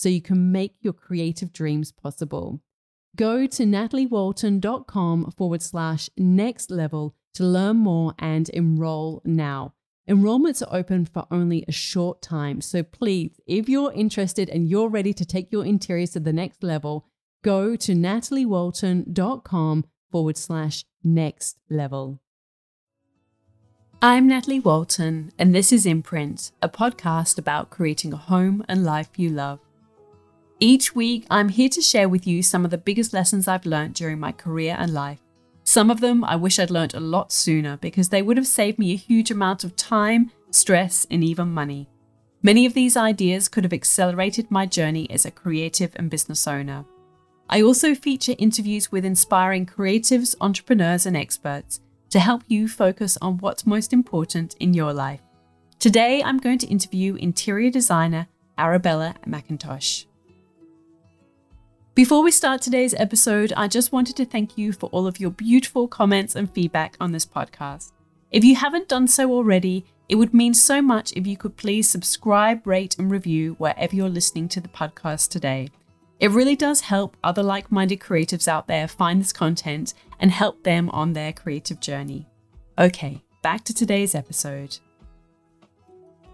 so 0.00 0.08
you 0.08 0.22
can 0.22 0.50
make 0.50 0.76
your 0.80 0.94
creative 0.94 1.52
dreams 1.52 1.92
possible. 1.92 2.62
Go 3.16 3.46
to 3.46 3.64
nataliewalton.com 3.64 5.34
forward 5.36 5.60
slash 5.60 6.08
next 6.16 6.70
level 6.70 7.14
to 7.34 7.44
learn 7.44 7.76
more 7.76 8.14
and 8.18 8.48
enroll 8.48 9.20
now. 9.26 9.74
Enrollments 10.08 10.62
are 10.62 10.74
open 10.74 11.04
for 11.04 11.26
only 11.30 11.66
a 11.68 11.72
short 11.72 12.22
time, 12.22 12.62
so 12.62 12.82
please, 12.82 13.38
if 13.46 13.68
you're 13.68 13.92
interested 13.92 14.48
and 14.48 14.70
you're 14.70 14.88
ready 14.88 15.12
to 15.12 15.26
take 15.26 15.52
your 15.52 15.66
interiors 15.66 16.12
to 16.12 16.20
the 16.20 16.32
next 16.32 16.62
level, 16.62 17.06
go 17.42 17.76
to 17.76 17.92
nataliewalton.com 17.92 19.84
forward 20.10 20.38
slash 20.38 20.84
next 21.04 21.58
level. 21.68 22.20
I'm 24.00 24.26
Natalie 24.26 24.60
Walton, 24.60 25.30
and 25.38 25.54
this 25.54 25.70
is 25.74 25.84
Imprint, 25.84 26.52
a 26.62 26.70
podcast 26.70 27.36
about 27.36 27.68
creating 27.68 28.14
a 28.14 28.16
home 28.16 28.64
and 28.66 28.82
life 28.82 29.10
you 29.16 29.28
love. 29.28 29.60
Each 30.62 30.94
week, 30.94 31.26
I'm 31.30 31.48
here 31.48 31.70
to 31.70 31.80
share 31.80 32.06
with 32.06 32.26
you 32.26 32.42
some 32.42 32.66
of 32.66 32.70
the 32.70 32.76
biggest 32.76 33.14
lessons 33.14 33.48
I've 33.48 33.64
learned 33.64 33.94
during 33.94 34.20
my 34.20 34.30
career 34.30 34.76
and 34.78 34.92
life. 34.92 35.22
Some 35.64 35.90
of 35.90 36.00
them 36.00 36.22
I 36.22 36.36
wish 36.36 36.58
I'd 36.58 36.70
learned 36.70 36.92
a 36.92 37.00
lot 37.00 37.32
sooner 37.32 37.78
because 37.78 38.10
they 38.10 38.20
would 38.20 38.36
have 38.36 38.46
saved 38.46 38.78
me 38.78 38.92
a 38.92 38.96
huge 38.96 39.30
amount 39.30 39.64
of 39.64 39.74
time, 39.74 40.30
stress, 40.50 41.06
and 41.10 41.24
even 41.24 41.50
money. 41.50 41.88
Many 42.42 42.66
of 42.66 42.74
these 42.74 42.94
ideas 42.94 43.48
could 43.48 43.64
have 43.64 43.72
accelerated 43.72 44.50
my 44.50 44.66
journey 44.66 45.10
as 45.10 45.24
a 45.24 45.30
creative 45.30 45.92
and 45.96 46.10
business 46.10 46.46
owner. 46.46 46.84
I 47.48 47.62
also 47.62 47.94
feature 47.94 48.34
interviews 48.36 48.92
with 48.92 49.06
inspiring 49.06 49.64
creatives, 49.64 50.34
entrepreneurs, 50.42 51.06
and 51.06 51.16
experts 51.16 51.80
to 52.10 52.20
help 52.20 52.42
you 52.48 52.68
focus 52.68 53.16
on 53.22 53.38
what's 53.38 53.66
most 53.66 53.94
important 53.94 54.56
in 54.60 54.74
your 54.74 54.92
life. 54.92 55.22
Today, 55.78 56.22
I'm 56.22 56.36
going 56.36 56.58
to 56.58 56.66
interview 56.66 57.14
interior 57.14 57.70
designer 57.70 58.26
Arabella 58.58 59.14
McIntosh. 59.26 60.04
Before 61.92 62.22
we 62.22 62.30
start 62.30 62.62
today's 62.62 62.94
episode, 62.94 63.52
I 63.56 63.66
just 63.66 63.90
wanted 63.90 64.14
to 64.16 64.24
thank 64.24 64.56
you 64.56 64.72
for 64.72 64.88
all 64.90 65.08
of 65.08 65.18
your 65.18 65.32
beautiful 65.32 65.88
comments 65.88 66.36
and 66.36 66.48
feedback 66.48 66.96
on 67.00 67.10
this 67.10 67.26
podcast. 67.26 67.90
If 68.30 68.44
you 68.44 68.54
haven't 68.54 68.88
done 68.88 69.08
so 69.08 69.32
already, 69.32 69.84
it 70.08 70.14
would 70.14 70.32
mean 70.32 70.54
so 70.54 70.80
much 70.80 71.12
if 71.14 71.26
you 71.26 71.36
could 71.36 71.56
please 71.56 71.90
subscribe, 71.90 72.64
rate, 72.64 72.96
and 72.96 73.10
review 73.10 73.56
wherever 73.58 73.94
you're 73.94 74.08
listening 74.08 74.48
to 74.50 74.60
the 74.60 74.68
podcast 74.68 75.30
today. 75.30 75.68
It 76.20 76.30
really 76.30 76.54
does 76.54 76.82
help 76.82 77.16
other 77.24 77.42
like 77.42 77.72
minded 77.72 77.98
creatives 77.98 78.46
out 78.46 78.68
there 78.68 78.86
find 78.86 79.20
this 79.20 79.32
content 79.32 79.94
and 80.20 80.30
help 80.30 80.62
them 80.62 80.90
on 80.90 81.12
their 81.12 81.32
creative 81.32 81.80
journey. 81.80 82.28
Okay, 82.78 83.20
back 83.42 83.64
to 83.64 83.74
today's 83.74 84.14
episode. 84.14 84.78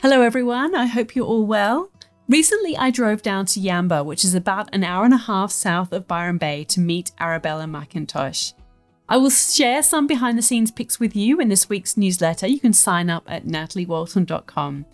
Hello, 0.02 0.20
everyone. 0.20 0.74
I 0.74 0.84
hope 0.84 1.16
you're 1.16 1.24
all 1.24 1.46
well. 1.46 1.90
Recently, 2.28 2.76
I 2.76 2.90
drove 2.90 3.22
down 3.22 3.46
to 3.46 3.60
Yamba, 3.60 4.04
which 4.04 4.24
is 4.24 4.34
about 4.34 4.68
an 4.74 4.82
hour 4.82 5.04
and 5.04 5.14
a 5.14 5.18
half 5.18 5.52
south 5.52 5.92
of 5.92 6.08
Byron 6.08 6.38
Bay, 6.38 6.64
to 6.64 6.80
meet 6.80 7.12
Arabella 7.20 7.66
McIntosh. 7.66 8.52
I 9.08 9.16
will 9.16 9.30
share 9.30 9.84
some 9.84 10.08
behind 10.08 10.36
the 10.36 10.42
scenes 10.42 10.72
pics 10.72 10.98
with 10.98 11.14
you 11.14 11.38
in 11.38 11.48
this 11.48 11.68
week's 11.68 11.96
newsletter. 11.96 12.48
You 12.48 12.58
can 12.58 12.72
sign 12.72 13.08
up 13.08 13.22
at 13.28 13.46
nataliewalton.com. 13.46 14.86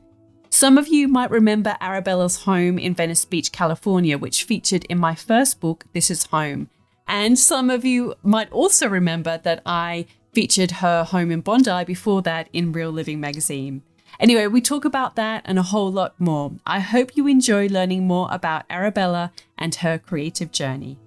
Some 0.50 0.76
of 0.76 0.88
you 0.88 1.08
might 1.08 1.30
remember 1.30 1.78
Arabella's 1.80 2.42
home 2.42 2.78
in 2.78 2.94
Venice 2.94 3.24
Beach, 3.24 3.50
California, 3.50 4.18
which 4.18 4.44
featured 4.44 4.84
in 4.84 4.98
my 4.98 5.14
first 5.14 5.58
book, 5.60 5.86
This 5.94 6.10
Is 6.10 6.24
Home. 6.24 6.68
And 7.08 7.38
some 7.38 7.70
of 7.70 7.86
you 7.86 8.14
might 8.22 8.52
also 8.52 8.86
remember 8.86 9.40
that 9.44 9.62
I 9.64 10.04
featured 10.34 10.70
her 10.70 11.04
home 11.04 11.30
in 11.30 11.40
Bondi 11.40 11.84
before 11.84 12.20
that 12.22 12.50
in 12.52 12.72
Real 12.72 12.90
Living 12.90 13.20
magazine. 13.20 13.82
Anyway, 14.20 14.46
we 14.46 14.60
talk 14.60 14.84
about 14.84 15.16
that 15.16 15.42
and 15.44 15.58
a 15.58 15.62
whole 15.62 15.90
lot 15.90 16.14
more. 16.20 16.52
I 16.66 16.80
hope 16.80 17.16
you 17.16 17.26
enjoy 17.26 17.68
learning 17.68 18.06
more 18.06 18.28
about 18.30 18.64
Arabella 18.70 19.32
and 19.58 19.74
her 19.76 19.98
creative 19.98 20.52
journey. 20.52 20.98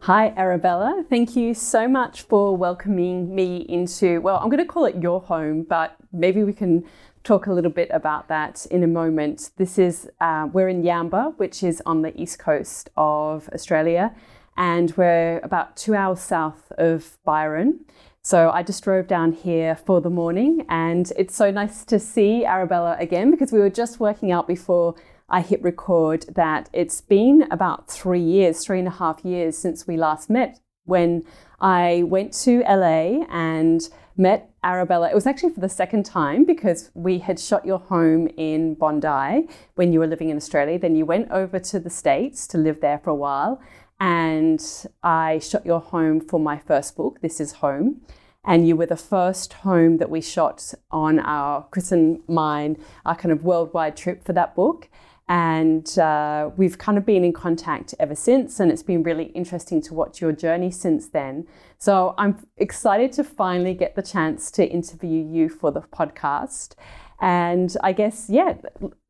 Hi, 0.00 0.32
Arabella. 0.36 1.04
Thank 1.10 1.36
you 1.36 1.52
so 1.52 1.86
much 1.86 2.22
for 2.22 2.56
welcoming 2.56 3.34
me 3.34 3.66
into, 3.68 4.22
well, 4.22 4.38
I'm 4.38 4.48
going 4.48 4.64
to 4.64 4.64
call 4.64 4.86
it 4.86 5.02
your 5.02 5.20
home, 5.20 5.64
but 5.64 5.96
maybe 6.12 6.42
we 6.44 6.54
can 6.54 6.84
talk 7.24 7.46
a 7.46 7.52
little 7.52 7.70
bit 7.70 7.90
about 7.92 8.28
that 8.28 8.64
in 8.70 8.82
a 8.82 8.86
moment. 8.86 9.50
This 9.58 9.78
is, 9.78 10.08
uh, 10.20 10.48
we're 10.50 10.68
in 10.68 10.82
Yamba, 10.82 11.36
which 11.36 11.62
is 11.62 11.82
on 11.84 12.00
the 12.00 12.18
east 12.18 12.38
coast 12.38 12.88
of 12.96 13.50
Australia, 13.52 14.14
and 14.56 14.96
we're 14.96 15.40
about 15.40 15.76
two 15.76 15.94
hours 15.94 16.20
south 16.20 16.72
of 16.78 17.18
Byron. 17.24 17.84
So 18.28 18.50
I 18.50 18.62
just 18.62 18.84
drove 18.84 19.06
down 19.06 19.32
here 19.32 19.74
for 19.74 20.02
the 20.02 20.10
morning, 20.10 20.66
and 20.68 21.10
it's 21.16 21.34
so 21.34 21.50
nice 21.50 21.82
to 21.86 21.98
see 21.98 22.44
Arabella 22.44 22.94
again 23.00 23.30
because 23.30 23.52
we 23.52 23.58
were 23.58 23.70
just 23.70 24.00
working 24.00 24.30
out 24.30 24.46
before 24.46 24.96
I 25.30 25.40
hit 25.40 25.62
record 25.62 26.26
that 26.34 26.68
it's 26.74 27.00
been 27.00 27.48
about 27.50 27.90
three 27.90 28.20
years, 28.20 28.62
three 28.62 28.80
and 28.80 28.86
a 28.86 28.90
half 28.90 29.24
years 29.24 29.56
since 29.56 29.86
we 29.86 29.96
last 29.96 30.28
met 30.28 30.60
when 30.84 31.24
I 31.58 32.02
went 32.04 32.34
to 32.44 32.60
LA 32.68 33.24
and 33.30 33.88
met 34.18 34.50
Arabella. 34.62 35.08
It 35.08 35.14
was 35.14 35.26
actually 35.26 35.54
for 35.54 35.60
the 35.60 35.70
second 35.70 36.04
time 36.04 36.44
because 36.44 36.90
we 36.92 37.20
had 37.20 37.40
shot 37.40 37.64
your 37.64 37.78
home 37.78 38.28
in 38.36 38.74
Bondi 38.74 39.48
when 39.76 39.90
you 39.90 40.00
were 40.00 40.06
living 40.06 40.28
in 40.28 40.36
Australia. 40.36 40.78
Then 40.78 40.96
you 40.96 41.06
went 41.06 41.30
over 41.30 41.58
to 41.60 41.80
the 41.80 41.88
States 41.88 42.46
to 42.48 42.58
live 42.58 42.82
there 42.82 42.98
for 42.98 43.08
a 43.08 43.14
while. 43.14 43.58
And 44.00 44.62
I 45.02 45.40
shot 45.40 45.66
your 45.66 45.80
home 45.80 46.20
for 46.20 46.38
my 46.38 46.58
first 46.58 46.96
book, 46.96 47.20
This 47.20 47.40
Is 47.40 47.52
Home. 47.52 48.02
And 48.44 48.66
you 48.66 48.76
were 48.76 48.86
the 48.86 48.96
first 48.96 49.52
home 49.52 49.98
that 49.98 50.10
we 50.10 50.20
shot 50.20 50.72
on 50.90 51.18
our 51.18 51.66
Chris 51.70 51.92
and 51.92 52.20
mine, 52.28 52.78
our 53.04 53.14
kind 53.14 53.32
of 53.32 53.44
worldwide 53.44 53.96
trip 53.96 54.24
for 54.24 54.32
that 54.32 54.54
book. 54.54 54.88
And 55.28 55.98
uh, 55.98 56.50
we've 56.56 56.78
kind 56.78 56.96
of 56.96 57.04
been 57.04 57.22
in 57.22 57.34
contact 57.34 57.94
ever 58.00 58.14
since, 58.14 58.60
and 58.60 58.72
it's 58.72 58.82
been 58.82 59.02
really 59.02 59.24
interesting 59.34 59.82
to 59.82 59.92
watch 59.92 60.22
your 60.22 60.32
journey 60.32 60.70
since 60.70 61.08
then. 61.08 61.46
So 61.76 62.14
I'm 62.16 62.46
excited 62.56 63.12
to 63.12 63.24
finally 63.24 63.74
get 63.74 63.94
the 63.94 64.02
chance 64.02 64.50
to 64.52 64.66
interview 64.66 65.22
you 65.22 65.50
for 65.50 65.70
the 65.70 65.82
podcast. 65.82 66.76
And 67.20 67.76
I 67.82 67.92
guess, 67.92 68.30
yeah, 68.30 68.54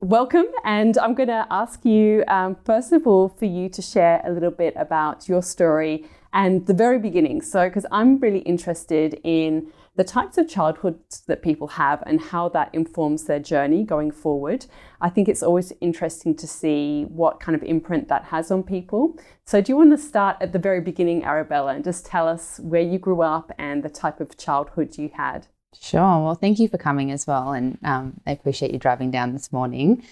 welcome. 0.01 0.47
And 0.65 0.99
I'm 0.99 1.15
going 1.15 1.29
to 1.29 1.47
ask 1.51 1.85
you, 1.85 2.25
um, 2.27 2.57
first 2.65 2.91
of 2.93 3.07
all, 3.07 3.29
for 3.29 3.45
you 3.45 3.69
to 3.69 3.83
share 3.83 4.21
a 4.25 4.33
little 4.33 4.51
bit 4.51 4.75
about 4.77 5.29
your 5.29 5.43
story 5.43 6.05
and 6.33 6.67
the 6.67 6.75
very 6.75 6.99
beginning. 6.99 7.43
So, 7.43 7.69
because 7.69 7.87
I'm 7.91 8.19
really 8.19 8.41
interested 8.41 9.21
in 9.25 9.73
the 9.99 10.05
types 10.05 10.39
of 10.39 10.49
childhoods 10.49 11.23
that 11.27 11.43
people 11.43 11.67
have 11.67 12.05
and 12.07 12.21
how 12.21 12.49
that 12.51 12.73
informs 12.73 13.25
their 13.25 13.41
journey 13.41 13.83
going 13.83 14.13
forward. 14.13 14.65
I 15.01 15.11
think 15.11 15.29
it's 15.29 15.43
always 15.43 15.73
interesting 15.81 16.37
to 16.37 16.47
see 16.47 17.03
what 17.09 17.41
kind 17.41 17.57
of 17.57 17.65
imprint 17.65 18.07
that 18.09 18.27
has 18.27 18.53
on 18.53 18.63
people. 18.63 19.19
So, 19.45 19.61
do 19.61 19.73
you 19.73 19.77
want 19.77 19.91
to 19.91 19.99
start 19.99 20.37
at 20.41 20.53
the 20.53 20.59
very 20.59 20.81
beginning, 20.81 21.25
Arabella, 21.25 21.75
and 21.75 21.83
just 21.83 22.07
tell 22.07 22.29
us 22.29 22.61
where 22.61 22.81
you 22.81 22.99
grew 22.99 23.23
up 23.23 23.51
and 23.59 23.83
the 23.83 23.89
type 23.91 24.21
of 24.21 24.37
childhood 24.37 24.97
you 24.97 25.11
had? 25.15 25.49
Sure. 25.75 26.01
Well, 26.01 26.37
thank 26.37 26.61
you 26.61 26.69
for 26.69 26.79
coming 26.79 27.11
as 27.11 27.27
well. 27.27 27.53
And 27.53 27.79
um, 27.83 28.21
I 28.25 28.31
appreciate 28.31 28.73
you 28.73 28.79
driving 28.79 29.11
down 29.11 29.33
this 29.33 29.53
morning. 29.53 30.05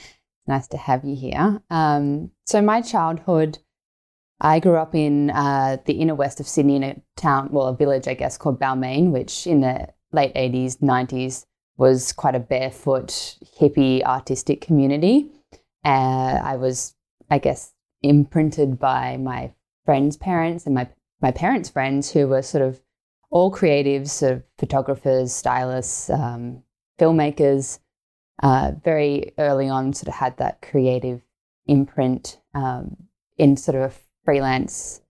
Nice 0.49 0.67
to 0.69 0.77
have 0.77 1.05
you 1.05 1.15
here. 1.15 1.63
Um, 1.71 2.33
so, 2.45 2.61
my 2.61 2.83
childhood 2.83 3.59
I 4.41 4.61
grew 4.61 4.77
up 4.77 4.95
in 4.95 5.31
uh, 5.31 5.79
the 5.87 5.95
inner 5.95 6.15
west 6.15 6.41
of 6.41 6.49
Sydney 6.49 6.77
in 6.77 6.83
a 6.83 7.01
town, 7.17 7.49
well, 7.51 7.67
a 7.67 7.77
village, 7.77 8.07
I 8.07 8.15
guess, 8.15 8.37
called 8.37 8.61
Balmain, 8.61 9.11
which 9.11 9.47
in 9.47 9.61
the 9.61 9.89
late 10.13 10.35
80s, 10.35 10.79
90s 10.79 11.47
was 11.79 12.13
quite 12.13 12.35
a 12.35 12.41
barefoot, 12.41 13.09
hippie, 13.59 14.03
artistic 14.03 14.61
community. 14.61 15.31
Uh, 15.85 16.41
I 16.43 16.57
was, 16.57 16.95
I 17.31 17.39
guess, 17.39 17.73
imprinted 18.03 18.79
by 18.79 19.17
my 19.17 19.53
friends' 19.85 20.17
parents 20.17 20.67
and 20.67 20.75
my, 20.75 20.89
my 21.23 21.31
parents' 21.31 21.71
friends 21.71 22.11
who 22.11 22.29
were 22.29 22.43
sort 22.43 22.63
of 22.63 22.81
all 23.31 23.51
creatives, 23.51 24.09
sort 24.09 24.33
of 24.33 24.43
photographers, 24.59 25.33
stylists, 25.33 26.11
um, 26.11 26.63
filmmakers. 26.99 27.79
Uh, 28.43 28.73
very 28.85 29.33
early 29.39 29.67
on, 29.67 29.95
sort 29.95 30.09
of 30.09 30.15
had 30.15 30.37
that 30.37 30.61
creative 30.61 31.23
imprint 31.67 32.39
um, 32.55 32.97
in 33.39 33.57
sort 33.57 33.77
of 33.77 33.99
freelance 34.27 35.01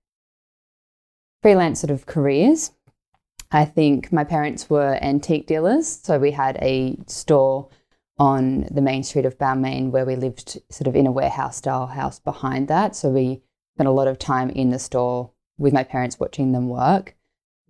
freelance 1.43 1.81
sort 1.81 1.91
of 1.91 2.07
careers. 2.07 2.71
I 3.51 3.65
think 3.65 4.13
my 4.13 4.25
parents 4.25 4.69
were 4.69 4.99
antique 5.01 5.47
dealers, 5.47 6.01
so 6.03 6.19
we 6.19 6.33
had 6.33 6.59
a 6.61 6.97
store 7.07 7.69
on 8.19 8.67
the 8.71 8.81
main 8.81 9.03
street 9.03 9.25
of 9.25 9.39
Balmain 9.39 9.91
where 9.91 10.07
we 10.07 10.17
lived 10.17 10.61
sort 10.71 10.87
of 10.87 10.97
in 10.97 11.07
a 11.07 11.13
warehouse 11.13 11.57
style 11.57 11.87
house 11.87 12.19
behind 12.19 12.69
that. 12.69 12.97
So 12.97 13.11
we 13.11 13.43
spent 13.77 13.89
a 13.89 13.93
lot 13.93 14.09
of 14.09 14.19
time 14.19 14.51
in 14.51 14.71
the 14.71 14.79
store 14.79 15.31
with 15.59 15.73
my 15.73 15.85
parents 15.85 16.19
watching 16.19 16.53
them 16.53 16.69
work. 16.69 17.15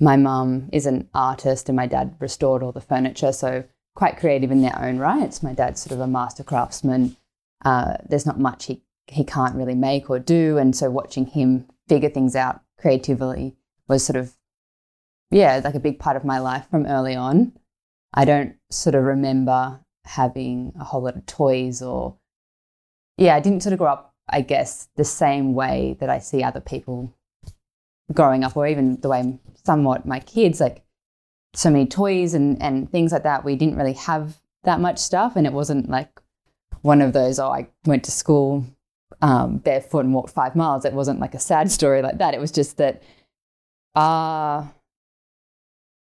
My 0.01 0.17
mum 0.17 0.69
is 0.73 0.87
an 0.87 1.09
artist 1.15 1.69
and 1.69 1.77
my 1.77 1.87
dad 1.87 2.17
restored 2.21 2.63
all 2.63 2.73
the 2.73 2.81
furniture, 2.81 3.33
so 3.33 3.65
quite 3.95 4.19
creative 4.19 4.51
in 4.51 4.63
their 4.63 4.79
own 4.81 4.99
rights. 4.99 5.43
My 5.43 5.53
dad's 5.53 5.81
sort 5.81 5.93
of 5.93 6.01
a 6.01 6.07
master 6.07 6.45
craftsman. 6.45 7.17
Uh, 7.65 7.97
there's 8.09 8.27
not 8.27 8.39
much 8.39 8.67
he 8.67 8.83
he 9.09 9.25
can't 9.25 9.57
really 9.57 9.75
make 9.75 10.11
or 10.11 10.19
do. 10.19 10.59
And 10.59 10.75
so 10.75 10.91
watching 10.91 11.27
him 11.27 11.67
figure 11.89 12.11
things 12.11 12.35
out 12.35 12.61
creatively 12.79 13.57
was 13.89 14.05
sort 14.05 14.17
of, 14.17 14.37
yeah, 15.31 15.61
like 15.63 15.75
a 15.75 15.81
big 15.81 15.99
part 15.99 16.17
of 16.17 16.25
my 16.25 16.39
life 16.39 16.67
from 16.71 16.87
early 16.87 17.15
on. 17.15 17.53
I 18.15 18.25
don't 18.25 18.57
sort 18.71 18.95
of 18.95 19.05
remember 19.05 19.81
having 20.05 20.73
a 20.81 20.85
whole 20.85 21.03
lot 21.03 21.17
of 21.17 21.27
toys 21.27 21.83
or, 21.83 22.17
yeah, 23.17 23.35
I 23.35 23.41
didn't 23.41 23.63
sort 23.63 23.73
of 23.73 23.79
grow 23.79 23.93
up, 23.93 24.15
I 24.29 24.41
guess, 24.41 24.89
the 24.97 25.05
same 25.05 25.55
way 25.55 25.97
that 26.01 26.11
I 26.11 26.19
see 26.19 26.43
other 26.43 26.61
people 26.61 27.13
growing 28.13 28.45
up, 28.45 28.57
or 28.57 28.67
even 28.67 29.01
the 29.01 29.09
way 29.09 29.39
somewhat 29.65 30.07
my 30.07 30.21
kids, 30.21 30.61
like 30.61 30.85
so 31.55 31.71
many 31.71 31.87
toys 31.87 32.35
and, 32.35 32.61
and 32.63 32.91
things 32.91 33.13
like 33.13 33.25
that. 33.25 33.45
We 33.45 33.57
didn't 33.57 33.77
really 33.77 33.95
have 33.95 34.37
that 34.65 34.81
much 34.81 34.99
stuff. 34.99 35.37
And 35.37 35.47
it 35.47 35.53
wasn't 35.53 35.89
like 35.89 36.21
one 36.83 37.03
of 37.03 37.13
those, 37.13 37.39
oh, 37.39 37.51
I 37.51 37.69
went 37.85 38.05
to 38.05 38.11
school 38.11 38.65
um, 39.23 39.59
barefoot 39.59 40.05
and 40.05 40.15
walked 40.15 40.31
five 40.31 40.57
miles. 40.57 40.85
It 40.85 40.93
wasn't 40.93 41.21
like 41.21 41.35
a 41.35 41.39
sad 41.39 41.71
story 41.71 42.03
like 42.03 42.19
that. 42.19 42.35
It 42.35 42.41
was 42.41 42.53
just 42.53 42.77
that 42.77 43.03
our, 43.95 44.73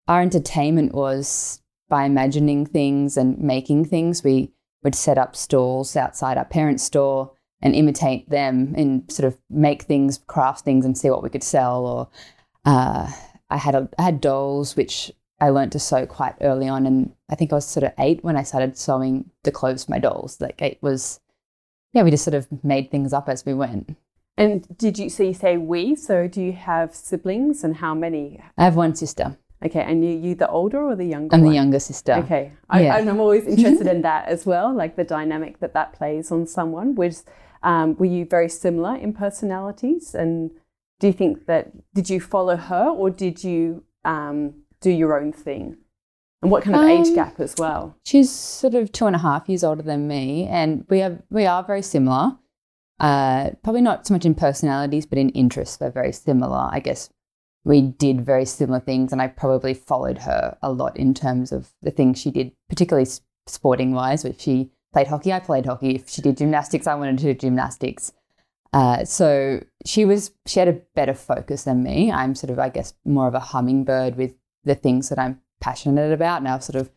our 0.09 0.23
entertainment 0.23 0.95
was 0.95 1.61
by 1.89 2.05
imagining 2.05 2.67
things 2.67 3.17
and 3.17 3.39
making 3.39 3.85
things. 3.87 4.25
We 4.25 4.53
would 4.83 4.95
set 4.95 5.19
up 5.19 5.37
stalls 5.37 5.97
outside 5.97 6.39
our 6.39 6.45
parents' 6.45 6.83
store 6.83 7.33
and 7.63 7.75
imitate 7.75 8.29
them 8.29 8.75
and 8.77 9.11
sort 9.11 9.27
of 9.27 9.39
make 9.49 9.83
things, 9.83 10.19
craft 10.27 10.65
things, 10.65 10.85
and 10.85 10.97
see 10.97 11.11
what 11.11 11.23
we 11.23 11.31
could 11.31 11.43
sell. 11.43 11.87
Or 11.87 12.09
uh, 12.65 13.11
I 13.51 13.57
had 13.57 13.75
a, 13.75 13.89
I 13.99 14.03
had 14.03 14.21
dolls 14.21 14.77
which 14.77 15.13
I 15.41 15.51
learned 15.51 15.73
to 15.73 15.79
sew 15.79 16.07
quite 16.07 16.35
early 16.41 16.69
on, 16.69 16.87
and 16.87 17.13
I 17.31 17.35
think 17.35 17.53
I 17.53 17.57
was 17.57 17.67
sort 17.67 17.85
of 17.85 17.93
eight 17.99 18.25
when 18.25 18.37
I 18.37 18.43
started 18.43 18.77
sewing 18.77 19.31
the 19.45 19.53
clothes 19.53 19.85
for 19.85 19.93
my 19.93 19.99
dolls. 19.99 20.41
Like 20.41 20.61
it 20.61 20.79
was 20.83 21.21
yeah, 21.97 22.03
we 22.03 22.11
just 22.11 22.25
sort 22.25 22.35
of 22.35 22.47
made 22.63 22.91
things 22.91 23.15
up 23.15 23.27
as 23.27 23.47
we 23.47 23.55
went. 23.55 23.97
And 24.37 24.67
did 24.77 24.99
you, 24.99 25.09
so 25.09 25.23
you 25.23 25.33
say 25.33 25.57
we, 25.57 25.97
so 25.97 26.29
do 26.29 26.43
you 26.43 26.53
have 26.53 26.95
siblings 26.95 27.65
and 27.65 27.77
how 27.77 27.95
many? 27.95 28.39
I 28.59 28.65
have 28.65 28.77
one 28.77 28.95
sister. 28.95 29.39
Okay, 29.65 29.81
and 29.81 30.05
you, 30.05 30.11
you 30.11 30.35
the 30.35 30.49
older 30.49 30.83
or 30.83 30.95
the 30.95 31.07
younger? 31.07 31.35
I'm 31.35 31.41
one? 31.41 31.49
the 31.49 31.55
younger 31.55 31.79
sister. 31.79 32.13
Okay, 32.13 32.53
I, 32.69 32.83
yeah. 32.83 32.99
and 32.99 33.09
I'm 33.09 33.19
always 33.19 33.47
interested 33.55 33.87
in 33.87 34.03
that 34.03 34.29
as 34.29 34.45
well, 34.45 34.77
like 34.77 34.97
the 34.97 35.05
dynamic 35.05 35.61
that 35.61 35.73
that 35.73 35.95
plays 35.95 36.31
on 36.31 36.47
someone. 36.47 36.95
Was 36.97 37.25
um, 37.63 37.97
were 37.97 38.05
you 38.05 38.27
very 38.27 38.51
similar 38.51 38.95
in 38.95 39.15
personalities, 39.15 40.15
and 40.15 40.51
do 41.01 41.07
you 41.07 41.15
think 41.15 41.47
that 41.47 41.73
did 41.95 42.11
you 42.11 42.21
follow 42.21 42.57
her 42.57 42.91
or 42.91 43.09
did 43.09 43.43
you 43.43 43.85
um, 44.05 44.53
do 44.83 44.91
your 44.91 45.19
own 45.19 45.33
thing? 45.33 45.79
And 46.43 46.51
what 46.51 46.63
kind 46.63 46.77
of 46.77 46.83
um, 46.83 46.89
age 46.89 47.15
gap 47.15 47.41
as 47.41 47.55
well? 47.57 47.97
She's 48.05 48.31
sort 48.31 48.75
of 48.75 48.93
two 48.93 49.07
and 49.07 49.17
a 49.17 49.21
half 49.21 49.49
years 49.49 49.65
older 49.65 49.83
than 49.83 50.07
me, 50.07 50.47
and 50.47 50.85
we 50.89 51.03
are 51.03 51.23
we 51.31 51.47
are 51.47 51.63
very 51.63 51.83
similar. 51.83 52.37
Uh, 53.01 53.51
probably 53.63 53.83
not 53.83 54.07
so 54.07 54.15
much 54.15 54.25
in 54.25 54.35
personalities, 54.35 55.07
but 55.07 55.19
in 55.19 55.31
interests, 55.31 55.79
we're 55.81 55.91
very 55.91 56.13
similar. 56.13 56.69
I 56.71 56.81
guess 56.81 57.11
we 57.65 57.83
did 57.83 58.25
very 58.25 58.45
similar 58.45 58.81
things, 58.81 59.13
and 59.13 59.21
I 59.21 59.29
probably 59.29 59.75
followed 59.75 60.19
her 60.19 60.57
a 60.63 60.71
lot 60.71 60.97
in 60.97 61.15
terms 61.15 61.53
of 61.53 61.73
the 61.83 61.91
things 61.91 62.21
she 62.21 62.31
did, 62.31 62.53
particularly 62.69 63.09
sporting 63.47 63.93
wise. 63.93 64.25
If 64.25 64.41
she 64.41 64.71
played 64.93 65.09
hockey, 65.09 65.33
I 65.33 65.41
played 65.41 65.67
hockey. 65.67 65.97
If 65.97 66.09
she 66.09 66.23
did 66.23 66.37
gymnastics, 66.37 66.87
I 66.87 66.95
wanted 66.95 67.19
to 67.19 67.25
do 67.25 67.35
gymnastics. 67.35 68.13
Uh, 68.73 69.05
so 69.05 69.65
she 69.85 70.05
was 70.05 70.33
she 70.47 70.59
had 70.59 70.69
a 70.69 70.81
better 70.95 71.15
focus 71.15 71.65
than 71.65 71.83
me. 71.83 72.13
I'm 72.13 72.35
sort 72.35 72.51
of, 72.51 72.59
I 72.59 72.69
guess, 72.69 72.95
more 73.05 73.27
of 73.27 73.35
a 73.35 73.41
hummingbird 73.41 74.17
with 74.17 74.35
the 74.65 74.75
things 74.75 75.09
that 75.09 75.19
I'm 75.19 75.41
passionate 75.61 76.13
about. 76.13 76.43
Now 76.43 76.59
sort 76.59 76.77
of 76.77 76.91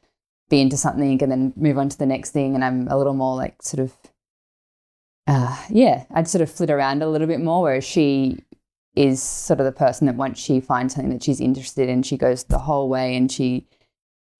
be 0.49 0.61
into 0.61 0.77
something 0.77 1.21
and 1.21 1.31
then 1.31 1.53
move 1.55 1.77
on 1.77 1.89
to 1.89 1.97
the 1.97 2.05
next 2.05 2.31
thing. 2.31 2.55
And 2.55 2.63
I'm 2.63 2.87
a 2.87 2.97
little 2.97 3.13
more 3.13 3.35
like 3.35 3.61
sort 3.61 3.79
of, 3.79 3.95
uh, 5.27 5.57
yeah, 5.69 6.05
I'd 6.11 6.27
sort 6.27 6.41
of 6.41 6.51
flit 6.51 6.71
around 6.71 7.01
a 7.01 7.09
little 7.09 7.27
bit 7.27 7.39
more, 7.39 7.61
whereas 7.61 7.85
she 7.85 8.43
is 8.95 9.21
sort 9.21 9.59
of 9.59 9.65
the 9.65 9.71
person 9.71 10.07
that 10.07 10.15
once 10.15 10.39
she 10.39 10.59
finds 10.59 10.95
something 10.95 11.13
that 11.13 11.23
she's 11.23 11.39
interested 11.39 11.87
in, 11.87 12.03
she 12.03 12.17
goes 12.17 12.43
the 12.43 12.57
whole 12.57 12.89
way 12.89 13.15
and 13.15 13.31
she 13.31 13.67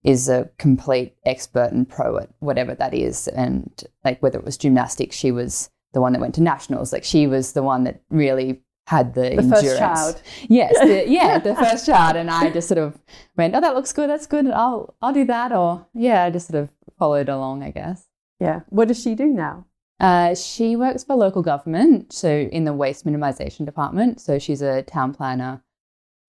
is 0.04 0.30
a 0.30 0.50
complete 0.58 1.16
expert 1.26 1.72
and 1.72 1.88
pro 1.88 2.18
at 2.18 2.30
whatever 2.40 2.74
that 2.74 2.94
is. 2.94 3.28
And 3.28 3.84
like 4.04 4.22
whether 4.24 4.40
it 4.40 4.46
was 4.46 4.58
gymnastics, 4.58 5.16
she 5.16 5.32
was 5.32 5.70
the 5.94 6.02
one 6.02 6.14
that 6.14 6.22
went 6.22 6.36
to 6.36 6.42
nationals. 6.42 6.92
Like 6.92 7.04
she 7.04 7.28
was 7.28 7.54
the 7.54 7.64
one 7.64 7.84
that 7.84 8.02
really 8.10 8.62
had 8.89 9.13
the, 9.13 9.22
the 9.22 9.29
endurance. 9.38 9.62
first 9.62 9.77
child. 9.77 10.22
Yes, 10.48 10.79
the, 10.79 11.08
yeah, 11.08 11.38
the 11.38 11.53
first 11.55 11.86
child, 11.86 12.15
and 12.15 12.27
I 12.27 12.50
just 12.50 12.67
sort 12.67 12.79
of 12.79 12.98
went, 13.38 13.55
"Oh, 13.55 13.62
that 13.62 13.75
looks 13.75 13.93
good. 13.93 14.10
That's 14.10 14.25
good. 14.25 14.48
I'll 14.48 14.96
I'll 15.00 15.13
do 15.13 15.25
that." 15.25 15.51
Or 15.51 15.86
yeah, 15.93 16.24
I 16.24 16.31
just 16.31 16.48
sort 16.48 16.63
of 16.63 16.69
followed 16.98 17.29
along, 17.29 17.62
I 17.62 17.69
guess. 17.69 18.08
Yeah. 18.39 18.62
What 18.69 18.88
does 18.88 19.00
she 19.00 19.13
do 19.13 19.27
now? 19.27 19.65
Uh, 20.00 20.34
she 20.34 20.75
works 20.75 21.03
for 21.03 21.15
local 21.15 21.43
government, 21.43 22.12
so 22.12 22.29
in 22.29 22.63
the 22.63 22.74
waste 22.74 23.05
minimisation 23.05 23.63
department. 23.63 24.22
So 24.22 24.39
she's 24.39 24.63
a 24.63 24.81
town 24.81 25.13
planner 25.13 25.62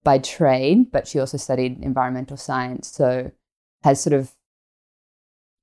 by 0.05 0.19
trade, 0.19 0.93
but 0.93 1.09
she 1.09 1.19
also 1.19 1.39
studied 1.39 1.83
environmental 1.83 2.37
science. 2.37 2.89
So 2.89 3.33
has 3.85 4.03
sort 4.03 4.13
of 4.13 4.33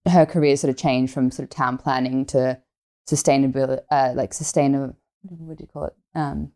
her 0.08 0.26
career 0.26 0.58
sort 0.58 0.72
of 0.72 0.78
changed 0.78 1.14
from 1.14 1.30
sort 1.30 1.44
of 1.44 1.52
town 1.52 1.78
planning 1.78 2.26
to 2.28 2.60
sustainability, 3.08 3.82
uh, 3.92 4.14
like 4.16 4.34
sustainable. 4.34 4.96
What 5.22 5.58
do 5.58 5.64
you 5.64 5.68
call 5.68 5.86
it? 5.86 5.96
Um, 6.16 6.54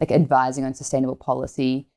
like 0.00 0.10
advising 0.10 0.64
on 0.64 0.74
sustainable 0.74 1.16
policy, 1.16 1.88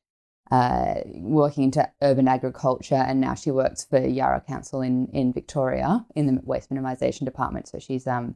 uh, 0.51 0.95
working 1.15 1.63
into 1.65 1.89
urban 2.01 2.27
agriculture, 2.27 2.95
and 2.95 3.19
now 3.19 3.33
she 3.33 3.51
works 3.51 3.83
for 3.83 3.99
Yarra 3.99 4.41
Council 4.41 4.81
in 4.81 5.07
in 5.13 5.33
Victoria 5.33 6.05
in 6.15 6.27
the 6.27 6.41
waste 6.43 6.69
minimisation 6.69 7.25
department. 7.25 7.67
So 7.67 7.79
she's 7.79 8.07
um 8.07 8.35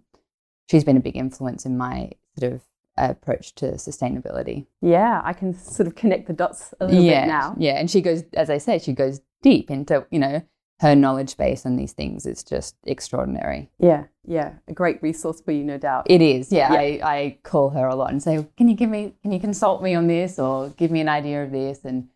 she's 0.70 0.84
been 0.84 0.98
a 0.98 1.02
big 1.02 1.16
influence 1.16 1.66
in 1.66 1.78
my 1.78 2.12
sort 2.38 2.54
of 2.54 2.62
approach 2.98 3.56
to 3.56 3.74
sustainability. 3.74 4.66
Yeah, 4.82 5.22
I 5.24 5.34
can 5.34 5.54
sort 5.54 5.88
of 5.88 5.96
connect 5.96 6.28
the 6.28 6.34
dots 6.34 6.74
a 6.80 6.86
little 6.86 7.02
yeah, 7.02 7.22
bit 7.22 7.28
now. 7.28 7.56
Yeah, 7.58 7.80
and 7.80 7.90
she 7.90 8.02
goes, 8.02 8.24
as 8.34 8.50
I 8.50 8.58
said, 8.58 8.82
she 8.82 8.94
goes 8.94 9.22
deep 9.42 9.72
into 9.72 10.06
you 10.12 10.20
know 10.20 10.42
her 10.82 10.96
knowledge 10.96 11.38
base 11.38 11.64
on 11.64 11.76
these 11.76 11.94
things 11.94 12.26
is 12.26 12.44
just 12.44 12.76
extraordinary. 12.86 13.70
Yeah, 13.78 14.06
yeah, 14.26 14.54
a 14.68 14.74
great 14.74 15.02
resource 15.04 15.40
for 15.40 15.52
you, 15.52 15.64
no 15.64 15.78
doubt. 15.78 16.08
It 16.10 16.24
is. 16.24 16.52
Yeah, 16.52 16.74
Yeah. 16.74 16.80
I, 17.06 17.16
I 17.16 17.38
call 17.44 17.70
her 17.70 17.88
a 17.88 17.96
lot 17.96 18.12
and 18.12 18.22
say, 18.22 18.48
"Can 18.58 18.68
you 18.68 18.76
give 18.76 18.90
me? 18.90 19.14
Can 19.22 19.32
you 19.32 19.40
consult 19.40 19.84
me 19.84 19.94
on 19.94 20.08
this, 20.08 20.40
or 20.40 20.70
give 20.70 20.90
me 20.90 21.00
an 21.00 21.08
idea 21.08 21.44
of 21.44 21.52
this?" 21.52 21.86
And 21.86 22.08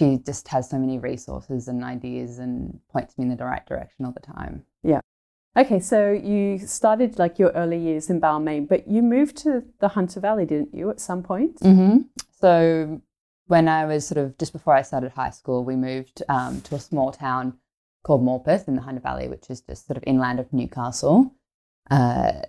she 0.00 0.16
just 0.24 0.48
has 0.48 0.70
so 0.70 0.78
many 0.78 0.98
resources 0.98 1.68
and 1.68 1.84
ideas 1.84 2.38
and 2.38 2.80
points 2.90 3.18
me 3.18 3.24
in 3.24 3.36
the 3.36 3.44
right 3.44 3.66
direction 3.66 4.06
all 4.06 4.12
the 4.12 4.20
time. 4.20 4.64
Yeah. 4.82 5.00
Okay, 5.54 5.80
so 5.80 6.10
you 6.12 6.58
started 6.58 7.18
like 7.18 7.38
your 7.38 7.50
early 7.50 7.78
years 7.78 8.08
in 8.08 8.20
Balmain, 8.22 8.66
but 8.66 8.88
you 8.88 9.02
moved 9.02 9.36
to 9.38 9.64
the 9.80 9.88
Hunter 9.88 10.20
Valley, 10.20 10.46
didn't 10.46 10.72
you, 10.72 10.88
at 10.88 11.00
some 11.00 11.22
point? 11.22 11.60
Mm-hmm. 11.60 11.98
So 12.40 13.02
when 13.48 13.68
I 13.68 13.84
was 13.84 14.06
sort 14.06 14.18
of 14.18 14.38
just 14.38 14.52
before 14.52 14.74
I 14.74 14.82
started 14.82 15.12
high 15.12 15.30
school, 15.30 15.64
we 15.64 15.76
moved 15.76 16.22
um, 16.28 16.62
to 16.62 16.76
a 16.76 16.80
small 16.80 17.12
town 17.12 17.58
called 18.08 18.24
Morpeth 18.24 18.66
in 18.66 18.74
the 18.74 18.80
Hunter 18.80 19.02
Valley, 19.02 19.28
which 19.28 19.50
is 19.50 19.60
just 19.60 19.86
sort 19.86 19.98
of 19.98 20.04
inland 20.06 20.40
of 20.40 20.50
Newcastle. 20.50 21.34
Uh, 21.90 22.40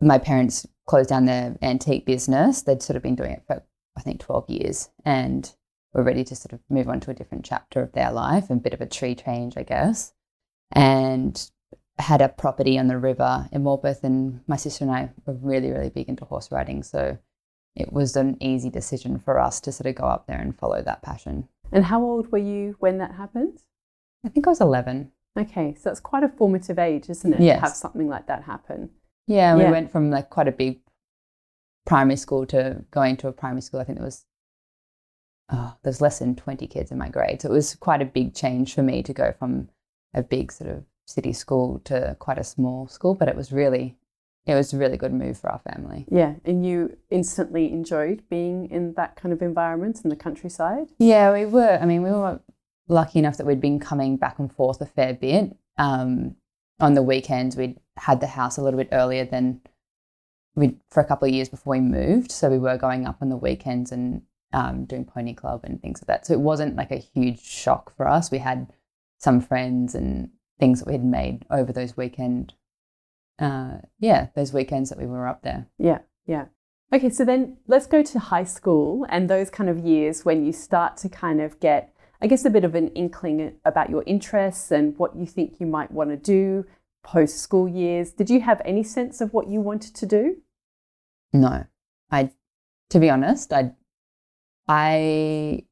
my 0.00 0.18
parents 0.18 0.66
closed 0.86 1.08
down 1.08 1.24
their 1.24 1.56
antique 1.62 2.06
business. 2.06 2.62
They'd 2.62 2.80
sort 2.80 2.96
of 2.96 3.02
been 3.02 3.16
doing 3.16 3.32
it 3.32 3.42
for 3.44 3.64
I 3.96 4.00
think 4.02 4.20
twelve 4.20 4.48
years, 4.48 4.90
and 5.04 5.52
were 5.92 6.04
ready 6.04 6.22
to 6.24 6.36
sort 6.36 6.52
of 6.52 6.60
move 6.70 6.88
on 6.88 7.00
to 7.00 7.10
a 7.10 7.14
different 7.14 7.44
chapter 7.44 7.82
of 7.82 7.92
their 7.92 8.12
life, 8.12 8.50
and 8.50 8.60
a 8.60 8.62
bit 8.62 8.72
of 8.72 8.80
a 8.80 8.86
tree 8.86 9.16
change, 9.16 9.56
I 9.56 9.64
guess. 9.64 10.12
And 10.70 11.50
had 11.98 12.20
a 12.20 12.28
property 12.28 12.78
on 12.78 12.86
the 12.86 12.98
river 12.98 13.48
in 13.50 13.64
Morpeth, 13.64 14.04
and 14.04 14.40
my 14.46 14.56
sister 14.56 14.84
and 14.84 14.92
I 14.92 15.10
were 15.26 15.34
really, 15.34 15.70
really 15.70 15.90
big 15.90 16.08
into 16.08 16.24
horse 16.24 16.52
riding, 16.52 16.84
so 16.84 17.18
it 17.74 17.92
was 17.92 18.14
an 18.14 18.36
easy 18.40 18.70
decision 18.70 19.18
for 19.18 19.40
us 19.40 19.60
to 19.60 19.72
sort 19.72 19.86
of 19.86 19.96
go 19.96 20.04
up 20.04 20.28
there 20.28 20.40
and 20.40 20.56
follow 20.56 20.82
that 20.82 21.02
passion. 21.02 21.48
And 21.72 21.84
how 21.84 22.00
old 22.02 22.30
were 22.30 22.38
you 22.38 22.76
when 22.78 22.98
that 22.98 23.16
happened? 23.16 23.58
I 24.24 24.28
think 24.28 24.46
I 24.46 24.50
was 24.50 24.60
11. 24.60 25.12
Okay, 25.38 25.74
so 25.74 25.80
that's 25.84 26.00
quite 26.00 26.22
a 26.22 26.28
formative 26.28 26.78
age, 26.78 27.10
isn't 27.10 27.34
it? 27.34 27.40
Yes. 27.40 27.56
To 27.56 27.60
have 27.60 27.72
something 27.72 28.08
like 28.08 28.26
that 28.26 28.44
happen. 28.44 28.90
Yeah, 29.26 29.56
we 29.56 29.62
Yeah. 29.62 29.70
went 29.70 29.90
from 29.90 30.10
like 30.10 30.30
quite 30.30 30.48
a 30.48 30.52
big 30.52 30.80
primary 31.86 32.16
school 32.16 32.46
to 32.46 32.84
going 32.90 33.16
to 33.18 33.28
a 33.28 33.32
primary 33.32 33.60
school. 33.62 33.80
I 33.80 33.84
think 33.84 33.98
there 33.98 34.04
was, 34.04 34.24
oh, 35.50 35.76
there's 35.82 36.00
less 36.00 36.20
than 36.20 36.36
20 36.36 36.66
kids 36.66 36.90
in 36.90 36.98
my 36.98 37.08
grade. 37.08 37.42
So 37.42 37.48
it 37.50 37.52
was 37.52 37.74
quite 37.74 38.00
a 38.00 38.06
big 38.06 38.34
change 38.34 38.74
for 38.74 38.82
me 38.82 39.02
to 39.02 39.12
go 39.12 39.32
from 39.32 39.68
a 40.14 40.22
big 40.22 40.52
sort 40.52 40.70
of 40.70 40.84
city 41.06 41.32
school 41.32 41.80
to 41.84 42.16
quite 42.18 42.38
a 42.38 42.44
small 42.44 42.86
school. 42.86 43.14
But 43.14 43.28
it 43.28 43.36
was 43.36 43.52
really, 43.52 43.96
it 44.46 44.54
was 44.54 44.72
a 44.72 44.78
really 44.78 44.96
good 44.96 45.12
move 45.12 45.36
for 45.36 45.50
our 45.50 45.58
family. 45.58 46.06
Yeah, 46.10 46.34
and 46.44 46.64
you 46.64 46.96
instantly 47.10 47.72
enjoyed 47.72 48.22
being 48.30 48.70
in 48.70 48.94
that 48.94 49.16
kind 49.16 49.32
of 49.32 49.42
environment 49.42 50.00
in 50.04 50.10
the 50.10 50.16
countryside. 50.16 50.88
Yeah, 50.98 51.32
we 51.32 51.44
were. 51.44 51.78
I 51.80 51.84
mean, 51.86 52.02
we 52.02 52.10
were 52.10 52.40
lucky 52.88 53.18
enough 53.18 53.36
that 53.36 53.46
we'd 53.46 53.60
been 53.60 53.80
coming 53.80 54.16
back 54.16 54.38
and 54.38 54.52
forth 54.52 54.80
a 54.80 54.86
fair 54.86 55.14
bit. 55.14 55.56
Um, 55.78 56.36
on 56.80 56.94
the 56.94 57.02
weekends, 57.02 57.56
we'd 57.56 57.78
had 57.96 58.20
the 58.20 58.26
house 58.26 58.56
a 58.56 58.62
little 58.62 58.78
bit 58.78 58.88
earlier 58.92 59.24
than 59.24 59.60
we 60.54 60.76
for 60.90 61.00
a 61.00 61.04
couple 61.04 61.26
of 61.26 61.34
years 61.34 61.48
before 61.48 61.72
we 61.72 61.80
moved. 61.80 62.30
So 62.30 62.50
we 62.50 62.58
were 62.58 62.76
going 62.76 63.06
up 63.06 63.18
on 63.20 63.28
the 63.28 63.36
weekends 63.36 63.92
and 63.92 64.22
um, 64.52 64.84
doing 64.84 65.04
pony 65.04 65.34
club 65.34 65.60
and 65.64 65.80
things 65.80 66.00
like 66.00 66.06
that. 66.06 66.26
So 66.26 66.32
it 66.32 66.40
wasn't 66.40 66.76
like 66.76 66.90
a 66.90 66.96
huge 66.96 67.40
shock 67.40 67.94
for 67.96 68.08
us. 68.08 68.30
We 68.30 68.38
had 68.38 68.72
some 69.18 69.40
friends 69.40 69.94
and 69.94 70.30
things 70.58 70.80
that 70.80 70.86
we 70.86 70.92
had 70.92 71.04
made 71.04 71.44
over 71.50 71.72
those 71.72 71.96
weekend. 71.96 72.54
Uh, 73.38 73.78
yeah, 73.98 74.28
those 74.34 74.52
weekends 74.52 74.90
that 74.90 74.98
we 74.98 75.06
were 75.06 75.26
up 75.26 75.42
there. 75.42 75.66
Yeah, 75.78 75.98
yeah. 76.26 76.46
Okay, 76.92 77.10
so 77.10 77.24
then 77.24 77.56
let's 77.66 77.86
go 77.86 78.02
to 78.02 78.18
high 78.18 78.44
school 78.44 79.04
and 79.08 79.28
those 79.28 79.50
kind 79.50 79.68
of 79.68 79.78
years 79.78 80.24
when 80.24 80.44
you 80.44 80.52
start 80.52 80.96
to 80.98 81.08
kind 81.08 81.40
of 81.40 81.58
get, 81.58 81.92
I 82.24 82.26
guess, 82.26 82.46
a 82.46 82.50
bit 82.50 82.64
of 82.64 82.74
an 82.74 82.88
inkling 82.94 83.54
about 83.66 83.90
your 83.90 84.02
interests 84.06 84.70
and 84.70 84.98
what 84.98 85.14
you 85.14 85.26
think 85.26 85.60
you 85.60 85.66
might 85.66 85.92
want 85.92 86.08
to 86.08 86.16
do 86.16 86.64
post 87.02 87.36
school 87.36 87.68
years. 87.68 88.12
Did 88.12 88.30
you 88.30 88.40
have 88.40 88.62
any 88.64 88.82
sense 88.82 89.20
of 89.20 89.34
what 89.34 89.46
you 89.46 89.60
wanted 89.60 89.94
to 89.96 90.06
do? 90.06 90.38
No, 91.34 91.66
I, 92.10 92.30
to 92.88 92.98
be 92.98 93.10
honest, 93.10 93.52
I, 93.52 93.72
I, 94.66 95.66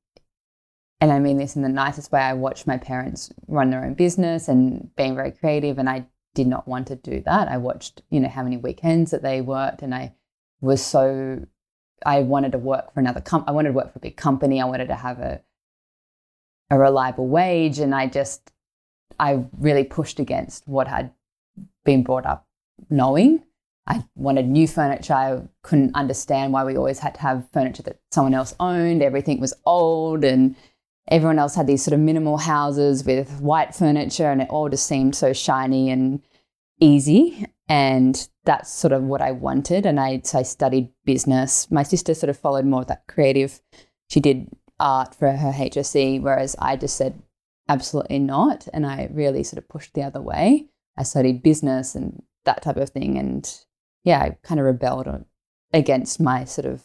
and 1.00 1.10
I 1.10 1.20
mean 1.20 1.38
this 1.38 1.56
in 1.56 1.62
the 1.62 1.70
nicest 1.70 2.12
way. 2.12 2.20
I 2.20 2.34
watched 2.34 2.66
my 2.66 2.76
parents 2.76 3.32
run 3.48 3.70
their 3.70 3.82
own 3.82 3.94
business 3.94 4.46
and 4.46 4.94
being 4.94 5.14
very 5.14 5.30
creative, 5.30 5.78
and 5.78 5.88
I 5.88 6.06
did 6.34 6.48
not 6.48 6.68
want 6.68 6.86
to 6.88 6.96
do 6.96 7.22
that. 7.24 7.48
I 7.48 7.56
watched, 7.56 8.02
you 8.10 8.20
know, 8.20 8.28
how 8.28 8.42
many 8.42 8.58
weekends 8.58 9.10
that 9.12 9.22
they 9.22 9.40
worked, 9.40 9.80
and 9.80 9.94
I 9.94 10.12
was 10.60 10.84
so, 10.84 11.46
I 12.04 12.20
wanted 12.20 12.52
to 12.52 12.58
work 12.58 12.92
for 12.92 13.00
another 13.00 13.22
com. 13.22 13.42
I 13.46 13.52
wanted 13.52 13.70
to 13.70 13.74
work 13.74 13.90
for 13.90 14.00
a 14.00 14.02
big 14.02 14.18
company. 14.18 14.60
I 14.60 14.66
wanted 14.66 14.88
to 14.88 14.96
have 14.96 15.18
a, 15.18 15.40
a 16.72 16.78
reliable 16.78 17.28
wage, 17.28 17.78
and 17.78 17.94
I 17.94 18.06
just, 18.06 18.50
I 19.20 19.44
really 19.58 19.84
pushed 19.84 20.18
against 20.18 20.66
what 20.66 20.88
had 20.88 21.12
been 21.84 22.02
brought 22.02 22.24
up 22.24 22.46
knowing. 22.88 23.42
I 23.86 24.04
wanted 24.14 24.48
new 24.48 24.66
furniture. 24.66 25.12
I 25.12 25.42
couldn't 25.62 25.94
understand 25.94 26.52
why 26.52 26.64
we 26.64 26.76
always 26.76 27.00
had 27.00 27.14
to 27.16 27.20
have 27.20 27.46
furniture 27.52 27.82
that 27.82 28.00
someone 28.10 28.32
else 28.32 28.54
owned. 28.58 29.02
Everything 29.02 29.38
was 29.38 29.52
old 29.66 30.24
and 30.24 30.56
everyone 31.08 31.38
else 31.38 31.56
had 31.56 31.66
these 31.66 31.84
sort 31.84 31.92
of 31.92 32.00
minimal 32.00 32.38
houses 32.38 33.04
with 33.04 33.40
white 33.40 33.74
furniture 33.74 34.30
and 34.30 34.40
it 34.40 34.48
all 34.48 34.70
just 34.70 34.86
seemed 34.86 35.14
so 35.14 35.34
shiny 35.34 35.90
and 35.90 36.22
easy. 36.80 37.44
And 37.68 38.26
that's 38.44 38.72
sort 38.72 38.92
of 38.92 39.02
what 39.02 39.20
I 39.20 39.32
wanted. 39.32 39.84
And 39.84 40.00
I, 40.00 40.22
so 40.24 40.38
I 40.38 40.42
studied 40.42 40.88
business. 41.04 41.70
My 41.70 41.82
sister 41.82 42.14
sort 42.14 42.30
of 42.30 42.38
followed 42.38 42.64
more 42.64 42.82
of 42.82 42.86
that 42.86 43.06
creative. 43.08 43.60
She 44.08 44.20
did 44.20 44.48
art 44.82 45.14
for 45.14 45.30
her 45.30 45.52
HSC, 45.52 46.20
whereas 46.20 46.56
I 46.58 46.76
just 46.76 46.96
said, 46.96 47.22
absolutely 47.68 48.18
not. 48.18 48.68
And 48.74 48.84
I 48.84 49.08
really 49.12 49.44
sort 49.44 49.62
of 49.62 49.68
pushed 49.68 49.94
the 49.94 50.02
other 50.02 50.20
way. 50.20 50.66
I 50.98 51.04
studied 51.04 51.42
business 51.42 51.94
and 51.94 52.22
that 52.44 52.62
type 52.62 52.76
of 52.76 52.90
thing. 52.90 53.16
And 53.16 53.50
yeah, 54.04 54.20
I 54.20 54.36
kind 54.42 54.60
of 54.60 54.66
rebelled 54.66 55.24
against 55.72 56.20
my 56.20 56.44
sort 56.44 56.66
of, 56.66 56.82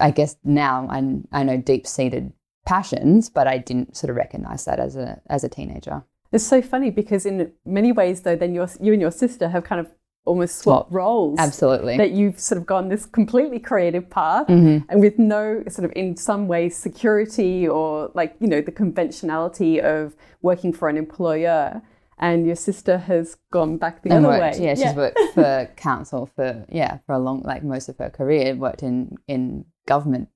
I 0.00 0.10
guess 0.10 0.36
now 0.42 0.88
I, 0.90 1.20
I 1.30 1.42
know 1.44 1.58
deep 1.58 1.86
seated 1.86 2.32
passions, 2.64 3.28
but 3.28 3.46
I 3.46 3.58
didn't 3.58 3.96
sort 3.96 4.10
of 4.10 4.16
recognize 4.16 4.64
that 4.64 4.80
as 4.80 4.96
a 4.96 5.20
as 5.28 5.44
a 5.44 5.48
teenager. 5.48 6.04
It's 6.32 6.44
so 6.44 6.60
funny 6.60 6.90
because 6.90 7.24
in 7.24 7.52
many 7.64 7.92
ways, 7.92 8.22
though, 8.22 8.36
then 8.36 8.54
your, 8.54 8.68
you 8.80 8.92
and 8.92 9.00
your 9.00 9.12
sister 9.12 9.48
have 9.48 9.64
kind 9.64 9.80
of 9.80 9.90
almost 10.26 10.58
swapped 10.58 10.90
Swap. 10.90 10.94
roles. 10.94 11.38
Absolutely. 11.38 11.96
That 11.96 12.10
you've 12.10 12.38
sort 12.38 12.58
of 12.58 12.66
gone 12.66 12.88
this 12.88 13.06
completely 13.06 13.58
creative 13.58 14.10
path 14.10 14.46
Mhm. 14.48 14.84
and 14.88 15.00
with 15.00 15.18
no 15.18 15.62
sort 15.68 15.84
of, 15.86 15.92
in 15.96 16.16
some 16.16 16.46
ways, 16.48 16.76
security 16.76 17.66
or 17.66 18.10
like, 18.14 18.36
you 18.40 18.46
know, 18.48 18.60
the 18.60 18.72
conventionality 18.72 19.80
of 19.80 20.14
working 20.42 20.72
for 20.72 20.88
an 20.88 20.96
employer. 20.96 21.82
And 22.18 22.46
your 22.46 22.56
sister 22.56 22.96
has 22.96 23.36
gone 23.52 23.76
back 23.76 24.02
the 24.02 24.10
And 24.10 24.24
other 24.24 24.38
worked, 24.38 24.58
way. 24.58 24.64
yeah, 24.64 24.74
she's 24.74 24.94
worked 24.96 25.20
for 25.34 25.68
council 25.76 26.30
for 26.34 26.64
yeah 26.70 26.98
for 27.04 27.12
a 27.14 27.18
long 27.18 27.42
like 27.44 27.62
most 27.62 27.90
of 27.90 27.98
her 27.98 28.08
career 28.08 28.54
worked 28.54 28.82
in 28.82 29.16
in 29.28 29.66
government. 29.86 30.28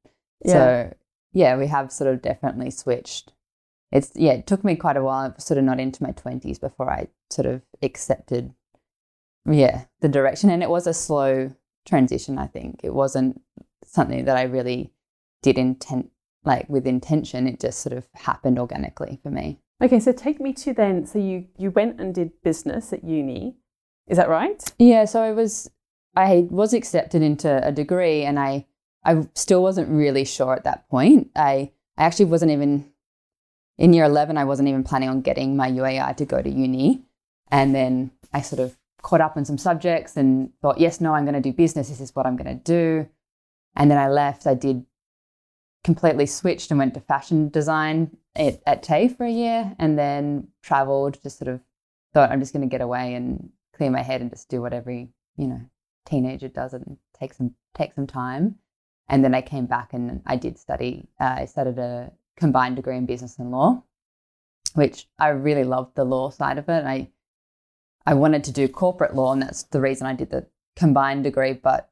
Yeah. 0.44 0.52
So 0.52 0.94
yeah, 1.32 1.56
we 1.56 1.68
have 1.68 1.90
sort 1.90 2.12
of 2.12 2.20
definitely 2.20 2.70
switched. 2.70 3.32
It's 3.92 4.12
yeah, 4.14 4.32
it 4.32 4.46
took 4.46 4.62
me 4.62 4.76
quite 4.76 4.98
a 4.98 5.02
while, 5.02 5.34
sort 5.38 5.56
of 5.56 5.64
not 5.64 5.80
into 5.80 6.02
my 6.02 6.10
twenties 6.12 6.58
before 6.58 6.90
I 6.90 7.08
sort 7.30 7.46
of 7.46 7.62
accepted 7.82 8.52
yeah 9.46 9.84
the 10.00 10.08
direction, 10.08 10.50
and 10.50 10.62
it 10.62 10.70
was 10.70 10.86
a 10.86 10.94
slow 10.94 11.52
transition. 11.86 12.38
I 12.38 12.46
think 12.46 12.80
it 12.82 12.94
wasn't 12.94 13.40
something 13.84 14.24
that 14.24 14.36
I 14.36 14.42
really 14.42 14.92
did 15.42 15.58
intent 15.58 16.10
like 16.44 16.68
with 16.68 16.86
intention. 16.86 17.46
It 17.46 17.60
just 17.60 17.80
sort 17.80 17.96
of 17.96 18.06
happened 18.14 18.58
organically 18.58 19.20
for 19.22 19.30
me. 19.30 19.60
Okay, 19.82 20.00
so 20.00 20.12
take 20.12 20.40
me 20.40 20.52
to 20.54 20.74
then. 20.74 21.06
So 21.06 21.18
you 21.18 21.46
you 21.56 21.70
went 21.70 22.00
and 22.00 22.14
did 22.14 22.42
business 22.42 22.92
at 22.92 23.04
uni, 23.04 23.56
is 24.06 24.16
that 24.16 24.28
right? 24.28 24.62
Yeah, 24.78 25.04
so 25.04 25.22
I 25.22 25.32
was 25.32 25.70
I 26.16 26.46
was 26.50 26.74
accepted 26.74 27.22
into 27.22 27.66
a 27.66 27.72
degree 27.72 28.24
and 28.24 28.38
I 28.38 28.66
I 29.04 29.26
still 29.34 29.62
wasn't 29.62 29.88
really 29.88 30.24
sure 30.24 30.54
at 30.54 30.64
that 30.64 30.88
point. 30.88 31.30
I 31.34 31.72
I 31.96 32.04
actually 32.04 32.26
wasn't 32.26 32.50
even 32.50 32.92
in 33.78 33.92
year 33.94 34.04
11 34.04 34.36
I 34.36 34.44
wasn't 34.44 34.68
even 34.68 34.84
planning 34.84 35.08
on 35.08 35.22
getting 35.22 35.56
my 35.56 35.70
UAI 35.70 36.16
to 36.16 36.24
go 36.24 36.42
to 36.42 36.50
uni. 36.50 37.02
And 37.50 37.74
then 37.74 38.10
I 38.32 38.42
sort 38.42 38.60
of 38.60 38.76
caught 39.02 39.20
up 39.20 39.36
on 39.36 39.44
some 39.44 39.58
subjects 39.58 40.16
and 40.16 40.50
thought, 40.60 40.80
yes, 40.80 41.00
no, 41.00 41.14
I'm 41.14 41.24
going 41.24 41.34
to 41.34 41.40
do 41.40 41.52
business. 41.52 41.88
This 41.88 42.00
is 42.00 42.14
what 42.14 42.26
I'm 42.26 42.36
going 42.36 42.58
to 42.58 42.62
do. 42.62 43.08
And 43.76 43.90
then 43.90 43.98
I 43.98 44.08
left. 44.08 44.46
I 44.46 44.54
did 44.54 44.84
completely 45.84 46.26
switched 46.26 46.70
and 46.70 46.78
went 46.78 46.94
to 46.94 47.00
fashion 47.00 47.48
design 47.48 48.16
at, 48.36 48.60
at 48.66 48.86
for 49.16 49.24
a 49.24 49.30
year 49.30 49.74
and 49.78 49.98
then 49.98 50.48
traveled, 50.62 51.18
just 51.22 51.38
sort 51.38 51.48
of 51.48 51.60
thought 52.12 52.30
I'm 52.30 52.40
just 52.40 52.52
going 52.52 52.68
to 52.68 52.72
get 52.72 52.80
away 52.80 53.14
and 53.14 53.50
clear 53.74 53.90
my 53.90 54.02
head 54.02 54.20
and 54.20 54.30
just 54.30 54.48
do 54.48 54.60
what 54.60 54.72
every, 54.72 55.08
you 55.36 55.46
know, 55.46 55.60
teenager 56.06 56.48
does 56.48 56.74
and 56.74 56.96
take 57.18 57.32
some 57.32 57.54
take 57.74 57.94
some 57.94 58.06
time. 58.06 58.56
And 59.08 59.24
then 59.24 59.34
I 59.34 59.42
came 59.42 59.66
back 59.66 59.92
and 59.92 60.20
I 60.26 60.36
did 60.36 60.58
study. 60.58 61.08
Uh, 61.20 61.36
I 61.38 61.44
studied 61.46 61.78
a 61.78 62.12
combined 62.36 62.76
degree 62.76 62.96
in 62.96 63.06
business 63.06 63.38
and 63.38 63.50
law, 63.50 63.82
which 64.74 65.08
I 65.18 65.28
really 65.28 65.64
loved 65.64 65.96
the 65.96 66.04
law 66.04 66.30
side 66.30 66.58
of 66.58 66.68
it. 66.68 66.84
I 66.84 67.10
I 68.06 68.14
wanted 68.14 68.44
to 68.44 68.52
do 68.52 68.68
corporate 68.68 69.14
law, 69.14 69.32
and 69.32 69.42
that's 69.42 69.64
the 69.64 69.80
reason 69.80 70.06
I 70.06 70.14
did 70.14 70.30
the 70.30 70.46
combined 70.76 71.24
degree. 71.24 71.52
But 71.52 71.90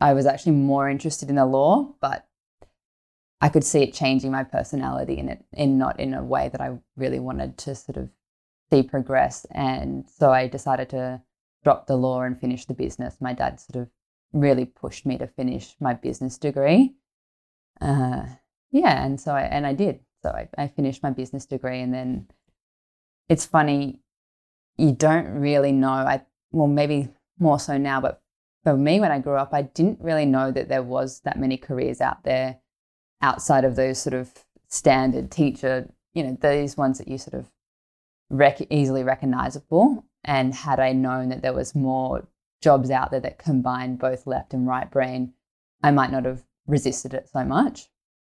I 0.00 0.14
was 0.14 0.26
actually 0.26 0.52
more 0.52 0.88
interested 0.88 1.28
in 1.28 1.36
the 1.36 1.46
law, 1.46 1.94
but 2.00 2.26
I 3.40 3.48
could 3.48 3.64
see 3.64 3.82
it 3.82 3.94
changing 3.94 4.30
my 4.30 4.44
personality 4.44 5.18
in 5.18 5.28
it, 5.28 5.44
in 5.52 5.78
not 5.78 5.98
in 5.98 6.14
a 6.14 6.22
way 6.22 6.48
that 6.48 6.60
I 6.60 6.78
really 6.96 7.20
wanted 7.20 7.56
to 7.58 7.74
sort 7.74 7.96
of 7.96 8.10
see 8.70 8.82
progress. 8.82 9.46
And 9.50 10.04
so 10.08 10.30
I 10.30 10.46
decided 10.46 10.90
to 10.90 11.22
drop 11.64 11.86
the 11.86 11.96
law 11.96 12.22
and 12.22 12.38
finish 12.38 12.64
the 12.64 12.74
business. 12.74 13.16
My 13.20 13.32
dad 13.32 13.60
sort 13.60 13.82
of 13.82 13.90
really 14.32 14.64
pushed 14.64 15.06
me 15.06 15.18
to 15.18 15.26
finish 15.26 15.76
my 15.80 15.94
business 15.94 16.38
degree. 16.38 16.94
Uh, 17.80 18.24
yeah, 18.70 19.04
and 19.04 19.20
so 19.20 19.32
I 19.32 19.42
and 19.42 19.66
I 19.66 19.74
did. 19.74 20.00
So 20.22 20.30
I, 20.30 20.48
I 20.56 20.68
finished 20.68 21.02
my 21.02 21.10
business 21.10 21.46
degree, 21.46 21.80
and 21.80 21.92
then 21.92 22.28
it's 23.28 23.46
funny, 23.46 24.00
you 24.80 24.92
don't 24.92 25.28
really 25.28 25.72
know. 25.72 25.90
I 25.90 26.22
well 26.52 26.66
maybe 26.66 27.08
more 27.38 27.60
so 27.60 27.76
now, 27.76 28.00
but 28.00 28.22
for 28.64 28.76
me 28.76 29.00
when 29.00 29.12
I 29.12 29.18
grew 29.18 29.36
up, 29.36 29.52
I 29.52 29.62
didn't 29.62 30.00
really 30.00 30.26
know 30.26 30.50
that 30.50 30.68
there 30.68 30.82
was 30.82 31.20
that 31.20 31.38
many 31.38 31.56
careers 31.56 32.00
out 32.00 32.24
there 32.24 32.58
outside 33.22 33.64
of 33.64 33.76
those 33.76 33.98
sort 33.98 34.14
of 34.14 34.30
standard 34.68 35.30
teacher. 35.30 35.90
You 36.14 36.24
know, 36.24 36.38
these 36.40 36.76
ones 36.76 36.98
that 36.98 37.08
you 37.08 37.18
sort 37.18 37.34
of 37.34 37.50
rec- 38.30 38.66
easily 38.70 39.04
recognizable. 39.04 40.04
And 40.24 40.54
had 40.54 40.80
I 40.80 40.92
known 40.92 41.28
that 41.30 41.42
there 41.42 41.54
was 41.54 41.74
more 41.74 42.26
jobs 42.60 42.90
out 42.90 43.10
there 43.10 43.20
that 43.20 43.38
combined 43.38 43.98
both 43.98 44.26
left 44.26 44.52
and 44.52 44.66
right 44.66 44.90
brain, 44.90 45.32
I 45.82 45.90
might 45.90 46.12
not 46.12 46.24
have 46.24 46.42
resisted 46.66 47.14
it 47.14 47.28
so 47.32 47.44
much. 47.44 47.88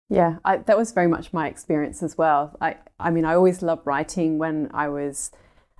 Yeah, 0.10 0.38
I, 0.44 0.58
that 0.58 0.78
was 0.78 0.92
very 0.92 1.08
much 1.08 1.34
my 1.34 1.48
experience 1.48 2.04
as 2.04 2.18
well. 2.18 2.56
I, 2.60 2.76
I 3.00 3.10
mean, 3.12 3.26
I 3.26 3.34
always 3.34 3.62
loved 3.62 3.88
writing 3.88 4.38
when 4.38 4.70
I 4.74 4.90
was 4.90 5.32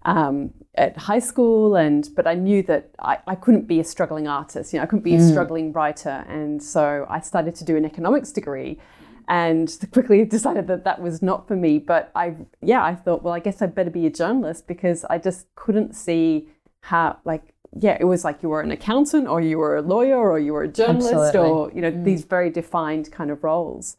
um, 0.04 0.54
at 0.76 0.98
high 0.98 1.20
school, 1.20 1.76
and 1.76 2.10
but 2.16 2.28
I 2.28 2.34
knew 2.36 2.64
that 2.64 2.92
I, 3.00 3.20
I 3.28 3.36
couldn't 3.36 3.68
be 3.68 3.80
a 3.80 3.84
struggling 3.84 4.28
artist. 4.28 4.74
You 4.74 4.80
know, 4.80 4.84
I 4.84 4.86
couldn't 4.86 5.04
be 5.04 5.14
mm. 5.14 5.20
a 5.20 5.30
struggling 5.30 5.72
writer, 5.72 6.26
and 6.28 6.62
so 6.62 7.06
I 7.10 7.20
started 7.20 7.56
to 7.56 7.66
do 7.66 7.76
an 7.78 7.86
economics 7.86 8.32
degree, 8.32 8.80
and 9.28 9.76
quickly 9.92 10.26
decided 10.26 10.68
that 10.68 10.84
that 10.86 11.02
was 11.02 11.22
not 11.22 11.48
for 11.48 11.56
me. 11.56 11.80
But 11.80 12.12
I, 12.16 12.36
yeah, 12.62 12.84
I 12.84 12.96
thought, 12.96 13.24
well, 13.24 13.34
I 13.34 13.40
guess 13.40 13.62
I'd 13.62 13.76
better 13.76 13.92
be 13.92 14.06
a 14.06 14.12
journalist 14.12 14.68
because 14.68 15.06
I 15.06 15.18
just 15.18 15.48
couldn't 15.56 15.96
see 15.96 16.50
how 16.82 17.18
like 17.26 17.54
yeah, 17.80 17.98
it 18.00 18.04
was 18.04 18.24
like 18.24 18.44
you 18.44 18.50
were 18.50 18.62
an 18.62 18.72
accountant 18.72 19.28
or 19.28 19.40
you 19.40 19.58
were 19.58 19.78
a 19.78 19.82
lawyer 19.82 20.18
or 20.18 20.40
you 20.40 20.54
were 20.54 20.64
a 20.64 20.68
journalist 20.68 21.14
Absolutely. 21.14 21.52
or, 21.52 21.72
you 21.74 21.82
know, 21.82 21.92
mm. 21.92 22.04
these 22.04 22.26
very 22.26 22.50
defined 22.50 23.12
kind 23.12 23.32
of 23.32 23.44
roles. 23.44 23.98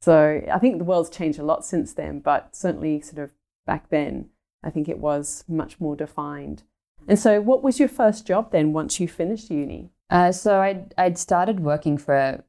So 0.00 0.42
I 0.50 0.58
think 0.58 0.78
the 0.78 0.84
world's 0.84 1.10
changed 1.10 1.38
a 1.38 1.42
lot 1.42 1.64
since 1.64 1.92
then, 1.92 2.20
but 2.20 2.56
certainly 2.56 3.00
sort 3.02 3.22
of 3.22 3.32
back 3.66 3.90
then, 3.90 4.30
I 4.62 4.70
think 4.70 4.88
it 4.88 4.98
was 4.98 5.44
much 5.48 5.80
more 5.80 5.96
defined. 5.96 6.62
And 7.08 7.18
so, 7.18 7.40
what 7.40 7.62
was 7.62 7.78
your 7.78 7.88
first 7.88 8.26
job 8.26 8.52
then 8.52 8.72
once 8.72 9.00
you 9.00 9.08
finished 9.08 9.50
uni? 9.50 9.90
Uh, 10.10 10.32
so 10.32 10.60
I'd, 10.60 10.92
I'd 10.98 11.18
started 11.18 11.60
working 11.60 11.96
for 11.96 12.14
a, 12.14 12.44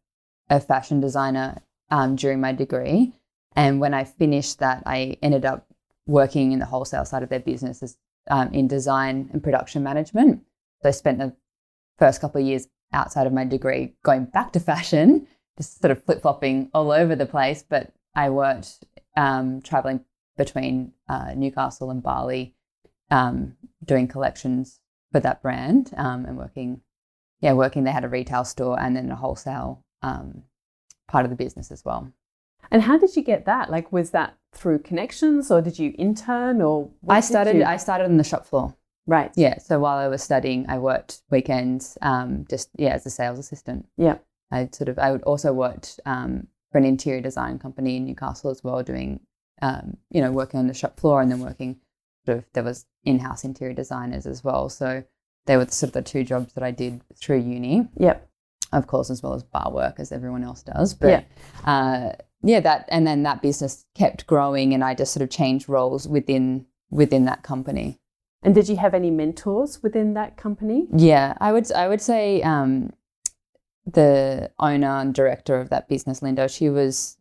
a 0.50 0.60
fashion 0.60 1.00
designer 1.00 1.62
um, 1.90 2.16
during 2.16 2.42
my 2.42 2.52
degree. 2.52 3.14
And 3.56 3.80
when 3.80 3.94
I 3.94 4.04
finished 4.04 4.60
that, 4.60 4.84
I 4.86 5.18
ended 5.22 5.46
up 5.46 5.68
working 6.08 6.52
in 6.52 6.60
the 6.60 6.66
wholesale 6.66 7.06
side 7.06 7.24
of 7.24 7.30
their 7.30 7.40
business 7.40 7.84
as, 7.84 7.98
um, 8.30 8.52
in 8.54 8.68
design 8.68 9.30
and 9.32 9.44
production 9.44 9.84
management. 9.84 10.42
So 10.82 10.90
I 10.90 10.92
spent 10.92 11.20
the 11.20 11.36
first 12.00 12.22
couple 12.22 12.42
of 12.42 12.48
years 12.48 12.68
outside 12.94 13.28
of 13.28 13.34
my 13.34 13.46
degree 13.46 13.94
going 14.04 14.26
back 14.26 14.54
to 14.54 14.60
fashion, 14.60 15.28
just 15.58 15.80
sort 15.80 15.92
of 15.92 16.04
flip 16.04 16.22
flopping 16.22 16.70
all 16.74 16.92
over 16.92 17.16
the 17.16 17.26
place. 17.26 17.64
But 17.68 17.94
I 18.16 18.30
worked 18.30 18.86
um, 19.16 19.62
traveling 19.62 20.04
between 20.38 20.94
uh, 21.08 21.34
Newcastle 21.36 21.92
and 21.92 22.02
Bali, 22.02 22.56
um, 23.10 23.58
doing 23.84 24.08
collections 24.08 24.80
for 25.12 25.20
that 25.20 25.42
brand 25.42 25.92
um, 25.98 26.26
and 26.26 26.38
working, 26.38 26.82
yeah, 27.42 27.54
working. 27.54 27.84
They 27.84 27.92
had 27.92 28.06
a 28.06 28.10
retail 28.10 28.46
store 28.46 28.80
and 28.80 28.96
then 28.96 29.12
a 29.12 29.16
wholesale 29.16 29.84
um, 30.02 30.44
part 31.08 31.26
of 31.26 31.30
the 31.30 31.36
business 31.36 31.72
as 31.72 31.84
well. 31.84 32.12
And 32.70 32.84
how 32.84 32.98
did 32.98 33.16
you 33.16 33.24
get 33.24 33.46
that? 33.46 33.70
Like, 33.70 33.92
was 33.92 34.12
that 34.12 34.38
through 34.54 34.80
connections, 34.80 35.52
or 35.52 35.62
did 35.62 35.78
you 35.78 35.94
intern, 35.98 36.62
or 36.62 36.90
I 37.08 37.20
started? 37.20 37.58
You... 37.58 37.64
I 37.66 37.78
started 37.78 38.06
on 38.06 38.18
the 38.18 38.24
shop 38.24 38.46
floor. 38.46 38.76
Right. 39.08 39.32
Yeah. 39.36 39.58
So 39.58 39.80
while 39.80 39.98
I 39.98 40.08
was 40.08 40.24
studying, 40.24 40.66
I 40.70 40.78
worked 40.78 41.22
weekends, 41.30 41.98
um, 42.02 42.46
just 42.50 42.70
yeah, 42.78 42.94
as 42.94 43.06
a 43.06 43.10
sales 43.10 43.40
assistant. 43.40 43.88
Yeah. 43.98 44.20
I 44.52 44.70
sort 44.72 44.90
of 44.90 45.00
I 45.00 45.12
would 45.12 45.24
also 45.24 45.52
worked 45.52 46.00
um, 46.06 46.48
for 46.72 46.78
an 46.78 46.86
interior 46.86 47.22
design 47.22 47.60
company 47.60 47.98
in 47.98 48.06
Newcastle 48.06 48.52
as 48.52 48.64
well, 48.64 48.84
doing 48.84 49.20
um, 49.62 49.98
you 50.10 50.22
know 50.22 50.32
working 50.32 50.60
on 50.60 50.68
the 50.68 50.74
shop 50.74 51.00
floor 51.00 51.22
and 51.22 51.32
then 51.32 51.40
working 51.40 51.80
sort 52.26 52.40
of 52.40 52.46
there 52.54 52.64
was 52.64 52.86
in-house 53.04 53.44
interior 53.44 53.74
designers 53.74 54.26
as 54.26 54.44
well. 54.44 54.70
So 54.70 55.04
they 55.46 55.58
were 55.58 55.68
sort 55.68 55.90
of 55.90 55.94
the 55.94 56.02
two 56.02 56.24
jobs 56.24 56.54
that 56.54 56.64
I 56.64 56.72
did 56.72 57.02
through 57.16 57.40
uni. 57.40 57.88
Yep. 57.98 58.28
Of 58.74 58.88
course, 58.88 59.10
as 59.10 59.22
well 59.22 59.34
as 59.34 59.44
bar 59.44 59.72
work, 59.72 60.00
as 60.00 60.12
everyone 60.12 60.44
else 60.44 60.64
does. 60.64 60.94
But 60.94 61.26
yeah. 61.66 61.70
Uh, 61.70 62.14
yeah, 62.44 62.60
that 62.62 62.86
and 62.88 63.06
then 63.06 63.24
that 63.24 63.42
business 63.42 63.86
kept 63.96 64.26
growing, 64.28 64.74
and 64.74 64.84
I 64.84 64.96
just 64.96 65.14
sort 65.14 65.24
of 65.24 65.30
changed 65.30 65.68
roles 65.68 66.08
within 66.08 66.66
within 66.90 67.26
that 67.26 67.44
company. 67.44 68.00
And 68.44 68.56
did 68.56 68.70
you 68.70 68.78
have 68.78 68.94
any 68.94 69.12
mentors 69.12 69.84
within 69.84 70.14
that 70.16 70.38
company? 70.38 70.88
Yeah, 70.96 71.36
I 71.40 71.52
would 71.52 71.72
I 71.72 71.88
would 71.88 72.02
say 72.02 72.42
um, 72.42 72.94
the 73.86 74.52
owner 74.58 74.98
and 74.98 75.14
director 75.14 75.60
of 75.60 75.70
that 75.70 75.88
business, 75.88 76.22
Linda. 76.22 76.48
She 76.48 76.70
was 76.70 77.18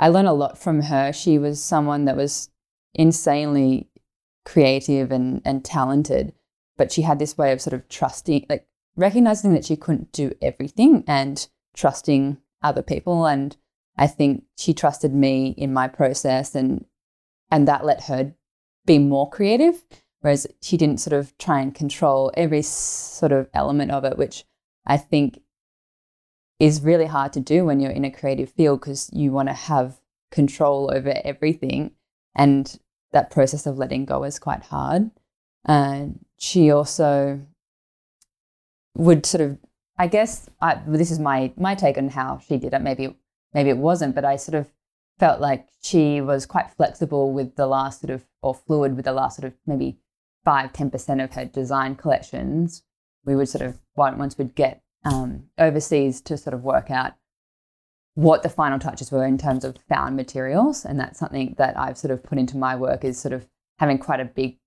I 0.00 0.08
learned 0.08 0.26
a 0.26 0.32
lot 0.32 0.58
from 0.58 0.82
her. 0.82 1.12
She 1.12 1.38
was 1.38 1.62
someone 1.62 2.06
that 2.06 2.16
was 2.16 2.50
insanely 2.94 3.88
creative 4.44 5.12
and 5.12 5.40
and 5.44 5.64
talented, 5.64 6.32
but 6.76 6.90
she 6.90 7.02
had 7.02 7.20
this 7.20 7.38
way 7.38 7.52
of 7.52 7.60
sort 7.60 7.74
of 7.74 7.88
trusting, 7.88 8.46
like 8.48 8.66
recognizing 8.96 9.52
that 9.54 9.64
she 9.64 9.76
couldn't 9.76 10.10
do 10.10 10.32
everything 10.42 11.04
and 11.06 11.46
trusting 11.74 12.38
other 12.62 12.82
people. 12.82 13.26
And 13.26 13.56
I 13.96 14.08
think 14.08 14.44
she 14.56 14.74
trusted 14.74 15.14
me 15.14 15.54
in 15.56 15.72
my 15.72 15.86
process, 15.86 16.56
and 16.56 16.86
and 17.52 17.68
that 17.68 17.84
let 17.84 18.04
her 18.04 18.34
be 18.86 18.98
more 18.98 19.30
creative 19.30 19.84
whereas 20.20 20.46
she 20.60 20.76
didn't 20.76 21.00
sort 21.00 21.18
of 21.18 21.36
try 21.38 21.60
and 21.60 21.74
control 21.74 22.30
every 22.34 22.62
sort 22.62 23.32
of 23.32 23.48
element 23.54 23.90
of 23.90 24.04
it, 24.04 24.18
which 24.18 24.44
I 24.86 24.96
think 24.96 25.40
is 26.60 26.82
really 26.82 27.06
hard 27.06 27.32
to 27.32 27.40
do 27.40 27.64
when 27.64 27.80
you're 27.80 27.90
in 27.90 28.04
a 28.04 28.10
creative 28.10 28.50
field 28.50 28.80
because 28.80 29.10
you 29.12 29.32
want 29.32 29.48
to 29.48 29.54
have 29.54 29.98
control 30.30 30.92
over 30.94 31.14
everything. 31.24 31.92
And 32.36 32.78
that 33.12 33.30
process 33.30 33.66
of 33.66 33.78
letting 33.78 34.04
go 34.04 34.22
is 34.22 34.38
quite 34.38 34.64
hard. 34.64 35.10
And 35.64 36.24
she 36.38 36.70
also 36.70 37.40
would 38.96 39.26
sort 39.26 39.40
of, 39.40 39.58
I 39.98 40.06
guess, 40.06 40.48
I, 40.60 40.80
this 40.86 41.10
is 41.10 41.18
my 41.18 41.52
my 41.56 41.74
take 41.74 41.98
on 41.98 42.10
how 42.10 42.38
she 42.38 42.56
did 42.58 42.72
it. 42.72 42.82
Maybe 42.82 43.16
maybe 43.52 43.70
it 43.70 43.78
wasn't, 43.78 44.14
but 44.14 44.24
I 44.24 44.36
sort 44.36 44.54
of 44.54 44.70
felt 45.18 45.40
like 45.40 45.68
she 45.82 46.20
was 46.20 46.46
quite 46.46 46.70
flexible 46.70 47.32
with 47.32 47.56
the 47.56 47.66
last 47.66 48.00
sort 48.00 48.10
of, 48.10 48.24
or 48.42 48.54
fluid 48.54 48.96
with 48.96 49.04
the 49.04 49.12
last 49.12 49.36
sort 49.36 49.52
of 49.52 49.58
maybe 49.66 49.98
five, 50.44 50.72
10% 50.72 51.22
of 51.22 51.34
her 51.34 51.44
design 51.44 51.94
collections, 51.94 52.82
we 53.26 53.36
would 53.36 53.48
sort 53.48 53.62
of, 53.62 53.78
once 53.96 54.38
we'd 54.38 54.54
get 54.54 54.82
um, 55.04 55.44
overseas 55.58 56.20
to 56.22 56.36
sort 56.36 56.54
of 56.54 56.62
work 56.62 56.90
out 56.90 57.14
what 58.14 58.42
the 58.42 58.48
final 58.48 58.78
touches 58.78 59.10
were 59.10 59.24
in 59.24 59.38
terms 59.38 59.64
of 59.64 59.76
found 59.88 60.16
materials. 60.16 60.84
And 60.84 60.98
that's 60.98 61.18
something 61.18 61.54
that 61.58 61.78
I've 61.78 61.96
sort 61.96 62.10
of 62.10 62.22
put 62.22 62.38
into 62.38 62.56
my 62.56 62.76
work 62.76 63.04
is 63.04 63.18
sort 63.18 63.32
of 63.32 63.46
having 63.78 63.98
quite 63.98 64.20
a 64.20 64.24
big, 64.24 64.58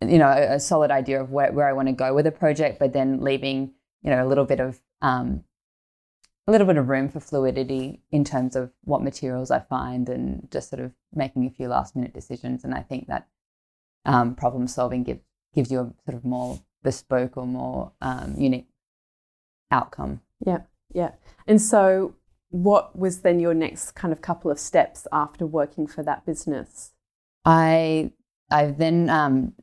you 0.00 0.18
know, 0.18 0.28
a, 0.28 0.60
solid 0.60 0.90
idea 0.90 1.22
of 1.22 1.30
where, 1.30 1.52
where 1.52 1.68
I 1.68 1.72
want 1.72 1.88
to 1.88 1.92
go 1.92 2.14
with 2.14 2.26
a 2.26 2.32
project, 2.32 2.78
but 2.78 2.92
then 2.92 3.20
leaving, 3.20 3.72
you 4.02 4.10
know, 4.10 4.24
a 4.24 4.28
little 4.28 4.44
bit 4.44 4.60
of, 4.60 4.80
um, 5.00 5.44
a 6.46 6.50
little 6.50 6.66
bit 6.66 6.76
of 6.76 6.88
room 6.88 7.08
for 7.08 7.20
fluidity 7.20 8.02
in 8.10 8.24
terms 8.24 8.56
of 8.56 8.72
what 8.82 9.02
materials 9.02 9.50
I 9.50 9.60
find 9.60 10.08
and 10.08 10.48
just 10.50 10.68
sort 10.68 10.82
of 10.82 10.92
making 11.14 11.46
a 11.46 11.50
few 11.50 11.68
last 11.68 11.94
minute 11.94 12.12
decisions. 12.12 12.64
And 12.64 12.74
I 12.74 12.80
think 12.80 13.06
that 13.06 13.28
um, 14.04 14.34
problem 14.34 14.66
solving 14.66 15.04
give, 15.04 15.20
gives 15.54 15.70
you 15.70 15.80
a 15.80 15.92
sort 16.04 16.16
of 16.16 16.24
more 16.24 16.60
bespoke 16.82 17.36
or 17.36 17.46
more 17.46 17.92
um, 18.00 18.34
unique 18.36 18.69
outcome. 19.70 20.20
Yeah, 20.44 20.62
yeah. 20.92 21.12
And 21.46 21.60
so, 21.60 22.14
what 22.50 22.98
was 22.98 23.20
then 23.20 23.40
your 23.40 23.54
next 23.54 23.92
kind 23.92 24.12
of 24.12 24.20
couple 24.20 24.50
of 24.50 24.58
steps 24.58 25.06
after 25.12 25.46
working 25.46 25.86
for 25.86 26.02
that 26.02 26.26
business? 26.26 26.92
I 27.44 28.12
I 28.50 28.66
then 28.66 29.08
um, 29.08 29.54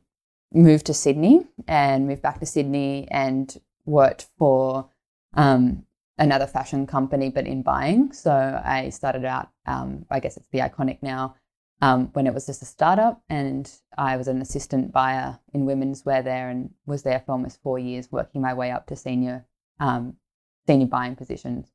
moved 0.52 0.86
to 0.86 0.94
Sydney 0.94 1.46
and 1.66 2.06
moved 2.06 2.22
back 2.22 2.40
to 2.40 2.46
Sydney 2.46 3.08
and 3.10 3.54
worked 3.84 4.26
for 4.38 4.88
um, 5.34 5.84
another 6.18 6.46
fashion 6.46 6.86
company, 6.86 7.30
but 7.30 7.46
in 7.46 7.62
buying. 7.62 8.12
So 8.12 8.60
I 8.64 8.90
started 8.90 9.24
out, 9.24 9.50
um, 9.66 10.06
I 10.10 10.20
guess 10.20 10.36
it's 10.36 10.48
the 10.50 10.60
iconic 10.60 10.98
now, 11.02 11.36
um, 11.80 12.08
when 12.12 12.26
it 12.26 12.34
was 12.34 12.46
just 12.46 12.62
a 12.62 12.66
startup. 12.66 13.22
And 13.28 13.70
I 13.96 14.16
was 14.16 14.28
an 14.28 14.40
assistant 14.40 14.92
buyer 14.92 15.38
in 15.52 15.66
women's 15.66 16.04
wear 16.04 16.22
there 16.22 16.48
and 16.48 16.70
was 16.86 17.02
there 17.02 17.22
for 17.24 17.32
almost 17.32 17.62
four 17.62 17.78
years, 17.78 18.10
working 18.10 18.40
my 18.40 18.54
way 18.54 18.70
up 18.70 18.86
to 18.88 18.96
senior 18.96 19.46
um, 19.80 20.16
senior 20.66 20.86
buying 20.86 21.16
positions. 21.16 21.70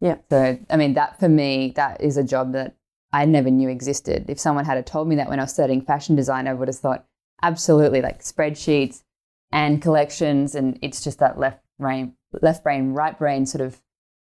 Yeah. 0.00 0.16
So 0.30 0.58
I 0.70 0.76
mean 0.76 0.94
that 0.94 1.18
for 1.18 1.28
me, 1.28 1.72
that 1.76 2.00
is 2.00 2.16
a 2.16 2.24
job 2.24 2.52
that 2.52 2.76
I 3.12 3.24
never 3.24 3.50
knew 3.50 3.68
existed. 3.68 4.26
If 4.28 4.38
someone 4.38 4.64
had 4.64 4.84
told 4.86 5.08
me 5.08 5.16
that 5.16 5.28
when 5.28 5.40
I 5.40 5.44
was 5.44 5.52
studying 5.52 5.82
fashion 5.82 6.14
design, 6.14 6.46
I 6.46 6.54
would 6.54 6.68
have 6.68 6.76
thought 6.76 7.06
absolutely 7.42 8.02
like 8.02 8.22
spreadsheets 8.22 9.02
and 9.50 9.80
collections, 9.80 10.54
and 10.54 10.78
it's 10.82 11.02
just 11.02 11.18
that 11.20 11.38
left 11.38 11.60
brain, 11.78 12.14
left 12.42 12.62
brain, 12.62 12.92
right 12.92 13.18
brain 13.18 13.46
sort 13.46 13.62
of 13.62 13.80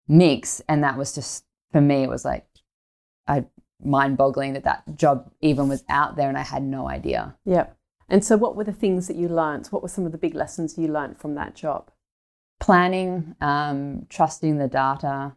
mix. 0.08 0.60
And 0.68 0.84
that 0.84 0.98
was 0.98 1.14
just 1.14 1.44
for 1.72 1.80
me, 1.80 2.02
it 2.02 2.10
was 2.10 2.24
like 2.24 2.46
I 3.26 3.46
mind 3.82 4.16
boggling 4.16 4.52
that 4.54 4.64
that 4.64 4.96
job 4.96 5.30
even 5.40 5.68
was 5.68 5.84
out 5.88 6.16
there, 6.16 6.28
and 6.28 6.38
I 6.38 6.42
had 6.42 6.62
no 6.62 6.88
idea. 6.88 7.36
Yeah. 7.44 7.68
And 8.08 8.24
so, 8.24 8.36
what 8.36 8.54
were 8.54 8.64
the 8.64 8.72
things 8.72 9.08
that 9.08 9.16
you 9.16 9.28
learnt? 9.28 9.68
What 9.68 9.82
were 9.82 9.88
some 9.88 10.06
of 10.06 10.12
the 10.12 10.18
big 10.18 10.34
lessons 10.34 10.78
you 10.78 10.88
learnt 10.88 11.20
from 11.20 11.34
that 11.34 11.54
job? 11.56 11.90
Planning, 12.66 13.36
um, 13.40 14.06
trusting 14.08 14.58
the 14.58 14.66
data, 14.66 15.36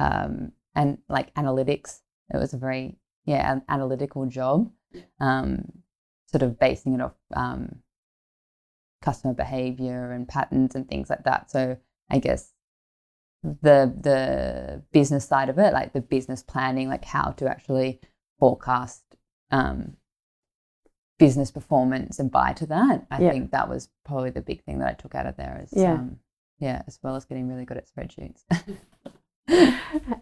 um, 0.00 0.50
and 0.74 0.98
like 1.08 1.32
analytics. 1.34 2.00
It 2.34 2.38
was 2.38 2.54
a 2.54 2.58
very 2.58 2.98
yeah 3.24 3.52
an 3.52 3.62
analytical 3.68 4.26
job, 4.26 4.72
um, 5.20 5.70
sort 6.26 6.42
of 6.42 6.58
basing 6.58 6.94
it 6.94 7.00
off 7.00 7.14
um, 7.34 7.76
customer 9.00 9.32
behavior 9.32 10.10
and 10.10 10.26
patterns 10.26 10.74
and 10.74 10.88
things 10.88 11.08
like 11.08 11.22
that. 11.22 11.52
So 11.52 11.76
I 12.10 12.18
guess 12.18 12.52
the 13.44 13.94
the 14.00 14.82
business 14.90 15.24
side 15.24 15.48
of 15.48 15.58
it, 15.60 15.72
like 15.72 15.92
the 15.92 16.00
business 16.00 16.42
planning, 16.42 16.88
like 16.88 17.04
how 17.04 17.30
to 17.30 17.48
actually 17.48 18.00
forecast 18.40 19.04
um, 19.52 19.98
business 21.16 21.52
performance 21.52 22.18
and 22.18 22.28
buy 22.28 22.52
to 22.54 22.66
that. 22.66 23.06
I 23.08 23.22
Yeah. 23.22 23.30
think 23.30 23.52
that 23.52 23.68
was 23.68 23.88
probably 24.04 24.30
the 24.30 24.42
big 24.42 24.64
thing 24.64 24.80
that 24.80 24.88
I 24.88 24.94
took 24.94 25.14
out 25.14 25.26
of 25.26 25.36
there. 25.36 25.60
Is, 25.62 25.72
Yeah. 25.72 25.94
um, 25.94 26.18
yeah, 26.58 26.82
as 26.86 26.98
well 27.02 27.16
as 27.16 27.24
getting 27.24 27.48
really 27.48 27.64
good 27.64 27.76
at 27.76 27.88
spreadsheets. 27.88 28.44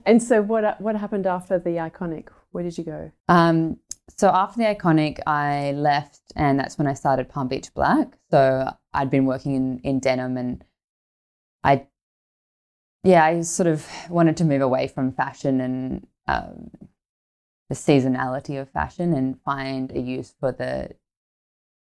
And 0.07 0.23
so, 0.23 0.43
what 0.43 0.81
what 0.81 0.97
happened 0.97 1.27
after 1.27 1.59
the 1.59 1.71
iconic? 1.71 2.29
Where 2.53 2.63
did 2.63 2.77
you 2.77 2.85
go? 2.85 3.11
Um, 3.29 3.79
so 4.17 4.29
after 4.29 4.59
the 4.59 4.65
iconic, 4.65 5.21
I 5.27 5.73
left, 5.73 6.21
and 6.37 6.59
that's 6.59 6.77
when 6.79 6.87
I 6.87 6.95
started 6.95 7.29
Palm 7.29 7.49
Beach 7.49 7.73
Black. 7.75 8.19
So 8.31 8.71
I'd 8.93 9.11
been 9.11 9.25
working 9.25 9.55
in 9.55 9.79
in 9.81 10.01
denim, 10.01 10.37
and 10.37 10.65
I, 11.63 11.87
yeah, 13.03 13.25
I 13.25 13.41
sort 13.41 13.67
of 13.67 13.87
wanted 14.11 14.37
to 14.39 14.45
move 14.45 14.61
away 14.61 14.89
from 14.89 15.13
fashion 15.13 15.61
and 15.61 16.07
um, 16.29 16.71
the 17.71 17.75
seasonality 17.75 18.61
of 18.61 18.71
fashion, 18.71 19.15
and 19.15 19.41
find 19.43 19.91
a 19.93 20.01
use 20.01 20.35
for 20.39 20.53
the 20.53 20.91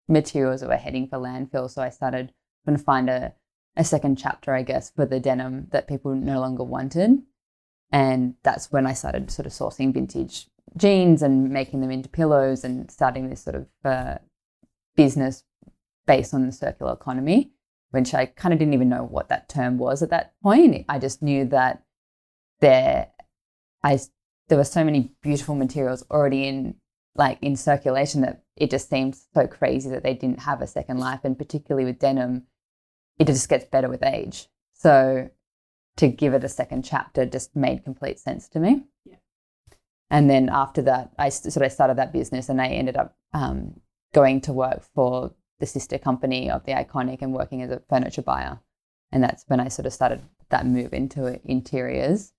materials 0.07 0.61
that 0.61 0.69
were 0.69 0.75
heading 0.75 1.07
for 1.07 1.17
landfill. 1.17 1.69
So 1.69 1.81
I 1.81 1.89
started 1.89 2.33
trying 2.65 2.77
to 2.77 2.83
find 2.83 3.09
a 3.09 3.33
a 3.75 3.83
second 3.83 4.17
chapter, 4.17 4.53
I 4.53 4.63
guess, 4.63 4.91
for 4.91 5.05
the 5.05 5.19
denim 5.19 5.67
that 5.71 5.87
people 5.87 6.13
no 6.13 6.39
longer 6.39 6.63
wanted. 6.63 7.21
And 7.91 8.35
that's 8.43 8.71
when 8.71 8.85
I 8.85 8.93
started 8.93 9.31
sort 9.31 9.45
of 9.45 9.51
sourcing 9.51 9.93
vintage 9.93 10.47
jeans 10.77 11.21
and 11.21 11.49
making 11.49 11.81
them 11.81 11.91
into 11.91 12.09
pillows 12.09 12.63
and 12.63 12.89
starting 12.89 13.29
this 13.29 13.43
sort 13.43 13.55
of 13.55 13.67
uh, 13.83 14.17
business 14.95 15.43
based 16.07 16.33
on 16.33 16.45
the 16.45 16.51
circular 16.51 16.93
economy, 16.93 17.51
which 17.91 18.13
I 18.13 18.25
kind 18.25 18.53
of 18.53 18.59
didn't 18.59 18.73
even 18.73 18.89
know 18.89 19.03
what 19.03 19.29
that 19.29 19.49
term 19.49 19.77
was 19.77 20.01
at 20.01 20.09
that 20.09 20.33
point. 20.41 20.85
I 20.87 20.99
just 20.99 21.21
knew 21.21 21.45
that 21.45 21.83
there, 22.59 23.07
I 23.83 23.99
there 24.47 24.57
were 24.57 24.63
so 24.63 24.83
many 24.83 25.13
beautiful 25.21 25.55
materials 25.55 26.03
already 26.11 26.47
in 26.47 26.75
like 27.15 27.39
in 27.41 27.55
circulation 27.55 28.21
that 28.21 28.43
it 28.55 28.69
just 28.69 28.89
seemed 28.89 29.17
so 29.33 29.47
crazy 29.47 29.89
that 29.89 30.03
they 30.03 30.13
didn't 30.13 30.41
have 30.41 30.61
a 30.61 30.67
second 30.67 30.97
life, 30.97 31.21
and 31.23 31.37
particularly 31.37 31.85
with 31.85 31.99
denim, 31.99 32.43
it 33.19 33.27
just 33.27 33.49
gets 33.49 33.65
better 33.65 33.89
with 33.89 34.03
age. 34.03 34.47
So 34.73 35.29
to 35.97 36.07
give 36.07 36.33
it 36.33 36.43
a 36.43 36.49
second 36.49 36.83
chapter 36.83 37.25
just 37.25 37.55
made 37.55 37.83
complete 37.83 38.19
sense 38.19 38.47
to 38.49 38.59
me. 38.59 38.85
Yeah. 39.05 39.17
And 40.09 40.29
then 40.29 40.49
after 40.49 40.81
that, 40.83 41.11
I 41.17 41.29
sort 41.29 41.65
of 41.65 41.71
started 41.71 41.97
that 41.97 42.13
business, 42.13 42.49
and 42.49 42.61
I 42.61 42.67
ended 42.67 42.97
up 42.97 43.15
um, 43.33 43.79
going 44.13 44.41
to 44.41 44.53
work 44.53 44.83
for 44.95 45.33
the 45.59 45.65
sister 45.65 45.97
company 45.97 46.49
of 46.49 46.65
the 46.65 46.73
Iconic 46.73 47.21
and 47.21 47.33
working 47.33 47.61
as 47.61 47.71
a 47.71 47.81
furniture 47.89 48.21
buyer. 48.21 48.59
And 49.11 49.23
that's 49.23 49.45
when 49.47 49.59
I 49.59 49.67
sort 49.67 49.85
of 49.85 49.93
started 49.93 50.21
that 50.49 50.65
move 50.65 50.93
into 50.93 51.39
interiors, 51.49 52.33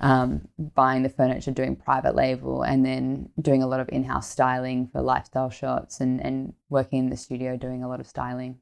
um, 0.00 0.48
buying 0.58 1.02
the 1.02 1.08
furniture, 1.08 1.52
doing 1.52 1.76
private 1.76 2.14
label, 2.14 2.62
and 2.62 2.84
then 2.84 3.30
doing 3.40 3.62
a 3.62 3.66
lot 3.66 3.80
of 3.80 3.88
in-house 3.90 4.28
styling 4.28 4.88
for 4.90 5.02
lifestyle 5.02 5.50
shots, 5.50 6.00
and 6.00 6.24
and 6.24 6.54
working 6.68 7.00
in 7.00 7.10
the 7.10 7.16
studio 7.16 7.56
doing 7.56 7.84
a 7.84 7.88
lot 7.88 8.00
of 8.00 8.06
styling. 8.06 8.58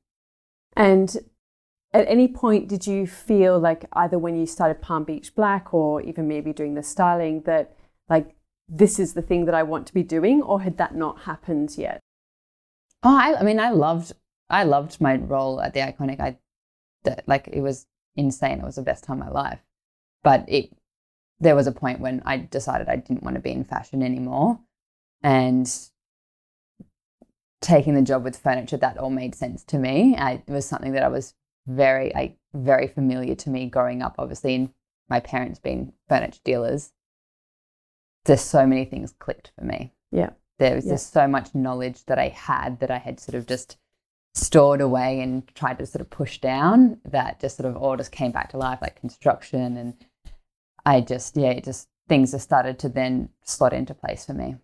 And 0.76 1.16
at 1.94 2.08
any 2.08 2.28
point, 2.28 2.68
did 2.68 2.86
you 2.86 3.06
feel 3.06 3.58
like 3.58 3.84
either 3.92 4.18
when 4.18 4.36
you 4.36 4.46
started 4.46 4.80
Palm 4.80 5.04
Beach 5.04 5.34
Black 5.34 5.74
or 5.74 6.00
even 6.00 6.26
maybe 6.26 6.52
doing 6.52 6.74
the 6.74 6.82
styling 6.82 7.42
that 7.42 7.76
like 8.08 8.34
this 8.68 8.98
is 8.98 9.12
the 9.12 9.22
thing 9.22 9.44
that 9.44 9.54
I 9.54 9.62
want 9.62 9.86
to 9.88 9.94
be 9.94 10.02
doing, 10.02 10.40
or 10.40 10.62
had 10.62 10.78
that 10.78 10.94
not 10.94 11.22
happened 11.22 11.76
yet? 11.76 12.00
Oh, 13.02 13.16
I, 13.16 13.38
I 13.38 13.42
mean, 13.42 13.60
I 13.60 13.70
loved, 13.70 14.12
I 14.48 14.64
loved 14.64 15.00
my 15.00 15.16
role 15.16 15.60
at 15.60 15.74
the 15.74 15.80
Iconic. 15.80 16.20
I, 16.20 16.38
like, 17.26 17.48
it 17.52 17.60
was 17.60 17.86
insane. 18.16 18.60
It 18.60 18.64
was 18.64 18.76
the 18.76 18.82
best 18.82 19.04
time 19.04 19.20
of 19.20 19.26
my 19.26 19.32
life. 19.32 19.58
But 20.22 20.44
it, 20.48 20.72
there 21.40 21.56
was 21.56 21.66
a 21.66 21.72
point 21.72 22.00
when 22.00 22.22
I 22.24 22.36
decided 22.38 22.88
I 22.88 22.96
didn't 22.96 23.24
want 23.24 23.34
to 23.34 23.42
be 23.42 23.50
in 23.50 23.64
fashion 23.64 24.02
anymore, 24.02 24.60
and 25.22 25.70
taking 27.60 27.94
the 27.94 28.02
job 28.02 28.24
with 28.24 28.38
furniture, 28.38 28.76
that 28.76 28.98
all 28.98 29.10
made 29.10 29.34
sense 29.34 29.64
to 29.64 29.78
me. 29.78 30.16
I, 30.16 30.42
it 30.46 30.50
was 30.50 30.66
something 30.66 30.92
that 30.92 31.02
I 31.02 31.08
was 31.08 31.34
very, 31.66 32.12
like, 32.14 32.36
very 32.54 32.86
familiar 32.88 33.34
to 33.36 33.50
me 33.50 33.66
growing 33.68 34.02
up. 34.02 34.16
Obviously, 34.18 34.54
and 34.54 34.70
my 35.08 35.20
parents 35.20 35.58
being 35.58 35.92
furniture 36.08 36.40
dealers, 36.44 36.92
there's 38.24 38.40
so 38.40 38.66
many 38.66 38.84
things 38.84 39.12
clicked 39.18 39.52
for 39.58 39.64
me 39.64 39.92
Yeah. 40.10 40.30
there 40.58 40.74
was 40.76 40.86
Yeah. 40.86 40.92
just 40.94 41.12
so 41.12 41.26
much 41.26 41.54
knowledge 41.54 42.04
that 42.06 42.18
I 42.18 42.28
had 42.28 42.78
that 42.80 42.90
I 42.90 42.98
had 42.98 43.18
sort 43.18 43.34
of 43.34 43.46
just 43.46 43.76
stored 44.34 44.80
away 44.80 45.20
and 45.20 45.46
tried 45.54 45.78
to 45.78 45.86
sort 45.86 46.00
of 46.00 46.08
push 46.08 46.40
down 46.40 47.00
that 47.04 47.40
just 47.40 47.56
sort 47.56 47.68
of 47.68 47.76
all 47.76 47.96
just 47.96 48.12
came 48.12 48.30
back 48.32 48.50
to 48.50 48.56
life, 48.56 48.80
like 48.80 48.96
construction. 48.96 49.76
And 49.76 49.94
I 50.86 51.00
just, 51.00 51.36
yeah, 51.36 51.50
it 51.50 51.64
just 51.64 51.88
things 52.08 52.30
just 52.30 52.44
started 52.44 52.78
to 52.80 52.88
then 52.88 53.30
slot 53.44 53.72
into 53.72 53.94
place 53.94 54.24
for 54.24 54.34
me. 54.34 54.56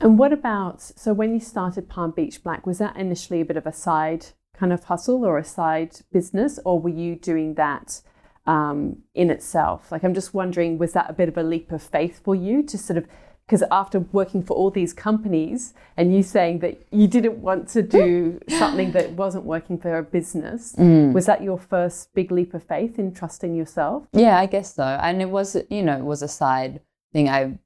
And 0.00 0.18
what 0.18 0.32
about 0.32 0.82
so 0.82 1.14
when 1.14 1.32
you 1.32 1.40
started 1.40 1.88
Palm 1.88 2.10
Beach 2.10 2.42
Black, 2.42 2.66
was 2.66 2.78
that 2.78 2.96
initially 2.96 3.40
a 3.40 3.44
bit 3.46 3.56
of 3.56 3.66
a 3.66 3.72
side 3.72 4.26
kind 4.56 4.72
of 4.72 4.84
hustle 4.84 5.24
or 5.24 5.38
a 5.38 5.44
side 5.44 6.00
business, 6.12 6.58
or 6.64 6.80
were 6.80 6.90
you 6.90 7.16
doing 7.16 7.54
that 7.54 8.00
um, 8.46 9.02
in 9.14 9.30
itself? 9.30 9.92
Like, 9.92 10.04
I'm 10.04 10.14
just 10.14 10.34
wondering, 10.34 10.78
was 10.78 10.92
that 10.92 11.10
a 11.10 11.12
bit 11.12 11.28
of 11.28 11.36
a 11.36 11.42
leap 11.42 11.72
of 11.72 11.82
faith 11.82 12.20
for 12.22 12.34
you 12.34 12.62
to 12.64 12.78
sort 12.78 12.98
of 12.98 13.06
because 13.46 13.62
after 13.70 14.00
working 14.00 14.42
for 14.42 14.56
all 14.56 14.70
these 14.70 14.92
companies 14.92 15.72
and 15.96 16.14
you 16.14 16.22
saying 16.22 16.58
that 16.58 16.82
you 16.90 17.06
didn't 17.06 17.38
want 17.38 17.68
to 17.68 17.80
do 17.80 18.40
something 18.48 18.90
that 18.90 19.12
wasn't 19.12 19.44
working 19.44 19.78
for 19.78 19.96
a 19.96 20.02
business, 20.02 20.74
was 21.12 21.26
that 21.26 21.42
your 21.42 21.58
first 21.58 22.12
big 22.12 22.32
leap 22.32 22.54
of 22.54 22.64
faith 22.64 22.98
in 22.98 23.14
trusting 23.14 23.54
yourself? 23.54 24.04
Yeah, 24.12 24.38
I 24.38 24.46
guess 24.46 24.74
so. 24.74 24.82
And 24.82 25.22
it 25.22 25.30
was, 25.30 25.56
you 25.70 25.82
know, 25.82 25.96
it 25.96 26.04
was 26.04 26.22
a 26.22 26.28
side 26.28 26.80
thing. 27.12 27.28
I, 27.28 27.58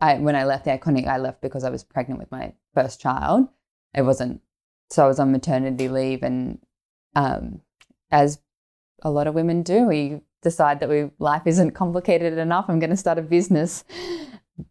I 0.00 0.18
when 0.18 0.36
I 0.36 0.44
left 0.44 0.64
the 0.64 0.70
iconic, 0.70 1.06
I 1.06 1.18
left 1.18 1.42
because 1.42 1.64
I 1.64 1.70
was 1.70 1.84
pregnant 1.84 2.18
with 2.18 2.30
my 2.30 2.54
first 2.74 2.98
child. 2.98 3.48
It 3.94 4.02
wasn't 4.02 4.40
so 4.90 5.04
I 5.04 5.08
was 5.08 5.18
on 5.18 5.32
maternity 5.32 5.88
leave, 5.88 6.22
and 6.22 6.58
um, 7.14 7.60
as 8.10 8.38
a 9.02 9.10
lot 9.10 9.26
of 9.26 9.34
women 9.34 9.62
do, 9.62 9.86
we 9.86 10.20
decide 10.42 10.80
that 10.80 10.88
we 10.88 11.10
life 11.18 11.42
isn't 11.46 11.72
complicated 11.72 12.38
enough. 12.38 12.66
I'm 12.68 12.78
going 12.78 12.90
to 12.90 12.96
start 12.96 13.18
a 13.18 13.22
business 13.22 13.84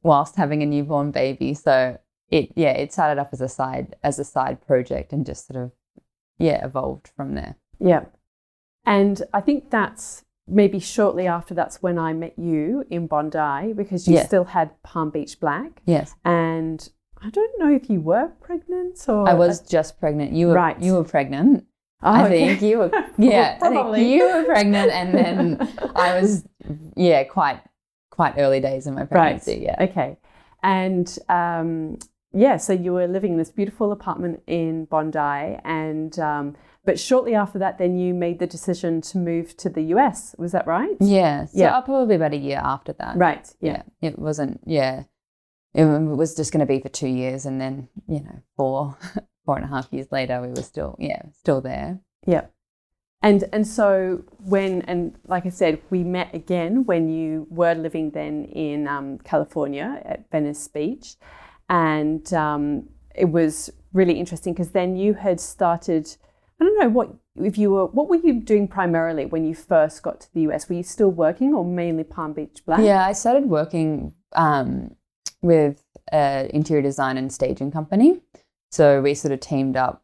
whilst 0.04 0.36
having 0.36 0.64
a 0.64 0.66
newborn 0.66 1.12
baby. 1.12 1.54
So 1.54 1.98
it, 2.30 2.50
yeah, 2.56 2.72
it 2.72 2.94
started 2.94 3.20
off 3.20 3.30
as 3.34 3.42
a 3.42 3.50
side 3.50 3.96
as 4.04 4.20
a 4.20 4.24
side 4.24 4.66
project, 4.66 5.14
and 5.14 5.26
just 5.26 5.48
sort 5.48 5.64
of, 5.64 5.72
yeah, 6.38 6.66
evolved 6.66 7.10
from 7.16 7.36
there. 7.36 7.56
Yeah. 7.80 8.06
And 8.86 9.22
I 9.34 9.42
think 9.42 9.72
that's 9.72 10.24
maybe 10.48 10.80
shortly 10.80 11.26
after 11.26 11.56
that's 11.56 11.82
when 11.82 11.98
I 11.98 12.14
met 12.14 12.38
you 12.38 12.86
in 12.92 13.08
Bondi 13.08 13.74
because 13.74 14.08
you 14.08 14.14
Yes. 14.14 14.28
still 14.28 14.44
had 14.44 14.70
Palm 14.84 15.10
Beach 15.10 15.40
Black. 15.40 15.82
Yes. 15.86 16.14
And 16.24 16.88
I 17.26 17.30
don't 17.32 17.60
know 17.60 17.72
if 17.74 17.90
you 17.90 18.00
were 18.02 18.28
pregnant 18.42 19.04
or 19.08 19.28
I 19.28 19.34
was 19.34 19.62
just 19.62 20.00
pregnant. 20.00 20.34
You 20.34 20.48
were 20.48 20.54
Right. 20.54 20.80
you 20.80 20.94
were 20.94 21.04
pregnant. 21.04 21.66
Oh, 22.04 22.12
I 22.12 22.26
okay. 22.26 22.48
think 22.48 22.62
you 22.62 22.78
were 22.80 22.92
yeah, 23.18 23.56
I 23.56 23.60
Probably. 23.60 24.00
think 24.00 24.14
you 24.16 24.24
were 24.32 24.44
pregnant 24.44 24.92
and 24.92 25.14
then 25.14 25.70
I 25.96 26.20
was 26.22 26.46
yeah, 26.96 27.24
quite 27.24 27.62
quite 28.12 28.36
early 28.38 28.60
days 28.60 28.86
in 28.88 28.94
my 28.94 29.06
pregnancy, 29.06 29.52
Right. 29.54 29.62
yeah. 29.62 29.84
Okay. 29.86 30.18
And 30.64 31.08
um, 31.28 31.98
yeah, 32.32 32.58
so 32.58 32.74
you 32.74 32.94
were 32.94 33.08
living 33.08 33.34
in 33.34 33.38
this 33.38 33.52
beautiful 33.52 33.92
apartment 33.92 34.42
in 34.48 34.86
Bondi, 34.86 35.60
and 35.64 36.18
um, 36.20 36.56
but 36.84 37.00
shortly 37.00 37.34
after 37.36 37.58
that, 37.60 37.78
then 37.78 37.98
you 37.98 38.14
made 38.14 38.40
the 38.40 38.48
decision 38.48 39.02
to 39.02 39.18
move 39.18 39.56
to 39.58 39.70
the 39.70 39.82
US. 39.96 40.36
Was 40.38 40.52
that 40.52 40.66
right? 40.68 40.96
Yeah. 41.00 41.46
So 41.46 41.60
Yeah. 41.60 41.82
probably 41.82 42.16
about 42.16 42.34
a 42.34 42.38
year 42.38 42.62
after 42.64 42.94
that. 42.94 43.18
Right. 43.18 43.52
Yeah. 43.62 43.84
Yeah. 44.02 44.10
It 44.10 44.20
wasn't 44.20 44.62
yeah. 44.66 45.04
It 45.76 45.86
was 45.86 46.36
just 46.36 46.52
gonna 46.52 46.66
be 46.66 46.80
for 46.80 46.90
two 46.90 47.08
years 47.08 47.46
and 47.46 47.60
then, 47.60 47.90
you 48.08 48.22
know, 48.22 48.42
four 48.56 48.98
four 49.46 49.58
and 49.58 49.66
a 49.66 49.68
half 49.68 49.88
years 49.92 50.08
later 50.12 50.42
we 50.42 50.50
were 50.50 50.64
still 50.64 50.96
yeah, 51.00 51.22
still 51.34 51.62
there. 51.62 52.00
Yeah. 52.26 52.46
And 53.22 53.44
and 53.52 53.68
so 53.68 54.24
when 54.38 54.82
and 54.84 55.16
like 55.28 55.46
I 55.46 55.50
said, 55.50 55.82
we 55.90 56.04
met 56.04 56.34
again 56.36 56.86
when 56.86 57.10
you 57.10 57.48
were 57.50 57.74
living 57.74 58.12
then 58.12 58.46
in 58.46 58.88
um, 58.88 59.18
California 59.20 60.00
at 60.06 60.30
Venice 60.32 60.68
Beach, 60.68 61.16
and 61.68 62.32
um, 62.34 62.90
it 63.16 63.26
was 63.26 63.72
really 63.94 64.14
interesting 64.20 64.54
because 64.54 64.72
then 64.72 64.96
you 64.96 65.16
had 65.16 65.40
started. 65.40 66.16
I 66.60 66.64
don't 66.64 66.80
know 66.80 66.90
what 66.90 67.16
if 67.36 67.58
you 67.58 67.72
were 67.72 67.88
what 67.88 68.10
were 68.10 68.16
you 68.16 68.42
doing 68.42 68.68
primarily 68.68 69.26
when 69.26 69.44
you 69.44 69.56
first 69.56 70.04
got 70.04 70.22
to 70.22 70.34
the 70.34 70.42
US? 70.42 70.70
Were 70.70 70.76
you 70.76 70.84
still 70.84 71.12
working 71.12 71.54
or 71.54 71.66
mainly 71.66 72.04
Palm 72.04 72.34
Beach 72.34 72.62
Black? 72.66 72.82
Yeah, 72.82 73.06
I 73.06 73.14
started 73.14 73.46
working 73.50 74.14
um, 74.34 74.95
with 75.46 75.84
an 76.12 76.48
interior 76.48 76.82
design 76.82 77.18
and 77.18 77.32
staging 77.32 77.72
company. 77.72 78.22
So 78.72 79.02
we 79.02 79.14
sort 79.14 79.32
of 79.32 79.40
teamed 79.40 79.78
up 79.78 80.04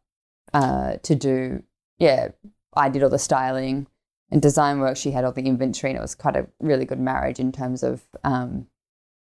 uh, 0.54 0.98
to 1.04 1.16
do 1.16 1.64
yeah 1.98 2.30
I 2.74 2.90
did 2.90 3.04
all 3.04 3.10
the 3.10 3.20
styling 3.20 3.88
and 4.30 4.42
design 4.42 4.80
work. 4.80 4.96
She 4.98 5.12
had 5.12 5.26
all 5.26 5.34
the 5.34 5.42
inventory, 5.42 5.92
and 5.92 5.98
it 5.98 6.02
was 6.02 6.16
quite 6.16 6.38
a 6.38 6.48
really 6.60 6.86
good 6.86 7.00
marriage 7.00 7.40
in 7.40 7.52
terms 7.52 7.84
of 7.84 8.02
um, 8.24 8.68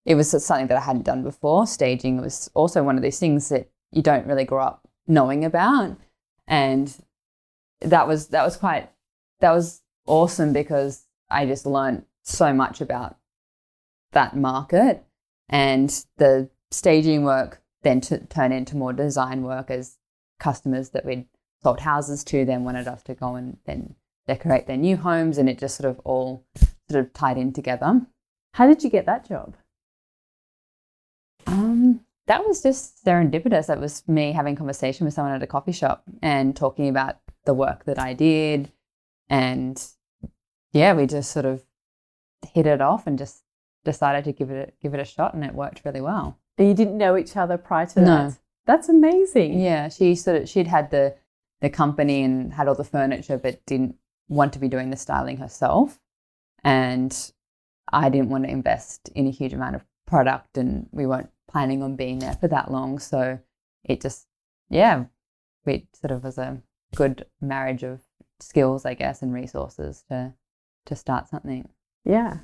it 0.05 0.17
was 0.17 0.31
something 0.31 0.67
that 0.67 0.77
I 0.77 0.81
hadn't 0.81 1.05
done 1.05 1.23
before. 1.23 1.67
Staging 1.67 2.21
was 2.21 2.51
also 2.55 2.83
one 2.83 2.97
of 2.97 3.03
these 3.03 3.19
things 3.19 3.49
that 3.51 3.71
you 3.93 4.03
don't 4.03 4.27
really 4.27 4.45
grow 4.45 4.65
up 4.65 4.89
knowing 5.07 5.45
about, 5.45 5.97
and 6.47 6.95
that 7.81 8.09
was 8.09 8.29
that 8.29 8.45
was 8.45 8.57
quite 8.57 8.91
that 9.41 9.53
was 9.53 9.83
awesome 10.07 10.53
because 10.53 11.05
I 11.31 11.47
just 11.47 11.67
learned 11.67 12.05
so 12.23 12.53
much 12.53 12.81
about 12.81 13.17
that 14.13 14.37
market 14.37 15.05
and 15.49 16.05
the 16.17 16.49
staging 16.71 17.25
work 17.25 17.63
then 17.83 18.01
to 18.03 18.19
turn 18.27 18.53
into 18.53 18.77
more 18.77 18.93
design 18.93 19.43
work 19.43 19.71
as 19.71 19.97
customers 20.39 20.91
that 20.91 21.05
we'd 21.05 21.27
sold 21.63 21.81
houses 21.81 22.25
to 22.25 22.45
then 22.45 22.65
wanted 22.65 22.87
us 22.87 23.03
to 23.03 23.15
go 23.15 23.35
and 23.35 23.57
then 23.65 23.95
decorate 24.27 24.67
their 24.67 24.77
new 24.77 24.97
homes 24.97 25.39
and 25.39 25.49
it 25.49 25.59
just 25.59 25.77
sort 25.77 25.91
of 25.91 25.99
all 26.05 26.45
sort 26.91 27.05
of 27.05 27.13
tied 27.13 27.39
in 27.39 27.53
together. 27.53 28.03
How 28.55 28.67
did 28.67 28.85
you 28.85 28.91
get 28.91 29.07
that 29.07 29.27
job? 29.27 29.57
Um, 31.47 32.01
that 32.27 32.47
was 32.47 32.63
just 32.63 33.05
serendipitous. 33.05 33.67
That 33.67 33.81
was 33.81 34.07
me 34.07 34.33
having 34.33 34.55
conversation 34.55 35.05
with 35.05 35.15
someone 35.15 35.35
at 35.35 35.43
a 35.43 35.47
coffee 35.47 35.73
shop 35.73 36.03
and 36.23 36.55
talking 36.55 36.89
about 36.89 37.17
the 37.47 37.55
work 37.55 37.85
that 37.85 37.99
I 37.99 38.13
did. 38.13 38.71
And 39.31 39.83
yeah, 40.73 40.93
we 40.93 41.07
just 41.07 41.31
sort 41.31 41.47
of 41.47 41.65
hit 42.53 42.67
it 42.67 42.81
off 42.81 43.07
and 43.07 43.19
just 43.19 43.43
decided 43.89 44.25
to 44.25 44.33
give 44.33 44.51
it 44.51 44.69
a, 44.69 44.73
give 44.83 44.93
it 44.93 45.01
a 45.01 45.05
shot 45.05 45.33
and 45.33 45.43
it 45.43 45.55
worked 45.55 45.83
really 45.85 46.03
well. 46.03 46.39
And 46.59 46.69
you 46.69 46.75
didn't 46.75 46.99
know 46.99 47.17
each 47.17 47.37
other 47.37 47.57
prior 47.57 47.87
to 47.87 47.95
that? 47.95 48.05
No. 48.05 48.35
That's 48.67 48.91
amazing. 48.91 49.59
Yeah, 49.59 49.89
she 49.89 50.15
sort 50.15 50.43
of 50.43 50.49
she'd 50.49 50.67
had 50.67 50.91
the 50.91 51.17
the 51.61 51.71
company 51.71 52.23
and 52.23 52.53
had 52.53 52.69
all 52.69 52.75
the 52.75 52.85
furniture, 52.85 53.39
but 53.39 53.65
didn't 53.65 53.97
want 54.29 54.53
to 54.53 54.59
be 54.59 54.69
doing 54.69 54.91
the 54.91 54.97
styling 54.97 55.39
herself. 55.39 55.99
And 56.63 57.33
I 57.91 58.11
didn't 58.11 58.29
want 58.29 58.45
to 58.45 58.51
invest 58.51 59.09
in 59.15 59.27
a 59.27 59.31
huge 59.31 59.55
amount 59.55 59.77
of 59.77 59.87
product, 60.07 60.59
and 60.59 60.89
we 60.93 61.07
weren't 61.07 61.31
planning 61.51 61.83
on 61.83 61.97
being 61.97 62.19
there 62.19 62.35
for 62.35 62.49
that 62.49 62.71
long. 62.71 62.99
So 62.99 63.39
it 63.85 64.03
just, 64.03 64.27
yeah, 64.69 65.05
it 65.65 65.85
sort 65.95 66.11
of 66.11 66.25
was 66.25 66.37
a 66.37 66.61
good 66.95 67.25
marriage 67.41 67.83
of 67.83 68.03
skills, 68.39 68.85
I 68.85 68.93
guess, 68.93 69.23
and 69.23 69.33
resources 69.33 70.05
to 70.11 70.35
to 70.85 70.95
start 70.95 71.29
something. 71.29 71.71
Yeah. 72.05 72.39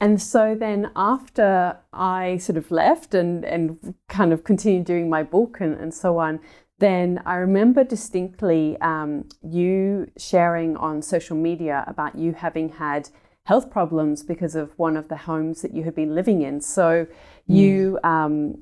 And 0.00 0.22
so 0.22 0.54
then 0.54 0.90
after 0.94 1.78
I 1.92 2.36
sort 2.38 2.56
of 2.56 2.70
left 2.70 3.14
and, 3.14 3.44
and 3.44 3.94
kind 4.08 4.32
of 4.32 4.44
continued 4.44 4.84
doing 4.84 5.10
my 5.10 5.22
book 5.22 5.58
and, 5.60 5.76
and 5.76 5.92
so 5.92 6.18
on, 6.18 6.40
then 6.78 7.20
I 7.26 7.36
remember 7.36 7.82
distinctly 7.82 8.76
um, 8.80 9.28
you 9.42 10.10
sharing 10.16 10.76
on 10.76 11.02
social 11.02 11.36
media 11.36 11.84
about 11.88 12.16
you 12.16 12.32
having 12.32 12.68
had 12.68 13.10
health 13.46 13.70
problems 13.70 14.22
because 14.22 14.54
of 14.54 14.70
one 14.76 14.96
of 14.96 15.08
the 15.08 15.16
homes 15.16 15.62
that 15.62 15.74
you 15.74 15.82
had 15.82 15.94
been 15.94 16.14
living 16.14 16.42
in. 16.42 16.60
So 16.60 17.06
you, 17.46 17.98
um, 18.04 18.60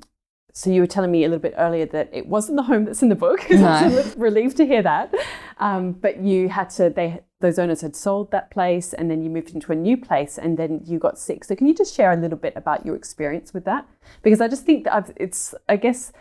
so 0.53 0.71
you 0.71 0.81
were 0.81 0.87
telling 0.87 1.11
me 1.11 1.23
a 1.23 1.27
little 1.27 1.41
bit 1.41 1.53
earlier 1.57 1.85
that 1.87 2.09
it 2.11 2.25
wasn't 2.25 2.57
the 2.57 2.63
home 2.63 2.85
that's 2.85 3.03
in 3.03 3.09
the 3.09 3.15
book. 3.15 3.47
No. 3.51 3.67
I 3.67 3.87
was 3.89 4.15
relieved 4.17 4.57
to 4.57 4.65
hear 4.65 4.81
that. 4.81 5.13
Um, 5.59 5.91
but 5.91 6.19
you 6.21 6.49
had 6.49 6.71
to. 6.71 6.89
They 6.89 7.19
those 7.39 7.59
owners 7.59 7.81
had 7.81 7.95
sold 7.95 8.31
that 8.31 8.49
place, 8.49 8.93
and 8.93 9.11
then 9.11 9.21
you 9.21 9.29
moved 9.29 9.51
into 9.51 9.71
a 9.71 9.75
new 9.75 9.97
place, 9.97 10.37
and 10.37 10.57
then 10.57 10.81
you 10.85 10.99
got 10.99 11.19
sick. 11.19 11.43
So 11.43 11.55
can 11.55 11.67
you 11.67 11.75
just 11.75 11.95
share 11.95 12.11
a 12.11 12.17
little 12.17 12.37
bit 12.37 12.53
about 12.55 12.85
your 12.85 12.95
experience 12.95 13.53
with 13.53 13.65
that? 13.65 13.87
Because 14.23 14.41
I 14.41 14.47
just 14.47 14.65
think 14.65 14.85
that 14.85 14.95
I've, 14.95 15.11
it's. 15.17 15.53
I 15.69 15.75
guess 15.75 16.11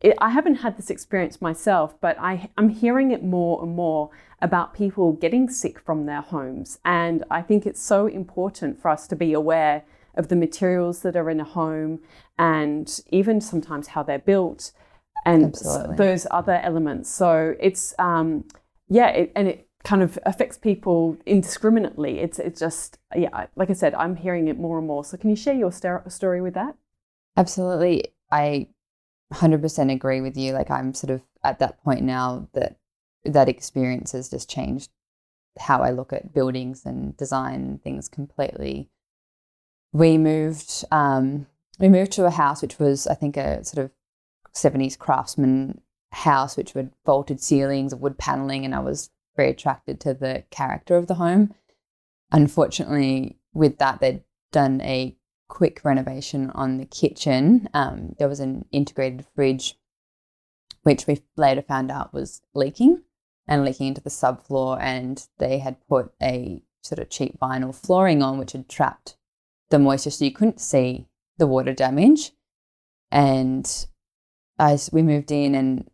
it, 0.00 0.16
I 0.18 0.30
haven't 0.30 0.56
had 0.56 0.76
this 0.76 0.90
experience 0.90 1.42
myself, 1.42 2.00
but 2.00 2.18
I, 2.18 2.50
I'm 2.56 2.70
hearing 2.70 3.10
it 3.10 3.22
more 3.22 3.62
and 3.62 3.74
more 3.74 4.10
about 4.40 4.74
people 4.74 5.12
getting 5.12 5.48
sick 5.48 5.78
from 5.78 6.06
their 6.06 6.22
homes. 6.22 6.78
And 6.84 7.24
I 7.30 7.42
think 7.42 7.66
it's 7.66 7.82
so 7.82 8.06
important 8.06 8.80
for 8.80 8.88
us 8.88 9.06
to 9.08 9.16
be 9.16 9.32
aware 9.34 9.84
of 10.14 10.28
the 10.28 10.36
materials 10.36 11.02
that 11.02 11.16
are 11.16 11.28
in 11.28 11.40
a 11.40 11.44
home 11.44 12.00
and 12.38 13.00
even 13.10 13.40
sometimes 13.40 13.88
how 13.88 14.02
they're 14.02 14.18
built 14.18 14.72
and 15.26 15.46
Absolutely. 15.46 15.96
those 15.96 16.26
other 16.30 16.58
elements. 16.62 17.10
So 17.10 17.54
it's, 17.60 17.94
um, 17.98 18.44
yeah, 18.88 19.08
it, 19.08 19.32
and 19.36 19.48
it 19.48 19.68
kind 19.84 20.02
of 20.02 20.18
affects 20.26 20.58
people 20.58 21.16
indiscriminately. 21.26 22.20
It's, 22.20 22.38
it's 22.38 22.60
just, 22.60 22.98
yeah, 23.16 23.46
like 23.56 23.70
I 23.70 23.74
said, 23.74 23.94
I'm 23.94 24.16
hearing 24.16 24.48
it 24.48 24.58
more 24.58 24.78
and 24.78 24.86
more. 24.86 25.04
So 25.04 25.16
can 25.16 25.30
you 25.30 25.36
share 25.36 25.54
your 25.54 25.72
star- 25.72 26.04
story 26.08 26.40
with 26.40 26.54
that? 26.54 26.76
Absolutely. 27.36 28.12
I 28.30 28.68
100% 29.32 29.92
agree 29.92 30.20
with 30.20 30.36
you. 30.36 30.52
Like 30.52 30.70
I'm 30.70 30.94
sort 30.94 31.10
of 31.10 31.22
at 31.42 31.58
that 31.60 31.82
point 31.82 32.02
now 32.02 32.48
that 32.52 32.76
that 33.24 33.48
experience 33.48 34.12
has 34.12 34.28
just 34.28 34.50
changed 34.50 34.90
how 35.58 35.82
I 35.82 35.90
look 35.90 36.12
at 36.12 36.32
buildings 36.32 36.84
and 36.84 37.16
design 37.16 37.80
things 37.82 38.08
completely. 38.08 38.88
We 39.92 40.18
moved 40.18 40.84
um, 40.90 41.46
we 41.78 41.88
moved 41.88 42.12
to 42.12 42.26
a 42.26 42.30
house 42.30 42.62
which 42.62 42.78
was 42.78 43.06
I 43.06 43.14
think 43.14 43.36
a 43.36 43.64
sort 43.64 43.84
of 43.84 43.90
70s 44.54 44.98
craftsman 44.98 45.80
house 46.12 46.56
which 46.56 46.72
had 46.72 46.92
vaulted 47.04 47.40
ceilings, 47.40 47.92
of 47.92 48.00
wood 48.00 48.18
paneling 48.18 48.64
and 48.64 48.74
I 48.74 48.80
was 48.80 49.10
very 49.40 49.50
attracted 49.50 49.98
to 49.98 50.12
the 50.12 50.44
character 50.50 50.96
of 50.96 51.06
the 51.06 51.14
home. 51.14 51.54
Unfortunately, 52.30 53.38
with 53.54 53.78
that 53.78 53.98
they'd 53.98 54.22
done 54.52 54.82
a 54.82 55.16
quick 55.48 55.80
renovation 55.82 56.50
on 56.50 56.76
the 56.76 56.84
kitchen. 56.84 57.66
Um, 57.72 58.14
there 58.18 58.28
was 58.28 58.40
an 58.40 58.66
integrated 58.70 59.24
fridge, 59.34 59.78
which 60.82 61.06
we 61.06 61.22
later 61.38 61.62
found 61.62 61.90
out 61.90 62.12
was 62.12 62.42
leaking 62.54 63.02
and 63.48 63.64
leaking 63.64 63.86
into 63.88 64.02
the 64.02 64.10
subfloor. 64.10 64.78
And 64.78 65.26
they 65.38 65.58
had 65.58 65.86
put 65.88 66.12
a 66.22 66.62
sort 66.82 66.98
of 66.98 67.08
cheap 67.08 67.40
vinyl 67.40 67.74
flooring 67.74 68.22
on, 68.22 68.38
which 68.38 68.52
had 68.52 68.68
trapped 68.68 69.16
the 69.70 69.78
moisture, 69.78 70.10
so 70.10 70.26
you 70.26 70.32
couldn't 70.32 70.60
see 70.60 71.06
the 71.38 71.46
water 71.46 71.72
damage. 71.72 72.32
And 73.10 73.66
as 74.58 74.90
we 74.92 75.02
moved 75.02 75.32
in, 75.32 75.54
and 75.54 75.89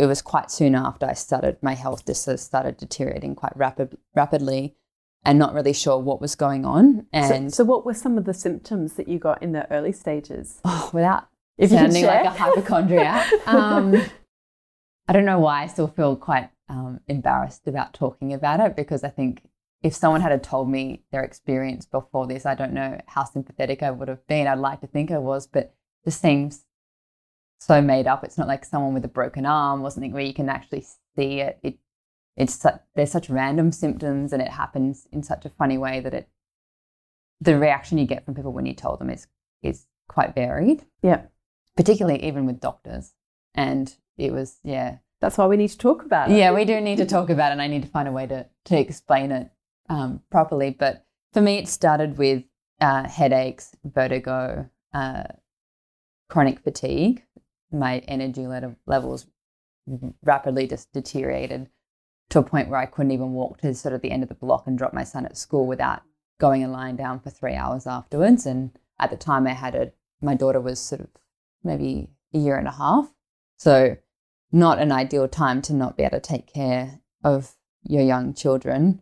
it 0.00 0.06
was 0.06 0.22
quite 0.22 0.50
soon 0.50 0.74
after 0.74 1.04
I 1.04 1.12
started, 1.12 1.58
my 1.60 1.74
health 1.74 2.06
just 2.06 2.26
started 2.38 2.78
deteriorating 2.78 3.34
quite 3.34 3.54
rapid, 3.54 3.98
rapidly 4.14 4.74
and 5.26 5.38
not 5.38 5.52
really 5.52 5.74
sure 5.74 5.98
what 5.98 6.22
was 6.22 6.34
going 6.34 6.64
on. 6.64 7.06
And 7.12 7.52
so, 7.52 7.62
so 7.62 7.68
what 7.68 7.84
were 7.84 7.92
some 7.92 8.16
of 8.16 8.24
the 8.24 8.32
symptoms 8.32 8.94
that 8.94 9.08
you 9.08 9.18
got 9.18 9.42
in 9.42 9.52
the 9.52 9.70
early 9.70 9.92
stages? 9.92 10.58
oh, 10.64 10.90
without 10.94 11.28
If 11.58 11.68
sounding 11.68 12.06
like 12.06 12.24
a 12.24 12.30
hypochondriac, 12.30 13.30
um, 13.46 14.02
I 15.06 15.12
don't 15.12 15.26
know 15.26 15.38
why 15.38 15.64
I 15.64 15.66
still 15.66 15.88
feel 15.88 16.16
quite 16.16 16.48
um, 16.70 17.00
embarrassed 17.06 17.68
about 17.68 17.92
talking 17.92 18.32
about 18.32 18.60
it 18.60 18.76
because 18.76 19.04
I 19.04 19.10
think 19.10 19.42
if 19.82 19.94
someone 19.94 20.22
had 20.22 20.42
told 20.42 20.70
me 20.70 21.02
their 21.12 21.24
experience 21.24 21.84
before 21.84 22.26
this, 22.26 22.46
I 22.46 22.54
don't 22.54 22.72
know 22.72 22.98
how 23.06 23.24
sympathetic 23.24 23.82
I 23.82 23.90
would 23.90 24.08
have 24.08 24.26
been. 24.26 24.46
I'd 24.46 24.58
like 24.58 24.80
to 24.80 24.86
think 24.86 25.10
I 25.10 25.18
was, 25.18 25.46
but 25.46 25.64
it 25.64 25.74
just 26.06 26.22
seems 26.22 26.64
so 27.60 27.80
made 27.80 28.06
up. 28.06 28.24
It's 28.24 28.38
not 28.38 28.48
like 28.48 28.64
someone 28.64 28.94
with 28.94 29.04
a 29.04 29.08
broken 29.08 29.46
arm 29.46 29.82
or 29.82 29.90
something 29.90 30.12
where 30.12 30.22
you 30.22 30.34
can 30.34 30.48
actually 30.48 30.84
see 31.16 31.40
it. 31.40 31.58
It 31.62 31.78
it's 32.36 32.60
su- 32.60 32.80
there's 32.94 33.12
such 33.12 33.28
random 33.28 33.70
symptoms 33.70 34.32
and 34.32 34.40
it 34.40 34.48
happens 34.48 35.06
in 35.12 35.22
such 35.22 35.44
a 35.44 35.50
funny 35.50 35.76
way 35.76 36.00
that 36.00 36.14
it 36.14 36.28
the 37.40 37.58
reaction 37.58 37.98
you 37.98 38.06
get 38.06 38.24
from 38.24 38.34
people 38.34 38.52
when 38.52 38.66
you 38.66 38.74
tell 38.74 38.96
them 38.96 39.10
is 39.10 39.26
is 39.62 39.86
quite 40.08 40.34
varied 40.34 40.84
Yeah, 41.02 41.22
particularly 41.76 42.22
even 42.24 42.46
with 42.46 42.60
doctors. 42.60 43.14
And 43.54 43.94
it 44.16 44.32
was, 44.32 44.58
yeah. 44.64 44.98
that's 45.20 45.38
why 45.38 45.46
we 45.46 45.56
need 45.56 45.68
to 45.68 45.78
talk 45.78 46.04
about 46.04 46.30
it. 46.30 46.36
Yeah, 46.36 46.52
we 46.52 46.64
do 46.64 46.80
need 46.80 46.96
to 46.96 47.06
talk 47.06 47.30
about 47.30 47.50
it 47.50 47.52
and 47.52 47.62
I 47.62 47.68
need 47.68 47.82
to 47.82 47.88
find 47.88 48.08
a 48.08 48.12
way 48.12 48.26
to, 48.26 48.46
to 48.66 48.78
explain 48.78 49.30
it 49.30 49.50
um, 49.88 50.20
properly. 50.30 50.70
But 50.70 51.04
for 51.32 51.40
me, 51.40 51.58
it 51.58 51.68
started 51.68 52.18
with 52.18 52.44
uh, 52.80 53.08
headaches, 53.08 53.76
vertigo, 53.84 54.68
uh, 54.92 55.24
chronic 56.28 56.60
fatigue. 56.60 57.24
My 57.72 57.98
energy 58.08 58.46
levels 58.86 59.26
rapidly 60.22 60.66
just 60.66 60.92
deteriorated 60.92 61.68
to 62.30 62.38
a 62.38 62.42
point 62.42 62.68
where 62.68 62.80
I 62.80 62.86
couldn't 62.86 63.12
even 63.12 63.32
walk 63.32 63.58
to 63.60 63.74
sort 63.74 63.94
of 63.94 64.02
the 64.02 64.10
end 64.10 64.22
of 64.22 64.28
the 64.28 64.34
block 64.34 64.66
and 64.66 64.78
drop 64.78 64.92
my 64.92 65.04
son 65.04 65.26
at 65.26 65.36
school 65.36 65.66
without 65.66 66.02
going 66.38 66.62
and 66.62 66.72
lying 66.72 66.96
down 66.96 67.20
for 67.20 67.30
three 67.30 67.54
hours 67.54 67.86
afterwards. 67.86 68.46
And 68.46 68.70
at 68.98 69.10
the 69.10 69.16
time, 69.16 69.46
I 69.46 69.52
had 69.52 69.74
a 69.74 69.92
my 70.22 70.34
daughter 70.34 70.60
was 70.60 70.78
sort 70.78 71.00
of 71.00 71.08
maybe 71.64 72.10
a 72.34 72.38
year 72.38 72.56
and 72.56 72.68
a 72.68 72.72
half, 72.72 73.10
so 73.56 73.96
not 74.52 74.78
an 74.78 74.92
ideal 74.92 75.26
time 75.28 75.62
to 75.62 75.72
not 75.72 75.96
be 75.96 76.02
able 76.02 76.20
to 76.20 76.20
take 76.20 76.52
care 76.52 77.00
of 77.24 77.54
your 77.84 78.02
young 78.02 78.34
children 78.34 79.00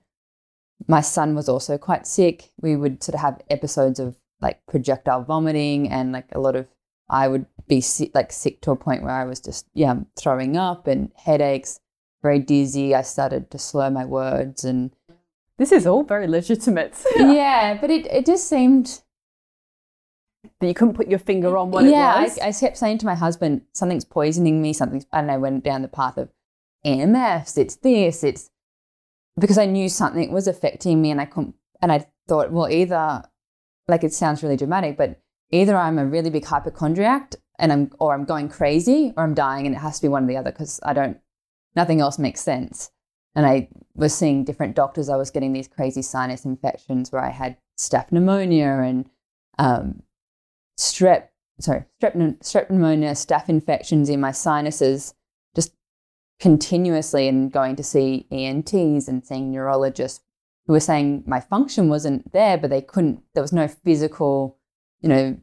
my 0.86 1.00
son 1.00 1.34
was 1.34 1.48
also 1.48 1.78
quite 1.78 2.06
sick. 2.06 2.52
We 2.60 2.76
would 2.76 3.02
sort 3.02 3.14
of 3.14 3.20
have 3.20 3.40
episodes 3.50 3.98
of 3.98 4.16
like 4.40 4.64
projectile 4.66 5.24
vomiting 5.24 5.88
and 5.88 6.12
like 6.12 6.28
a 6.32 6.38
lot 6.38 6.54
of 6.54 6.68
I 7.10 7.28
would 7.28 7.46
be 7.66 7.80
sick, 7.80 8.10
like 8.14 8.32
sick 8.32 8.60
to 8.62 8.70
a 8.70 8.76
point 8.76 9.02
where 9.02 9.12
I 9.12 9.24
was 9.24 9.40
just 9.40 9.66
yeah 9.74 9.94
throwing 10.16 10.56
up 10.56 10.86
and 10.86 11.10
headaches, 11.16 11.80
very 12.22 12.38
dizzy. 12.38 12.94
I 12.94 13.02
started 13.02 13.50
to 13.50 13.58
slur 13.58 13.90
my 13.90 14.04
words 14.04 14.64
and 14.64 14.90
This 15.56 15.72
is 15.72 15.86
all 15.86 16.04
very 16.04 16.26
legitimate. 16.26 16.94
yeah, 17.16 17.78
but 17.80 17.90
it 17.90 18.06
it 18.06 18.26
just 18.26 18.48
seemed 18.48 19.02
that 20.60 20.66
you 20.66 20.74
couldn't 20.74 20.94
put 20.94 21.08
your 21.08 21.18
finger 21.18 21.56
on 21.56 21.70
what 21.70 21.84
yeah, 21.84 22.18
it 22.18 22.22
was. 22.22 22.38
I, 22.38 22.48
I 22.48 22.52
kept 22.52 22.76
saying 22.76 22.98
to 22.98 23.06
my 23.06 23.14
husband, 23.14 23.62
something's 23.72 24.04
poisoning 24.04 24.62
me, 24.62 24.72
something's, 24.72 25.06
and 25.12 25.30
I 25.30 25.36
went 25.36 25.64
down 25.64 25.82
the 25.82 25.88
path 25.88 26.16
of 26.16 26.30
EMFs, 26.86 27.58
it's 27.58 27.76
this, 27.76 28.24
it's 28.24 28.50
because 29.38 29.58
I 29.58 29.66
knew 29.66 29.88
something 29.88 30.32
was 30.32 30.48
affecting 30.48 31.00
me 31.00 31.10
and 31.10 31.20
I 31.20 31.26
couldn't, 31.26 31.54
and 31.80 31.92
I 31.92 32.06
thought, 32.26 32.50
well, 32.50 32.68
either, 32.68 33.22
like 33.86 34.04
it 34.04 34.12
sounds 34.12 34.42
really 34.42 34.56
dramatic, 34.56 34.96
but 34.96 35.20
either 35.50 35.76
I'm 35.76 35.98
a 35.98 36.06
really 36.06 36.30
big 36.30 36.44
hypochondriac 36.44 37.34
and 37.58 37.72
I'm, 37.72 37.90
or 37.98 38.14
I'm 38.14 38.24
going 38.24 38.48
crazy 38.48 39.12
or 39.16 39.24
I'm 39.24 39.34
dying 39.34 39.66
and 39.66 39.74
it 39.74 39.78
has 39.78 39.96
to 39.96 40.02
be 40.02 40.08
one 40.08 40.24
or 40.24 40.26
the 40.26 40.36
other 40.36 40.52
because 40.52 40.80
I 40.82 40.92
don't, 40.92 41.18
nothing 41.74 42.00
else 42.00 42.18
makes 42.18 42.40
sense. 42.40 42.90
And 43.34 43.46
I 43.46 43.68
was 43.94 44.14
seeing 44.14 44.44
different 44.44 44.74
doctors. 44.74 45.08
I 45.08 45.16
was 45.16 45.30
getting 45.30 45.52
these 45.52 45.68
crazy 45.68 46.02
sinus 46.02 46.44
infections 46.44 47.12
where 47.12 47.22
I 47.22 47.30
had 47.30 47.56
staph 47.78 48.10
pneumonia 48.10 48.80
and 48.84 49.08
um, 49.58 50.02
strep, 50.78 51.28
sorry, 51.60 51.84
strep, 52.00 52.14
strep 52.40 52.70
pneumonia, 52.70 53.12
staph 53.12 53.48
infections 53.48 54.08
in 54.08 54.20
my 54.20 54.32
sinuses, 54.32 55.14
just 55.54 55.72
continuously, 56.40 57.28
and 57.28 57.52
going 57.52 57.76
to 57.76 57.82
see 57.82 58.26
ENTs 58.30 59.08
and 59.08 59.24
seeing 59.24 59.50
neurologists 59.52 60.24
who 60.66 60.72
were 60.72 60.80
saying 60.80 61.24
my 61.26 61.40
function 61.40 61.88
wasn't 61.88 62.30
there, 62.32 62.58
but 62.58 62.70
they 62.70 62.82
couldn't. 62.82 63.22
There 63.34 63.42
was 63.42 63.52
no 63.52 63.68
physical, 63.68 64.57
you 65.00 65.08
know, 65.08 65.36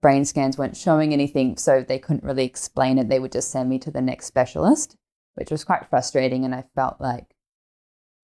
brain 0.00 0.24
scans 0.24 0.56
weren't 0.56 0.76
showing 0.76 1.12
anything, 1.12 1.56
so 1.56 1.82
they 1.82 1.98
couldn't 1.98 2.24
really 2.24 2.44
explain 2.44 2.98
it. 2.98 3.08
They 3.08 3.18
would 3.18 3.32
just 3.32 3.50
send 3.50 3.68
me 3.68 3.78
to 3.80 3.90
the 3.90 4.00
next 4.00 4.26
specialist, 4.26 4.96
which 5.34 5.50
was 5.50 5.64
quite 5.64 5.88
frustrating, 5.88 6.44
and 6.44 6.54
I 6.54 6.64
felt 6.74 7.00
like 7.00 7.34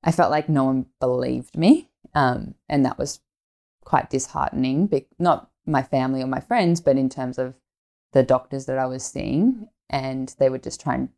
I 0.02 0.12
felt 0.12 0.30
like 0.30 0.48
no 0.48 0.64
one 0.64 0.86
believed 1.00 1.56
me, 1.56 1.88
um, 2.14 2.54
and 2.68 2.84
that 2.84 2.98
was 2.98 3.20
quite 3.84 4.10
disheartening. 4.10 4.90
Not 5.18 5.50
my 5.66 5.82
family 5.82 6.22
or 6.22 6.26
my 6.26 6.40
friends, 6.40 6.80
but 6.80 6.96
in 6.96 7.08
terms 7.08 7.38
of 7.38 7.54
the 8.12 8.22
doctors 8.22 8.66
that 8.66 8.78
I 8.78 8.86
was 8.86 9.04
seeing. 9.04 9.68
And 9.90 10.34
they 10.38 10.48
would 10.48 10.62
just 10.62 10.80
try 10.80 10.94
and 10.94 11.10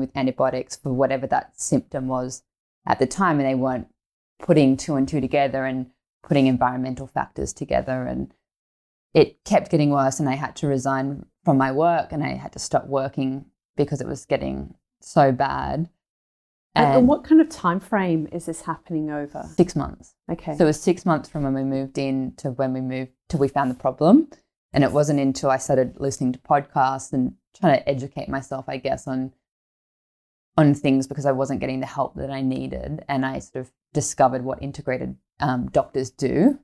with 0.00 0.16
antibiotics 0.16 0.76
for 0.76 0.92
whatever 0.92 1.26
that 1.28 1.60
symptom 1.60 2.08
was 2.08 2.42
at 2.86 2.98
the 2.98 3.06
time. 3.06 3.38
And 3.38 3.48
they 3.48 3.54
weren't 3.54 3.88
putting 4.40 4.76
two 4.76 4.94
and 4.94 5.08
two 5.08 5.20
together 5.20 5.64
and 5.64 5.90
putting 6.22 6.46
environmental 6.46 7.06
factors 7.06 7.52
together. 7.52 8.06
And 8.06 8.32
it 9.14 9.44
kept 9.44 9.70
getting 9.70 9.90
worse. 9.90 10.20
And 10.20 10.28
I 10.28 10.34
had 10.34 10.56
to 10.56 10.66
resign 10.66 11.26
from 11.44 11.58
my 11.58 11.72
work 11.72 12.12
and 12.12 12.22
I 12.22 12.34
had 12.34 12.52
to 12.52 12.58
stop 12.58 12.86
working 12.86 13.46
because 13.76 14.00
it 14.00 14.06
was 14.06 14.24
getting 14.24 14.74
so 15.00 15.32
bad. 15.32 15.88
And, 16.74 16.94
and, 16.94 17.08
what 17.08 17.22
kind 17.22 17.40
of 17.40 17.50
time 17.50 17.80
frame 17.80 18.28
is 18.32 18.46
this 18.46 18.62
happening 18.62 19.10
over? 19.10 19.46
Six 19.56 19.76
months. 19.76 20.14
Okay. 20.30 20.56
So 20.56 20.64
it 20.64 20.68
was 20.68 20.80
six 20.80 21.04
months 21.04 21.28
from 21.28 21.42
when 21.42 21.52
we 21.52 21.64
moved 21.64 21.98
in 21.98 22.32
to 22.36 22.52
when 22.52 22.72
we 22.72 22.80
moved 22.80 23.10
till 23.28 23.40
we 23.40 23.48
found 23.48 23.70
the 23.70 23.74
problem. 23.74 24.28
And 24.72 24.82
it 24.82 24.92
wasn't 24.92 25.20
until 25.20 25.50
I 25.50 25.58
started 25.58 26.00
listening 26.00 26.32
to 26.32 26.38
podcasts 26.38 27.12
and 27.12 27.34
trying 27.54 27.78
to 27.78 27.86
educate 27.86 28.30
myself, 28.30 28.64
I 28.68 28.78
guess, 28.78 29.06
on 29.06 29.34
on 30.56 30.74
things 30.74 31.06
because 31.06 31.26
I 31.26 31.32
wasn't 31.32 31.60
getting 31.60 31.80
the 31.80 31.86
help 31.86 32.14
that 32.16 32.30
I 32.30 32.42
needed. 32.42 33.04
And 33.08 33.24
I 33.24 33.38
sort 33.38 33.66
of 33.66 33.72
discovered 33.92 34.44
what 34.44 34.62
integrated 34.62 35.16
um, 35.40 35.68
doctors 35.70 36.10
do 36.10 36.58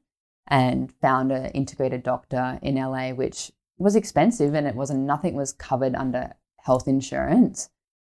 and 0.47 0.93
found 1.01 1.33
an 1.33 1.47
integrated 1.53 2.03
doctor 2.03 2.59
in 2.63 2.77
LA, 2.77 3.11
which 3.11 3.53
was 3.79 3.97
expensive 3.97 4.55
and 4.55 4.67
it 4.67 4.75
wasn't 4.75 5.01
nothing 5.01 5.35
was 5.35 5.53
covered 5.53 5.95
under 5.95 6.35
health 6.59 6.89
insurance. 6.89 7.71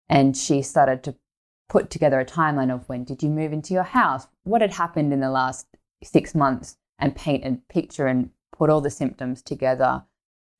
And 0.08 0.36
she 0.36 0.62
started 0.62 1.02
to 1.04 1.14
put 1.68 1.88
together 1.88 2.20
a 2.20 2.26
timeline 2.26 2.72
of 2.72 2.88
when 2.88 3.04
did 3.04 3.22
you 3.22 3.30
move 3.30 3.52
into 3.52 3.72
your 3.72 3.82
house, 3.82 4.26
what 4.44 4.60
had 4.60 4.74
happened 4.74 5.12
in 5.12 5.20
the 5.20 5.30
last 5.30 5.66
six 6.02 6.34
months, 6.34 6.76
and 6.98 7.16
paint 7.16 7.44
a 7.44 7.58
picture 7.72 8.06
and 8.06 8.30
put 8.52 8.68
all 8.68 8.80
the 8.80 8.90
symptoms 8.90 9.42
together. 9.42 10.04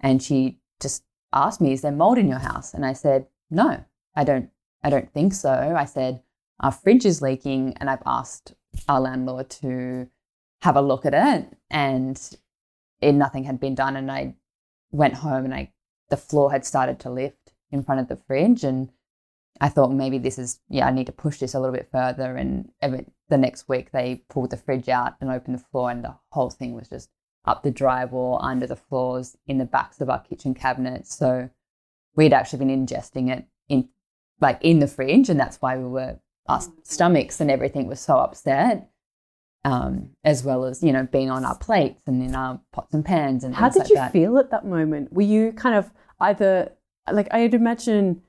And 0.00 0.22
she 0.22 0.58
just 0.80 1.04
asked 1.32 1.60
me, 1.60 1.72
"Is 1.72 1.82
there 1.82 1.92
mold 1.92 2.18
in 2.18 2.28
your 2.28 2.38
house?" 2.38 2.72
And 2.74 2.84
I 2.84 2.94
said, 2.94 3.26
"No, 3.50 3.84
I 4.16 4.24
don't. 4.24 4.50
I 4.82 4.90
don't 4.90 5.12
think 5.12 5.34
so." 5.34 5.74
I 5.76 5.84
said, 5.84 6.22
"Our 6.60 6.72
fridge 6.72 7.06
is 7.06 7.22
leaking," 7.22 7.76
and 7.78 7.88
I've 7.90 8.02
asked 8.06 8.54
our 8.88 9.00
landlord 9.00 9.50
to 9.50 10.08
have 10.62 10.76
a 10.76 10.82
look 10.82 11.04
at 11.04 11.14
it, 11.14 11.56
and 11.70 12.36
it, 13.00 13.12
nothing 13.12 13.44
had 13.44 13.60
been 13.60 13.74
done. 13.74 13.96
And 13.96 14.10
I 14.10 14.34
went 14.90 15.14
home, 15.14 15.44
and 15.44 15.54
I 15.54 15.72
the 16.10 16.16
floor 16.16 16.52
had 16.52 16.64
started 16.64 16.98
to 17.00 17.10
lift 17.10 17.52
in 17.70 17.82
front 17.82 18.00
of 18.00 18.08
the 18.08 18.16
fridge, 18.16 18.64
and 18.64 18.90
I 19.60 19.68
thought 19.68 19.92
maybe 19.92 20.18
this 20.18 20.38
is, 20.38 20.60
yeah, 20.68 20.86
I 20.86 20.90
need 20.90 21.06
to 21.06 21.12
push 21.12 21.38
this 21.38 21.54
a 21.54 21.60
little 21.60 21.74
bit 21.74 21.88
further. 21.90 22.36
And 22.36 22.70
every, 22.80 23.06
the 23.28 23.38
next 23.38 23.68
week, 23.68 23.92
they 23.92 24.24
pulled 24.28 24.50
the 24.50 24.56
fridge 24.56 24.88
out 24.88 25.14
and 25.20 25.30
opened 25.30 25.54
the 25.54 25.64
floor, 25.70 25.90
and 25.90 26.04
the 26.04 26.16
whole 26.32 26.50
thing 26.50 26.74
was 26.74 26.88
just 26.88 27.10
up 27.44 27.62
the 27.62 27.72
drywall, 27.72 28.38
under 28.42 28.66
the 28.66 28.76
floors, 28.76 29.36
in 29.46 29.58
the 29.58 29.64
backs 29.64 30.00
of 30.00 30.10
our 30.10 30.20
kitchen 30.20 30.54
cabinets. 30.54 31.14
So 31.16 31.50
we'd 32.14 32.32
actually 32.32 32.64
been 32.64 32.86
ingesting 32.86 33.30
it 33.30 33.46
in, 33.68 33.88
like, 34.40 34.58
in 34.62 34.78
the 34.80 34.88
fridge, 34.88 35.28
and 35.28 35.38
that's 35.38 35.58
why 35.58 35.76
we 35.76 35.84
were, 35.84 36.18
our 36.48 36.60
stomachs 36.82 37.40
and 37.40 37.50
everything 37.50 37.86
was 37.86 38.00
so 38.00 38.18
upset. 38.18 38.88
Um, 39.64 40.10
as 40.24 40.42
well 40.42 40.64
as 40.64 40.82
you 40.82 40.90
know 40.92 41.06
being 41.12 41.30
on 41.30 41.44
our 41.44 41.56
plates 41.56 42.00
and 42.08 42.20
in 42.20 42.34
our 42.34 42.60
pots 42.72 42.92
and 42.94 43.04
pans 43.04 43.44
and 43.44 43.54
how 43.54 43.68
did 43.68 43.78
like 43.78 43.90
you 43.90 43.94
that. 43.94 44.10
feel 44.10 44.36
at 44.38 44.50
that 44.50 44.66
moment 44.66 45.12
were 45.12 45.22
you 45.22 45.52
kind 45.52 45.76
of 45.76 45.88
either 46.18 46.72
like 47.12 47.32
i'd 47.32 47.54
imagine 47.54 48.22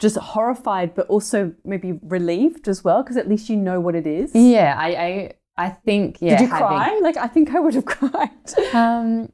just 0.00 0.16
horrified, 0.16 0.94
but 0.94 1.06
also 1.08 1.52
maybe 1.64 2.00
relieved 2.02 2.66
as 2.66 2.82
well, 2.82 3.02
because 3.02 3.16
at 3.16 3.28
least 3.28 3.48
you 3.48 3.56
know 3.56 3.78
what 3.78 3.94
it 3.94 4.06
is. 4.06 4.34
Yeah, 4.34 4.74
I, 4.76 4.88
I, 4.88 5.32
I 5.56 5.68
think. 5.68 6.18
Yeah, 6.20 6.38
Did 6.38 6.44
you 6.44 6.48
having, 6.48 6.66
cry? 6.66 6.98
Like 7.02 7.18
I 7.18 7.28
think 7.28 7.54
I 7.54 7.60
would 7.60 7.74
have 7.74 7.84
cried. 7.84 8.30
Um, 8.72 9.30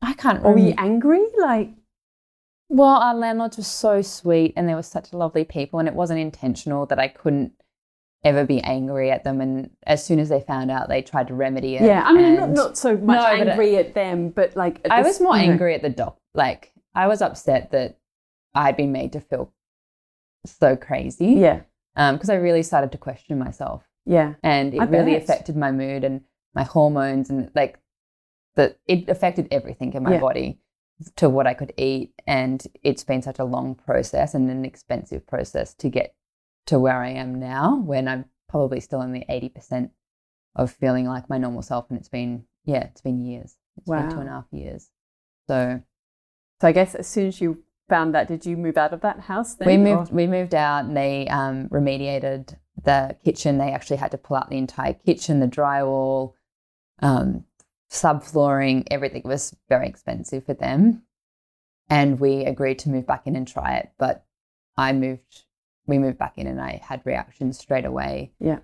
I 0.00 0.14
can't. 0.14 0.44
Or 0.44 0.52
were 0.52 0.58
you 0.58 0.74
angry? 0.78 1.24
Like, 1.38 1.70
well, 2.68 2.88
our 2.88 3.14
landlords 3.14 3.56
were 3.56 3.62
so 3.62 4.02
sweet, 4.02 4.52
and 4.56 4.68
they 4.68 4.74
were 4.74 4.82
such 4.82 5.12
lovely 5.12 5.44
people, 5.44 5.78
and 5.78 5.88
it 5.88 5.94
wasn't 5.94 6.20
intentional 6.20 6.86
that 6.86 6.98
I 6.98 7.08
couldn't 7.08 7.52
ever 8.24 8.44
be 8.44 8.60
angry 8.62 9.10
at 9.10 9.24
them. 9.24 9.40
And 9.40 9.70
as 9.86 10.04
soon 10.04 10.18
as 10.18 10.28
they 10.30 10.40
found 10.40 10.70
out, 10.70 10.88
they 10.88 11.02
tried 11.02 11.28
to 11.28 11.34
remedy 11.34 11.76
it. 11.76 11.82
Yeah, 11.82 12.02
I 12.04 12.12
mean, 12.12 12.36
not, 12.36 12.50
not 12.50 12.78
so 12.78 12.96
much 12.96 13.20
no, 13.20 13.26
angry 13.26 13.76
at 13.76 13.94
them, 13.94 14.30
but 14.30 14.56
like 14.56 14.80
I 14.88 15.02
was 15.02 15.20
more 15.20 15.36
angry 15.36 15.74
at 15.74 15.82
the 15.82 15.90
doc. 15.90 16.18
Like 16.32 16.72
I 16.94 17.06
was 17.06 17.20
upset 17.20 17.70
that 17.72 17.98
I 18.54 18.64
had 18.64 18.76
been 18.76 18.92
made 18.92 19.12
to 19.12 19.20
feel 19.20 19.52
so 20.46 20.76
crazy. 20.76 21.34
Yeah. 21.34 21.60
Because 21.94 22.28
um, 22.28 22.34
I 22.34 22.38
really 22.38 22.62
started 22.62 22.92
to 22.92 22.98
question 22.98 23.38
myself. 23.38 23.84
Yeah. 24.06 24.34
And 24.42 24.74
it 24.74 24.80
I 24.80 24.84
really 24.84 25.12
bet. 25.12 25.22
affected 25.22 25.56
my 25.56 25.70
mood 25.70 26.04
and 26.04 26.22
my 26.54 26.64
hormones 26.64 27.30
and 27.30 27.50
like 27.54 27.78
that 28.56 28.78
it 28.86 29.08
affected 29.08 29.48
everything 29.50 29.92
in 29.94 30.02
my 30.02 30.14
yeah. 30.14 30.20
body 30.20 30.60
to 31.16 31.28
what 31.28 31.46
I 31.46 31.54
could 31.54 31.72
eat. 31.76 32.12
And 32.26 32.66
it's 32.82 33.04
been 33.04 33.22
such 33.22 33.38
a 33.38 33.44
long 33.44 33.74
process 33.74 34.34
and 34.34 34.50
an 34.50 34.64
expensive 34.64 35.26
process 35.26 35.74
to 35.74 35.88
get 35.88 36.14
to 36.66 36.78
where 36.78 37.02
I 37.02 37.10
am 37.10 37.38
now 37.38 37.76
when 37.76 38.08
I'm 38.08 38.26
probably 38.48 38.80
still 38.80 39.02
in 39.02 39.12
the 39.12 39.24
80% 39.28 39.90
of 40.56 40.70
feeling 40.70 41.06
like 41.06 41.28
my 41.28 41.38
normal 41.38 41.62
self. 41.62 41.86
And 41.90 41.98
it's 41.98 42.08
been, 42.08 42.44
yeah, 42.64 42.84
it's 42.84 43.00
been 43.00 43.24
years. 43.24 43.56
It's 43.76 43.86
wow. 43.86 44.02
been 44.02 44.10
two 44.10 44.20
and 44.20 44.28
a 44.28 44.32
half 44.32 44.46
years. 44.50 44.90
So, 45.48 45.82
so 46.60 46.68
I 46.68 46.72
guess 46.72 46.94
as 46.94 47.06
soon 47.06 47.26
as 47.26 47.40
you 47.40 47.62
found 47.88 48.14
that, 48.14 48.28
did 48.28 48.46
you 48.46 48.56
move 48.56 48.78
out 48.78 48.92
of 48.92 49.00
that 49.02 49.20
house 49.20 49.54
then? 49.54 49.66
We 49.66 49.76
moved. 49.76 50.10
Or? 50.10 50.14
We 50.14 50.26
moved 50.26 50.54
out, 50.54 50.84
and 50.84 50.96
they 50.96 51.26
um, 51.28 51.68
remediated 51.68 52.56
the 52.82 53.16
kitchen. 53.24 53.58
They 53.58 53.72
actually 53.72 53.98
had 53.98 54.12
to 54.12 54.18
pull 54.18 54.36
out 54.36 54.48
the 54.48 54.56
entire 54.56 54.94
kitchen, 54.94 55.40
the 55.40 55.48
drywall, 55.48 56.32
um, 57.00 57.44
subflooring. 57.90 58.86
Everything 58.90 59.22
was 59.24 59.56
very 59.68 59.86
expensive 59.88 60.44
for 60.44 60.54
them, 60.54 61.02
and 61.88 62.20
we 62.20 62.44
agreed 62.44 62.78
to 62.80 62.90
move 62.90 63.06
back 63.06 63.26
in 63.26 63.36
and 63.36 63.46
try 63.46 63.76
it. 63.76 63.90
But 63.98 64.24
I 64.76 64.92
moved. 64.92 65.44
We 65.86 65.98
moved 65.98 66.18
back 66.18 66.38
in, 66.38 66.46
and 66.46 66.60
I 66.60 66.80
had 66.82 67.02
reactions 67.04 67.58
straight 67.58 67.84
away. 67.84 68.32
Yeah. 68.40 68.60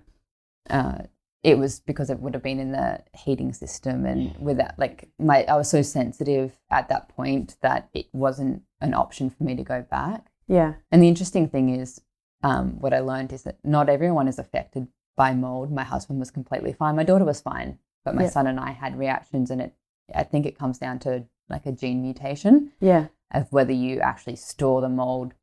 Uh, 0.69 1.03
it 1.43 1.59
was 1.59 1.81
because 1.81 2.11
it 2.11 2.21
would 2.21 2.35
have 2.35 2.43
been 2.43 2.59
in 2.59 2.73
the 2.73 3.01
heating 3.17 3.53
system 3.53 4.05
and 4.05 4.37
with 4.39 4.59
that 4.59 4.75
like 4.79 5.09
my 5.19 5.45
I 5.45 5.57
was 5.57 5.71
so 5.71 5.81
sensitive 5.81 6.59
at 6.71 6.91
that 6.91 7.09
point 7.09 7.57
that 7.63 7.89
it 7.95 8.07
wasn't 8.13 8.63
an 8.81 8.93
option 8.93 9.31
for 9.31 9.45
me 9.45 9.57
to 9.57 9.63
go 9.63 9.83
back. 9.91 10.27
Yeah. 10.49 10.75
And 10.91 11.03
the 11.03 11.09
interesting 11.09 11.49
thing 11.49 11.71
is 11.71 12.01
um, 12.43 12.81
what 12.81 12.93
I 12.93 13.01
learned 13.01 13.33
is 13.33 13.43
that 13.45 13.59
not 13.65 13.89
everyone 13.89 14.29
is 14.29 14.39
affected 14.39 14.89
by 15.17 15.35
mold. 15.35 15.73
My 15.73 15.85
husband 15.85 16.19
was 16.19 16.31
completely 16.31 16.73
fine. 16.73 16.97
My 16.97 17.05
daughter 17.05 17.25
was 17.25 17.41
fine, 17.41 17.79
but 18.05 18.15
my 18.15 18.27
son 18.29 18.47
and 18.47 18.59
I 18.59 18.71
had 18.71 18.99
reactions 18.99 19.51
and 19.51 19.61
it 19.61 19.75
I 20.15 20.25
think 20.25 20.47
it 20.47 20.59
comes 20.59 20.79
down 20.79 20.99
to 21.01 21.25
like 21.49 21.67
a 21.67 21.73
gene 21.73 22.03
mutation. 22.03 22.73
Yeah. 22.81 23.09
Of 23.33 23.53
whether 23.53 23.73
you 23.73 24.01
actually 24.01 24.37
store 24.37 24.81
the 24.81 24.89
mold 24.89 25.35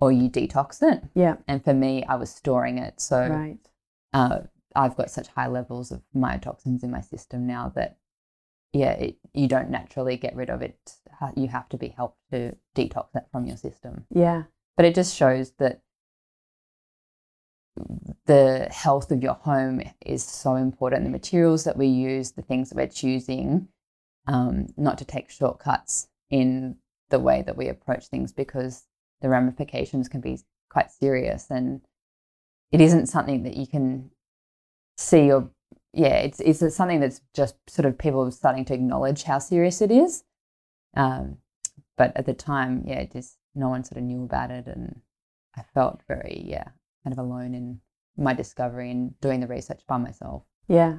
or 0.00 0.12
you 0.12 0.28
detox 0.28 0.82
it. 0.82 1.02
Yeah. 1.14 1.36
And 1.48 1.64
for 1.64 1.74
me, 1.74 2.04
I 2.04 2.16
was 2.16 2.30
storing 2.30 2.78
it. 2.78 3.00
So 3.00 3.26
right. 3.26 3.58
Uh, 4.12 4.40
I've 4.74 4.96
got 4.96 5.10
such 5.10 5.28
high 5.28 5.48
levels 5.48 5.90
of 5.90 6.02
mycotoxins 6.14 6.82
in 6.82 6.90
my 6.90 7.00
system 7.00 7.46
now 7.46 7.72
that 7.74 7.98
yeah, 8.72 8.92
it, 8.92 9.16
you 9.34 9.48
don't 9.48 9.70
naturally 9.70 10.16
get 10.16 10.34
rid 10.34 10.50
of 10.50 10.62
it. 10.62 10.94
You 11.36 11.48
have 11.48 11.68
to 11.68 11.76
be 11.76 11.88
helped 11.88 12.18
to 12.30 12.56
detox 12.74 13.08
that 13.12 13.30
from 13.30 13.46
your 13.46 13.56
system. 13.56 14.06
Yeah. 14.10 14.44
But 14.76 14.86
it 14.86 14.94
just 14.94 15.14
shows 15.14 15.52
that 15.58 15.82
the 18.26 18.68
health 18.70 19.10
of 19.10 19.22
your 19.22 19.34
home 19.34 19.82
is 20.04 20.24
so 20.24 20.56
important. 20.56 21.04
The 21.04 21.10
materials 21.10 21.64
that 21.64 21.76
we 21.76 21.86
use, 21.86 22.32
the 22.32 22.42
things 22.42 22.68
that 22.68 22.76
we're 22.76 22.86
choosing, 22.86 23.68
um, 24.26 24.68
not 24.76 24.98
to 24.98 25.04
take 25.04 25.30
shortcuts 25.30 26.08
in 26.30 26.76
the 27.10 27.18
way 27.18 27.42
that 27.42 27.56
we 27.56 27.68
approach 27.68 28.06
things 28.06 28.32
because 28.32 28.84
the 29.20 29.28
ramifications 29.28 30.08
can 30.08 30.20
be 30.20 30.38
quite 30.70 30.90
serious. 30.90 31.50
And 31.50 31.82
it 32.70 32.80
isn't 32.80 33.06
something 33.06 33.42
that 33.44 33.56
you 33.56 33.66
can 33.66 34.10
see 34.98 35.32
or 35.32 35.50
yeah 35.94 36.16
it's 36.16 36.38
it's 36.38 36.76
something 36.76 37.00
that's 37.00 37.22
just 37.34 37.56
sort 37.68 37.86
of 37.86 37.98
people 37.98 38.30
starting 38.30 38.64
to 38.64 38.74
acknowledge 38.74 39.24
how 39.24 39.38
serious 39.38 39.80
it 39.80 39.90
is. 39.90 40.24
Um, 40.96 41.38
but 41.96 42.12
at 42.16 42.26
the 42.26 42.34
time 42.34 42.84
yeah 42.86 43.04
just 43.04 43.36
no 43.54 43.68
one 43.68 43.84
sort 43.84 43.98
of 43.98 44.04
knew 44.04 44.24
about 44.24 44.50
it. 44.50 44.66
And 44.66 45.00
i 45.56 45.62
felt 45.74 46.00
very 46.08 46.44
yeah 46.46 46.68
kind 47.04 47.12
of 47.12 47.18
alone 47.18 47.54
in 47.54 47.80
my 48.16 48.34
discovery 48.34 48.90
and 48.90 49.18
doing 49.20 49.40
the 49.40 49.46
research 49.46 49.80
by 49.86 49.96
myself 49.96 50.42
yeah 50.68 50.98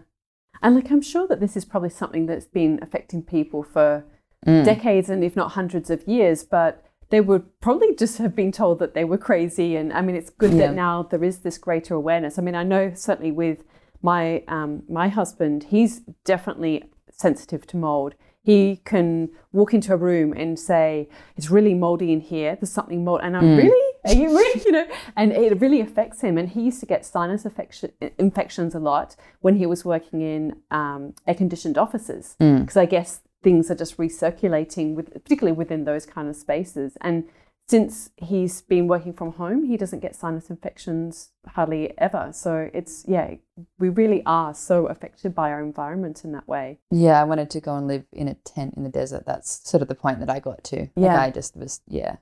and 0.61 0.75
like 0.75 0.91
i'm 0.91 1.01
sure 1.01 1.27
that 1.27 1.39
this 1.39 1.55
is 1.55 1.65
probably 1.65 1.89
something 1.89 2.25
that's 2.25 2.45
been 2.45 2.79
affecting 2.81 3.21
people 3.21 3.63
for 3.63 4.05
mm. 4.45 4.65
decades 4.65 5.09
and 5.09 5.23
if 5.23 5.35
not 5.35 5.51
hundreds 5.51 5.89
of 5.89 6.07
years 6.07 6.43
but 6.43 6.83
they 7.13 7.21
would 7.21 7.45
probably 7.61 7.95
just 8.03 8.17
have 8.17 8.35
been 8.35 8.51
told 8.51 8.79
that 8.79 8.95
they 8.95 9.03
were 9.03 9.19
crazy. 9.19 9.75
And 9.75 9.93
I 9.93 10.01
mean, 10.01 10.15
it's 10.15 10.31
good 10.31 10.53
yeah. 10.53 10.67
that 10.67 10.73
now 10.73 11.03
there 11.03 11.23
is 11.23 11.39
this 11.39 11.59
greater 11.59 11.93
awareness. 11.93 12.39
I 12.39 12.41
mean, 12.41 12.55
I 12.55 12.63
know 12.63 12.91
certainly 12.95 13.31
with 13.31 13.59
my 14.01 14.43
um, 14.47 14.83
my 14.89 15.07
husband, 15.09 15.65
he's 15.65 16.01
definitely 16.25 16.83
sensitive 17.11 17.67
to 17.67 17.77
mold. 17.77 18.15
He 18.41 18.81
can 18.83 19.29
walk 19.53 19.73
into 19.73 19.93
a 19.93 19.97
room 19.97 20.33
and 20.33 20.59
say, 20.59 21.07
"It's 21.37 21.49
really 21.49 21.73
moldy 21.73 22.11
in 22.11 22.19
here. 22.19 22.57
There's 22.59 22.71
something 22.71 23.05
mold," 23.05 23.21
and 23.23 23.37
I'm 23.37 23.43
mm. 23.43 23.57
really, 23.57 23.82
are 24.07 24.13
you 24.13 24.27
really, 24.29 24.61
you 24.65 24.71
know, 24.71 24.87
and 25.15 25.31
it 25.31 25.59
really 25.61 25.79
affects 25.79 26.21
him. 26.21 26.37
And 26.37 26.49
he 26.49 26.61
used 26.61 26.79
to 26.81 26.85
get 26.85 27.05
sinus 27.05 27.45
infection, 27.45 27.91
infections 28.17 28.75
a 28.75 28.79
lot 28.79 29.15
when 29.41 29.55
he 29.55 29.65
was 29.65 29.85
working 29.85 30.21
in 30.21 30.57
um, 30.71 31.13
air 31.25 31.35
conditioned 31.35 31.77
offices. 31.77 32.35
Because 32.37 32.75
mm. 32.75 32.81
I 32.81 32.85
guess 32.85 33.21
things 33.43 33.69
are 33.69 33.75
just 33.75 33.97
recirculating 33.97 34.95
with 34.95 35.13
particularly 35.13 35.55
within 35.55 35.85
those 35.85 36.05
kind 36.05 36.27
of 36.27 36.35
spaces. 36.35 36.97
And 37.01 37.25
since 37.67 38.09
he's 38.17 38.61
been 38.61 38.87
working 38.87 39.13
from 39.13 39.33
home 39.33 39.63
he 39.63 39.77
doesn't 39.77 40.01
get 40.01 40.15
sinus 40.15 40.49
infections 40.49 41.29
hardly 41.47 41.97
ever. 41.97 42.29
So 42.33 42.69
it's 42.73 43.05
yeah 43.07 43.35
we 43.79 43.89
really 43.89 44.21
are 44.25 44.53
so 44.53 44.87
affected 44.87 45.33
by 45.33 45.51
our 45.51 45.61
environment 45.61 46.23
in 46.23 46.31
that 46.33 46.47
way. 46.47 46.79
Yeah 46.91 47.21
i 47.21 47.23
wanted 47.23 47.49
to 47.51 47.61
go 47.61 47.75
and 47.75 47.87
live 47.87 48.05
in 48.11 48.27
a 48.27 48.33
tent 48.33 48.73
in 48.75 48.83
the 48.83 48.89
desert. 48.89 49.25
That's 49.25 49.67
sort 49.69 49.81
of 49.81 49.87
the 49.87 49.95
point 49.95 50.19
that 50.19 50.29
i 50.29 50.39
got 50.39 50.63
to. 50.65 50.89
Yeah. 50.95 51.13
Like 51.13 51.19
i 51.19 51.29
just 51.31 51.55
was 51.55 51.81
yeah 51.87 52.17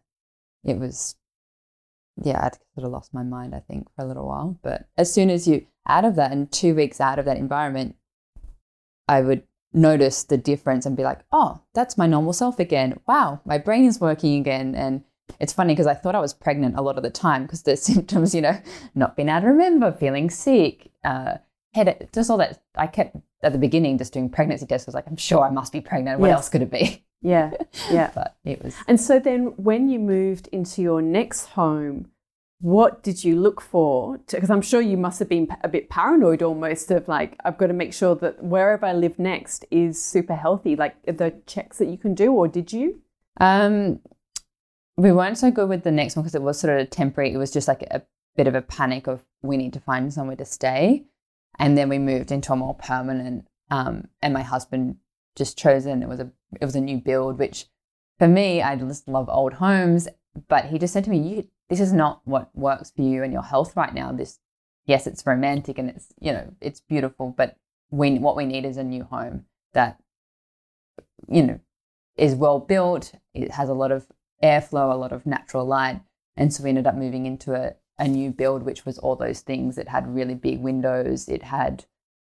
it 0.63 0.77
was 0.77 1.15
yeah 2.23 2.45
I'd 2.45 2.57
sort 2.75 2.85
of 2.85 2.91
lost 2.91 3.13
my 3.13 3.23
mind 3.23 3.55
i 3.55 3.59
think 3.59 3.87
for 3.95 4.03
a 4.03 4.07
little 4.07 4.27
while 4.27 4.59
but 4.61 4.87
as 4.97 5.13
soon 5.13 5.29
as 5.29 5.47
you 5.47 5.65
out 5.87 6.05
of 6.05 6.15
that 6.15 6.31
and 6.31 6.51
two 6.51 6.75
weeks 6.75 6.99
out 6.99 7.19
of 7.19 7.25
that 7.25 7.37
environment 7.37 7.95
i 9.07 9.21
would 9.21 9.43
notice 9.73 10.23
the 10.23 10.37
difference 10.37 10.85
and 10.85 10.97
be 10.97 11.03
like, 11.03 11.19
oh, 11.31 11.61
that's 11.73 11.97
my 11.97 12.07
normal 12.07 12.33
self 12.33 12.59
again. 12.59 12.99
Wow, 13.07 13.41
my 13.45 13.57
brain 13.57 13.85
is 13.85 13.99
working 13.99 14.39
again. 14.39 14.75
And 14.75 15.03
it's 15.39 15.53
funny 15.53 15.73
because 15.73 15.87
I 15.87 15.93
thought 15.93 16.15
I 16.15 16.19
was 16.19 16.33
pregnant 16.33 16.77
a 16.77 16.81
lot 16.81 16.97
of 16.97 17.03
the 17.03 17.09
time 17.09 17.43
because 17.43 17.63
the 17.63 17.77
symptoms, 17.77 18.35
you 18.35 18.41
know, 18.41 18.59
not 18.95 19.15
being 19.15 19.29
able 19.29 19.41
to 19.41 19.47
remember, 19.47 19.91
feeling 19.91 20.29
sick, 20.29 20.91
uh, 21.03 21.35
head, 21.73 22.09
just 22.13 22.29
all 22.29 22.37
that. 22.37 22.61
I 22.75 22.87
kept 22.87 23.15
at 23.43 23.53
the 23.53 23.59
beginning 23.59 23.97
just 23.97 24.13
doing 24.13 24.29
pregnancy 24.29 24.65
tests. 24.65 24.87
I 24.87 24.89
was 24.89 24.95
like, 24.95 25.07
I'm 25.07 25.17
sure 25.17 25.43
I 25.43 25.49
must 25.49 25.73
be 25.73 25.81
pregnant. 25.81 26.19
What 26.19 26.27
yes. 26.27 26.35
else 26.35 26.49
could 26.49 26.61
it 26.61 26.71
be? 26.71 27.05
Yeah, 27.21 27.51
yeah. 27.91 28.11
but 28.15 28.35
it 28.43 28.63
was. 28.63 28.75
And 28.87 28.99
so 28.99 29.19
then 29.19 29.53
when 29.57 29.89
you 29.89 29.99
moved 29.99 30.47
into 30.51 30.81
your 30.81 31.01
next 31.01 31.47
home, 31.47 32.07
what 32.59 33.01
did 33.01 33.23
you 33.23 33.39
look 33.39 33.59
for? 33.59 34.19
Because 34.29 34.51
I'm 34.51 34.61
sure 34.61 34.81
you 34.81 34.97
must 34.97 35.19
have 35.19 35.29
been 35.29 35.47
a 35.63 35.67
bit 35.67 35.89
paranoid 35.89 36.43
almost 36.43 36.91
of 36.91 37.07
like, 37.07 37.35
I've 37.43 37.57
got 37.57 37.67
to 37.67 37.73
make 37.73 37.93
sure 37.93 38.15
that 38.15 38.43
wherever 38.43 38.85
I 38.85 38.93
live 38.93 39.17
next 39.17 39.65
is 39.71 40.03
super 40.03 40.35
healthy, 40.35 40.75
like 40.75 40.95
the 41.05 41.33
checks 41.47 41.79
that 41.79 41.87
you 41.87 41.97
can 41.97 42.13
do, 42.13 42.31
or 42.31 42.47
did 42.47 42.71
you? 42.71 43.01
Um, 43.39 43.99
we 44.95 45.11
weren't 45.11 45.39
so 45.39 45.49
good 45.49 45.69
with 45.69 45.83
the 45.83 45.91
next 45.91 46.15
one 46.15 46.23
because 46.23 46.35
it 46.35 46.43
was 46.43 46.59
sort 46.59 46.79
of 46.79 46.89
temporary. 46.91 47.33
It 47.33 47.37
was 47.37 47.51
just 47.51 47.67
like 47.67 47.81
a 47.83 48.03
bit 48.35 48.47
of 48.47 48.53
a 48.53 48.61
panic 48.61 49.07
of 49.07 49.23
we 49.41 49.57
need 49.57 49.73
to 49.73 49.79
find 49.79 50.13
somewhere 50.13 50.35
to 50.35 50.45
stay. 50.45 51.05
And 51.57 51.75
then 51.77 51.89
we 51.89 51.97
moved 51.97 52.31
into 52.31 52.53
a 52.53 52.55
more 52.55 52.75
permanent, 52.75 53.47
um, 53.69 54.07
and 54.21 54.33
my 54.33 54.43
husband 54.43 54.97
just 55.35 55.57
chosen, 55.57 56.03
it 56.03 56.09
was 56.09 56.19
a, 56.19 56.31
it 56.59 56.65
was 56.65 56.75
a 56.75 56.81
new 56.81 56.97
build, 56.97 57.37
which 57.39 57.67
for 58.19 58.27
me, 58.27 58.61
I 58.61 58.75
just 58.75 59.07
love 59.07 59.29
old 59.29 59.53
homes. 59.53 60.07
But 60.47 60.65
he 60.65 60.79
just 60.79 60.93
said 60.93 61.03
to 61.05 61.09
me, 61.09 61.17
you 61.17 61.47
this 61.69 61.79
is 61.79 61.93
not 61.93 62.21
what 62.25 62.49
works 62.53 62.91
for 62.91 63.01
you 63.01 63.23
and 63.23 63.31
your 63.31 63.43
health 63.43 63.75
right 63.77 63.93
now. 63.93 64.11
This, 64.11 64.39
yes, 64.85 65.07
it's 65.07 65.25
romantic 65.25 65.77
and 65.77 65.89
it's, 65.89 66.07
you 66.19 66.33
know, 66.33 66.53
it's 66.59 66.81
beautiful, 66.81 67.33
but 67.35 67.57
we, 67.89 68.19
what 68.19 68.35
we 68.35 68.45
need 68.45 68.65
is 68.65 68.77
a 68.77 68.83
new 68.83 69.03
home 69.05 69.45
that, 69.73 69.97
you 71.29 71.43
know, 71.43 71.59
is 72.17 72.35
well 72.35 72.59
built. 72.59 73.13
It 73.33 73.51
has 73.51 73.69
a 73.69 73.73
lot 73.73 73.91
of 73.91 74.07
airflow, 74.43 74.91
a 74.91 74.97
lot 74.97 75.13
of 75.13 75.25
natural 75.25 75.65
light. 75.65 76.01
And 76.35 76.53
so 76.53 76.63
we 76.63 76.69
ended 76.69 76.87
up 76.87 76.95
moving 76.95 77.25
into 77.25 77.53
a, 77.53 77.75
a 77.97 78.07
new 78.07 78.31
build, 78.31 78.63
which 78.63 78.85
was 78.85 78.97
all 78.97 79.15
those 79.15 79.39
things. 79.39 79.77
It 79.77 79.87
had 79.87 80.13
really 80.13 80.35
big 80.35 80.59
windows. 80.59 81.29
It 81.29 81.43
had 81.43 81.85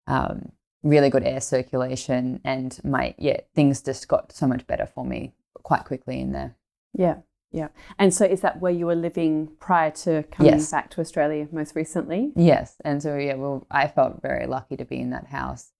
um, 0.07 0.53
really 0.85 1.11
good 1.11 1.24
air 1.24 1.41
circulation. 1.41 2.41
And 2.45 2.78
my, 2.85 3.16
yeah, 3.18 3.41
things 3.55 3.82
just 3.82 4.07
got 4.07 4.30
so 4.30 4.47
much 4.47 4.66
better 4.68 4.87
for 4.87 5.05
me 5.05 5.32
quite 5.64 5.85
quickly 5.85 6.20
in 6.20 6.32
there. 6.32 6.55
Yeah. 6.93 7.16
Yeah. 7.51 7.68
And 8.01 8.12
so 8.12 8.24
is 8.24 8.41
that 8.41 8.61
where 8.61 8.72
you 8.72 8.87
were 8.87 8.97
living 8.97 9.49
prior 9.61 9.93
to 9.93 10.24
coming 10.24 10.55
yes. 10.55 10.70
back 10.70 10.91
to 10.91 11.01
Australia 11.01 11.47
most 11.53 11.76
recently? 11.76 12.32
Yes. 12.35 12.76
And 12.85 13.01
so, 13.01 13.16
yeah, 13.16 13.35
well, 13.35 13.64
I 13.70 13.87
felt 13.87 14.20
very 14.20 14.47
lucky 14.47 14.76
to 14.76 14.85
be 14.85 15.01
in 15.01 15.11
that 15.11 15.28
house. 15.28 15.70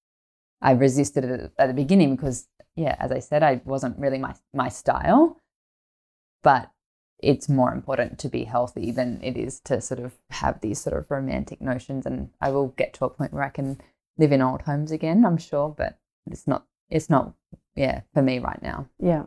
I 0.63 0.71
resisted 0.71 1.25
it 1.25 1.53
at 1.59 1.67
the 1.67 1.75
beginning 1.75 2.15
because, 2.15 2.47
yeah, 2.77 2.95
as 3.01 3.11
I 3.11 3.19
said, 3.19 3.43
I 3.43 3.61
wasn't 3.65 3.99
really 3.99 4.19
my, 4.19 4.35
my 4.55 4.69
style. 4.69 5.41
But 6.45 6.71
it's 7.19 7.49
more 7.49 7.73
important 7.73 8.21
to 8.21 8.29
be 8.29 8.45
healthy 8.45 8.93
than 8.93 9.21
it 9.23 9.37
is 9.37 9.59
to 9.61 9.81
sort 9.81 9.99
of 9.99 10.13
have 10.31 10.61
these 10.61 10.81
sort 10.81 10.97
of 10.97 11.11
romantic 11.11 11.61
notions. 11.61 12.07
And 12.07 12.31
I 12.41 12.51
will 12.53 12.69
get 12.69 12.95
to 12.95 13.05
a 13.05 13.11
point 13.11 13.33
where 13.33 13.43
I 13.43 13.49
can 13.49 13.81
live 14.19 14.33
in 14.33 14.43
old 14.43 14.63
homes 14.63 14.91
again, 14.91 15.25
I'm 15.25 15.39
sure, 15.39 15.75
but 15.77 15.99
it's 16.27 16.47
not, 16.47 16.67
it's 16.91 17.11
not, 17.11 17.35
yeah, 17.75 18.03
for 18.13 18.23
me 18.23 18.39
right 18.39 18.63
now. 18.63 18.89
Yeah. 18.99 19.25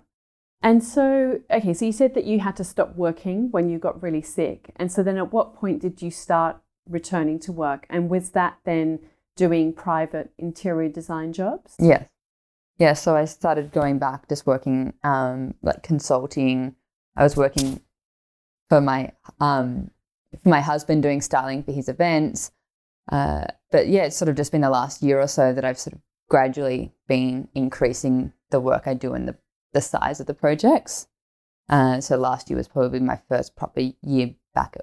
And 0.62 0.84
so, 0.84 1.40
okay, 1.52 1.74
so 1.74 1.86
you 1.86 1.92
said 1.92 2.16
that 2.16 2.26
you 2.26 2.40
had 2.40 2.56
to 2.56 2.64
stop 2.64 2.96
working 2.96 3.52
when 3.52 3.70
you 3.70 3.78
got 3.78 4.02
really 4.02 4.22
sick. 4.22 4.72
And 4.76 4.92
so 4.92 5.04
then 5.04 5.18
at 5.18 5.32
what 5.32 5.56
point 5.56 5.82
did 5.82 6.02
you 6.02 6.10
start 6.10 6.58
returning 6.90 7.40
to 7.42 7.52
work? 7.52 7.86
And 7.90 8.10
was 8.10 8.32
that 8.32 8.58
then 8.64 9.00
doing 9.36 9.72
private 9.74 10.32
interior 10.38 10.90
design 10.90 11.32
jobs? 11.34 11.76
Yes. 11.80 12.08
Yeah, 12.80 12.94
so 12.94 13.16
I 13.16 13.26
started 13.26 13.72
going 13.72 13.98
back, 13.98 14.30
just 14.30 14.46
working 14.46 14.94
um, 15.04 15.56
like 15.64 15.82
consulting. 15.82 16.76
I 17.16 17.24
was 17.24 17.36
working 17.36 17.82
for 18.70 18.82
my 18.82 19.14
um, 19.40 19.90
for 20.44 20.50
my 20.50 20.62
husband 20.62 21.02
doing 21.02 21.22
styling 21.22 21.64
for 21.64 21.72
his 21.72 21.90
events. 21.90 22.52
Uh, 23.12 23.46
but 23.72 23.88
yeah, 23.88 24.04
it's 24.04 24.18
sort 24.18 24.30
of 24.30 24.36
just 24.36 24.52
been 24.52 24.62
the 24.62 24.70
last 24.70 25.02
year 25.02 25.20
or 25.20 25.28
so 25.28 25.54
that 25.54 25.66
I've 25.66 25.80
sort 25.80 25.96
of 25.96 26.02
gradually 26.30 26.94
been 27.08 27.48
increasing 27.56 28.34
the 28.50 28.60
work 28.60 28.84
I 28.86 28.94
do 28.94 29.14
and 29.14 29.28
the 29.28 29.36
the 29.74 29.82
size 29.82 30.20
of 30.20 30.28
the 30.28 30.34
projects. 30.34 31.08
Uh, 31.70 32.00
so 32.00 32.18
last 32.18 32.50
year 32.50 32.58
was 32.58 32.68
probably 32.68 33.00
my 33.00 33.20
first 33.28 33.56
proper 33.56 33.82
year 34.02 34.36
back 34.56 34.76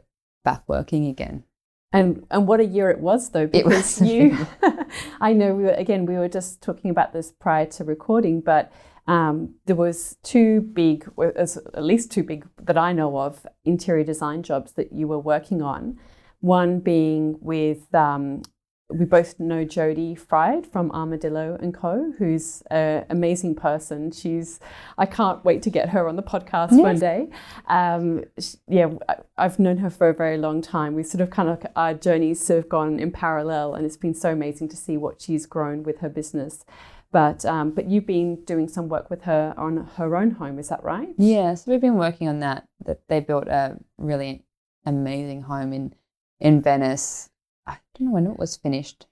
back 0.45 0.63
working 0.69 1.07
again. 1.07 1.45
And 1.93 2.27
and 2.31 2.47
what 2.47 2.61
a 2.61 2.65
year 2.65 2.91
it 2.91 3.01
was 3.01 3.31
though, 3.31 3.47
because 3.47 4.01
was. 4.01 4.11
you, 4.11 4.47
I 5.21 5.33
know 5.33 5.55
we 5.55 5.65
were 5.65 5.71
again 5.71 6.07
we 6.07 6.15
were 6.15 6.29
just 6.29 6.63
talking 6.63 6.91
about 6.91 7.13
this 7.13 7.33
prior 7.33 7.67
to 7.67 7.85
recording, 7.85 8.41
but 8.41 8.73
um, 9.07 9.55
there 9.67 9.77
was 9.77 10.17
two 10.23 10.63
big, 10.63 11.07
at 11.21 11.85
least 11.85 12.11
two 12.11 12.23
big 12.23 12.47
that 12.63 12.79
I 12.79 12.93
know 12.93 13.19
of, 13.19 13.47
interior 13.65 14.05
design 14.05 14.43
jobs 14.43 14.73
that 14.73 14.93
you 14.93 15.07
were 15.07 15.19
working 15.19 15.61
on. 15.61 15.99
One 16.45 16.81
being 16.81 17.39
with 17.41 17.95
um, 17.95 18.43
we 18.91 19.07
both 19.07 19.41
know 19.41 19.65
Jodie 19.65 20.19
Fried 20.19 20.67
from 20.67 20.91
Armadillo 20.91 21.57
and 21.59 21.73
Co, 21.73 22.13
who's 22.19 22.63
an 22.71 23.07
amazing 23.09 23.55
person. 23.55 24.11
She's 24.11 24.61
I 24.99 25.07
can't 25.07 25.43
wait 25.43 25.63
to 25.63 25.71
get 25.71 25.89
her 25.89 26.07
on 26.07 26.17
the 26.17 26.23
podcast 26.23 26.73
yes. 26.73 26.81
one 26.81 26.99
day. 26.99 27.29
Um, 27.67 28.25
she, 28.39 28.59
yeah, 28.69 28.91
I've 29.39 29.59
known 29.59 29.79
her 29.79 29.89
for 29.89 30.11
a 30.11 30.15
very 30.15 30.37
long 30.37 30.61
time. 30.61 30.95
We 30.95 31.03
sort 31.03 31.23
of 31.23 31.31
kind 31.31 31.49
of 31.49 31.67
our 31.77 31.95
journeys 31.95 32.47
have 32.49 32.69
gone 32.69 33.01
in 33.01 33.11
parallel, 33.11 33.75
and 33.75 33.87
it's 33.87 33.97
been 33.97 34.15
so 34.15 34.33
amazing 34.33 34.69
to 34.69 34.77
see 34.77 34.99
what 34.99 35.23
she's 35.23 35.47
grown 35.47 35.83
with 35.83 36.01
her 36.01 36.11
business. 36.11 36.67
But 37.11 37.47
um, 37.47 37.71
but 37.71 37.89
you've 37.89 38.07
been 38.07 38.45
doing 38.45 38.69
some 38.69 38.91
work 38.91 39.09
with 39.09 39.23
her 39.23 39.55
on 39.57 39.89
her 39.97 40.15
own 40.15 40.33
home, 40.33 40.59
is 40.59 40.69
that 40.69 40.85
right? 40.85 41.15
Yes, 41.17 41.67
we've 41.67 41.81
been 41.81 41.97
working 41.97 42.29
on 42.29 42.41
that. 42.41 42.69
That 42.85 43.09
they 43.09 43.21
built 43.21 43.49
a 43.49 43.79
really 43.97 44.45
amazing 44.85 45.43
home 45.43 45.73
in 45.73 45.95
in 46.41 46.61
Venice 46.61 47.31
I 47.67 47.79
don't 47.95 48.09
know 48.09 48.13
when 48.13 48.27
it 48.27 48.39
was 48.39 48.57
finished. 48.57 49.07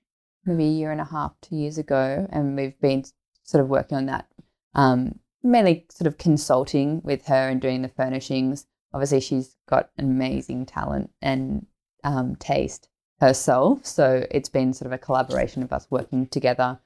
maybe 0.45 0.65
a 0.65 0.69
year 0.69 0.91
and 0.93 1.01
a 1.01 1.05
half, 1.05 1.33
two 1.41 1.57
years 1.57 1.79
ago, 1.79 2.27
and 2.31 2.57
we've 2.57 2.79
been 2.81 3.05
sort 3.45 3.63
of 3.63 3.71
working 3.71 3.97
on 3.97 4.07
that, 4.07 4.27
um, 4.75 5.19
mainly 5.43 5.87
sort 5.91 6.07
of 6.07 6.19
consulting 6.19 7.01
with 7.03 7.27
her 7.27 7.49
and 7.49 7.61
doing 7.61 7.83
the 7.83 7.89
furnishings. 7.89 8.67
Obviously, 8.93 9.21
she's 9.21 9.57
got 9.69 9.91
amazing 9.99 10.67
talent 10.67 11.11
and 11.23 11.67
um, 12.05 12.37
taste 12.37 12.89
herself, 13.21 13.87
so 13.87 14.27
it's 14.31 14.49
been 14.49 14.73
sort 14.73 14.87
of 14.87 14.93
a 14.93 14.99
collaboration 14.99 15.63
of 15.63 15.73
us 15.73 15.87
working 15.91 16.27
together 16.27 16.81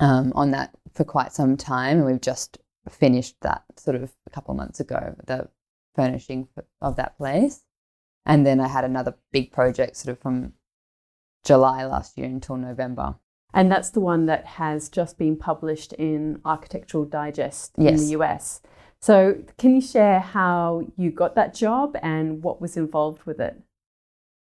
um, 0.00 0.32
on 0.34 0.52
that 0.52 0.74
for 0.92 1.04
quite 1.04 1.32
some 1.32 1.56
time, 1.56 1.98
and 1.98 2.06
we've 2.06 2.20
just 2.20 2.58
finished 2.88 3.34
that 3.42 3.64
sort 3.76 3.96
of 3.96 4.12
a 4.26 4.30
couple 4.30 4.52
of 4.52 4.58
months 4.58 4.78
ago, 4.80 5.14
the 5.26 5.48
furnishing 5.96 6.48
of 6.80 6.96
that 6.96 7.16
place. 7.18 7.64
And 8.26 8.46
then 8.46 8.60
I 8.60 8.68
had 8.68 8.84
another 8.84 9.16
big 9.32 9.52
project 9.52 9.96
sort 9.96 10.12
of 10.12 10.18
from 10.20 10.54
July 11.44 11.84
last 11.84 12.16
year 12.16 12.26
until 12.26 12.56
November. 12.56 13.16
And 13.52 13.70
that's 13.70 13.90
the 13.90 14.00
one 14.00 14.26
that 14.26 14.44
has 14.46 14.88
just 14.88 15.16
been 15.16 15.36
published 15.36 15.92
in 15.92 16.40
Architectural 16.44 17.04
Digest 17.04 17.72
yes. 17.78 17.92
in 17.92 18.06
the 18.06 18.18
US. 18.20 18.60
So, 19.00 19.36
can 19.58 19.74
you 19.74 19.80
share 19.80 20.18
how 20.18 20.82
you 20.96 21.10
got 21.10 21.34
that 21.34 21.54
job 21.54 21.96
and 22.02 22.42
what 22.42 22.60
was 22.60 22.76
involved 22.76 23.24
with 23.24 23.38
it? 23.38 23.60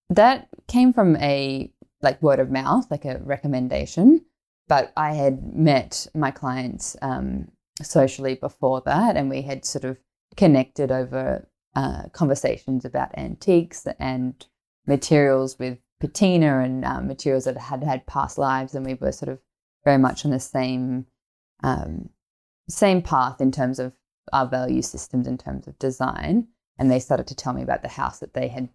That 0.09 0.49
came 0.69 0.93
from 0.93 1.17
a 1.17 1.73
like 2.01 2.23
word 2.23 2.41
of 2.41 2.51
mouth, 2.51 2.91
like 2.91 3.05
a 3.05 3.19
recommendation. 3.19 4.25
But 4.69 4.93
I 4.97 5.13
had 5.15 5.55
met 5.55 6.07
my 6.15 6.31
clients 6.31 6.97
um, 7.03 7.49
socially 7.83 8.37
before 8.37 8.83
that, 8.87 9.17
and 9.17 9.29
we 9.29 9.43
had 9.43 9.65
sort 9.65 9.85
of 9.85 9.99
connected 10.37 10.91
over 10.91 11.49
uh, 11.75 12.05
conversations 12.13 12.85
about 12.85 13.17
antiques 13.17 13.87
and 13.99 14.47
materials 14.87 15.59
with 15.59 15.79
patina 16.01 16.61
and 16.61 16.85
um, 16.85 17.07
materials 17.07 17.45
that 17.45 17.57
had 17.57 17.83
had 17.83 18.07
past 18.07 18.39
lives, 18.39 18.75
and 18.75 18.85
we 18.85 18.95
were 18.95 19.13
sort 19.13 19.31
of 19.31 19.39
very 19.85 19.99
much 19.99 20.25
on 20.25 20.31
the 20.31 20.41
same 20.41 21.07
um, 21.63 22.11
same 22.69 23.03
path 23.03 23.41
in 23.41 23.53
terms 23.53 23.79
of 23.79 23.93
our 24.33 24.47
value 24.47 24.83
systems 24.83 25.27
in 25.27 25.39
terms 25.39 25.67
of 25.67 25.79
design. 25.79 26.49
And 26.79 26.91
they 26.91 26.99
started 26.99 27.27
to 27.29 27.35
tell 27.35 27.53
me 27.53 27.63
about 27.63 27.83
the 27.83 27.89
house 27.89 28.19
that 28.21 28.35
they 28.35 28.49
had 28.49 28.69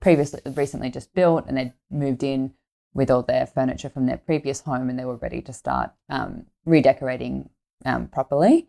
previously 0.00 0.40
recently 0.54 0.90
just 0.90 1.14
built, 1.14 1.46
and 1.46 1.56
they'd 1.56 1.72
moved 1.90 2.22
in 2.22 2.54
with 2.94 3.10
all 3.10 3.22
their 3.22 3.46
furniture 3.46 3.88
from 3.88 4.06
their 4.06 4.18
previous 4.18 4.60
home, 4.60 4.88
and 4.88 4.98
they 4.98 5.04
were 5.04 5.16
ready 5.16 5.42
to 5.42 5.52
start 5.52 5.92
um, 6.08 6.46
redecorating 6.64 7.50
um, 7.84 8.06
properly. 8.08 8.68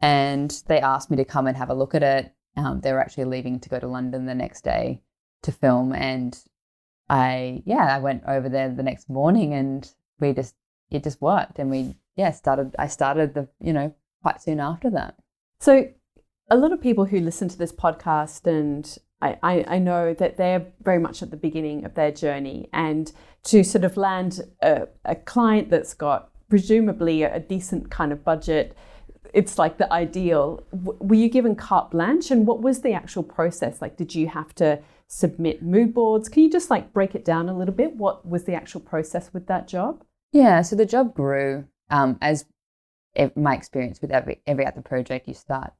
And 0.00 0.50
they 0.66 0.80
asked 0.80 1.10
me 1.10 1.16
to 1.18 1.24
come 1.24 1.46
and 1.46 1.56
have 1.56 1.70
a 1.70 1.74
look 1.74 1.94
at 1.94 2.02
it. 2.02 2.34
Um, 2.56 2.80
they 2.80 2.92
were 2.92 3.00
actually 3.00 3.24
leaving 3.24 3.60
to 3.60 3.68
go 3.68 3.78
to 3.78 3.86
London 3.86 4.26
the 4.26 4.34
next 4.34 4.62
day 4.62 5.00
to 5.42 5.52
film, 5.52 5.92
and 5.92 6.38
I 7.08 7.62
yeah 7.64 7.96
I 7.96 7.98
went 7.98 8.24
over 8.26 8.48
there 8.48 8.68
the 8.68 8.82
next 8.82 9.08
morning, 9.08 9.54
and 9.54 9.90
we 10.18 10.32
just 10.32 10.54
it 10.90 11.04
just 11.04 11.20
worked, 11.20 11.58
and 11.58 11.70
we 11.70 11.96
yeah 12.16 12.30
started. 12.32 12.74
I 12.78 12.86
started 12.86 13.34
the 13.34 13.48
you 13.60 13.72
know 13.72 13.94
quite 14.22 14.42
soon 14.42 14.60
after 14.60 14.90
that. 14.90 15.16
So 15.60 15.88
a 16.50 16.56
lot 16.56 16.72
of 16.72 16.80
people 16.80 17.04
who 17.04 17.20
listen 17.20 17.48
to 17.48 17.58
this 17.58 17.72
podcast 17.72 18.46
and 18.46 18.98
I, 19.22 19.64
I, 19.68 19.78
know 19.78 20.14
that 20.14 20.38
they're 20.38 20.66
very 20.82 20.98
much 20.98 21.22
at 21.22 21.30
the 21.30 21.36
beginning 21.36 21.84
of 21.84 21.94
their 21.94 22.10
journey 22.10 22.70
and 22.72 23.12
to 23.44 23.62
sort 23.62 23.84
of 23.84 23.98
land 23.98 24.40
a, 24.62 24.88
a 25.04 25.14
client 25.14 25.68
that's 25.68 25.92
got 25.92 26.30
presumably 26.48 27.22
a 27.22 27.38
decent 27.38 27.90
kind 27.90 28.12
of 28.12 28.24
budget 28.24 28.74
it's 29.32 29.58
like 29.58 29.78
the 29.78 29.92
ideal. 29.92 30.64
were 30.72 31.14
you 31.14 31.28
given 31.28 31.54
carte 31.54 31.90
blanche, 31.90 32.30
and 32.30 32.46
what 32.46 32.60
was 32.60 32.80
the 32.80 32.92
actual 32.92 33.22
process? 33.22 33.80
Like, 33.80 33.96
did 33.96 34.14
you 34.14 34.28
have 34.28 34.54
to 34.56 34.80
submit 35.06 35.62
mood 35.62 35.94
boards? 35.94 36.28
Can 36.28 36.42
you 36.42 36.50
just 36.50 36.70
like 36.70 36.92
break 36.92 37.14
it 37.14 37.24
down 37.24 37.48
a 37.48 37.56
little 37.56 37.74
bit? 37.74 37.96
What 37.96 38.26
was 38.26 38.44
the 38.44 38.54
actual 38.54 38.80
process 38.80 39.32
with 39.32 39.46
that 39.46 39.68
job? 39.68 40.04
Yeah, 40.32 40.62
so 40.62 40.76
the 40.76 40.86
job 40.86 41.14
grew 41.14 41.66
um, 41.90 42.18
as 42.20 42.44
my 43.34 43.54
experience 43.54 44.00
with 44.00 44.10
every 44.10 44.40
every 44.46 44.66
other 44.66 44.82
project 44.82 45.28
you 45.28 45.34
start, 45.34 45.72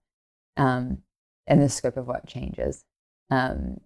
um, 0.57 0.99
and 1.47 1.63
the 1.63 1.69
scope 1.69 1.97
of 1.97 2.07
work 2.07 2.27
changes. 2.27 2.85
Um, 3.31 3.81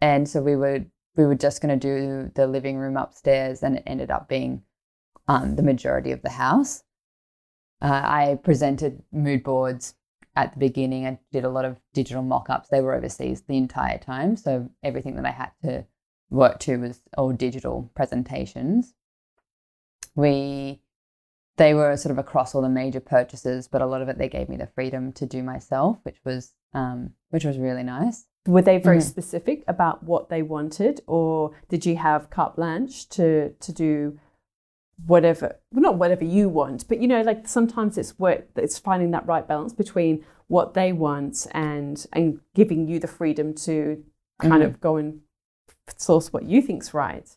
and 0.00 0.28
so 0.28 0.42
we 0.42 0.56
were 0.56 0.84
we 1.16 1.24
were 1.24 1.34
just 1.34 1.60
going 1.62 1.78
to 1.78 1.88
do 1.88 2.30
the 2.34 2.46
living 2.46 2.76
room 2.76 2.96
upstairs, 2.96 3.62
and 3.62 3.76
it 3.76 3.82
ended 3.86 4.10
up 4.10 4.28
being 4.28 4.62
um, 5.28 5.56
the 5.56 5.62
majority 5.62 6.12
of 6.12 6.22
the 6.22 6.30
house. 6.30 6.82
Uh, 7.82 8.02
I 8.04 8.38
presented 8.42 9.02
mood 9.12 9.42
boards 9.42 9.94
at 10.34 10.52
the 10.52 10.58
beginning. 10.58 11.06
I 11.06 11.18
did 11.32 11.44
a 11.44 11.50
lot 11.50 11.64
of 11.64 11.80
digital 11.92 12.22
mock 12.22 12.48
ups. 12.50 12.68
They 12.68 12.80
were 12.80 12.94
overseas 12.94 13.42
the 13.42 13.56
entire 13.56 13.98
time. 13.98 14.36
So 14.36 14.70
everything 14.82 15.16
that 15.16 15.26
I 15.26 15.30
had 15.30 15.50
to 15.62 15.86
work 16.30 16.58
to 16.60 16.76
was 16.78 17.00
all 17.16 17.32
digital 17.32 17.90
presentations. 17.94 18.94
We 20.14 20.80
they 21.56 21.72
were 21.72 21.96
sort 21.96 22.10
of 22.12 22.18
across 22.18 22.54
all 22.54 22.60
the 22.60 22.68
major 22.68 23.00
purchases, 23.00 23.66
but 23.66 23.80
a 23.80 23.86
lot 23.86 24.02
of 24.02 24.08
it 24.08 24.18
they 24.18 24.28
gave 24.28 24.48
me 24.48 24.56
the 24.56 24.66
freedom 24.66 25.12
to 25.14 25.26
do 25.26 25.42
myself, 25.42 25.98
which 26.02 26.18
was 26.24 26.52
um, 26.74 27.12
which 27.30 27.44
was 27.44 27.58
really 27.58 27.82
nice. 27.82 28.26
Were 28.46 28.62
they 28.62 28.78
very 28.78 28.98
mm-hmm. 28.98 29.08
specific 29.08 29.64
about 29.66 30.02
what 30.02 30.28
they 30.28 30.42
wanted, 30.42 31.00
or 31.06 31.52
did 31.68 31.86
you 31.86 31.96
have 31.96 32.30
carte 32.30 32.56
blanche 32.56 33.08
to 33.10 33.50
to 33.52 33.72
do 33.72 34.18
whatever 35.04 35.56
well 35.72 35.82
not 35.82 35.98
whatever 35.98 36.24
you 36.24 36.48
want 36.48 36.88
but 36.88 37.00
you 37.00 37.06
know 37.06 37.20
like 37.20 37.46
sometimes 37.46 37.98
it's 37.98 38.18
work 38.18 38.48
it's 38.56 38.78
finding 38.78 39.10
that 39.10 39.26
right 39.26 39.46
balance 39.46 39.74
between 39.74 40.24
what 40.48 40.74
they 40.74 40.92
want 40.92 41.46
and 41.52 42.06
and 42.14 42.40
giving 42.54 42.88
you 42.88 42.98
the 42.98 43.06
freedom 43.06 43.52
to 43.52 44.02
kind 44.40 44.54
mm-hmm. 44.54 44.62
of 44.62 44.80
go 44.80 44.96
and 44.96 45.20
source 45.98 46.32
what 46.32 46.44
you 46.44 46.62
think's 46.62 46.94
right 46.94 47.36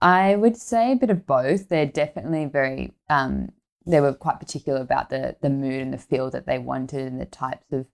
i 0.00 0.34
would 0.34 0.56
say 0.56 0.92
a 0.92 0.96
bit 0.96 1.08
of 1.08 1.24
both 1.24 1.68
they're 1.68 1.86
definitely 1.86 2.44
very 2.44 2.92
um 3.08 3.48
they 3.86 4.00
were 4.00 4.12
quite 4.12 4.40
particular 4.40 4.80
about 4.80 5.08
the 5.08 5.36
the 5.42 5.50
mood 5.50 5.80
and 5.80 5.92
the 5.92 5.98
feel 5.98 6.30
that 6.30 6.46
they 6.46 6.58
wanted 6.58 7.06
and 7.06 7.20
the 7.20 7.26
types 7.26 7.72
of 7.72 7.86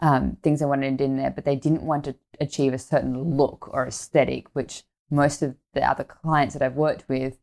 um, 0.00 0.36
things 0.42 0.60
they 0.60 0.66
wanted 0.66 1.00
in 1.00 1.16
there 1.16 1.30
but 1.30 1.44
they 1.44 1.56
didn't 1.56 1.82
want 1.82 2.04
to 2.04 2.16
achieve 2.40 2.72
a 2.72 2.78
certain 2.78 3.36
look 3.36 3.68
or 3.72 3.86
aesthetic 3.86 4.46
which 4.52 4.82
most 5.10 5.42
of 5.42 5.56
the 5.74 5.88
other 5.88 6.04
clients 6.04 6.54
that 6.54 6.62
i've 6.62 6.76
worked 6.76 7.08
with 7.08 7.38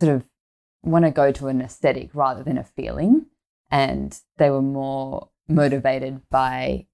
sort 0.00 0.16
of 0.16 0.24
want 0.82 1.04
to 1.04 1.10
go 1.10 1.32
to 1.32 1.48
an 1.48 1.60
aesthetic 1.60 2.10
rather 2.14 2.42
than 2.42 2.58
a 2.58 2.64
feeling. 2.64 3.26
And 3.70 4.18
they 4.36 4.50
were 4.50 4.62
more 4.62 5.30
motivated 5.48 6.22
by 6.30 6.86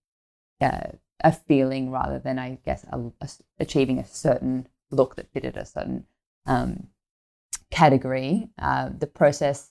uh, 0.61 0.93
a 1.23 1.33
feeling 1.33 1.91
rather 1.91 2.19
than, 2.19 2.39
I 2.39 2.59
guess, 2.65 2.85
a, 2.85 2.99
a, 3.21 3.29
achieving 3.59 3.99
a 3.99 4.07
certain 4.07 4.69
look 4.91 5.17
that 5.17 5.33
fitted 5.33 5.57
a 5.57 5.67
certain 5.67 6.07
um, 6.47 6.89
category. 7.71 8.51
Uh, 8.59 8.91
the 8.97 9.07
process 9.07 9.71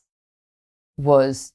was 0.97 1.53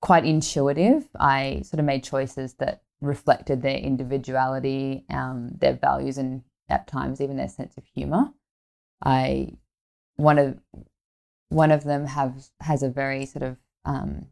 quite 0.00 0.24
intuitive. 0.24 1.04
I 1.18 1.62
sort 1.64 1.80
of 1.80 1.86
made 1.86 2.04
choices 2.04 2.54
that 2.54 2.82
reflected 3.00 3.62
their 3.62 3.78
individuality, 3.78 5.04
um, 5.10 5.50
their 5.58 5.74
values, 5.74 6.18
and 6.18 6.42
at 6.68 6.86
times 6.86 7.20
even 7.20 7.36
their 7.36 7.48
sense 7.48 7.76
of 7.76 7.84
humor. 7.84 8.30
I 9.02 9.52
one 10.18 10.38
of 10.38 10.58
one 11.48 11.70
of 11.70 11.84
them 11.84 12.04
have 12.06 12.48
has 12.60 12.82
a 12.82 12.90
very 12.90 13.24
sort 13.24 13.42
of 13.42 13.56
um, 13.86 14.26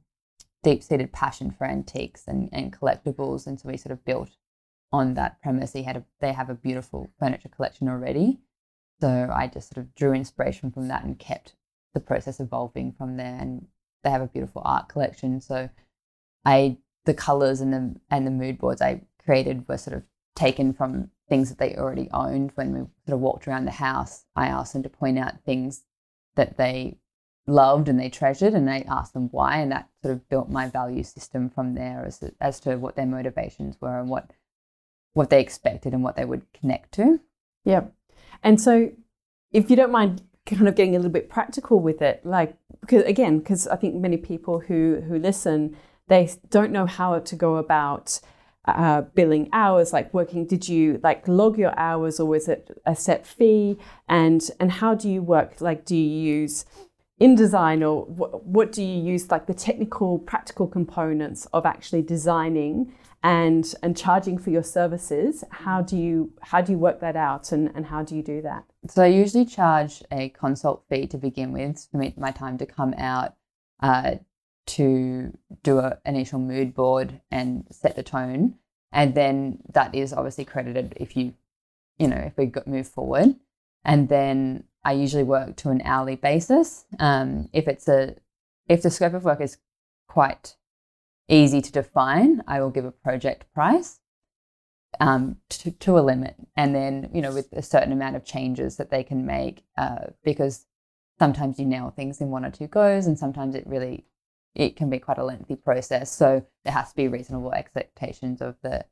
deep 0.63 0.83
seated 0.83 1.13
passion 1.13 1.51
for 1.51 1.67
antiques 1.67 2.25
and, 2.27 2.51
and 2.53 2.79
collectibles, 2.79 3.47
and 3.47 3.59
so 3.59 3.69
we 3.69 3.79
sort 3.79 3.93
of 3.93 4.05
built 4.05 4.31
on 4.93 5.15
that 5.15 5.41
premise. 5.41 5.73
He 5.73 5.85
had 5.85 5.97
a, 5.97 6.05
they 6.21 6.33
have 6.33 6.51
a 6.51 6.55
beautiful 6.55 7.11
furniture 7.19 7.49
collection 7.49 7.89
already, 7.89 8.41
so 9.01 9.31
I 9.33 9.47
just 9.47 9.73
sort 9.73 9.87
of 9.87 9.95
drew 9.95 10.13
inspiration 10.13 10.71
from 10.71 10.89
that 10.89 11.05
and 11.05 11.19
kept 11.19 11.55
the 11.95 12.01
process 12.01 12.41
evolving 12.41 12.93
from 12.93 13.17
there. 13.17 13.39
And 13.41 13.69
they 14.05 14.11
have 14.11 14.23
a 14.23 14.27
beautiful 14.27 14.63
art 14.65 14.89
collection, 14.89 15.41
so 15.41 15.71
I 16.45 16.79
the 17.05 17.15
colors 17.15 17.61
and 17.61 17.73
the 17.73 17.95
and 18.11 18.27
the 18.27 18.33
mood 18.33 18.59
boards 18.59 18.83
I 18.83 19.03
created 19.25 19.69
were 19.69 19.79
sort 19.79 19.97
of 19.97 20.03
taken 20.37 20.73
from 20.73 21.11
things 21.29 21.49
that 21.49 21.59
they 21.59 21.75
already 21.75 22.09
owned 22.13 22.53
when 22.55 22.73
we 22.73 22.79
sort 22.79 23.15
of 23.15 23.21
walked 23.21 23.49
around 23.49 23.65
the 23.65 23.73
house. 23.73 24.25
I 24.37 24.47
asked 24.47 24.73
them 24.73 24.85
to 24.85 24.89
point 24.89 25.19
out 25.19 25.41
things 25.45 25.83
that 26.37 26.57
they 26.57 26.99
loved 27.49 27.89
and 27.89 27.99
they 27.99 28.09
treasured, 28.09 28.55
and 28.55 28.71
I 28.71 28.85
asked 28.89 29.15
them 29.15 29.29
why, 29.33 29.59
and 29.59 29.73
that 29.73 29.89
sort 30.03 30.15
of 30.15 30.29
built 30.29 30.49
my 30.49 30.69
value 30.69 31.03
system 31.03 31.51
from 31.51 31.75
there 31.75 32.05
as 32.07 32.19
to, 32.21 32.33
as 32.41 32.61
to 32.61 32.77
what 32.77 32.95
their 32.95 33.07
motivations 33.07 33.77
were 33.81 33.99
and 33.99 34.09
what 34.09 34.31
what 35.15 35.31
they 35.31 35.41
expected 35.41 35.95
and 35.95 36.03
what 36.03 36.15
they 36.15 36.27
would 36.27 36.53
connect 36.53 36.93
to. 36.93 37.21
Yeah, 37.65 37.85
and 38.43 38.61
so 38.61 38.93
if 39.51 39.71
you 39.71 39.77
don't 39.77 39.91
mind 39.91 40.23
kind 40.45 40.69
of 40.69 40.75
getting 40.75 40.95
a 40.95 40.99
little 40.99 41.11
bit 41.11 41.29
practical 41.29 41.81
with 41.81 42.01
it 42.01 42.25
like 42.25 42.57
because 42.81 43.03
again 43.03 43.41
because 43.41 43.67
i 43.67 43.75
think 43.75 43.95
many 43.97 44.17
people 44.17 44.61
who 44.61 45.03
who 45.09 45.19
listen 45.19 45.77
they 46.07 46.31
don't 46.51 46.71
know 46.71 46.87
how 46.87 47.19
to 47.19 47.35
go 47.35 47.57
about 47.57 48.21
uh, 48.67 49.03
billing 49.15 49.49
hours 49.53 49.93
like 49.93 50.13
working 50.13 50.45
did 50.47 50.69
you 50.69 51.01
like 51.03 51.27
log 51.29 51.59
your 51.59 51.79
hours 51.79 52.19
or 52.19 52.27
was 52.27 52.49
it 52.49 52.71
a 52.85 52.97
set 52.97 53.27
fee? 53.27 53.79
And 54.09 54.49
and 54.59 54.73
how 54.73 54.95
do 54.95 55.09
you 55.09 55.23
work? 55.23 55.61
Like 55.61 55.85
do 55.85 55.97
you 55.97 56.33
use 56.41 56.65
InDesign 57.21 57.81
or 57.89 58.05
what, 58.05 58.45
what 58.45 58.73
do 58.73 58.83
you 58.83 59.03
use 59.03 59.31
like 59.31 59.47
the 59.47 59.55
technical 59.55 60.19
practical 60.19 60.67
components 60.67 61.47
of 61.53 61.65
actually 61.65 62.03
designing 62.03 62.93
and 63.23 63.75
and 63.83 63.97
charging 63.97 64.37
for 64.37 64.51
your 64.51 64.63
services? 64.63 65.45
How 65.51 65.81
do 65.81 65.97
you 65.97 66.33
how 66.41 66.61
do 66.61 66.73
you 66.73 66.79
work 66.79 67.01
that 67.01 67.17
out 67.17 67.53
and, 67.53 67.71
and 67.75 67.87
how 67.87 68.03
do 68.03 68.17
you 68.17 68.23
do 68.23 68.43
that? 68.43 68.65
So 68.89 69.03
i 69.03 69.07
usually 69.07 69.45
charge 69.45 70.03
a 70.11 70.29
consult 70.31 70.85
fee 70.89 71.07
to 71.09 71.19
begin 71.19 71.53
with 71.53 71.87
for 71.91 71.99
my 72.17 72.31
time 72.33 72.59
to 72.59 72.67
come 72.67 72.95
out 72.99 73.35
uh, 73.81 74.17
to 74.67 75.37
do 75.63 75.79
an 75.79 75.95
initial 76.05 76.39
mood 76.39 76.75
board 76.75 77.21
and 77.31 77.67
set 77.71 77.97
the 77.97 78.03
tone. 78.03 78.57
And 78.93 79.15
then 79.15 79.59
that 79.73 79.95
is 79.95 80.13
obviously 80.13 80.45
credited 80.45 80.95
if 80.97 81.17
you 81.17 81.35
you 81.99 82.09
know 82.09 82.17
if 82.17 82.37
we 82.37 82.53
move 82.67 82.89
forward. 82.89 83.37
And 83.85 84.09
then 84.09 84.65
I 84.85 84.93
usually 84.93 85.23
work 85.23 85.57
to 85.57 85.71
an 85.71 85.83
hourly 85.85 86.17
basis. 86.17 86.85
Um, 86.99 87.49
if 87.53 87.69
it's 87.69 87.89
a 87.89 88.17
if 88.69 88.83
the 88.83 88.91
scope 88.91 89.15
of 89.15 89.25
work 89.25 89.41
is 89.41 89.59
quite 90.09 90.57
easy 91.29 91.61
to 91.61 91.73
define, 91.73 92.43
I 92.47 92.61
will 92.61 92.71
give 92.71 92.85
a 92.85 92.91
project 92.91 93.53
price 93.53 94.01
um, 95.01 95.37
to, 95.51 95.71
to 95.71 95.99
a 95.99 96.01
limit, 96.01 96.37
and 96.57 96.75
then 96.75 97.11
you 97.13 97.21
know 97.21 97.33
with 97.33 97.53
a 97.53 97.63
certain 97.63 97.93
amount 97.93 98.17
of 98.17 98.25
changes 98.25 98.77
that 98.77 98.91
they 98.91 99.03
can 99.03 99.27
make, 99.27 99.65
uh, 99.77 100.07
because 100.25 100.67
sometimes 101.19 101.59
you 101.59 101.67
nail 101.67 101.93
things 101.95 102.21
in 102.21 102.31
one 102.31 102.45
or 102.45 102.51
two 102.51 102.67
goes, 102.67 103.07
and 103.07 103.19
sometimes 103.19 103.55
it 103.55 103.67
really 103.67 104.07
it 104.57 104.75
can 104.75 104.91
be 104.91 104.99
quite 104.99 105.19
a 105.19 105.25
lengthy 105.25 105.55
process. 105.55 106.11
So 106.11 106.45
there 106.65 106.73
has 106.73 106.91
to 106.91 106.97
be 106.97 107.09
reasonable 107.09 107.53
expectations 107.53 108.41
of 108.41 108.57
the, 108.63 108.85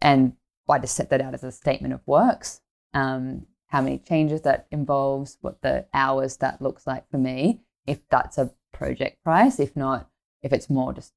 and 0.00 0.34
I 0.68 0.78
just 0.78 0.94
set 0.94 1.10
that 1.10 1.20
out 1.20 1.34
as 1.34 1.44
a 1.44 1.52
statement 1.52 1.92
of 1.92 2.00
works. 2.06 2.60
Um, 2.94 3.46
how 3.66 3.82
many 3.82 3.98
changes 3.98 4.42
that 4.42 4.66
involves, 4.70 5.38
what 5.40 5.60
the 5.60 5.86
hours 5.92 6.36
that 6.38 6.62
looks 6.62 6.86
like 6.86 7.10
for 7.10 7.18
me, 7.18 7.60
if 7.86 7.98
that's 8.08 8.38
a 8.38 8.52
project 8.72 9.22
price. 9.24 9.58
If 9.58 9.74
not, 9.76 10.08
if 10.42 10.52
it's 10.52 10.70
more 10.70 10.92
just 10.92 11.12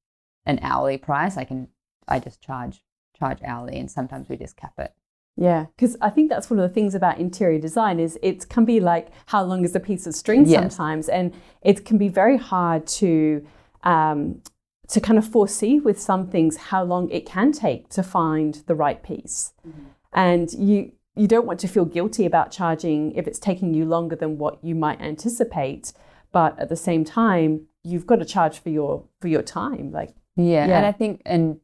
an 0.46 0.58
hourly 0.62 0.98
price, 0.98 1.36
I 1.36 1.44
can 1.44 1.68
I 2.08 2.18
just 2.18 2.40
charge 2.40 2.82
charge 3.16 3.38
hourly 3.44 3.78
and 3.78 3.90
sometimes 3.90 4.28
we 4.28 4.36
just 4.36 4.56
cap 4.56 4.74
it. 4.78 4.94
Yeah, 5.36 5.66
because 5.76 5.96
I 6.00 6.10
think 6.10 6.28
that's 6.28 6.50
one 6.50 6.58
of 6.58 6.68
the 6.68 6.74
things 6.74 6.94
about 6.94 7.18
interior 7.18 7.60
design 7.60 8.00
is 8.00 8.18
it 8.22 8.48
can 8.48 8.64
be 8.64 8.80
like 8.80 9.08
how 9.26 9.42
long 9.42 9.64
is 9.64 9.74
a 9.74 9.80
piece 9.80 10.06
of 10.06 10.14
string 10.14 10.46
yes. 10.46 10.74
sometimes, 10.74 11.08
and 11.08 11.32
it 11.62 11.84
can 11.84 11.98
be 11.98 12.08
very 12.08 12.36
hard 12.36 12.86
to 12.98 13.46
um, 13.82 14.42
to 14.88 15.00
kind 15.00 15.18
of 15.18 15.26
foresee 15.26 15.78
with 15.78 16.00
some 16.00 16.26
things 16.26 16.56
how 16.56 16.82
long 16.82 17.08
it 17.10 17.24
can 17.26 17.52
take 17.52 17.88
to 17.90 18.02
find 18.02 18.62
the 18.66 18.74
right 18.74 19.02
piece, 19.02 19.52
mm-hmm. 19.66 19.86
and 20.12 20.52
you 20.52 20.92
you 21.16 21.26
don't 21.26 21.46
want 21.46 21.60
to 21.60 21.68
feel 21.68 21.84
guilty 21.84 22.24
about 22.24 22.50
charging 22.50 23.12
if 23.12 23.26
it's 23.26 23.38
taking 23.38 23.74
you 23.74 23.84
longer 23.84 24.16
than 24.16 24.38
what 24.38 24.62
you 24.64 24.74
might 24.74 25.00
anticipate 25.00 25.92
but 26.32 26.58
at 26.58 26.68
the 26.68 26.76
same 26.76 27.04
time 27.04 27.66
you've 27.82 28.06
got 28.06 28.16
to 28.16 28.24
charge 28.24 28.58
for 28.58 28.70
your 28.70 29.04
for 29.20 29.28
your 29.28 29.42
time 29.42 29.90
like 29.92 30.14
yeah, 30.36 30.66
yeah. 30.66 30.76
and 30.78 30.86
i 30.86 30.92
think 30.92 31.20
and 31.26 31.60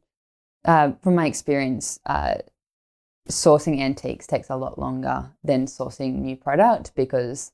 uh, 0.65 0.91
from 1.01 1.15
my 1.15 1.25
experience 1.25 1.99
uh, 2.07 2.35
sourcing 3.29 3.79
antiques 3.79 4.27
takes 4.27 4.49
a 4.49 4.55
lot 4.55 4.77
longer 4.77 5.31
than 5.43 5.65
sourcing 5.65 6.15
new 6.15 6.35
product 6.35 6.93
because 6.95 7.51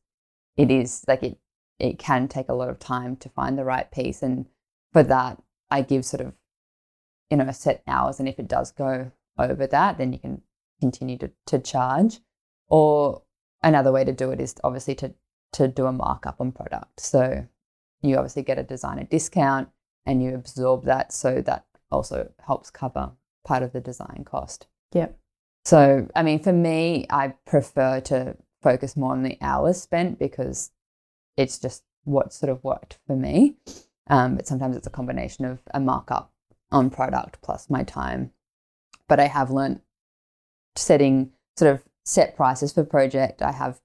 it 0.58 0.72
is 0.72 1.04
like 1.08 1.22
it 1.24 1.38
it 1.80 2.00
can 2.00 2.28
take 2.28 2.50
a 2.50 2.54
lot 2.54 2.70
of 2.70 2.80
time 2.80 3.16
to 3.16 3.30
find 3.30 3.58
the 3.58 3.64
right 3.64 3.92
piece 3.92 4.22
and 4.24 4.46
for 4.94 5.04
that 5.04 5.42
i 5.70 5.82
give 5.82 6.06
sort 6.06 6.22
of 6.22 6.34
you 7.30 7.38
know 7.38 7.46
a 7.46 7.54
set 7.54 7.84
hours 7.88 8.20
and 8.20 8.30
if 8.30 8.40
it 8.40 8.48
does 8.48 8.72
go 8.72 9.12
over 9.38 9.68
that 9.68 9.98
then 9.98 10.14
you 10.14 10.20
can 10.20 10.42
continue 10.84 11.18
to, 11.18 11.32
to 11.46 11.60
charge. 11.60 12.20
Or 12.68 13.24
another 13.62 13.92
way 13.92 14.04
to 14.04 14.12
do 14.12 14.32
it 14.32 14.42
is 14.42 14.56
obviously 14.64 14.96
to, 14.96 15.14
to 15.54 15.68
do 15.68 15.86
a 15.86 15.94
markup 15.94 16.42
on 16.42 16.52
product. 16.52 17.00
So 17.00 17.48
you 18.02 18.18
obviously 18.18 18.44
get 18.44 18.60
a 18.60 18.64
designer 18.64 19.06
discount 19.06 19.70
and 20.06 20.22
you 20.22 20.36
absorb 20.36 20.84
that. 20.86 21.14
So 21.14 21.42
that 21.42 21.66
also 21.90 22.32
helps 22.46 22.70
cover 22.70 23.12
part 23.46 23.64
of 23.64 23.72
the 23.72 23.80
design 23.80 24.24
cost. 24.26 24.68
Yep. 24.94 25.18
So, 25.66 26.10
I 26.14 26.24
mean, 26.24 26.40
for 26.40 26.52
me, 26.52 27.06
I 27.10 27.36
prefer 27.46 28.02
to 28.02 28.36
focus 28.62 28.98
more 28.98 29.14
on 29.14 29.24
the 29.24 29.38
hours 29.40 29.82
spent 29.82 30.20
because 30.20 30.72
it's 31.38 31.58
just 31.58 31.84
what 32.04 32.34
sort 32.34 32.50
of 32.50 32.64
worked 32.64 33.00
for 33.08 33.16
me. 33.16 33.56
Um, 34.08 34.36
but 34.36 34.48
sometimes 34.48 34.76
it's 34.76 34.88
a 34.88 34.92
combination 34.92 35.46
of 35.46 35.60
a 35.74 35.80
markup 35.80 36.32
on 36.72 36.90
product 36.90 37.42
plus 37.42 37.70
my 37.70 37.84
time. 37.84 38.32
But 39.08 39.20
I 39.20 39.28
have 39.28 39.52
learned 39.52 39.82
setting 40.76 41.32
sort 41.58 41.74
of 41.74 41.84
set 42.04 42.36
prices 42.36 42.74
for 42.74 42.84
project, 42.84 43.42
I 43.42 43.52
have 43.52 43.80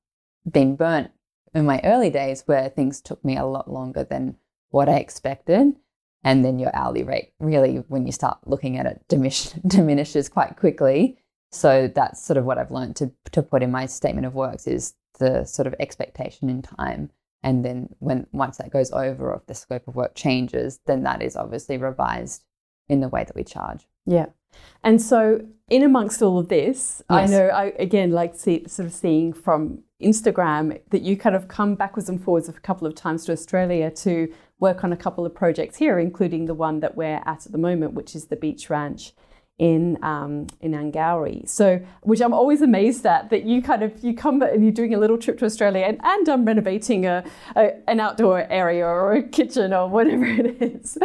been 0.50 0.76
burnt 0.76 1.10
in 1.54 1.66
my 1.66 1.80
early 1.84 2.10
days 2.10 2.42
where 2.46 2.68
things 2.68 3.00
took 3.00 3.24
me 3.24 3.36
a 3.36 3.46
lot 3.46 3.70
longer 3.70 4.04
than 4.04 4.36
what 4.70 4.88
I 4.88 4.96
expected. 4.96 5.74
And 6.24 6.44
then 6.44 6.58
your 6.58 6.74
hourly 6.74 7.04
rate 7.04 7.32
really, 7.38 7.76
when 7.88 8.04
you 8.04 8.12
start 8.12 8.38
looking 8.44 8.76
at 8.76 8.86
it, 8.86 9.02
diminish, 9.08 9.50
diminishes 9.66 10.28
quite 10.28 10.56
quickly. 10.56 11.18
So 11.52 11.90
that's 11.94 12.22
sort 12.22 12.36
of 12.36 12.44
what 12.44 12.58
I've 12.58 12.72
learned 12.72 12.96
to, 12.96 13.12
to 13.32 13.42
put 13.42 13.62
in 13.62 13.70
my 13.70 13.86
statement 13.86 14.26
of 14.26 14.34
works 14.34 14.66
is 14.66 14.94
the 15.18 15.44
sort 15.44 15.66
of 15.66 15.74
expectation 15.78 16.50
in 16.50 16.62
time. 16.62 17.10
And 17.42 17.64
then 17.64 17.94
when 18.00 18.26
once 18.32 18.58
that 18.58 18.70
goes 18.70 18.90
over 18.92 19.30
or 19.30 19.36
if 19.36 19.46
the 19.46 19.54
scope 19.54 19.86
of 19.86 19.94
work 19.94 20.14
changes, 20.14 20.80
then 20.86 21.04
that 21.04 21.22
is 21.22 21.36
obviously 21.36 21.78
revised 21.78 22.44
in 22.88 23.00
the 23.00 23.08
way 23.08 23.24
that 23.24 23.36
we 23.36 23.44
charge. 23.44 23.86
Yeah. 24.06 24.26
And 24.82 25.00
so, 25.00 25.46
in 25.68 25.82
amongst 25.82 26.22
all 26.22 26.38
of 26.38 26.48
this, 26.48 27.02
yes. 27.10 27.18
I 27.18 27.26
know 27.26 27.48
I 27.48 27.64
again 27.78 28.10
like 28.10 28.34
see, 28.34 28.66
sort 28.66 28.86
of 28.86 28.94
seeing 28.94 29.32
from 29.32 29.82
Instagram 30.02 30.80
that 30.90 31.02
you 31.02 31.16
kind 31.16 31.36
of 31.36 31.48
come 31.48 31.74
backwards 31.74 32.08
and 32.08 32.22
forwards 32.22 32.48
a 32.48 32.52
couple 32.54 32.86
of 32.86 32.94
times 32.94 33.26
to 33.26 33.32
Australia 33.32 33.90
to 33.90 34.32
work 34.58 34.82
on 34.82 34.92
a 34.92 34.96
couple 34.96 35.26
of 35.26 35.34
projects 35.34 35.76
here, 35.76 35.98
including 35.98 36.46
the 36.46 36.54
one 36.54 36.80
that 36.80 36.96
we're 36.96 37.22
at 37.26 37.46
at 37.46 37.52
the 37.52 37.58
moment, 37.58 37.92
which 37.92 38.16
is 38.16 38.26
the 38.26 38.36
beach 38.36 38.70
ranch 38.70 39.12
in 39.58 40.02
um, 40.02 40.46
in 40.60 40.72
Angourie. 40.74 41.42
So, 41.46 41.80
which 42.02 42.20
I'm 42.20 42.32
always 42.32 42.62
amazed 42.62 43.04
at 43.06 43.30
that 43.30 43.44
you 43.44 43.60
kind 43.60 43.82
of 43.82 44.02
you 44.02 44.14
come 44.14 44.40
and 44.42 44.62
you're 44.62 44.72
doing 44.72 44.94
a 44.94 44.98
little 44.98 45.18
trip 45.18 45.38
to 45.38 45.44
Australia 45.44 45.84
and, 45.84 46.00
and 46.02 46.28
I'm 46.28 46.44
renovating 46.44 47.06
a, 47.06 47.24
a 47.56 47.72
an 47.88 48.00
outdoor 48.00 48.40
area 48.50 48.86
or 48.86 49.12
a 49.12 49.22
kitchen 49.22 49.72
or 49.72 49.88
whatever 49.88 50.24
it 50.26 50.62
is. 50.62 50.98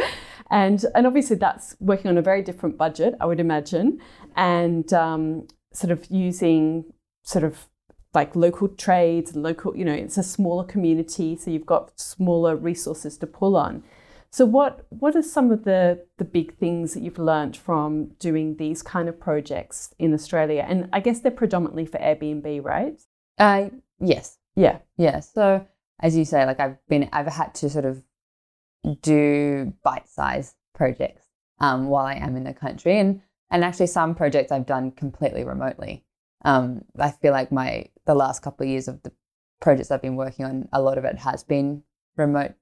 And, 0.54 0.86
and 0.94 1.08
obviously, 1.08 1.38
that's 1.38 1.76
working 1.80 2.12
on 2.12 2.18
a 2.18 2.22
very 2.22 2.44
different 2.44 2.78
budget, 2.78 3.16
I 3.20 3.26
would 3.26 3.40
imagine, 3.40 4.00
and 4.36 4.92
um, 4.94 5.48
sort 5.74 5.90
of 5.90 6.06
using 6.12 6.86
sort 7.24 7.44
of 7.44 7.68
like 8.14 8.36
local 8.36 8.68
trades 8.68 9.32
and 9.32 9.42
local, 9.42 9.76
you 9.76 9.84
know, 9.84 9.94
it's 9.94 10.18
a 10.20 10.24
smaller 10.24 10.64
community, 10.64 11.36
so 11.36 11.50
you've 11.50 11.66
got 11.66 12.00
smaller 12.00 12.56
resources 12.56 13.18
to 13.18 13.26
pull 13.26 13.56
on. 13.56 13.84
So 14.34 14.46
what 14.46 14.88
what 14.90 15.16
are 15.16 15.22
some 15.22 15.52
of 15.52 15.64
the 15.64 16.08
the 16.18 16.26
big 16.26 16.58
things 16.58 16.96
that 16.96 17.04
you've 17.04 17.20
learned 17.20 17.56
from 17.56 18.16
doing 18.18 18.58
these 18.58 18.82
kind 18.82 19.08
of 19.08 19.20
projects 19.20 19.94
in 20.00 20.12
Australia? 20.12 20.66
And 20.68 20.90
I 20.92 21.02
guess 21.02 21.20
they're 21.20 21.32
predominantly 21.32 21.86
for 21.86 22.00
Airbnb, 22.00 22.66
right? 22.66 23.00
Uh 23.38 23.70
yes. 24.00 24.40
Yeah. 24.56 24.80
Yeah. 24.98 25.20
So 25.20 25.68
as 26.00 26.18
you 26.18 26.26
say, 26.26 26.46
like 26.46 26.60
I've 26.60 26.78
been 26.88 27.10
I've 27.14 27.28
had 27.28 27.54
to 27.56 27.70
sort 27.70 27.86
of 27.86 28.02
do 29.04 29.72
bite 29.84 30.10
size 30.10 30.56
projects 30.74 31.28
um, 31.60 31.88
while 31.88 32.06
I 32.06 32.16
am 32.16 32.36
in 32.36 32.44
the 32.44 32.54
country. 32.54 33.00
And, 33.00 33.22
and 33.52 33.64
actually, 33.64 33.88
some 33.88 34.16
projects 34.16 34.52
I've 34.52 34.66
done 34.66 34.92
completely 34.92 35.44
remotely. 35.44 36.06
Um, 36.44 36.84
I 36.98 37.12
feel 37.12 37.32
like 37.32 37.52
my 37.52 37.86
the 38.06 38.16
last 38.16 38.42
couple 38.42 38.66
of 38.66 38.70
years 38.70 38.88
of 38.88 39.02
the 39.04 39.12
projects 39.62 39.92
I've 39.92 40.02
been 40.02 40.16
working 40.16 40.46
on, 40.46 40.68
a 40.74 40.82
lot 40.82 40.98
of 40.98 41.06
it 41.06 41.20
has 41.20 41.44
been 41.44 41.84
remote 42.18 42.54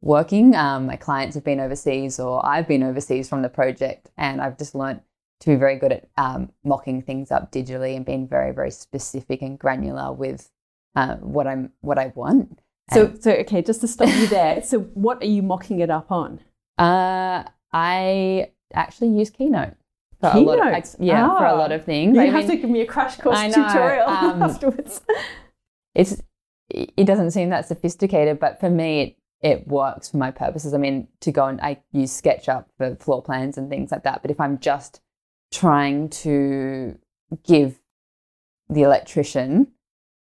working. 0.00 0.54
Um, 0.54 0.86
my 0.86 0.96
clients 0.96 1.34
have 1.34 1.44
been 1.44 1.60
overseas, 1.60 2.18
or 2.18 2.44
I've 2.44 2.68
been 2.68 2.82
overseas 2.82 3.28
from 3.28 3.42
the 3.42 3.48
project, 3.48 4.10
and 4.16 4.40
I've 4.40 4.58
just 4.58 4.74
learned 4.74 5.00
to 5.40 5.50
be 5.50 5.56
very 5.56 5.76
good 5.76 5.92
at 5.92 6.08
um, 6.16 6.50
mocking 6.64 7.02
things 7.02 7.30
up 7.30 7.52
digitally 7.52 7.96
and 7.96 8.04
being 8.04 8.26
very, 8.26 8.52
very 8.52 8.70
specific 8.70 9.42
and 9.42 9.58
granular 9.58 10.12
with 10.12 10.50
uh, 10.96 11.16
what 11.16 11.46
I'm 11.46 11.72
what 11.80 11.98
I 11.98 12.12
want. 12.14 12.60
So, 12.92 13.14
so 13.20 13.32
okay, 13.32 13.60
just 13.62 13.82
to 13.82 13.88
stop 13.88 14.08
you 14.08 14.26
there. 14.28 14.62
so, 14.62 14.80
what 14.80 15.22
are 15.22 15.26
you 15.26 15.42
mocking 15.42 15.80
it 15.80 15.90
up 15.90 16.10
on? 16.10 16.40
Uh, 16.78 17.44
I 17.72 18.50
actually 18.72 19.08
use 19.08 19.30
Keynote. 19.30 19.74
For 20.20 20.32
Keynote, 20.32 20.58
a 20.58 20.64
lot 20.64 20.74
of, 20.74 20.96
yeah, 20.98 21.38
for 21.38 21.44
a 21.44 21.54
lot 21.54 21.70
of 21.70 21.84
things. 21.84 22.16
You 22.16 22.22
I 22.22 22.26
have 22.26 22.48
mean, 22.48 22.48
to 22.48 22.56
give 22.56 22.70
me 22.70 22.80
a 22.80 22.86
crash 22.86 23.18
course 23.18 23.40
tutorial 23.42 24.08
um, 24.08 24.42
afterwards. 24.42 25.02
It's 25.94 26.22
it 26.70 27.06
doesn't 27.06 27.30
seem 27.30 27.50
that 27.50 27.66
sophisticated, 27.66 28.38
but 28.38 28.60
for 28.60 28.68
me, 28.68 29.00
it 29.00 29.16
it 29.40 29.68
works 29.68 30.10
for 30.10 30.16
my 30.16 30.30
purposes. 30.30 30.74
I 30.74 30.78
mean, 30.78 31.08
to 31.20 31.32
go 31.32 31.46
and 31.46 31.60
I 31.60 31.82
use 31.92 32.20
SketchUp 32.20 32.66
for 32.76 32.96
floor 32.96 33.22
plans 33.22 33.56
and 33.56 33.70
things 33.70 33.92
like 33.92 34.04
that. 34.04 34.22
But 34.22 34.30
if 34.30 34.40
I'm 34.40 34.58
just 34.58 35.00
trying 35.52 36.08
to 36.10 36.98
give 37.46 37.80
the 38.68 38.82
electrician 38.82 39.68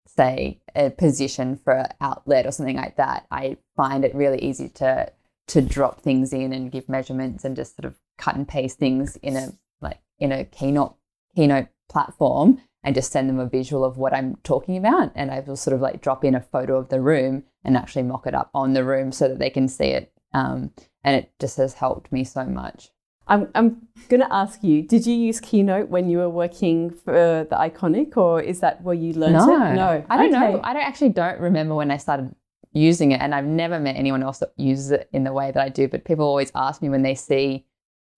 say 0.07 0.61
a 0.75 0.89
position 0.89 1.57
for 1.57 1.73
an 1.73 1.87
outlet 1.99 2.45
or 2.45 2.51
something 2.51 2.77
like 2.77 2.97
that, 2.97 3.25
I 3.31 3.57
find 3.75 4.05
it 4.05 4.15
really 4.15 4.39
easy 4.39 4.69
to 4.69 5.11
to 5.47 5.61
drop 5.61 6.01
things 6.01 6.33
in 6.33 6.51
and 6.53 6.71
give 6.71 6.89
measurements 6.89 7.45
and 7.45 7.55
just 7.55 7.75
sort 7.75 7.85
of 7.85 7.95
cut 8.17 8.35
and 8.35 8.47
paste 8.47 8.79
things 8.79 9.15
in 9.17 9.35
a 9.35 9.53
like 9.81 9.99
in 10.19 10.31
a 10.31 10.45
keynote 10.45 10.95
keynote 11.35 11.67
platform 11.89 12.61
and 12.85 12.93
just 12.93 13.11
send 13.11 13.27
them 13.27 13.39
a 13.39 13.47
visual 13.47 13.83
of 13.83 13.97
what 13.97 14.13
I'm 14.13 14.37
talking 14.43 14.77
about. 14.77 15.11
And 15.15 15.31
I 15.31 15.39
will 15.39 15.57
sort 15.57 15.73
of 15.73 15.81
like 15.81 16.01
drop 16.01 16.23
in 16.23 16.35
a 16.35 16.39
photo 16.39 16.77
of 16.77 16.89
the 16.89 17.01
room 17.01 17.43
and 17.63 17.75
actually 17.75 18.03
mock 18.03 18.27
it 18.27 18.35
up 18.35 18.51
on 18.53 18.73
the 18.73 18.85
room 18.85 19.11
so 19.11 19.27
that 19.27 19.39
they 19.39 19.49
can 19.49 19.67
see 19.67 19.87
it. 19.87 20.13
Um, 20.33 20.71
and 21.03 21.15
it 21.15 21.31
just 21.39 21.57
has 21.57 21.73
helped 21.73 22.11
me 22.11 22.23
so 22.23 22.45
much. 22.45 22.91
I'm, 23.27 23.49
I'm 23.55 23.87
going 24.07 24.21
to 24.21 24.31
ask 24.31 24.63
you, 24.63 24.83
did 24.83 25.07
you 25.07 25.15
use 25.15 25.39
Keynote 25.39 25.89
when 25.89 26.09
you 26.09 26.19
were 26.19 26.29
working 26.29 26.91
for 26.91 27.47
the 27.49 27.55
Iconic 27.55 28.15
or 28.17 28.39
is 28.39 28.59
that 28.59 28.83
where 28.83 28.93
you 28.93 29.13
learned 29.13 29.33
no, 29.33 29.71
it? 29.71 29.73
No, 29.73 30.05
I 30.07 30.17
don't 30.17 30.35
okay. 30.35 30.53
know. 30.53 30.61
I 30.63 30.73
don't 30.73 30.83
actually 30.83 31.09
don't 31.09 31.39
remember 31.39 31.73
when 31.73 31.89
I 31.89 31.97
started 31.97 32.35
using 32.71 33.13
it 33.13 33.21
and 33.21 33.33
I've 33.33 33.45
never 33.45 33.79
met 33.79 33.95
anyone 33.95 34.21
else 34.21 34.39
that 34.39 34.53
uses 34.57 34.91
it 34.91 35.09
in 35.11 35.23
the 35.23 35.33
way 35.33 35.51
that 35.51 35.63
I 35.63 35.69
do, 35.69 35.87
but 35.87 36.05
people 36.05 36.25
always 36.25 36.51
ask 36.53 36.83
me 36.83 36.89
when 36.89 37.01
they 37.01 37.15
see 37.15 37.65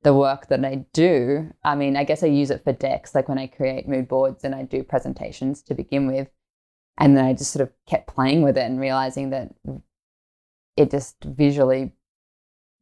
the 0.03 0.13
work 0.13 0.47
that 0.47 0.63
I 0.63 0.85
do. 0.93 1.53
I 1.63 1.75
mean, 1.75 1.97
I 1.97 2.03
guess 2.03 2.23
I 2.23 2.27
use 2.27 2.51
it 2.51 2.63
for 2.63 2.73
decks, 2.73 3.15
like 3.15 3.27
when 3.27 3.39
I 3.39 3.47
create 3.47 3.87
mood 3.87 4.07
boards 4.07 4.43
and 4.43 4.53
I 4.53 4.63
do 4.63 4.83
presentations 4.83 5.61
to 5.63 5.73
begin 5.73 6.07
with. 6.07 6.29
And 6.97 7.15
then 7.15 7.25
I 7.25 7.33
just 7.33 7.51
sort 7.51 7.63
of 7.67 7.73
kept 7.85 8.07
playing 8.07 8.41
with 8.41 8.57
it 8.57 8.63
and 8.63 8.79
realizing 8.79 9.29
that 9.31 9.53
it 10.75 10.91
just 10.91 11.23
visually 11.23 11.93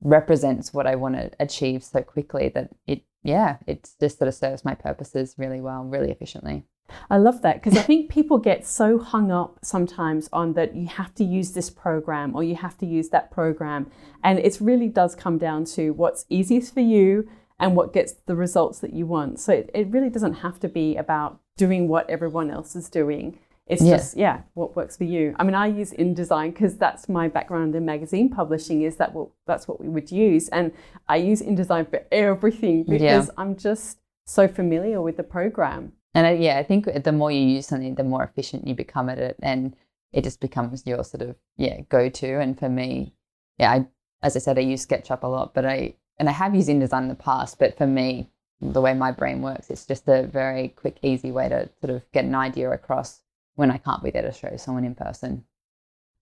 represents 0.01 0.73
what 0.73 0.87
I 0.87 0.95
want 0.95 1.15
to 1.15 1.31
achieve 1.39 1.83
so 1.83 2.01
quickly 2.01 2.49
that 2.49 2.69
it, 2.85 3.03
yeah, 3.23 3.57
it 3.65 3.89
just 3.99 4.17
sort 4.17 4.27
of 4.27 4.35
serves 4.35 4.63
my 4.63 4.75
purposes 4.75 5.35
really 5.37 5.61
well, 5.61 5.83
really 5.83 6.11
efficiently. 6.11 6.65
I 7.09 7.17
love 7.17 7.41
that 7.41 7.61
because 7.61 7.77
I 7.77 7.81
think 7.81 8.09
people 8.09 8.37
get 8.37 8.65
so 8.65 8.99
hung 8.99 9.31
up 9.31 9.59
sometimes 9.63 10.29
on 10.31 10.53
that 10.53 10.75
you 10.75 10.87
have 10.87 11.13
to 11.15 11.23
use 11.23 11.51
this 11.51 11.69
program 11.69 12.35
or 12.35 12.43
you 12.43 12.55
have 12.55 12.77
to 12.79 12.85
use 12.85 13.09
that 13.09 13.31
program. 13.31 13.91
And 14.23 14.39
it 14.39 14.57
really 14.59 14.87
does 14.87 15.15
come 15.15 15.37
down 15.37 15.65
to 15.65 15.91
what's 15.91 16.25
easiest 16.29 16.73
for 16.73 16.81
you 16.81 17.29
and 17.59 17.75
what 17.75 17.93
gets 17.93 18.13
the 18.25 18.35
results 18.35 18.79
that 18.79 18.93
you 18.93 19.05
want. 19.05 19.39
So 19.39 19.53
it, 19.53 19.69
it 19.73 19.87
really 19.89 20.09
doesn't 20.09 20.35
have 20.35 20.59
to 20.59 20.67
be 20.67 20.95
about 20.95 21.39
doing 21.57 21.87
what 21.87 22.09
everyone 22.09 22.51
else 22.51 22.75
is 22.75 22.89
doing. 22.89 23.39
It's 23.67 23.81
yeah. 23.81 23.97
just, 23.97 24.15
yeah, 24.15 24.41
what 24.53 24.75
works 24.75 24.95
for 24.95 25.05
you. 25.05 25.35
I 25.39 25.43
mean, 25.43 25.55
I 25.55 25.67
use 25.67 25.91
InDesign 25.91 26.53
because 26.53 26.77
that's 26.77 27.09
my 27.09 27.27
background 27.27 27.73
in 27.75 27.83
magazine 27.83 28.29
publishing 28.29 28.83
is 28.83 28.97
that 28.97 29.13
well, 29.13 29.31
that's 29.47 29.67
what 29.67 29.81
we 29.81 29.87
would 29.87 30.11
use. 30.11 30.49
And 30.49 30.71
I 31.07 31.15
use 31.17 31.41
InDesign 31.41 31.89
for 31.89 32.03
everything 32.11 32.83
because 32.83 33.27
yeah. 33.27 33.33
I'm 33.37 33.55
just 33.55 33.97
so 34.27 34.47
familiar 34.47 35.01
with 35.01 35.17
the 35.17 35.23
program. 35.23 35.93
And 36.15 36.25
I, 36.25 36.31
yeah, 36.31 36.57
I 36.57 36.63
think 36.63 36.87
the 37.03 37.11
more 37.11 37.29
you 37.31 37.41
use 37.41 37.67
something, 37.67 37.95
the 37.95 38.03
more 38.03 38.23
efficient 38.23 38.65
you 38.65 38.73
become 38.73 39.09
at 39.09 39.19
it, 39.19 39.35
and 39.43 39.75
it 40.13 40.23
just 40.23 40.39
becomes 40.39 40.87
your 40.87 41.03
sort 41.03 41.21
of 41.21 41.35
yeah 41.57 41.81
go 41.89 42.09
to. 42.09 42.39
And 42.39 42.57
for 42.57 42.69
me, 42.69 43.13
yeah, 43.59 43.71
I 43.71 43.87
as 44.23 44.35
I 44.35 44.39
said, 44.39 44.57
I 44.57 44.61
use 44.61 44.85
SketchUp 44.85 45.23
a 45.23 45.27
lot, 45.27 45.53
but 45.53 45.65
I 45.65 45.95
and 46.17 46.29
I 46.29 46.31
have 46.31 46.55
used 46.55 46.69
InDesign 46.69 47.03
in 47.03 47.07
the 47.09 47.15
past, 47.15 47.59
but 47.59 47.77
for 47.77 47.85
me, 47.85 48.29
the 48.61 48.79
way 48.81 48.93
my 48.93 49.11
brain 49.11 49.41
works, 49.41 49.69
it's 49.69 49.85
just 49.85 50.07
a 50.07 50.23
very 50.23 50.69
quick, 50.69 50.97
easy 51.01 51.31
way 51.31 51.49
to 51.49 51.69
sort 51.81 51.93
of 51.93 52.09
get 52.13 52.23
an 52.23 52.33
idea 52.33 52.71
across 52.71 53.21
when 53.55 53.69
I 53.69 53.77
can't 53.77 54.01
be 54.01 54.11
there 54.11 54.21
to 54.21 54.31
show 54.31 54.55
someone 54.55 54.85
in 54.85 54.95
person. 54.95 55.43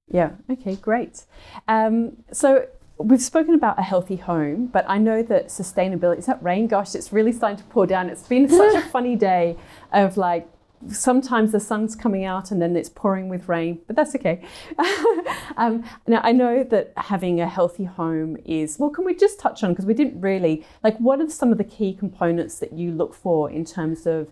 Yeah. 0.08 0.32
Okay. 0.50 0.76
Great. 0.76 1.24
Um, 1.68 2.18
so 2.32 2.66
we've 2.98 3.22
spoken 3.22 3.54
about 3.54 3.80
a 3.80 3.82
healthy 3.82 4.18
home, 4.18 4.68
but 4.68 4.86
I 4.88 4.98
know 4.98 5.24
that 5.24 5.48
sustainability 5.48 6.20
is 6.20 6.26
that 6.28 6.42
rain. 6.44 6.68
Gosh, 6.68 6.96
it's 6.96 7.12
really 7.12 7.32
starting 7.32 7.58
to 7.58 7.64
pour 7.66 7.86
down. 7.86 8.10
It's 8.10 8.28
been 8.28 8.48
such 8.48 8.76
a 8.76 8.82
funny 8.90 9.16
day 9.16 9.58
of 9.92 10.18
like 10.18 10.48
sometimes 10.90 11.52
the 11.52 11.60
sun's 11.60 11.96
coming 11.96 12.26
out 12.26 12.52
and 12.52 12.62
then 12.62 12.76
it's 12.76 12.90
pouring 12.90 13.30
with 13.30 13.48
rain, 13.48 13.80
but 13.88 13.96
that's 13.96 14.16
okay. 14.16 14.44
um, 15.58 15.84
now, 16.08 16.22
I 16.24 16.32
know 16.32 16.64
that 16.64 16.94
having 16.98 17.40
a 17.40 17.48
healthy 17.48 17.86
home 17.86 18.38
is, 18.46 18.78
well, 18.80 18.90
can 18.90 19.06
we 19.06 19.16
just 19.16 19.40
touch 19.40 19.64
on, 19.64 19.72
because 19.72 19.86
we 19.86 19.94
didn't 19.94 20.20
really, 20.20 20.66
like, 20.84 20.98
what 20.98 21.22
are 21.22 21.30
some 21.30 21.52
of 21.52 21.58
the 21.58 21.64
key 21.64 21.94
components 21.94 22.60
that 22.60 22.74
you 22.74 22.92
look 22.92 23.14
for 23.14 23.50
in 23.50 23.66
terms 23.66 24.06
of 24.06 24.30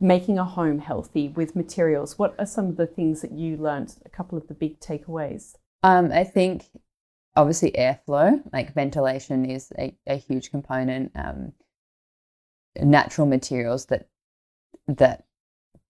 making 0.00 0.38
a 0.38 0.44
home 0.44 0.78
healthy 0.78 1.28
with 1.28 1.56
materials? 1.56 2.18
What 2.18 2.34
are 2.38 2.46
some 2.46 2.66
of 2.66 2.76
the 2.76 2.86
things 2.86 3.22
that 3.22 3.32
you 3.32 3.56
learned, 3.56 3.96
a 4.04 4.10
couple 4.10 4.36
of 4.36 4.48
the 4.48 4.54
big 4.54 4.80
takeaways? 4.80 5.54
Um, 5.82 6.12
I 6.12 6.24
think 6.24 6.66
obviously 7.36 7.72
airflow, 7.72 8.42
like 8.52 8.74
ventilation, 8.74 9.44
is 9.44 9.72
a, 9.78 9.94
a 10.06 10.16
huge 10.16 10.50
component. 10.50 11.12
Um, 11.14 11.52
natural 12.82 13.26
materials 13.26 13.86
that 13.86 14.08
that 14.88 15.24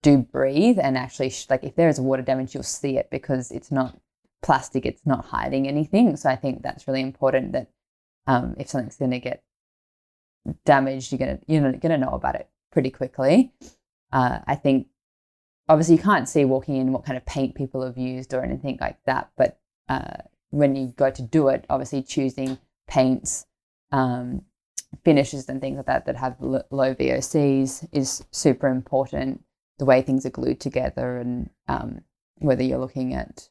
do 0.03 0.18
breathe 0.18 0.78
and 0.78 0.99
actually 0.99 1.30
sh- 1.30 1.47
like 1.49 1.64
if 1.64 1.76
there 1.76 1.88
is 1.88 2.01
water 2.01 2.22
damage, 2.22 2.55
you'll 2.55 2.62
see 2.62 2.99
it 2.99 3.11
because 3.11 3.51
it's 3.51 3.70
not 3.70 3.99
plastic; 4.42 4.86
it's 4.86 5.07
not 5.07 5.24
hiding 5.26 5.66
anything. 5.66 6.16
So 6.16 6.28
I 6.28 6.36
think 6.36 6.62
that's 6.62 6.86
really 6.86 7.01
important. 7.01 7.53
That 7.53 7.70
um, 8.26 8.55
if 8.59 8.68
something's 8.68 8.97
going 8.97 9.11
to 9.12 9.18
get 9.18 9.42
damaged, 10.64 11.12
you're 11.12 11.18
gonna 11.18 11.38
you're 11.47 11.72
gonna 11.72 11.99
know 11.99 12.11
about 12.11 12.34
it 12.36 12.49
pretty 12.72 12.90
quickly. 12.90 13.53
Uh, 14.12 14.40
I 14.47 14.55
think 14.55 14.88
obviously 15.68 15.97
you 15.97 16.03
can't 16.03 16.28
see 16.28 16.45
walking 16.45 16.76
in 16.76 16.92
what 16.92 17.05
kind 17.05 17.16
of 17.16 17.24
paint 17.26 17.55
people 17.55 17.84
have 17.84 17.99
used 17.99 18.34
or 18.34 18.45
anything 18.45 18.78
like 18.80 18.99
that, 19.07 19.30
but 19.36 19.59
uh, 19.88 20.18
when 20.55 20.76
you 20.76 20.86
go 20.96 21.11
to 21.11 21.22
do 21.22 21.48
it, 21.48 21.64
obviously 21.68 22.00
choosing 22.02 22.59
paints, 22.86 23.46
um, 23.90 24.42
finishes, 25.05 25.48
and 25.48 25.61
things 25.61 25.76
like 25.76 25.86
that 25.86 26.07
that 26.07 26.16
have 26.16 26.36
l- 26.40 26.64
low 26.70 26.94
VOCs 26.94 27.88
is 27.92 28.24
super 28.30 28.68
important. 28.68 29.42
The 29.78 29.84
way 29.84 30.00
things 30.00 30.24
are 30.24 30.30
glued 30.30 30.61
together, 30.61 31.18
and 31.18 31.50
um, 31.66 32.02
whether 32.36 32.62
you're 32.62 32.78
looking 32.78 33.14
at 33.14 33.48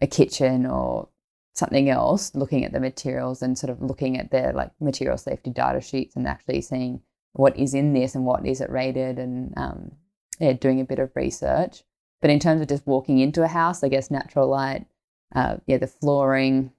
a 0.00 0.08
kitchen 0.08 0.66
or 0.66 1.08
something 1.54 1.88
else, 1.88 2.34
looking 2.34 2.64
at 2.64 2.72
the 2.72 2.80
materials 2.80 3.40
and 3.40 3.56
sort 3.56 3.70
of 3.70 3.80
looking 3.80 4.18
at 4.18 4.32
their 4.32 4.52
like 4.52 4.72
material 4.80 5.18
safety 5.18 5.50
data 5.50 5.80
sheets 5.80 6.16
and 6.16 6.26
actually 6.26 6.60
seeing 6.60 7.02
what 7.34 7.56
is 7.56 7.72
in 7.72 7.92
this 7.92 8.16
and 8.16 8.24
what 8.24 8.44
is 8.44 8.60
it 8.60 8.68
rated, 8.68 9.20
and 9.20 9.54
um, 9.56 9.92
yeah, 10.40 10.54
doing 10.54 10.80
a 10.80 10.84
bit 10.84 10.98
of 10.98 11.14
research. 11.14 11.84
But 12.20 12.30
in 12.30 12.40
terms 12.40 12.60
of 12.60 12.68
just 12.68 12.86
walking 12.86 13.20
into 13.20 13.44
a 13.44 13.48
house, 13.48 13.84
I 13.84 13.88
guess 13.88 14.10
natural 14.10 14.48
light, 14.48 14.86
uh, 15.34 15.56
yeah, 15.66 15.78
the 15.78 15.86
flooring, 15.86 16.72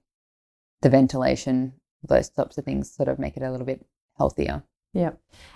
the 0.82 0.90
ventilation, 0.90 1.72
those 2.06 2.28
types 2.28 2.58
of 2.58 2.64
things 2.64 2.92
sort 2.92 3.08
of 3.08 3.18
make 3.18 3.36
it 3.36 3.42
a 3.42 3.50
little 3.50 3.66
bit 3.66 3.84
healthier. 4.18 4.62
Yeah. 4.92 5.10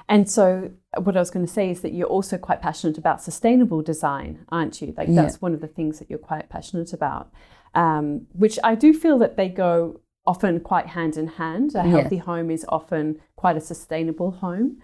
And 0.08 0.28
so, 0.28 0.72
what 0.96 1.16
I 1.16 1.20
was 1.20 1.30
going 1.30 1.46
to 1.46 1.52
say 1.52 1.70
is 1.70 1.80
that 1.82 1.94
you're 1.94 2.08
also 2.08 2.38
quite 2.38 2.60
passionate 2.60 2.98
about 2.98 3.22
sustainable 3.22 3.82
design, 3.82 4.44
aren't 4.48 4.82
you? 4.82 4.92
Like, 4.96 5.14
that's 5.14 5.34
yeah. 5.34 5.38
one 5.38 5.54
of 5.54 5.60
the 5.60 5.68
things 5.68 6.00
that 6.00 6.10
you're 6.10 6.18
quite 6.18 6.48
passionate 6.48 6.92
about, 6.92 7.30
um, 7.74 8.26
which 8.32 8.58
I 8.64 8.74
do 8.74 8.92
feel 8.92 9.16
that 9.18 9.36
they 9.36 9.48
go 9.48 10.00
often 10.26 10.60
quite 10.60 10.88
hand 10.88 11.16
in 11.16 11.28
hand. 11.28 11.74
A 11.74 11.82
healthy 11.82 12.16
yeah. 12.16 12.22
home 12.22 12.50
is 12.50 12.66
often 12.68 13.20
quite 13.36 13.56
a 13.56 13.60
sustainable 13.60 14.32
home. 14.32 14.78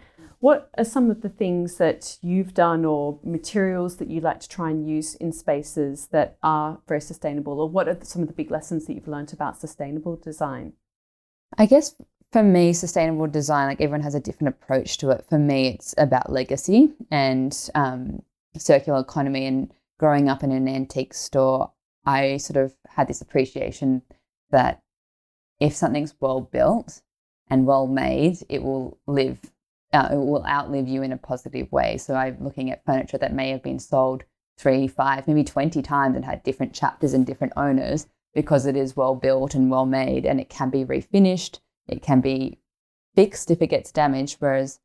What 0.45 0.69
are 0.77 0.85
some 0.85 1.11
of 1.11 1.23
the 1.23 1.31
things 1.31 1.79
that 1.79 2.19
you've 2.21 2.53
done 2.53 2.85
or 2.85 3.19
materials 3.25 3.97
that 3.97 4.11
you 4.11 4.21
like 4.21 4.41
to 4.41 4.49
try 4.51 4.69
and 4.69 4.87
use 4.87 5.15
in 5.15 5.33
spaces 5.33 6.09
that 6.09 6.37
are 6.43 6.83
very 6.87 7.01
sustainable? 7.01 7.59
Or 7.59 7.67
what 7.67 7.89
are 7.89 7.97
some 8.03 8.21
of 8.21 8.29
the 8.29 8.35
big 8.35 8.51
lessons 8.51 8.85
that 8.85 8.93
you've 8.93 9.09
learned 9.09 9.33
about 9.33 9.59
sustainable 9.59 10.17
design? 10.17 10.75
I 11.57 11.65
guess 11.65 11.95
for 12.31 12.43
me, 12.43 12.75
sustainable 12.75 13.27
design, 13.27 13.69
like 13.69 13.81
everyone 13.81 14.03
has 14.03 14.15
a 14.15 14.21
different 14.21 14.55
approach 14.55 14.99
to 14.99 15.13
it. 15.13 15.25
For 15.31 15.39
me, 15.39 15.69
it's 15.69 15.95
about 15.97 16.31
legacy 16.31 16.93
and 17.11 17.59
um, 17.75 18.21
circular 18.59 19.01
economy. 19.01 19.47
And 19.47 19.73
growing 19.99 20.29
up 20.29 20.43
in 20.43 20.53
an 20.53 20.69
antique 20.69 21.15
store, 21.15 21.73
I 22.05 22.37
sort 22.37 22.63
of 22.63 22.75
had 22.87 23.09
this 23.09 23.23
appreciation 23.23 24.03
that 24.51 24.83
if 25.59 25.75
something's 25.75 26.15
well 26.21 26.43
built 26.43 27.01
and 27.49 27.65
well 27.65 27.87
made, 27.87 28.41
it 28.51 28.63
will 28.63 28.99
live 29.07 29.39
uh, 29.95 30.09
it 30.13 30.17
will 30.17 30.45
outlive 30.47 30.89
you 30.89 31.03
in 31.03 31.13
a 31.13 31.17
positive 31.17 31.71
way. 31.71 31.97
So 31.97 32.15
I'm 32.15 32.43
looking 32.43 32.71
at 32.71 32.85
furniture 32.85 33.19
that 33.19 33.33
may 33.33 33.51
have 33.51 33.63
been 33.63 33.79
sold 33.79 34.25
three, 34.59 34.89
five, 34.89 35.27
maybe 35.27 35.45
20 35.45 35.81
times 35.83 36.17
and 36.17 36.25
had 36.25 36.43
different 36.43 36.75
chapters 36.75 37.15
and 37.15 37.25
different 37.25 37.53
owners 37.57 38.07
because 38.35 38.67
it 38.67 38.77
is 38.77 38.97
well 38.97 39.15
built 39.15 39.55
and 39.55 39.71
well 39.71 39.87
made 39.87 40.27
and 40.27 40.41
it 40.41 40.49
can 40.49 40.69
be 40.69 40.85
refinished. 40.85 41.61
It 41.87 42.03
can 42.03 42.21
be 42.21 42.59
fixed 43.15 43.51
if 43.51 43.63
it 43.63 43.69
gets 43.69 43.93
damaged. 43.93 44.37
Whereas 44.41 44.81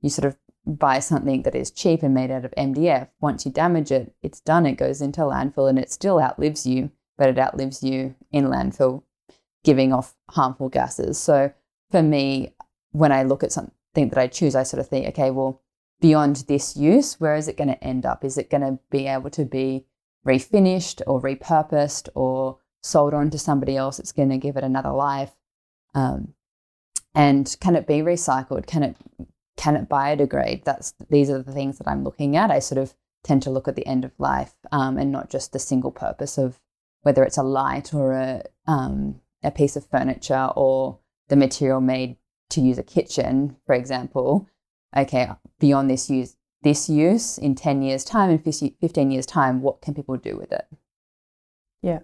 you 0.00 0.08
sort 0.08 0.26
of 0.26 0.36
buy 0.66 0.98
something 0.98 1.42
that 1.42 1.54
is 1.54 1.70
cheap 1.70 2.02
and 2.02 2.14
made 2.14 2.30
out 2.30 2.44
of 2.44 2.54
MDF. 2.56 3.08
Once 3.20 3.44
you 3.44 3.52
damage 3.52 3.92
it, 3.92 4.14
it's 4.22 4.40
done. 4.40 4.66
It 4.66 4.72
goes 4.72 5.00
into 5.00 5.20
landfill 5.20 5.68
and 5.68 5.78
it 5.78 5.90
still 5.90 6.20
outlives 6.20 6.66
you, 6.66 6.90
but 7.16 7.28
it 7.28 7.38
outlives 7.38 7.82
you 7.82 8.14
in 8.32 8.46
landfill, 8.46 9.02
giving 9.64 9.92
off 9.92 10.14
harmful 10.30 10.68
gases. 10.68 11.18
So 11.18 11.52
for 11.90 12.02
me, 12.02 12.54
when 12.90 13.12
I 13.12 13.22
look 13.22 13.44
at 13.44 13.52
some, 13.52 13.70
thing 13.96 14.10
that 14.10 14.18
I 14.18 14.28
choose, 14.28 14.54
I 14.54 14.62
sort 14.62 14.80
of 14.80 14.88
think, 14.88 15.08
okay, 15.08 15.32
well, 15.32 15.60
beyond 16.00 16.44
this 16.46 16.76
use, 16.76 17.18
where 17.18 17.34
is 17.34 17.48
it 17.48 17.56
going 17.56 17.68
to 17.68 17.82
end 17.82 18.06
up? 18.06 18.24
Is 18.24 18.38
it 18.38 18.50
going 18.50 18.60
to 18.60 18.78
be 18.90 19.08
able 19.08 19.30
to 19.30 19.44
be 19.44 19.86
refinished 20.24 21.02
or 21.06 21.20
repurposed 21.20 22.08
or 22.14 22.58
sold 22.82 23.14
on 23.14 23.30
to 23.30 23.38
somebody 23.38 23.76
else? 23.76 23.98
It's 23.98 24.12
going 24.12 24.28
to 24.28 24.38
give 24.38 24.56
it 24.56 24.62
another 24.62 24.92
life. 24.92 25.32
Um, 25.94 26.34
and 27.14 27.56
can 27.60 27.74
it 27.74 27.86
be 27.86 28.00
recycled? 28.00 28.66
Can 28.66 28.82
it 28.82 28.96
can 29.56 29.74
it 29.74 29.88
biodegrade? 29.88 30.64
That's 30.64 30.92
these 31.08 31.30
are 31.30 31.42
the 31.42 31.52
things 31.52 31.78
that 31.78 31.88
I'm 31.88 32.04
looking 32.04 32.36
at. 32.36 32.50
I 32.50 32.58
sort 32.58 32.78
of 32.78 32.94
tend 33.24 33.42
to 33.42 33.50
look 33.50 33.66
at 33.66 33.74
the 33.74 33.86
end 33.86 34.04
of 34.04 34.12
life 34.18 34.54
um, 34.70 34.98
and 34.98 35.10
not 35.10 35.30
just 35.30 35.52
the 35.52 35.58
single 35.58 35.90
purpose 35.90 36.36
of 36.36 36.60
whether 37.02 37.24
it's 37.24 37.38
a 37.38 37.42
light 37.42 37.94
or 37.94 38.12
a 38.12 38.42
um, 38.66 39.20
a 39.42 39.50
piece 39.50 39.76
of 39.76 39.86
furniture 39.86 40.50
or 40.54 40.98
the 41.28 41.36
material 41.36 41.80
made 41.80 42.18
to 42.56 42.60
use 42.60 42.78
a 42.78 42.82
kitchen, 42.82 43.56
for 43.64 43.74
example, 43.74 44.48
okay, 44.96 45.30
beyond 45.60 45.88
this 45.88 46.10
use 46.10 46.36
this 46.62 46.88
use 46.88 47.38
in 47.38 47.54
10 47.54 47.82
years 47.82 48.04
time 48.04 48.28
and 48.28 48.42
15 48.42 49.10
years 49.10 49.26
time 49.26 49.62
what 49.62 49.80
can 49.80 49.94
people 49.94 50.16
do 50.16 50.36
with 50.36 50.50
it 50.50 50.66
yeah 51.82 52.00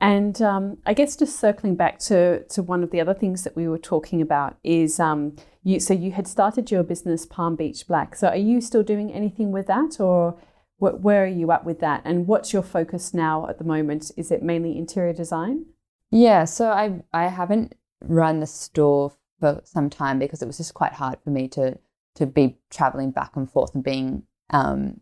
and 0.00 0.40
um, 0.42 0.78
I 0.86 0.94
guess 0.94 1.16
just 1.16 1.38
circling 1.38 1.76
back 1.76 1.98
to 2.00 2.44
to 2.44 2.62
one 2.62 2.82
of 2.82 2.90
the 2.90 3.00
other 3.00 3.14
things 3.14 3.44
that 3.44 3.54
we 3.54 3.68
were 3.68 3.78
talking 3.78 4.20
about 4.22 4.56
is 4.64 4.98
um, 4.98 5.36
you. 5.62 5.78
So 5.80 5.94
you 5.94 6.12
had 6.12 6.26
started 6.26 6.70
your 6.70 6.82
business 6.82 7.26
Palm 7.26 7.56
Beach 7.56 7.86
Black. 7.86 8.16
So 8.16 8.28
are 8.28 8.36
you 8.36 8.60
still 8.60 8.82
doing 8.82 9.12
anything 9.12 9.52
with 9.52 9.66
that, 9.66 10.00
or 10.00 10.38
wh- 10.78 11.02
where 11.04 11.24
are 11.24 11.28
you 11.40 11.52
at 11.52 11.64
with 11.64 11.80
that? 11.80 12.02
And 12.04 12.26
what's 12.26 12.52
your 12.52 12.62
focus 12.62 13.12
now 13.14 13.46
at 13.48 13.58
the 13.58 13.64
moment? 13.64 14.10
Is 14.16 14.30
it 14.30 14.42
mainly 14.42 14.76
interior 14.76 15.12
design? 15.12 15.66
Yeah. 16.10 16.44
So 16.46 16.70
I 16.70 17.02
I 17.12 17.28
haven't 17.28 17.74
run 18.02 18.40
the 18.40 18.46
store 18.46 19.12
for 19.40 19.60
some 19.64 19.90
time 19.90 20.18
because 20.18 20.42
it 20.42 20.46
was 20.46 20.58
just 20.58 20.74
quite 20.74 20.92
hard 20.92 21.18
for 21.24 21.30
me 21.30 21.48
to 21.48 21.78
to 22.16 22.26
be 22.26 22.58
traveling 22.70 23.10
back 23.10 23.36
and 23.36 23.50
forth 23.50 23.74
and 23.74 23.84
being 23.84 24.24
um, 24.50 25.00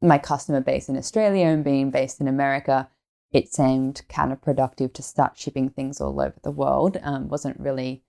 my 0.00 0.18
customer 0.18 0.60
base 0.60 0.88
in 0.88 0.96
Australia 0.96 1.46
and 1.46 1.64
being 1.64 1.90
based 1.90 2.20
in 2.20 2.28
America 2.28 2.88
it 3.32 3.52
seemed 3.52 4.02
counterproductive 4.08 4.92
to 4.92 5.02
start 5.02 5.38
shipping 5.38 5.70
things 5.70 6.00
all 6.00 6.20
over 6.20 6.36
the 6.42 6.50
world. 6.50 6.98
Um, 7.02 7.28
wasn't 7.28 7.58
really 7.58 8.02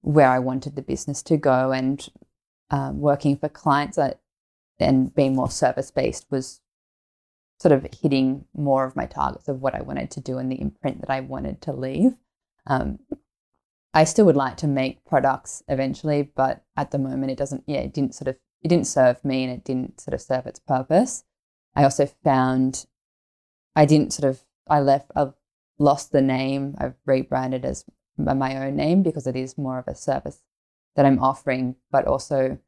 where 0.00 0.30
I 0.30 0.38
wanted 0.38 0.74
the 0.74 0.82
business 0.82 1.22
to 1.24 1.36
go, 1.36 1.70
and 1.70 2.06
um, 2.70 2.98
working 2.98 3.36
for 3.36 3.48
clients 3.48 3.98
and 4.78 5.14
being 5.14 5.36
more 5.36 5.50
service 5.50 5.90
based 5.90 6.26
was 6.30 6.60
sort 7.60 7.72
of 7.72 7.86
hitting 8.02 8.46
more 8.54 8.84
of 8.84 8.96
my 8.96 9.06
targets 9.06 9.48
of 9.48 9.60
what 9.60 9.74
I 9.74 9.82
wanted 9.82 10.10
to 10.12 10.20
do 10.20 10.38
and 10.38 10.50
the 10.50 10.60
imprint 10.60 11.00
that 11.02 11.10
I 11.10 11.20
wanted 11.20 11.60
to 11.62 11.72
leave. 11.72 12.14
Um, 12.66 12.98
I 13.94 14.04
still 14.04 14.26
would 14.26 14.36
like 14.36 14.56
to 14.58 14.66
make 14.66 15.04
products 15.04 15.62
eventually, 15.68 16.22
but 16.22 16.64
at 16.76 16.90
the 16.90 16.98
moment 16.98 17.30
it 17.30 17.38
doesn't. 17.38 17.64
Yeah, 17.66 17.78
it 17.78 17.94
didn't 17.94 18.14
sort 18.14 18.28
of 18.28 18.36
it 18.62 18.68
didn't 18.68 18.86
serve 18.86 19.24
me 19.24 19.44
and 19.44 19.52
it 19.52 19.64
didn't 19.64 20.00
sort 20.00 20.14
of 20.14 20.20
serve 20.20 20.46
its 20.46 20.58
purpose. 20.58 21.24
I 21.76 21.84
also 21.84 22.06
found 22.06 22.86
I 23.76 23.86
didn't 23.86 24.12
sort 24.12 24.28
of 24.28 24.44
I 24.68 24.80
left, 24.80 25.10
I've 25.14 25.34
lost 25.78 26.12
the 26.12 26.22
name. 26.22 26.74
I've 26.78 26.94
rebranded 27.06 27.64
as 27.64 27.84
my 28.16 28.66
own 28.66 28.76
name 28.76 29.02
because 29.02 29.26
it 29.26 29.36
is 29.36 29.58
more 29.58 29.78
of 29.78 29.88
a 29.88 29.94
service 29.94 30.40
that 30.96 31.06
I'm 31.06 31.18
offering, 31.18 31.76
but 31.90 32.06
also 32.06 32.58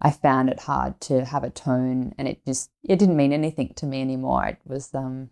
I 0.00 0.10
found 0.10 0.48
it 0.48 0.60
hard 0.60 1.00
to 1.02 1.24
have 1.24 1.44
a 1.44 1.50
tone 1.50 2.14
and 2.18 2.28
it 2.28 2.44
just, 2.46 2.70
it 2.84 2.98
didn't 2.98 3.16
mean 3.16 3.32
anything 3.32 3.74
to 3.76 3.86
me 3.86 4.00
anymore. 4.00 4.46
It 4.46 4.58
was, 4.64 4.94
um, 4.94 5.30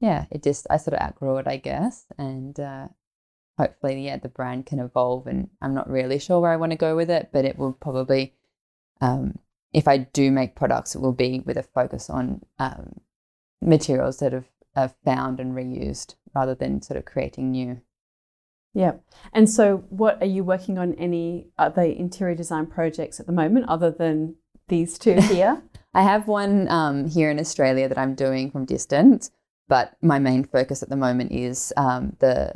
yeah, 0.00 0.24
it 0.30 0.42
just, 0.42 0.66
I 0.70 0.78
sort 0.78 0.94
of 0.94 1.02
outgrew 1.02 1.36
it, 1.36 1.46
I 1.46 1.58
guess. 1.58 2.06
And, 2.16 2.58
uh, 2.58 2.88
hopefully, 3.60 4.04
yeah, 4.04 4.16
the 4.16 4.28
brand 4.28 4.66
can 4.66 4.78
evolve 4.78 5.26
and 5.26 5.48
I'm 5.60 5.74
not 5.74 5.90
really 5.90 6.18
sure 6.18 6.40
where 6.40 6.52
I 6.52 6.56
want 6.56 6.72
to 6.72 6.78
go 6.78 6.96
with 6.96 7.10
it, 7.10 7.30
but 7.32 7.44
it 7.44 7.58
will 7.58 7.72
probably, 7.72 8.34
um, 9.00 9.38
if 9.72 9.86
I 9.86 9.98
do 9.98 10.30
make 10.30 10.56
products, 10.56 10.94
it 10.94 11.00
will 11.00 11.12
be 11.12 11.40
with 11.40 11.56
a 11.56 11.62
focus 11.62 12.08
on 12.08 12.42
um, 12.58 13.00
materials 13.60 14.18
that 14.18 14.32
have 14.32 14.46
are 14.76 14.92
found 15.04 15.40
and 15.40 15.54
reused 15.54 16.14
rather 16.34 16.54
than 16.54 16.82
sort 16.82 16.96
of 16.96 17.04
creating 17.04 17.50
new. 17.50 17.80
Yeah. 18.72 18.92
And 19.32 19.50
so, 19.50 19.84
what 19.88 20.22
are 20.22 20.26
you 20.26 20.44
working 20.44 20.78
on 20.78 20.94
any 20.94 21.48
other 21.58 21.82
interior 21.82 22.36
design 22.36 22.66
projects 22.66 23.18
at 23.18 23.26
the 23.26 23.32
moment 23.32 23.68
other 23.68 23.90
than 23.90 24.36
these 24.68 24.98
two 24.98 25.14
here? 25.20 25.62
I 25.92 26.02
have 26.02 26.28
one 26.28 26.68
um, 26.68 27.08
here 27.08 27.30
in 27.30 27.40
Australia 27.40 27.88
that 27.88 27.98
I'm 27.98 28.14
doing 28.14 28.50
from 28.52 28.64
distance, 28.64 29.32
but 29.68 29.96
my 30.00 30.20
main 30.20 30.44
focus 30.44 30.82
at 30.82 30.88
the 30.88 30.96
moment 30.96 31.32
is 31.32 31.72
um, 31.76 32.16
the. 32.20 32.54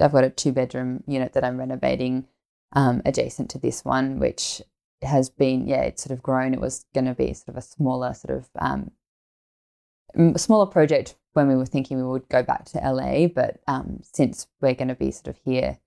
I've 0.00 0.12
got 0.12 0.24
a 0.24 0.30
two 0.30 0.52
bedroom 0.52 1.02
unit 1.06 1.32
that 1.32 1.44
I'm 1.44 1.58
renovating 1.58 2.26
um, 2.72 3.02
adjacent 3.04 3.50
to 3.50 3.58
this 3.58 3.84
one, 3.84 4.18
which 4.18 4.62
has 5.02 5.30
been, 5.30 5.66
yeah, 5.66 5.82
it's 5.82 6.02
sort 6.02 6.12
of 6.12 6.22
grown. 6.22 6.54
It 6.54 6.60
was 6.60 6.84
going 6.94 7.06
to 7.06 7.14
be 7.14 7.32
sort 7.32 7.48
of 7.48 7.56
a 7.56 7.62
smaller, 7.62 8.14
sort 8.14 8.38
of 8.38 8.48
um, 8.58 8.90
smaller 10.36 10.66
project 10.66 11.16
when 11.32 11.48
we 11.48 11.54
were 11.54 11.66
thinking 11.66 11.98
we 11.98 12.02
would 12.02 12.28
go 12.28 12.42
back 12.42 12.64
to 12.64 12.78
LA, 12.78 13.26
but 13.26 13.60
um, 13.66 14.00
since 14.02 14.46
we're 14.60 14.74
going 14.74 14.88
to 14.88 14.94
be 14.94 15.10
sort 15.10 15.28
of 15.28 15.38
here 15.44 15.78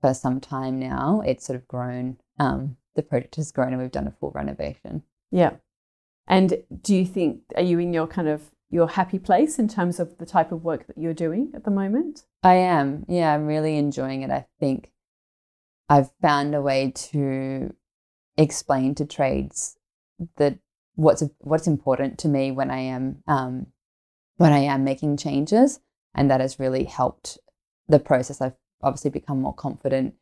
for 0.00 0.12
some 0.12 0.40
time 0.40 0.78
now, 0.78 1.22
it's 1.24 1.46
sort 1.46 1.56
of 1.56 1.68
grown. 1.68 2.18
Um, 2.38 2.76
the 2.96 3.02
project 3.02 3.36
has 3.36 3.52
grown, 3.52 3.72
and 3.72 3.80
we've 3.80 3.90
done 3.90 4.08
a 4.08 4.14
full 4.18 4.32
renovation. 4.32 5.02
Yeah. 5.30 5.54
And 6.26 6.64
do 6.82 6.94
you 6.94 7.06
think 7.06 7.42
are 7.54 7.62
you 7.62 7.78
in 7.78 7.92
your 7.92 8.06
kind 8.06 8.28
of 8.28 8.50
your 8.70 8.88
happy 8.88 9.18
place 9.18 9.58
in 9.58 9.68
terms 9.68 10.00
of 10.00 10.18
the 10.18 10.26
type 10.26 10.52
of 10.52 10.64
work 10.64 10.86
that 10.86 10.98
you're 10.98 11.14
doing 11.14 11.52
at 11.54 11.64
the 11.64 11.70
moment? 11.70 12.24
I 12.42 12.54
am. 12.54 13.04
Yeah, 13.08 13.34
I'm 13.34 13.46
really 13.46 13.76
enjoying 13.76 14.22
it. 14.22 14.30
I 14.30 14.46
think 14.58 14.92
I've 15.88 16.10
found 16.20 16.54
a 16.54 16.62
way 16.62 16.92
to 16.94 17.74
explain 18.36 18.94
to 18.96 19.06
trades 19.06 19.78
that 20.36 20.58
what's 20.94 21.22
what's 21.38 21.66
important 21.66 22.18
to 22.18 22.28
me 22.28 22.50
when 22.50 22.70
I 22.70 22.78
am 22.78 23.22
um, 23.28 23.66
when 24.36 24.52
I 24.52 24.58
am 24.58 24.84
making 24.84 25.16
changes. 25.16 25.80
And 26.14 26.30
that 26.30 26.40
has 26.40 26.58
really 26.58 26.84
helped 26.84 27.38
the 27.88 27.98
process. 27.98 28.40
I've 28.40 28.56
obviously 28.82 29.10
become 29.10 29.42
more 29.42 29.54
confident 29.54 30.14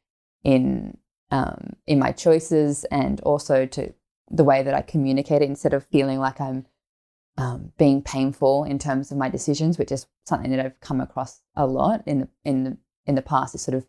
in 0.42 0.98
um, 1.30 1.74
in 1.86 1.98
my 1.98 2.12
choices 2.12 2.84
and 2.84 3.20
also 3.20 3.66
to 3.66 3.94
the 4.30 4.44
way 4.44 4.62
that 4.62 4.74
I 4.74 4.82
communicate 4.82 5.42
it 5.42 5.48
instead 5.48 5.74
of 5.74 5.86
feeling 5.86 6.18
like 6.18 6.40
I'm 6.40 6.66
um, 7.36 7.72
being 7.78 8.02
painful 8.02 8.64
in 8.64 8.78
terms 8.78 9.10
of 9.10 9.18
my 9.18 9.28
decisions, 9.28 9.78
which 9.78 9.90
is 9.90 10.06
something 10.24 10.50
that 10.50 10.64
I've 10.64 10.80
come 10.80 11.00
across 11.00 11.40
a 11.56 11.66
lot 11.66 12.02
in 12.06 12.20
the 12.20 12.28
in 12.44 12.64
the 12.64 12.76
in 13.06 13.14
the 13.14 13.22
past. 13.22 13.54
Is 13.54 13.62
sort 13.62 13.76
of 13.76 13.86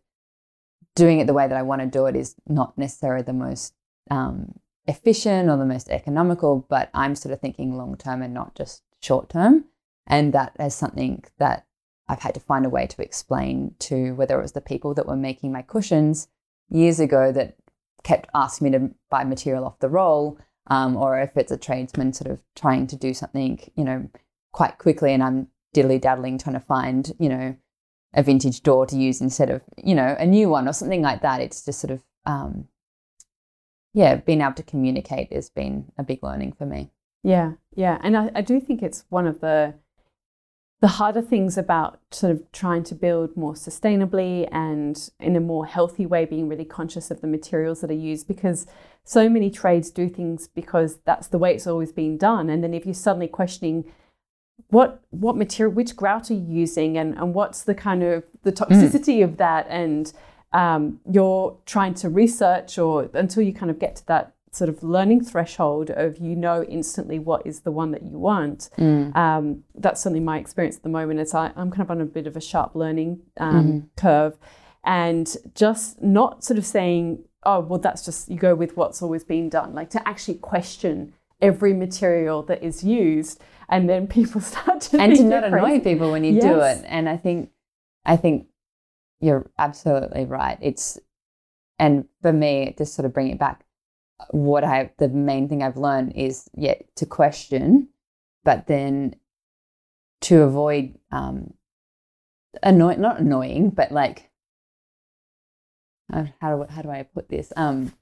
doing 0.95 1.19
it 1.19 1.27
the 1.27 1.33
way 1.33 1.47
that 1.47 1.57
I 1.57 1.61
want 1.61 1.81
to 1.81 1.87
do 1.87 2.05
it 2.05 2.15
is 2.15 2.35
not 2.47 2.77
necessarily 2.77 3.23
the 3.23 3.33
most 3.33 3.73
um, 4.09 4.59
efficient 4.87 5.49
or 5.49 5.57
the 5.57 5.65
most 5.65 5.89
economical, 5.89 6.65
but 6.69 6.89
I'm 6.93 7.15
sort 7.15 7.33
of 7.33 7.41
thinking 7.41 7.75
long 7.75 7.97
term 7.97 8.21
and 8.21 8.33
not 8.33 8.55
just 8.55 8.83
short 9.01 9.29
term. 9.29 9.65
And 10.07 10.33
that 10.33 10.55
is 10.59 10.75
something 10.75 11.23
that 11.37 11.65
I've 12.07 12.21
had 12.21 12.35
to 12.35 12.39
find 12.39 12.65
a 12.65 12.69
way 12.69 12.87
to 12.87 13.01
explain 13.01 13.75
to 13.79 14.13
whether 14.13 14.37
it 14.37 14.43
was 14.43 14.51
the 14.51 14.61
people 14.61 14.93
that 14.93 15.07
were 15.07 15.15
making 15.15 15.51
my 15.51 15.63
cushions 15.63 16.27
years 16.69 16.99
ago 16.99 17.31
that 17.31 17.55
kept 18.03 18.29
asking 18.33 18.71
me 18.71 18.77
to 18.77 18.91
buy 19.09 19.23
material 19.23 19.65
off 19.65 19.79
the 19.79 19.89
roll, 19.89 20.37
um, 20.67 20.95
or 20.97 21.19
if 21.19 21.37
it's 21.37 21.51
a 21.51 21.57
tradesman 21.57 22.13
sort 22.13 22.31
of 22.31 22.39
trying 22.55 22.87
to 22.87 22.95
do 22.95 23.13
something, 23.13 23.59
you 23.75 23.83
know, 23.83 24.09
quite 24.51 24.77
quickly 24.77 25.13
and 25.13 25.23
I'm 25.23 25.47
diddly 25.75 25.99
daddling 25.99 26.37
trying 26.37 26.53
to 26.53 26.59
find, 26.59 27.13
you 27.19 27.29
know, 27.29 27.55
a 28.13 28.23
vintage 28.23 28.63
door 28.63 28.85
to 28.85 28.97
use 28.97 29.21
instead 29.21 29.49
of, 29.49 29.61
you 29.77 29.93
know, 29.93 30.15
a 30.17 30.25
new 30.25 30.49
one 30.49 30.67
or 30.67 30.73
something 30.73 31.01
like 31.01 31.21
that. 31.21 31.41
It's 31.41 31.63
just 31.65 31.79
sort 31.79 31.91
of, 31.91 32.01
um, 32.25 32.67
yeah, 33.93 34.15
being 34.15 34.41
able 34.41 34.53
to 34.53 34.63
communicate 34.63 35.31
has 35.33 35.49
been 35.49 35.91
a 35.97 36.03
big 36.03 36.23
learning 36.23 36.53
for 36.53 36.65
me. 36.65 36.91
Yeah, 37.23 37.53
yeah. 37.73 37.99
And 38.01 38.15
I, 38.15 38.31
I 38.35 38.41
do 38.41 38.59
think 38.59 38.81
it's 38.81 39.05
one 39.09 39.27
of 39.27 39.41
the 39.41 39.73
the 40.81 40.87
harder 40.87 41.21
things 41.21 41.57
about 41.57 41.99
sort 42.11 42.31
of 42.31 42.51
trying 42.51 42.83
to 42.83 42.95
build 42.95 43.35
more 43.37 43.53
sustainably 43.53 44.47
and 44.51 45.09
in 45.19 45.35
a 45.35 45.39
more 45.39 45.65
healthy 45.65 46.05
way, 46.05 46.25
being 46.25 46.49
really 46.49 46.65
conscious 46.65 47.09
of 47.09 47.21
the 47.21 47.27
materials 47.27 47.81
that 47.81 47.89
are 47.89 47.93
used 47.93 48.27
because 48.27 48.67
so 49.03 49.29
many 49.29 49.49
trades 49.49 49.89
do 49.89 50.09
things 50.09 50.47
because 50.47 50.97
that's 51.05 51.27
the 51.27 51.37
way 51.37 51.55
it's 51.55 51.67
always 51.67 51.91
been 51.91 52.17
done. 52.17 52.49
And 52.49 52.63
then 52.63 52.73
if 52.73 52.85
you're 52.85 52.93
suddenly 52.93 53.27
questioning 53.27 53.85
what 54.69 55.01
what 55.11 55.37
material, 55.37 55.73
which 55.73 55.95
grout 55.95 56.29
are 56.29 56.33
you 56.33 56.45
using 56.45 56.97
and, 56.97 57.17
and 57.17 57.33
what's 57.33 57.63
the 57.63 57.75
kind 57.75 58.03
of 58.03 58.23
the 58.43 58.51
mm. 58.51 58.57
toxicity 58.57 59.19
mm. 59.19 59.23
of 59.23 59.37
that 59.37 59.67
and 59.69 60.11
um, 60.53 60.99
you're 61.11 61.57
trying 61.65 61.93
to 61.95 62.09
research 62.09 62.77
or 62.77 63.09
until 63.13 63.43
you 63.43 63.53
kind 63.53 63.69
of 63.69 63.79
get 63.79 63.95
to 63.97 64.07
that 64.07 64.34
sort 64.55 64.69
of 64.69 64.81
learning 64.83 65.23
threshold 65.23 65.89
of 65.89 66.17
you 66.17 66.35
know 66.35 66.63
instantly 66.63 67.19
what 67.19 67.45
is 67.45 67.61
the 67.61 67.71
one 67.71 67.91
that 67.91 68.03
you 68.03 68.17
want. 68.17 68.69
Mm. 68.77 69.15
Um, 69.15 69.63
that's 69.75 70.01
certainly 70.01 70.21
my 70.21 70.39
experience 70.39 70.77
at 70.77 70.83
the 70.83 70.89
moment. 70.89 71.19
Is 71.19 71.33
I, 71.33 71.47
am 71.57 71.71
kind 71.71 71.81
of 71.81 71.91
on 71.91 72.01
a 72.01 72.05
bit 72.05 72.27
of 72.27 72.37
a 72.37 72.41
sharp 72.41 72.75
learning 72.75 73.21
um, 73.37 73.65
mm. 73.65 73.89
curve, 73.97 74.37
and 74.83 75.35
just 75.53 76.01
not 76.01 76.43
sort 76.43 76.57
of 76.57 76.65
saying, 76.65 77.25
oh 77.43 77.59
well, 77.59 77.79
that's 77.79 78.05
just 78.05 78.29
you 78.29 78.37
go 78.37 78.55
with 78.55 78.77
what's 78.77 79.01
always 79.01 79.23
been 79.23 79.49
done. 79.49 79.73
Like 79.73 79.89
to 79.91 80.07
actually 80.07 80.35
question 80.35 81.13
every 81.41 81.73
material 81.73 82.41
that 82.43 82.63
is 82.63 82.83
used, 82.83 83.41
and 83.67 83.89
then 83.89 84.07
people 84.17 84.41
start 84.41 84.81
to 84.81 84.99
and 84.99 85.15
to 85.15 85.23
not 85.23 85.43
annoy 85.43 85.79
people 85.79 86.11
when 86.11 86.23
you 86.23 86.33
yes. 86.33 86.43
do 86.43 86.59
it. 86.59 86.85
And 86.87 87.09
I 87.09 87.17
think, 87.17 87.49
I 88.05 88.15
think 88.15 88.47
you're 89.19 89.49
absolutely 89.57 90.25
right. 90.25 90.57
It's 90.61 90.97
and 91.77 92.05
for 92.21 92.31
me, 92.31 92.73
just 92.77 92.95
sort 92.95 93.05
of 93.05 93.13
bring 93.13 93.29
it 93.29 93.37
back 93.37 93.64
what 94.31 94.63
I 94.63 94.91
the 94.97 95.09
main 95.09 95.47
thing 95.49 95.63
I've 95.63 95.77
learned 95.77 96.13
is 96.15 96.49
yet 96.55 96.77
yeah, 96.79 96.85
to 96.97 97.05
question, 97.05 97.89
but 98.43 98.67
then 98.67 99.15
to 100.21 100.41
avoid 100.41 100.97
um, 101.11 101.53
annoy 102.63 102.95
not 102.95 103.19
annoying, 103.19 103.69
but 103.69 103.91
like 103.91 104.29
uh, 106.11 106.25
how 106.41 106.55
do 106.55 106.65
how 106.69 106.81
do 106.81 106.89
I 106.89 107.03
put 107.03 107.29
this? 107.29 107.51
Um, 107.55 107.93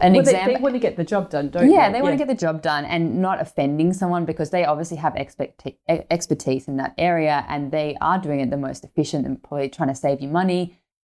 an 0.00 0.12
well, 0.12 0.20
exam- 0.20 0.46
they, 0.46 0.54
they, 0.54 0.60
want 0.60 0.74
to 0.74 0.80
get 0.80 0.96
the 0.96 1.04
job 1.04 1.30
done, 1.30 1.48
don't 1.48 1.70
yeah, 1.70 1.88
they? 1.88 1.98
they 1.98 2.02
want 2.02 2.14
to 2.14 2.18
get 2.18 2.26
the 2.26 2.34
job 2.34 2.60
done 2.60 2.84
and 2.84 3.22
not 3.22 3.40
offending 3.40 3.92
someone 3.92 4.24
because 4.24 4.50
they 4.50 4.64
obviously 4.64 4.96
have 4.96 5.14
expect- 5.14 5.68
expertise 5.88 6.66
in 6.66 6.76
that 6.78 6.92
area 6.98 7.44
and 7.48 7.70
they 7.70 7.96
are 8.00 8.18
doing 8.18 8.40
it 8.40 8.50
the 8.50 8.56
most 8.56 8.84
efficient 8.84 9.24
and 9.24 9.40
probably 9.42 9.68
trying 9.68 9.88
to 9.88 9.94
save 9.94 10.20
you 10.20 10.28
money 10.28 10.76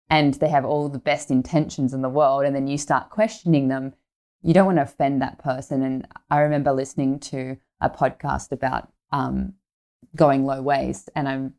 and 0.10 0.36
they 0.36 0.50
have 0.50 0.66
all 0.66 0.90
the 0.90 1.00
best 1.00 1.30
intentions 1.32 1.94
in 1.94 2.02
the 2.02 2.10
world 2.10 2.46
and 2.46 2.56
then 2.56 2.68
you 2.68 2.78
start 2.78 3.10
questioning 3.10 3.68
them 3.68 3.94
you 4.42 4.54
don't 4.54 4.66
want 4.66 4.78
to 4.78 4.84
offend 4.84 5.22
that 5.22 5.40
person. 5.40 5.82
And 5.84 6.08
I 6.30 6.40
remember 6.40 6.72
listening 6.72 7.20
to 7.20 7.58
a 7.82 7.90
podcast 7.90 8.52
about 8.52 8.90
um, 9.12 9.54
going 10.16 10.46
low 10.46 10.62
waste, 10.62 11.10
and 11.16 11.28
I'm 11.28 11.54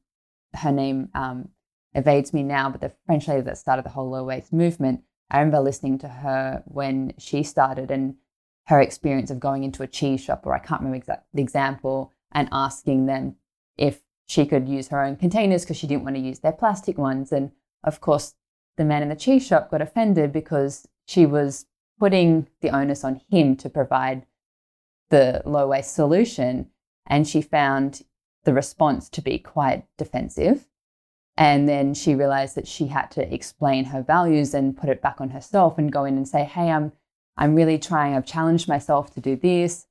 her 0.55 0.73
name 0.73 1.09
um, 1.15 1.51
evades 1.95 2.33
me 2.33 2.43
now, 2.43 2.71
but 2.71 2.81
the 2.81 2.93
French 3.07 3.29
lady 3.29 3.43
that 3.43 3.59
started 3.59 3.85
the 3.85 3.91
whole 3.91 4.11
low 4.11 4.25
waste 4.25 4.53
movement, 4.53 5.03
I 5.31 5.39
remember 5.39 5.61
listening 5.61 5.99
to 5.99 6.09
her 6.09 6.63
when 6.67 7.13
she 7.19 7.43
started 7.43 7.91
and 7.91 8.15
her 8.67 8.81
experience 8.81 9.31
of 9.31 9.41
going 9.41 9.65
into 9.65 9.83
a 9.83 9.87
cheese 9.87 10.23
shop, 10.23 10.47
or 10.47 10.55
I 10.55 10.59
can't 10.59 10.83
remember 10.83 11.23
the 11.33 11.43
example, 11.43 12.13
and 12.33 12.49
asking 12.53 13.07
them 13.07 13.37
if 13.77 14.01
she 14.27 14.47
could 14.47 14.69
use 14.69 14.89
her 14.89 15.03
own 15.03 15.17
containers 15.17 15.65
because 15.65 15.77
she 15.77 15.87
didn't 15.87 16.05
want 16.05 16.17
to 16.17 16.23
use 16.23 16.41
their 16.41 16.53
plastic 16.53 16.99
ones. 16.99 17.33
And 17.33 17.51
of 17.83 18.01
course, 18.01 18.35
the 18.79 18.85
man 18.85 19.03
in 19.03 19.11
the 19.11 19.17
cheese 19.17 19.47
shop 19.47 19.71
got 19.71 19.83
offended 19.83 20.33
because 20.33 20.89
she 21.05 21.27
was 21.27 21.67
putting 21.99 22.47
the 22.63 22.71
onus 22.71 23.05
on 23.05 23.21
him 23.29 23.57
to 23.57 23.69
provide 23.69 24.25
the 25.11 25.43
low 25.45 25.69
waste 25.69 25.95
solution. 25.95 26.71
And 27.07 27.29
she 27.29 27.43
found 27.43 28.03
the 28.45 28.55
response 28.55 29.09
to 29.11 29.21
be 29.21 29.39
quite 29.39 29.85
defensive. 29.99 30.69
And 31.37 31.69
then 31.69 31.93
she 31.95 32.15
realized 32.15 32.55
that 32.55 32.67
she 32.67 32.87
had 32.87 33.11
to 33.13 33.35
explain 33.35 33.85
her 33.87 34.03
values 34.03 34.55
and 34.55 34.77
put 34.77 34.89
it 34.89 35.03
back 35.03 35.21
on 35.21 35.31
herself 35.31 35.77
and 35.77 35.93
go 35.93 36.05
in 36.05 36.17
and 36.17 36.27
say, 36.27 36.45
Hey, 36.45 36.71
I'm 36.71 36.93
I'm 37.37 37.55
really 37.55 37.79
trying, 37.79 38.15
I've 38.15 38.27
challenged 38.27 38.69
myself 38.69 39.15
to 39.15 39.21
do 39.21 39.37
this. 39.37 39.87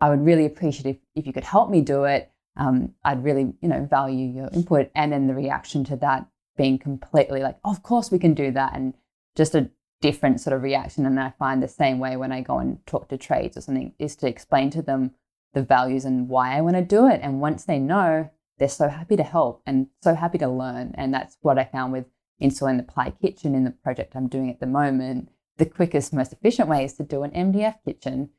I 0.00 0.10
would 0.10 0.24
really 0.24 0.46
appreciate 0.46 0.86
if, 0.86 0.96
if 1.16 1.26
you 1.26 1.32
could 1.32 1.44
help 1.44 1.68
me 1.68 1.80
do 1.80 2.04
it. 2.04 2.30
Um, 2.56 2.94
I'd 3.04 3.24
really, 3.24 3.52
you 3.60 3.68
know, 3.68 3.84
value 3.84 4.26
your 4.26 4.48
input. 4.52 4.90
And 4.94 5.12
then 5.12 5.26
the 5.26 5.34
reaction 5.34 5.82
to 5.84 5.96
that 5.96 6.28
being 6.56 6.78
completely 6.78 7.42
like, 7.42 7.58
oh, 7.64 7.70
of 7.70 7.82
course 7.82 8.10
we 8.10 8.18
can 8.18 8.34
do 8.34 8.50
that. 8.52 8.74
And 8.74 8.94
just 9.36 9.54
a 9.54 9.70
different 10.00 10.40
sort 10.40 10.54
of 10.54 10.62
reaction. 10.62 11.06
And 11.06 11.18
I 11.18 11.32
find 11.38 11.62
the 11.62 11.68
same 11.68 11.98
way 11.98 12.16
when 12.16 12.32
I 12.32 12.40
go 12.40 12.58
and 12.58 12.84
talk 12.86 13.08
to 13.08 13.18
trades 13.18 13.56
or 13.56 13.60
something 13.60 13.94
is 13.98 14.16
to 14.16 14.28
explain 14.28 14.70
to 14.70 14.82
them 14.82 15.12
the 15.54 15.62
values 15.62 16.04
and 16.04 16.28
why 16.28 16.56
I 16.56 16.60
want 16.60 16.76
to 16.76 16.82
do 16.82 17.06
it. 17.08 17.20
And 17.22 17.40
once 17.40 17.64
they 17.64 17.78
know, 17.78 18.30
they're 18.58 18.68
so 18.68 18.88
happy 18.88 19.16
to 19.16 19.22
help 19.22 19.62
and 19.66 19.88
so 20.02 20.14
happy 20.14 20.38
to 20.38 20.48
learn. 20.48 20.94
And 20.96 21.12
that's 21.12 21.38
what 21.40 21.58
I 21.58 21.64
found 21.64 21.92
with 21.92 22.06
installing 22.38 22.76
the 22.76 22.82
Ply 22.82 23.10
Kitchen 23.10 23.54
in 23.54 23.64
the 23.64 23.70
project 23.70 24.14
I'm 24.14 24.28
doing 24.28 24.50
at 24.50 24.60
the 24.60 24.66
moment. 24.66 25.30
The 25.56 25.66
quickest, 25.66 26.12
most 26.12 26.32
efficient 26.32 26.68
way 26.68 26.84
is 26.84 26.94
to 26.94 27.04
do 27.04 27.22
an 27.22 27.30
MDF 27.30 27.76
kitchen. 27.84 28.30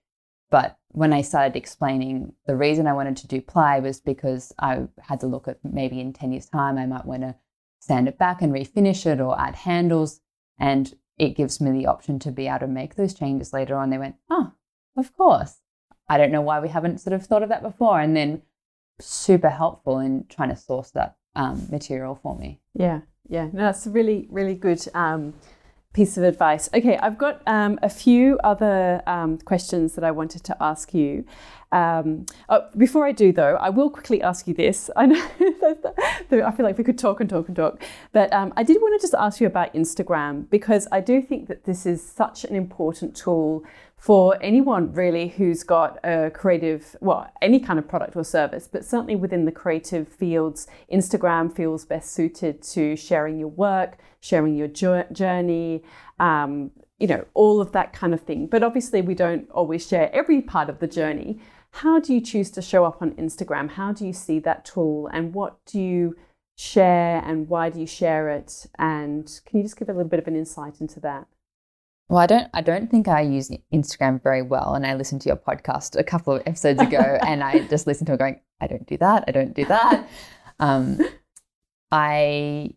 But 0.52 0.78
when 0.90 1.12
I 1.14 1.22
started 1.22 1.56
explaining 1.56 2.34
the 2.46 2.56
reason 2.56 2.88
I 2.88 2.94
wanted 2.94 3.18
to 3.18 3.28
do 3.28 3.42
ply 3.42 3.80
was 3.80 4.00
because 4.00 4.54
I 4.60 4.84
had 5.02 5.20
to 5.22 5.28
look 5.28 5.48
at 5.48 5.58
maybe 5.64 6.00
in 6.00 6.14
10 6.14 6.32
years' 6.32 6.46
time, 6.46 6.78
I 6.78 6.86
might 6.86 7.06
want 7.06 7.24
to 7.24 7.36
sand 7.86 8.08
it 8.08 8.18
back 8.18 8.42
and 8.42 8.52
refinish 8.52 9.06
it 9.06 9.22
or 9.22 9.40
add 9.40 9.56
handles. 9.56 10.22
And 10.58 10.94
it 11.18 11.36
gives 11.36 11.62
me 11.62 11.72
the 11.72 11.86
option 11.86 12.20
to 12.20 12.32
be 12.32 12.48
able 12.48 12.60
to 12.60 12.68
make 12.68 12.96
those 12.96 13.14
changes 13.14 13.54
later 13.54 13.76
on. 13.76 13.90
They 13.90 13.98
went, 13.98 14.16
oh, 14.30 14.54
of 14.98 15.16
course. 15.16 15.60
I 16.10 16.18
don't 16.18 16.32
know 16.32 16.42
why 16.42 16.60
we 16.60 16.70
haven't 16.70 17.02
sort 17.02 17.14
of 17.14 17.26
thought 17.26 17.44
of 17.44 17.50
that 17.50 17.62
before. 17.62 18.00
And 18.00 18.16
then 18.16 18.42
super 19.00 19.50
helpful 19.50 20.00
in 20.00 20.26
trying 20.30 20.50
to 20.50 20.56
source 20.56 20.92
that 20.92 21.18
um, 21.36 21.68
material 21.70 22.16
for 22.16 22.38
me. 22.38 22.62
Yeah, 22.74 23.02
yeah. 23.28 23.46
No, 23.52 23.64
that's 23.64 23.86
really, 23.88 24.28
really 24.32 24.56
good 24.56 24.86
um, 24.94 25.34
piece 25.96 26.18
of 26.18 26.24
advice. 26.26 26.70
Okay, 26.74 26.98
I've 26.98 27.18
got 27.18 27.42
um, 27.48 27.80
a 27.82 27.90
few 27.90 28.38
other 28.44 29.02
um, 29.08 29.38
questions 29.38 29.96
that 29.96 30.04
I 30.04 30.12
wanted 30.12 30.44
to 30.44 30.58
ask 30.62 30.94
you. 30.94 31.24
Um, 31.72 32.26
oh, 32.50 32.68
before 32.76 33.06
I 33.06 33.14
do, 33.14 33.32
though, 33.32 33.56
I 33.56 33.70
will 33.70 33.90
quickly 33.90 34.22
ask 34.22 34.46
you 34.46 34.54
this. 34.54 34.90
I 34.98 35.06
know 35.06 35.22
I 35.42 36.52
feel 36.52 36.66
like 36.66 36.78
we 36.78 36.84
could 36.84 37.00
talk 37.00 37.22
and 37.22 37.30
talk 37.30 37.48
and 37.48 37.56
talk, 37.56 37.82
but 38.12 38.32
um, 38.34 38.52
I 38.58 38.64
did 38.64 38.82
want 38.82 39.00
to 39.00 39.04
just 39.06 39.16
ask 39.16 39.40
you 39.40 39.48
about 39.48 39.74
Instagram 39.74 40.50
because 40.50 40.86
I 40.92 41.00
do 41.00 41.22
think 41.22 41.48
that 41.48 41.64
this 41.64 41.86
is 41.86 42.04
such 42.04 42.44
an 42.44 42.56
important 42.56 43.16
tool 43.16 43.64
for 43.98 44.38
anyone 44.42 44.94
really 44.94 45.30
who's 45.30 45.64
got 45.64 45.98
a 46.04 46.30
creative, 46.30 46.96
well, 47.02 47.32
any 47.42 47.60
kind 47.60 47.80
of 47.80 47.88
product 47.88 48.16
or 48.16 48.24
service, 48.24 48.68
but 48.68 48.86
certainly 48.86 49.16
within 49.16 49.46
the 49.46 49.52
creative 49.52 50.08
fields, 50.08 50.68
Instagram 50.94 51.54
feels 51.56 51.86
best 51.86 52.12
suited 52.14 52.62
to 52.62 52.96
sharing 52.96 53.40
your 53.40 53.48
work, 53.48 53.98
sharing 54.20 54.56
your 54.56 54.68
journey, 54.68 55.84
um, 56.20 56.72
you 57.00 57.08
know, 57.08 57.26
all 57.34 57.60
of 57.60 57.72
that 57.72 57.94
kind 57.94 58.14
of 58.14 58.22
thing. 58.22 58.48
But 58.48 58.64
obviously, 58.64 59.02
we 59.02 59.16
don't 59.16 59.50
always 59.52 59.88
share 59.88 60.14
every 60.14 60.42
part 60.42 60.70
of 60.70 60.80
the 60.80 60.88
journey. 60.88 61.40
How 61.72 62.00
do 62.00 62.14
you 62.14 62.22
choose 62.22 62.52
to 62.52 62.62
show 62.62 62.86
up 62.86 63.02
on 63.02 63.12
Instagram? 63.16 63.72
How 63.72 63.92
do 63.92 64.06
you 64.06 64.14
see 64.14 64.40
that 64.40 64.64
tool 64.64 65.10
and 65.12 65.34
what 65.34 65.58
do 65.66 65.80
you 65.82 66.16
share 66.56 67.22
and 67.26 67.50
why 67.50 67.70
do 67.70 67.80
you 67.82 67.88
share 67.88 68.30
it? 68.30 68.68
And 68.80 69.30
can 69.46 69.58
you 69.58 69.64
just 69.64 69.78
give 69.78 69.90
a 69.90 69.94
little 69.94 70.08
bit 70.08 70.20
of 70.20 70.28
an 70.28 70.36
insight 70.38 70.80
into 70.80 71.00
that? 71.02 71.28
Well, 72.08 72.20
I 72.20 72.28
don't 72.28 72.48
I 72.54 72.62
don't 72.62 72.90
think 72.90 73.08
I 73.08 73.22
use 73.22 73.50
Instagram 73.74 74.22
very 74.22 74.42
well. 74.42 74.76
And 74.76 74.86
I 74.86 74.94
listened 74.94 75.22
to 75.22 75.30
your 75.30 75.38
podcast 75.38 75.98
a 75.98 76.04
couple 76.04 76.34
of 76.34 76.44
episodes 76.46 76.82
ago 76.82 76.98
and 77.28 77.44
I 77.44 77.68
just 77.68 77.88
listened 77.88 78.08
to 78.08 78.14
it 78.14 78.20
going, 78.20 78.40
I 78.62 78.68
don't 78.68 78.86
do 78.86 78.98
that, 78.98 79.24
I 79.28 79.32
don't 79.32 79.56
do 79.56 79.66
that. 79.66 80.08
Um, 80.60 81.00
I 81.92 82.72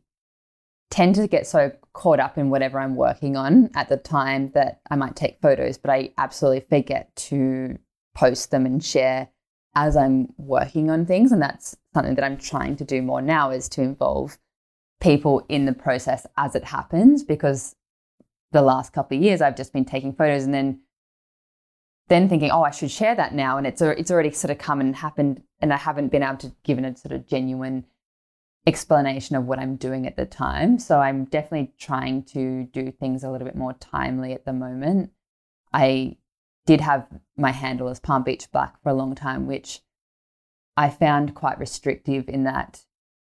tend 0.91 1.16
to 1.16 1.26
get 1.26 1.47
so 1.47 1.72
caught 1.93 2.20
up 2.20 2.39
in 2.39 2.51
whatever 2.51 2.81
I'm 2.81 2.97
working 2.97 3.37
on 3.37 3.70
at 3.74 3.89
the 3.89 3.97
time 3.97 4.51
that 4.55 4.81
I 4.91 4.97
might 4.97 5.16
take 5.16 5.41
photos, 5.43 5.76
but 5.76 5.91
I 5.91 6.12
absolutely 6.16 6.61
forget 6.61 7.14
to 7.16 7.79
post 8.14 8.51
them 8.51 8.64
and 8.64 8.83
share 8.83 9.29
as 9.74 9.97
I'm 9.97 10.29
working 10.39 10.91
on 10.91 11.07
things. 11.07 11.33
And 11.33 11.43
that's 11.43 11.76
something 11.93 12.14
that 12.14 12.24
I'm 12.24 12.39
trying 12.39 12.76
to 12.76 12.85
do 12.85 13.03
more 13.03 13.20
now 13.20 13.51
is 13.51 13.68
to 13.70 13.83
involve 13.83 14.39
people 15.01 15.45
in 15.49 15.66
the 15.66 15.72
process 15.72 16.26
as 16.37 16.55
it 16.55 16.64
happens 16.64 17.22
because 17.22 17.76
the 18.53 18.62
last 18.62 18.92
couple 18.92 19.16
of 19.16 19.22
years 19.22 19.40
I've 19.40 19.57
just 19.57 19.72
been 19.72 19.84
taking 19.84 20.12
photos 20.12 20.44
and 20.44 20.55
then 20.55 20.80
then 22.09 22.28
thinking, 22.28 22.51
oh, 22.51 22.62
I 22.62 22.70
should 22.70 22.90
share 22.90 23.14
that 23.14 23.34
now. 23.34 23.59
And 23.59 23.66
it's, 23.66 23.82
it's 23.82 24.11
already 24.11 24.30
sort 24.30 24.51
of 24.51 24.59
come 24.59 24.80
and 24.80 24.96
happened. 24.96 25.42
And 25.61 25.72
I 25.72 25.76
haven't 25.76 26.09
been 26.09 26.22
able 26.22 26.38
to 26.38 26.53
give 26.64 26.78
a 26.78 26.96
sort 26.96 27.12
of 27.12 27.26
genuine 27.26 27.84
explanation 28.66 29.36
of 29.36 29.44
what 29.44 29.59
I'm 29.59 29.76
doing 29.76 30.07
at 30.07 30.16
the 30.16 30.26
time. 30.26 30.78
So 30.78 31.01
I'm 31.01 31.24
definitely 31.24 31.72
trying 31.78 32.22
to 32.24 32.64
do 32.64 32.90
things 32.90 33.24
a 33.24 33.30
little 33.30 33.46
bit 33.46 33.57
more 33.57 33.74
timely 33.74 34.32
at 34.32 34.44
the 34.44 34.53
moment. 34.53 35.11
I 35.72 36.16
did 36.66 36.80
have 36.80 37.07
my 37.36 37.51
handle 37.51 37.88
as 37.88 38.01
Palm 38.01 38.22
Beach 38.22 38.51
Black 38.53 38.82
for 38.82 38.90
a 38.90 38.94
long 38.94 39.14
time, 39.14 39.46
which 39.46 39.80
I 40.76 40.90
found 40.90 41.34
quite 41.34 41.59
restrictive 41.59 42.28
in 42.28 42.44
that, 42.44 42.84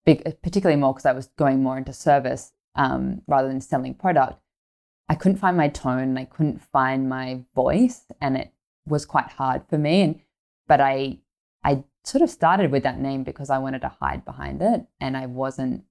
particularly 0.06 0.80
more 0.80 0.94
because 0.94 1.06
I 1.06 1.14
was 1.14 1.28
going 1.38 1.62
more 1.62 1.78
into 1.78 1.94
service 1.94 2.54
um, 2.76 3.22
rather 3.28 3.48
than 3.48 3.62
selling 3.62 3.94
product. 3.96 4.40
I 5.10 5.16
couldn't 5.16 5.38
find 5.38 5.58
my 5.58 5.68
tone, 5.68 6.18
I 6.18 6.26
couldn't 6.26 6.62
find 6.62 7.10
my 7.10 7.44
voice, 7.56 8.06
and 8.22 8.38
it 8.38 8.54
was 8.86 9.06
quite 9.06 9.30
hard 9.32 9.64
for 9.70 9.78
me. 9.78 10.02
And 10.02 10.20
but 10.68 10.82
I 10.82 11.20
I 11.64 11.84
sort 12.04 12.22
of 12.22 12.30
started 12.30 12.72
with 12.72 12.84
that 12.84 13.00
name 13.00 13.24
because 13.24 13.50
I 13.50 13.58
wanted 13.58 13.82
to 13.82 13.90
hide 13.90 14.26
behind 14.26 14.62
it, 14.62 14.86
and 15.00 15.18
I 15.18 15.26
wasn't. 15.26 15.84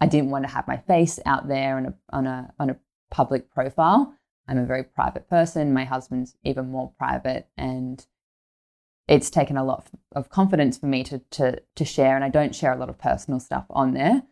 I 0.00 0.06
didn't 0.06 0.30
want 0.30 0.44
to 0.44 0.52
have 0.52 0.66
my 0.66 0.78
face 0.78 1.20
out 1.26 1.48
there 1.48 1.76
on 1.76 1.86
a 1.86 1.94
on 2.10 2.26
a 2.26 2.52
on 2.58 2.70
a 2.70 2.76
public 3.10 3.50
profile. 3.50 4.14
I'm 4.48 4.58
a 4.58 4.66
very 4.66 4.84
private 4.84 5.28
person. 5.28 5.72
My 5.72 5.84
husband's 5.84 6.36
even 6.42 6.70
more 6.70 6.92
private, 6.98 7.48
and 7.56 8.04
it's 9.06 9.30
taken 9.30 9.56
a 9.56 9.64
lot 9.64 9.88
of 10.12 10.30
confidence 10.30 10.78
for 10.78 10.86
me 10.86 11.04
to 11.04 11.18
to 11.30 11.60
to 11.76 11.84
share. 11.84 12.16
And 12.16 12.24
I 12.24 12.30
don't 12.30 12.54
share 12.54 12.72
a 12.72 12.78
lot 12.78 12.88
of 12.88 12.98
personal 12.98 13.38
stuff 13.38 13.66
on 13.70 13.92
there, 13.92 14.22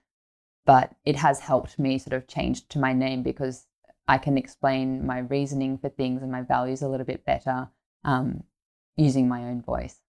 but 0.67 0.97
it 1.05 1.17
has 1.17 1.41
helped 1.41 1.79
me 1.79 1.99
sort 1.99 2.15
of 2.15 2.27
change 2.27 2.67
to 2.69 2.79
my 2.79 2.93
name 2.93 3.23
because 3.23 3.68
I 4.09 4.19
can 4.19 4.39
explain 4.39 5.07
my 5.07 5.19
reasoning 5.19 5.79
for 5.79 5.91
things 5.91 6.23
and 6.23 6.33
my 6.33 6.43
values 6.43 6.83
a 6.83 6.89
little 6.89 7.07
bit 7.07 7.25
better 7.25 7.69
um, 8.05 8.43
using 8.97 9.29
my 9.29 9.45
own 9.45 9.61
voice. 9.63 10.01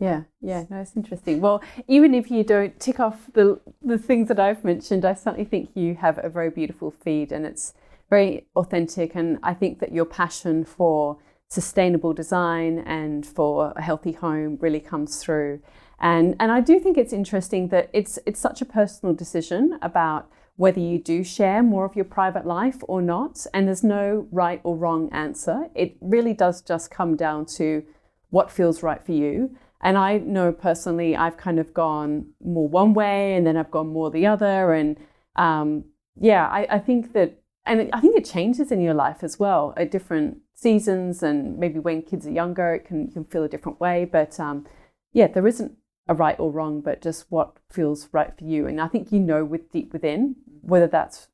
Yeah, 0.00 0.22
yeah, 0.40 0.64
no, 0.68 0.80
it's 0.80 0.96
interesting. 0.96 1.40
Well, 1.40 1.62
even 1.86 2.14
if 2.14 2.30
you 2.30 2.42
don't 2.42 2.78
tick 2.80 2.98
off 2.98 3.30
the 3.32 3.60
the 3.80 3.96
things 3.96 4.26
that 4.28 4.40
I've 4.40 4.64
mentioned, 4.64 5.04
I 5.04 5.14
certainly 5.14 5.44
think 5.44 5.70
you 5.74 5.94
have 5.94 6.18
a 6.22 6.28
very 6.28 6.50
beautiful 6.50 6.90
feed, 6.90 7.30
and 7.30 7.46
it's 7.46 7.74
very 8.10 8.46
authentic. 8.56 9.14
And 9.14 9.38
I 9.42 9.54
think 9.54 9.78
that 9.78 9.92
your 9.92 10.04
passion 10.04 10.64
for 10.64 11.18
sustainable 11.48 12.12
design 12.12 12.80
and 12.80 13.24
for 13.24 13.72
a 13.76 13.82
healthy 13.82 14.12
home 14.12 14.58
really 14.60 14.80
comes 14.80 15.22
through. 15.22 15.60
And 16.00 16.34
and 16.40 16.50
I 16.50 16.60
do 16.60 16.80
think 16.80 16.98
it's 16.98 17.12
interesting 17.12 17.68
that 17.68 17.88
it's 17.92 18.18
it's 18.26 18.40
such 18.40 18.60
a 18.60 18.64
personal 18.64 19.14
decision 19.14 19.78
about 19.80 20.28
whether 20.56 20.80
you 20.80 20.98
do 20.98 21.24
share 21.24 21.62
more 21.62 21.84
of 21.84 21.96
your 21.96 22.04
private 22.04 22.46
life 22.46 22.78
or 22.82 23.02
not. 23.02 23.46
And 23.52 23.66
there's 23.66 23.82
no 23.82 24.28
right 24.30 24.60
or 24.62 24.76
wrong 24.76 25.08
answer. 25.12 25.68
It 25.74 25.96
really 26.00 26.32
does 26.32 26.62
just 26.62 26.90
come 26.90 27.16
down 27.16 27.46
to 27.56 27.84
what 28.30 28.50
feels 28.50 28.82
right 28.82 29.04
for 29.04 29.12
you. 29.12 29.56
And 29.80 29.98
I 29.98 30.18
know 30.18 30.52
personally, 30.52 31.14
I've 31.16 31.36
kind 31.36 31.58
of 31.58 31.74
gone 31.74 32.32
more 32.42 32.68
one 32.68 32.94
way 32.94 33.34
and 33.34 33.46
then 33.46 33.56
I've 33.56 33.70
gone 33.70 33.88
more 33.88 34.10
the 34.10 34.26
other. 34.26 34.72
And 34.72 34.96
um, 35.36 35.84
yeah, 36.18 36.46
I, 36.46 36.66
I 36.70 36.78
think 36.78 37.12
that 37.12 37.40
and 37.66 37.90
I 37.92 38.00
think 38.00 38.16
it 38.16 38.26
changes 38.26 38.70
in 38.70 38.80
your 38.80 38.94
life 38.94 39.22
as 39.22 39.38
well 39.38 39.72
at 39.76 39.90
different 39.90 40.38
seasons 40.54 41.22
and 41.22 41.58
maybe 41.58 41.78
when 41.78 42.02
kids 42.02 42.26
are 42.26 42.30
younger, 42.30 42.74
it 42.74 42.84
can, 42.84 43.10
can 43.10 43.24
feel 43.24 43.44
a 43.44 43.48
different 43.48 43.80
way. 43.80 44.04
But 44.04 44.38
um, 44.38 44.66
yeah, 45.12 45.28
there 45.28 45.46
isn't 45.46 45.72
a 46.06 46.14
right 46.14 46.38
or 46.38 46.50
wrong, 46.50 46.80
but 46.80 47.00
just 47.00 47.26
what 47.30 47.56
feels 47.70 48.08
right 48.12 48.32
for 48.36 48.44
you. 48.44 48.66
And 48.66 48.80
I 48.80 48.88
think 48.88 49.10
you 49.10 49.18
know 49.18 49.44
with 49.44 49.70
deep 49.72 49.92
within 49.92 50.36
whether 50.64 50.86
that's 50.86 51.28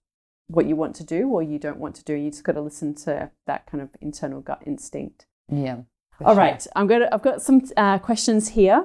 what 0.48 0.66
you 0.66 0.76
want 0.76 0.96
to 0.96 1.04
do 1.04 1.28
or 1.28 1.42
you 1.42 1.58
don't 1.58 1.78
want 1.78 1.94
to 1.94 2.04
do. 2.04 2.14
You 2.14 2.30
just 2.30 2.44
got 2.44 2.52
to 2.52 2.60
listen 2.60 2.94
to 2.96 3.30
that 3.46 3.66
kind 3.66 3.82
of 3.82 3.90
internal 4.00 4.40
gut 4.40 4.62
instinct. 4.66 5.26
Yeah. 5.48 5.82
All 6.24 6.34
sure. 6.34 6.42
right, 6.42 6.66
I'm 6.76 6.86
going 6.86 7.00
to. 7.00 7.14
I've 7.14 7.22
got 7.22 7.40
some 7.40 7.62
uh, 7.78 7.98
questions 7.98 8.48
here, 8.48 8.84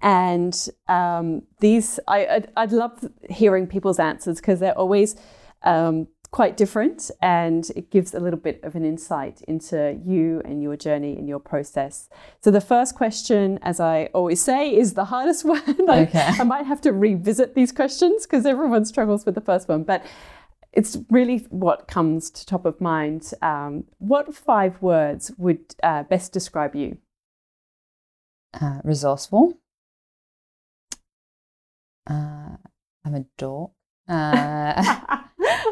and 0.00 0.68
um, 0.88 1.42
these 1.60 2.00
I 2.08 2.26
I'd, 2.26 2.52
I'd, 2.56 2.72
love 2.72 3.04
hearing 3.28 3.66
people's 3.66 3.98
answers 3.98 4.36
because 4.36 4.60
they're 4.60 4.78
always 4.78 5.16
um, 5.64 6.08
quite 6.36 6.54
different, 6.54 7.10
and 7.22 7.70
it 7.74 7.90
gives 7.90 8.12
a 8.12 8.20
little 8.20 8.38
bit 8.38 8.60
of 8.62 8.74
an 8.74 8.84
insight 8.84 9.40
into 9.48 9.98
you 10.04 10.42
and 10.44 10.62
your 10.62 10.76
journey 10.76 11.16
and 11.16 11.26
your 11.26 11.40
process. 11.40 12.10
So 12.42 12.50
the 12.50 12.60
first 12.60 12.94
question, 12.94 13.58
as 13.62 13.80
I 13.80 14.10
always 14.12 14.42
say, 14.42 14.76
is 14.76 14.92
the 14.92 15.06
hardest 15.06 15.44
one. 15.56 15.62
Okay. 15.88 16.20
I, 16.20 16.36
I 16.40 16.44
might 16.44 16.66
have 16.66 16.82
to 16.82 16.92
revisit 16.92 17.54
these 17.54 17.72
questions 17.72 18.26
because 18.26 18.44
everyone 18.44 18.84
struggles 18.84 19.24
with 19.24 19.34
the 19.34 19.40
first 19.40 19.66
one, 19.66 19.82
but 19.82 20.04
it's 20.74 20.98
really 21.08 21.38
what 21.48 21.88
comes 21.88 22.28
to 22.32 22.44
top 22.44 22.66
of 22.66 22.82
mind. 22.82 23.32
Um, 23.40 23.84
what 23.96 24.34
five 24.34 24.82
words 24.82 25.32
would 25.38 25.74
uh, 25.82 26.02
best 26.02 26.34
describe 26.34 26.74
you? 26.74 26.98
Uh, 28.52 28.80
resourceful. 28.84 29.54
Uh, 32.06 32.58
I'm 33.06 33.14
a 33.14 33.24
dork. 33.38 33.70
Uh, 34.06 35.15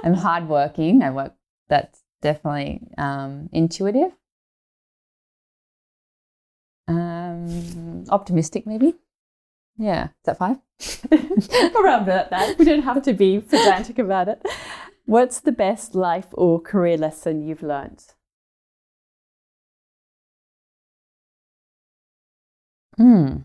I'm 0.05 0.15
hardworking. 0.15 1.03
I 1.03 1.11
work. 1.11 1.33
That's 1.69 2.03
definitely 2.21 2.83
um, 2.99 3.49
intuitive. 3.53 4.13
Um, 6.87 8.05
optimistic, 8.11 8.67
maybe. 8.67 8.95
Yeah, 9.79 10.05
is 10.05 10.11
that 10.25 10.37
five? 10.37 10.59
Around 11.75 12.07
that. 12.07 12.57
We 12.59 12.67
don't 12.67 12.83
have 12.83 13.03
to 13.05 13.15
be 13.15 13.41
pedantic 13.41 13.99
about 13.99 14.29
it. 14.29 14.45
What's 15.07 15.41
the 15.41 15.53
best 15.53 15.95
life 15.95 16.27
or 16.33 16.61
career 16.61 16.99
lesson 16.99 17.43
you've 17.43 17.63
learned? 17.63 18.05
Hmm. 22.99 23.39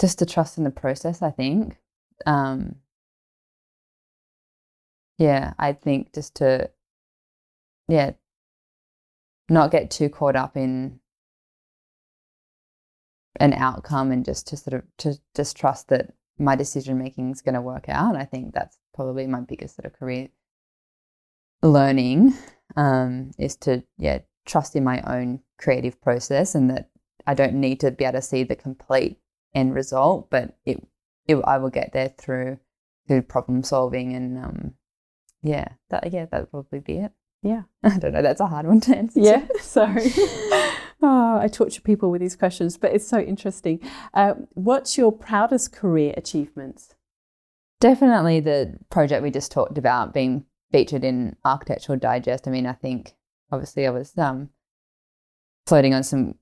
Just 0.00 0.18
to 0.18 0.26
trust 0.26 0.56
in 0.56 0.64
the 0.64 0.70
process, 0.70 1.20
I 1.20 1.30
think. 1.30 1.76
Um, 2.26 2.76
yeah, 5.18 5.54
I 5.58 5.72
think 5.72 6.12
just 6.12 6.36
to, 6.36 6.70
yeah, 7.88 8.12
not 9.48 9.70
get 9.70 9.90
too 9.90 10.08
caught 10.08 10.36
up 10.36 10.56
in 10.56 11.00
an 13.40 13.52
outcome 13.52 14.10
and 14.10 14.24
just 14.24 14.46
to 14.48 14.56
sort 14.56 14.74
of 14.74 14.82
to 14.98 15.14
just 15.34 15.56
trust 15.56 15.88
that 15.88 16.12
my 16.38 16.56
decision 16.56 16.98
making 16.98 17.30
is 17.30 17.42
going 17.42 17.54
to 17.54 17.60
work 17.60 17.88
out. 17.88 18.16
I 18.16 18.24
think 18.24 18.54
that's 18.54 18.78
probably 18.94 19.26
my 19.26 19.40
biggest 19.40 19.76
sort 19.76 19.86
of 19.86 19.98
career 19.98 20.28
learning 21.62 22.34
um, 22.76 23.30
is 23.38 23.56
to 23.56 23.82
yeah 23.98 24.18
trust 24.44 24.74
in 24.74 24.84
my 24.84 25.00
own 25.02 25.40
creative 25.58 26.00
process 26.00 26.54
and 26.54 26.70
that 26.70 26.88
I 27.26 27.34
don't 27.34 27.54
need 27.54 27.80
to 27.80 27.90
be 27.90 28.04
able 28.04 28.14
to 28.14 28.22
see 28.22 28.42
the 28.42 28.56
complete 28.56 29.18
end 29.54 29.74
result, 29.74 30.30
but 30.30 30.56
it, 30.64 30.82
it 31.26 31.36
I 31.44 31.58
will 31.58 31.70
get 31.70 31.92
there 31.92 32.12
through 32.18 32.58
through 33.06 33.22
problem 33.22 33.62
solving 33.62 34.14
and 34.14 34.38
um, 34.38 34.74
yeah 35.42 35.68
that 35.90 36.12
yeah 36.12 36.26
that 36.26 36.40
would 36.40 36.50
probably 36.50 36.80
be 36.80 36.98
it. 36.98 37.12
Yeah, 37.42 37.62
I 37.82 37.98
don't 37.98 38.12
know. 38.12 38.22
That's 38.22 38.40
a 38.40 38.46
hard 38.46 38.66
one 38.66 38.80
to 38.82 38.96
answer. 38.96 39.20
Yeah, 39.20 39.46
sorry. 39.60 40.12
oh, 41.02 41.38
I 41.40 41.48
torture 41.52 41.82
people 41.82 42.10
with 42.10 42.20
these 42.20 42.36
questions, 42.36 42.76
but 42.76 42.92
it's 42.92 43.06
so 43.06 43.18
interesting. 43.18 43.80
Uh, 44.14 44.34
what's 44.50 44.96
your 44.96 45.12
proudest 45.12 45.72
career 45.72 46.14
achievement? 46.16 46.94
Definitely 47.80 48.38
the 48.38 48.78
project 48.90 49.24
we 49.24 49.32
just 49.32 49.50
talked 49.50 49.76
about 49.76 50.14
being 50.14 50.44
featured 50.70 51.02
in 51.02 51.34
Architectural 51.44 51.98
Digest. 51.98 52.46
I 52.46 52.52
mean, 52.52 52.66
I 52.66 52.74
think 52.74 53.14
obviously 53.50 53.86
I 53.86 53.90
was 53.90 54.16
um, 54.16 54.50
floating 55.66 55.92
on 55.92 56.04
some 56.04 56.36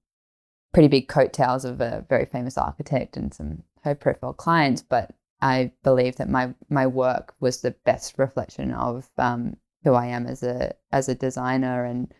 pretty 0.73 0.89
big 0.89 1.09
coattails 1.09 1.65
of 1.65 1.81
a 1.81 2.05
very 2.09 2.27
famous 2.27 2.59
architect 2.59 3.17
and 3.17 3.33
some 3.33 3.63
high 3.85 3.95
profile 3.95 4.33
clients, 4.33 4.83
but 4.83 5.15
I 5.41 5.73
believe 5.83 6.17
that 6.17 6.29
my 6.29 6.55
my 6.69 6.87
work 6.87 7.35
was 7.41 7.61
the 7.61 7.73
best 7.85 8.19
reflection 8.19 8.73
of 8.73 9.09
um, 9.17 9.57
who 9.85 9.95
I 9.95 10.07
am 10.07 10.27
as 10.27 10.43
a 10.43 10.75
as 10.93 11.09
a 11.09 11.15
designer, 11.15 11.85
and 11.85 12.13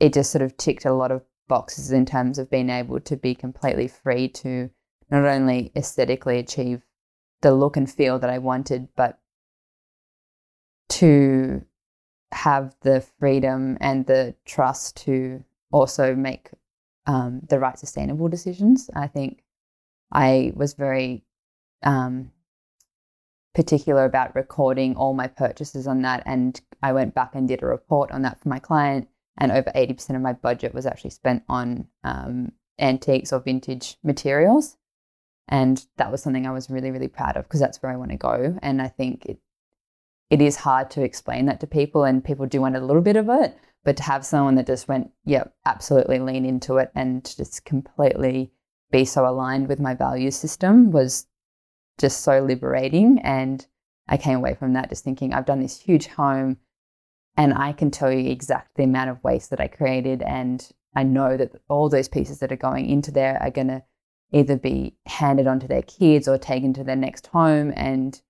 it 0.00 0.14
just 0.14 0.32
sort 0.32 0.42
of 0.42 0.56
ticked 0.56 0.84
a 0.84 0.94
lot 0.94 1.10
of 1.12 1.22
boxes 1.48 1.92
in 1.92 2.06
terms 2.06 2.38
of 2.38 2.50
being 2.50 2.70
able 2.70 3.00
to 3.00 3.16
be 3.16 3.34
completely 3.34 3.88
free 3.88 4.28
to 4.28 4.70
not 5.10 5.24
only 5.24 5.70
aesthetically 5.76 6.38
achieve 6.38 6.82
the 7.42 7.52
look 7.52 7.76
and 7.76 7.90
feel 7.90 8.18
that 8.18 8.30
I 8.30 8.38
wanted, 8.38 8.88
but 8.96 9.18
to 10.88 11.62
have 12.32 12.74
the 12.80 13.00
freedom 13.18 13.76
and 13.80 14.06
the 14.06 14.34
trust 14.44 14.96
to 14.96 15.44
also 15.70 16.14
make 16.14 16.50
um, 17.06 17.42
the 17.48 17.58
right 17.58 17.78
sustainable 17.78 18.28
decisions. 18.28 18.88
I 18.94 19.06
think 19.06 19.43
I 20.14 20.52
was 20.54 20.74
very 20.74 21.24
um, 21.82 22.30
particular 23.54 24.04
about 24.04 24.34
recording 24.34 24.96
all 24.96 25.14
my 25.14 25.28
purchases 25.28 25.86
on 25.86 26.02
that. 26.02 26.22
And 26.26 26.60
I 26.82 26.92
went 26.92 27.14
back 27.14 27.34
and 27.34 27.48
did 27.48 27.62
a 27.62 27.66
report 27.66 28.10
on 28.10 28.22
that 28.22 28.40
for 28.40 28.48
my 28.48 28.58
client. 28.58 29.08
And 29.38 29.50
over 29.50 29.70
80% 29.74 30.14
of 30.16 30.22
my 30.22 30.32
budget 30.32 30.74
was 30.74 30.86
actually 30.86 31.10
spent 31.10 31.42
on 31.48 31.88
um, 32.04 32.52
antiques 32.78 33.32
or 33.32 33.40
vintage 33.40 33.96
materials. 34.02 34.76
And 35.48 35.84
that 35.96 36.10
was 36.10 36.22
something 36.22 36.46
I 36.46 36.52
was 36.52 36.70
really, 36.70 36.90
really 36.90 37.08
proud 37.08 37.36
of 37.36 37.44
because 37.44 37.60
that's 37.60 37.82
where 37.82 37.92
I 37.92 37.96
want 37.96 38.10
to 38.10 38.16
go. 38.16 38.58
And 38.62 38.80
I 38.80 38.88
think 38.88 39.26
it, 39.26 39.38
it 40.30 40.40
is 40.40 40.56
hard 40.56 40.90
to 40.92 41.02
explain 41.02 41.46
that 41.46 41.60
to 41.60 41.66
people, 41.66 42.04
and 42.04 42.24
people 42.24 42.46
do 42.46 42.60
want 42.60 42.76
a 42.76 42.80
little 42.80 43.02
bit 43.02 43.16
of 43.16 43.28
it. 43.28 43.56
But 43.84 43.98
to 43.98 44.02
have 44.04 44.24
someone 44.24 44.54
that 44.54 44.66
just 44.66 44.88
went, 44.88 45.10
yeah, 45.26 45.44
absolutely 45.66 46.18
lean 46.18 46.46
into 46.46 46.78
it 46.78 46.90
and 46.94 47.22
just 47.36 47.66
completely 47.66 48.53
be 48.94 49.04
so 49.04 49.26
aligned 49.26 49.66
with 49.66 49.80
my 49.80 49.92
value 49.92 50.30
system 50.30 50.92
was 50.92 51.26
just 51.98 52.20
so 52.20 52.38
liberating. 52.38 53.18
And 53.24 53.66
I 54.06 54.16
came 54.16 54.38
away 54.38 54.54
from 54.54 54.74
that 54.74 54.88
just 54.88 55.02
thinking, 55.02 55.34
I've 55.34 55.46
done 55.46 55.60
this 55.60 55.80
huge 55.80 56.06
home 56.06 56.58
and 57.36 57.52
I 57.54 57.72
can 57.72 57.90
tell 57.90 58.12
you 58.12 58.30
exact 58.30 58.76
the 58.76 58.84
amount 58.84 59.10
of 59.10 59.24
waste 59.24 59.50
that 59.50 59.60
I 59.60 59.66
created. 59.66 60.22
And 60.22 60.70
I 60.94 61.02
know 61.02 61.36
that 61.36 61.60
all 61.68 61.88
those 61.88 62.06
pieces 62.06 62.38
that 62.38 62.52
are 62.52 62.56
going 62.68 62.88
into 62.88 63.10
there 63.10 63.42
are 63.42 63.50
going 63.50 63.66
to 63.66 63.82
either 64.30 64.56
be 64.56 64.94
handed 65.06 65.48
on 65.48 65.58
to 65.58 65.66
their 65.66 65.82
kids 65.82 66.28
or 66.28 66.38
taken 66.38 66.72
to 66.74 66.84
their 66.84 66.94
next 66.94 67.26
home. 67.26 67.72
And 67.74 68.22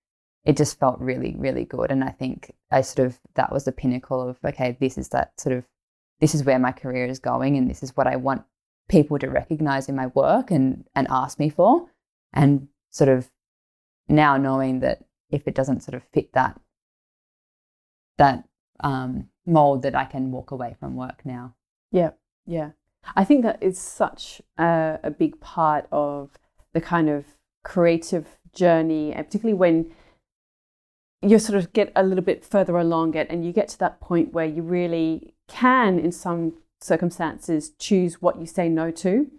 it 0.47 0.57
just 0.57 0.79
felt 0.79 0.99
really, 0.99 1.35
really 1.37 1.67
good. 1.67 1.91
And 1.91 2.03
I 2.03 2.09
think 2.09 2.55
I 2.71 2.81
sort 2.81 3.07
of, 3.07 3.21
that 3.35 3.53
was 3.53 3.67
the 3.67 3.73
pinnacle 3.73 4.27
of, 4.27 4.39
okay, 4.43 4.79
this 4.81 4.97
is 4.97 5.11
that 5.11 5.39
sort 5.39 5.57
of, 5.57 5.67
this 6.21 6.35
is 6.35 6.43
where 6.43 6.59
my 6.59 6.73
career 6.73 7.05
is 7.05 7.19
going 7.19 7.59
and 7.59 7.69
this 7.69 7.83
is 7.83 7.95
what 7.99 8.07
I 8.07 8.17
want 8.17 8.45
people 8.89 9.19
to 9.19 9.29
recognize 9.29 9.89
in 9.89 9.97
my 9.97 10.09
work 10.09 10.51
and, 10.51 10.85
and 10.95 11.07
ask 11.11 11.39
me 11.39 11.49
for. 11.49 11.89
And 12.33 12.69
sort 12.91 13.09
of 13.09 13.31
now 14.09 14.37
knowing 14.37 14.81
that 14.81 15.05
if 15.31 15.47
it 15.49 15.55
doesn't 15.55 15.83
sort 15.83 15.95
of 15.95 16.03
fit 16.13 16.33
that 16.33 16.61
that 18.17 18.45
um, 18.81 19.29
mold 19.47 19.83
that 19.83 19.95
I 19.95 20.05
can 20.05 20.31
walk 20.31 20.51
away 20.51 20.77
from 20.79 20.95
work 20.95 21.23
now. 21.25 21.55
Yeah, 21.91 22.11
yeah. 22.47 22.71
I 23.17 23.25
think 23.25 23.43
that 23.43 23.63
is 23.63 23.79
such 23.79 24.41
a, 24.59 24.99
a 25.03 25.11
big 25.11 25.41
part 25.41 25.87
of 25.91 26.31
the 26.73 26.81
kind 26.81 27.09
of 27.09 27.25
creative 27.65 28.39
journey, 28.53 29.13
and 29.13 29.27
particularly 29.27 29.59
when 29.59 29.93
you 31.23 31.39
sort 31.39 31.59
of 31.59 31.73
get 31.73 31.91
a 31.97 32.03
little 32.03 32.25
bit 32.25 32.45
further 32.45 32.77
along 32.77 33.15
it 33.15 33.27
and 33.31 33.45
you 33.45 33.53
get 33.53 33.69
to 33.69 33.79
that 33.79 34.01
point 34.01 34.33
where 34.33 34.47
you 34.47 34.63
really 34.63 35.35
can, 35.49 35.99
in 35.99 36.13
some 36.13 36.55
circumstances, 36.85 37.71
choose 37.79 38.21
what 38.21 38.39
you 38.39 38.47
say 38.47 38.69
no 38.69 38.91
to. 38.91 39.31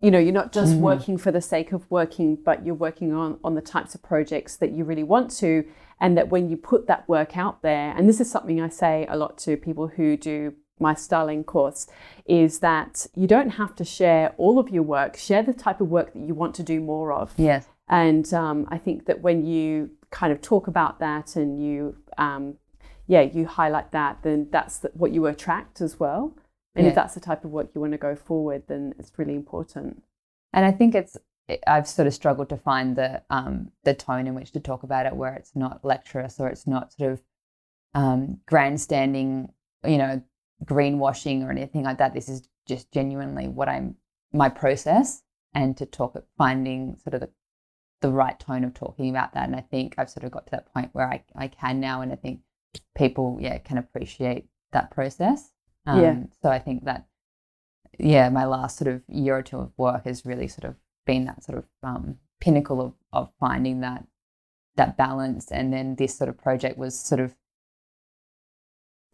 You 0.00 0.12
know 0.12 0.18
you're 0.20 0.32
not 0.32 0.52
just 0.52 0.74
mm. 0.74 0.78
working 0.78 1.18
for 1.18 1.32
the 1.32 1.40
sake 1.40 1.72
of 1.72 1.90
working 1.90 2.36
but 2.36 2.64
you're 2.64 2.72
working 2.72 3.12
on 3.12 3.40
on 3.42 3.56
the 3.56 3.60
types 3.60 3.96
of 3.96 4.02
projects 4.02 4.56
that 4.58 4.70
you 4.70 4.84
really 4.84 5.02
want 5.02 5.28
to 5.38 5.64
and 6.00 6.16
that 6.16 6.28
when 6.28 6.48
you 6.48 6.56
put 6.56 6.86
that 6.86 7.08
work 7.08 7.36
out 7.36 7.62
there 7.62 7.92
and 7.96 8.08
this 8.08 8.20
is 8.20 8.30
something 8.30 8.60
i 8.60 8.68
say 8.68 9.08
a 9.10 9.16
lot 9.16 9.36
to 9.38 9.56
people 9.56 9.88
who 9.88 10.16
do 10.16 10.54
my 10.78 10.94
styling 10.94 11.42
course 11.42 11.88
is 12.26 12.60
that 12.60 13.08
you 13.16 13.26
don't 13.26 13.50
have 13.50 13.74
to 13.74 13.84
share 13.84 14.34
all 14.36 14.60
of 14.60 14.68
your 14.68 14.84
work 14.84 15.16
share 15.16 15.42
the 15.42 15.52
type 15.52 15.80
of 15.80 15.88
work 15.88 16.12
that 16.12 16.20
you 16.20 16.32
want 16.32 16.54
to 16.54 16.62
do 16.62 16.80
more 16.80 17.12
of. 17.12 17.34
Yes. 17.36 17.66
And 17.88 18.32
um, 18.32 18.68
i 18.70 18.78
think 18.78 19.06
that 19.06 19.20
when 19.20 19.44
you 19.44 19.90
kind 20.10 20.32
of 20.32 20.40
talk 20.40 20.68
about 20.68 21.00
that 21.00 21.34
and 21.34 21.60
you 21.60 21.96
um, 22.18 22.54
yeah 23.08 23.22
you 23.22 23.46
highlight 23.46 23.90
that 23.92 24.18
then 24.22 24.48
that's 24.52 24.78
the, 24.78 24.90
what 24.94 25.10
you 25.12 25.26
attract 25.26 25.80
as 25.80 25.98
well 25.98 26.36
and 26.74 26.84
yeah. 26.84 26.90
if 26.90 26.94
that's 26.94 27.14
the 27.14 27.20
type 27.20 27.44
of 27.44 27.50
work 27.50 27.70
you 27.74 27.80
want 27.80 27.92
to 27.92 27.98
go 27.98 28.14
forward, 28.14 28.64
then 28.68 28.94
it's 28.98 29.12
really 29.16 29.34
important. 29.34 30.02
And 30.52 30.64
I 30.64 30.72
think 30.72 30.94
it's 30.94 31.16
I've 31.66 31.88
sort 31.88 32.06
of 32.06 32.14
struggled 32.14 32.50
to 32.50 32.56
find 32.56 32.96
the 32.96 33.22
um, 33.30 33.70
the 33.84 33.94
tone 33.94 34.26
in 34.26 34.34
which 34.34 34.52
to 34.52 34.60
talk 34.60 34.82
about 34.82 35.06
it, 35.06 35.16
where 35.16 35.34
it's 35.34 35.56
not 35.56 35.84
lecturous 35.84 36.38
or 36.38 36.48
it's 36.48 36.66
not 36.66 36.92
sort 36.92 37.12
of 37.12 37.22
um, 37.94 38.40
grandstanding, 38.46 39.52
you 39.84 39.98
know, 39.98 40.22
greenwashing 40.64 41.44
or 41.44 41.50
anything 41.50 41.84
like 41.84 41.98
that. 41.98 42.14
This 42.14 42.28
is 42.28 42.48
just 42.66 42.92
genuinely 42.92 43.48
what 43.48 43.68
I'm 43.68 43.96
my 44.32 44.48
process, 44.48 45.22
and 45.54 45.76
to 45.78 45.86
talk 45.86 46.16
at 46.16 46.24
finding 46.36 46.96
sort 47.02 47.14
of 47.14 47.20
the 47.20 47.30
the 48.00 48.10
right 48.10 48.38
tone 48.38 48.64
of 48.64 48.74
talking 48.74 49.10
about 49.10 49.34
that. 49.34 49.46
And 49.46 49.56
I 49.56 49.60
think 49.60 49.94
I've 49.98 50.10
sort 50.10 50.24
of 50.24 50.30
got 50.30 50.46
to 50.46 50.50
that 50.52 50.72
point 50.72 50.90
where 50.92 51.08
I, 51.08 51.24
I 51.34 51.48
can 51.48 51.80
now. 51.80 52.00
And 52.00 52.12
I 52.12 52.16
think 52.16 52.40
people, 52.96 53.38
yeah, 53.40 53.58
can 53.58 53.78
appreciate 53.78 54.46
that 54.72 54.90
process. 54.90 55.50
Um, 55.88 56.00
Yeah. 56.00 56.16
So 56.42 56.50
I 56.50 56.58
think 56.58 56.84
that, 56.84 57.06
yeah, 57.98 58.28
my 58.28 58.44
last 58.44 58.78
sort 58.78 58.88
of 58.94 59.02
year 59.08 59.36
or 59.38 59.42
two 59.42 59.58
of 59.58 59.72
work 59.76 60.04
has 60.04 60.26
really 60.26 60.48
sort 60.48 60.64
of 60.64 60.76
been 61.06 61.24
that 61.24 61.42
sort 61.42 61.58
of 61.58 61.64
um, 61.82 62.18
pinnacle 62.40 62.80
of, 62.80 62.92
of 63.12 63.30
finding 63.40 63.80
that 63.80 64.06
that 64.76 64.96
balance. 64.96 65.50
And 65.50 65.72
then 65.72 65.96
this 65.96 66.16
sort 66.16 66.28
of 66.28 66.38
project 66.38 66.78
was 66.78 66.98
sort 66.98 67.20
of, 67.20 67.34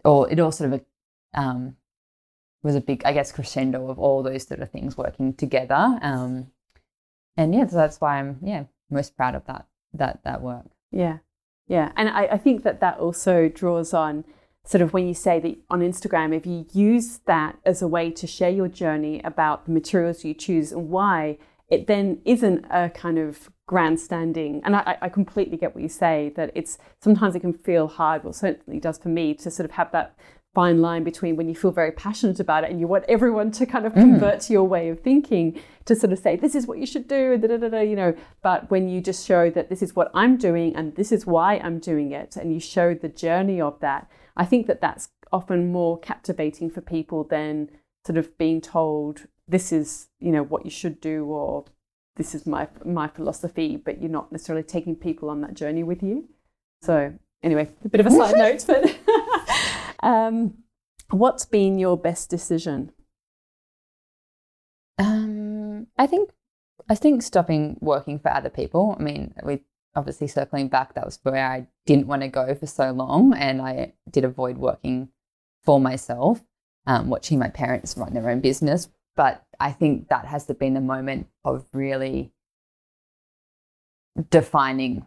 or 0.05 0.31
it 0.31 0.39
all 0.41 0.53
sort 0.53 0.73
of 0.73 0.85
um, 1.33 1.77
was 2.63 2.75
a 2.75 2.81
big, 2.81 3.03
I 3.05 3.13
guess, 3.13 3.33
crescendo 3.33 3.89
of 3.89 3.99
all 3.99 4.23
those 4.23 4.47
sort 4.47 4.61
of 4.61 4.71
things 4.71 4.97
working 4.99 5.35
together. 5.35 5.99
Um, 6.03 6.49
and 7.37 7.55
yeah, 7.55 7.67
so 7.67 7.77
that's 7.77 8.01
why 8.01 8.19
I'm 8.19 8.39
yeah 8.43 8.65
most 8.91 9.17
proud 9.17 9.35
of 9.35 9.47
that 9.47 9.67
that 9.93 10.21
that 10.25 10.43
work. 10.43 10.67
Yeah, 10.91 11.19
yeah, 11.67 11.93
and 11.97 12.09
I, 12.09 12.25
I 12.33 12.39
think 12.39 12.63
that 12.65 12.81
that 12.81 12.99
also 12.99 13.49
draws 13.49 13.95
on 13.95 14.25
sort 14.65 14.81
of 14.82 14.93
when 14.93 15.07
you 15.07 15.15
say 15.15 15.39
that 15.41 15.57
on 15.70 15.81
Instagram, 15.81 16.35
if 16.35 16.47
you 16.47 16.66
use 16.73 17.19
that 17.27 17.59
as 17.65 17.82
a 17.82 17.89
way 17.89 18.11
to 18.11 18.27
share 18.27 18.51
your 18.51 18.69
journey 18.69 19.20
about 19.23 19.66
the 19.66 19.73
materials 19.73 20.24
you 20.24 20.35
choose 20.35 20.73
and 20.73 20.89
why, 20.89 21.39
it 21.69 21.86
then 21.86 22.20
isn't 22.24 22.65
a 22.70 22.91
kind 22.91 23.19
of 23.19 23.51
grandstanding. 23.66 24.61
And 24.65 24.77
I, 24.77 24.97
I 25.03 25.09
completely 25.09 25.57
get 25.57 25.74
what 25.74 25.82
you 25.82 25.89
say 25.89 26.32
that 26.36 26.51
it's 26.55 26.78
sometimes 27.01 27.35
it 27.35 27.41
can 27.41 27.53
feel 27.53 27.89
hard. 27.89 28.24
Well, 28.24 28.32
certainly 28.32 28.81
does 28.81 28.99
for 28.99 29.09
me 29.09 29.35
to 29.35 29.51
sort 29.51 29.65
of 29.65 29.73
have 29.73 29.93
that 29.93 30.16
fine 30.55 30.81
line 30.81 31.03
between 31.03 31.36
when 31.36 31.49
you 31.49 31.55
feel 31.55 31.73
very 31.73 31.91
passionate 31.91 32.39
about 32.39 32.62
it 32.65 32.70
and 32.70 32.78
you 32.78 32.86
want 32.86 33.05
everyone 33.09 33.51
to 33.51 33.66
kind 33.66 33.85
of 33.85 33.93
mm. 33.93 33.97
convert 33.97 34.41
to 34.41 34.53
your 34.53 34.62
way 34.62 34.89
of 34.89 35.01
thinking 35.01 35.61
to 35.85 35.97
sort 35.97 36.12
of 36.12 36.19
say 36.19 36.36
this 36.36 36.55
is 36.55 36.66
what 36.66 36.78
you 36.78 36.86
should 36.86 37.09
do 37.09 37.36
da, 37.36 37.49
da, 37.49 37.57
da, 37.57 37.69
da, 37.69 37.81
you 37.81 37.97
know 37.97 38.15
but 38.41 38.70
when 38.70 38.89
you 38.89 39.01
just 39.01 39.27
show 39.27 39.51
that 39.51 39.69
this 39.69 39.82
is 39.82 39.97
what 39.97 40.12
i'm 40.15 40.36
doing 40.36 40.74
and 40.77 40.95
this 40.95 41.11
is 41.11 41.27
why 41.27 41.57
i'm 41.59 41.81
doing 41.81 42.12
it 42.12 42.36
and 42.36 42.55
you 42.55 42.61
show 42.61 42.95
the 42.95 43.09
journey 43.09 43.61
of 43.61 43.78
that 43.81 44.09
i 44.36 44.44
think 44.44 44.66
that 44.66 44.81
that's 44.81 45.09
often 45.32 45.73
more 45.73 45.98
captivating 45.98 46.70
for 46.70 46.81
people 46.81 47.24
than 47.24 47.69
sort 48.06 48.19
of 48.19 48.36
being 48.39 48.61
told 48.61 49.27
this 49.48 49.73
is 49.73 50.09
you 50.20 50.31
know 50.31 50.43
what 50.43 50.65
you 50.65 50.70
should 50.70 51.01
do 51.01 51.24
or 51.24 51.65
this 52.16 52.35
is 52.35 52.47
my 52.47 52.69
my 52.85 53.09
philosophy 53.09 53.77
but 53.77 54.01
you're 54.01 54.11
not 54.11 54.31
necessarily 54.31 54.62
taking 54.62 54.94
people 54.94 55.28
on 55.28 55.40
that 55.40 55.55
journey 55.55 55.82
with 55.82 56.02
you 56.02 56.28
so 56.82 57.12
anyway 57.43 57.69
a 57.85 57.89
bit 57.89 58.01
of 58.01 58.06
a 58.06 58.11
side 58.11 58.35
note 58.36 58.65
but 58.66 58.98
um, 60.02 60.55
what's 61.11 61.44
been 61.44 61.78
your 61.78 61.97
best 61.97 62.31
decision? 62.31 62.93
Um, 64.98 65.86
I 65.98 66.06
think 66.06 66.31
I 66.89 66.94
think 66.94 67.23
stopping 67.23 67.78
working 67.81 68.19
for 68.19 68.32
other 68.32 68.51
people. 68.51 68.97
I 68.98 69.02
mean, 69.02 69.35
we 69.44 69.61
obviously 69.97 70.27
circling 70.27 70.69
back, 70.69 70.95
that 70.95 71.05
was 71.05 71.19
where 71.23 71.47
I 71.47 71.66
didn't 71.87 72.07
want 72.07 72.23
to 72.23 72.29
go 72.29 72.55
for 72.55 72.66
so 72.66 72.91
long, 72.93 73.35
and 73.35 73.62
I 73.62 73.95
did 74.11 74.25
avoid 74.25 74.59
working 74.59 75.09
for 75.65 75.81
myself, 75.81 76.41
um, 76.87 77.09
watching 77.09 77.39
my 77.39 77.49
parents 77.49 77.97
run 77.97 78.15
their 78.15 78.29
own 78.29 78.41
business. 78.41 78.89
But 79.16 79.45
I 79.61 79.73
think 79.73 80.09
that 80.09 80.27
has 80.27 80.47
been 80.47 80.75
the 80.75 80.81
moment 80.81 81.29
of 81.45 81.65
really 81.73 82.33
defining 84.31 85.07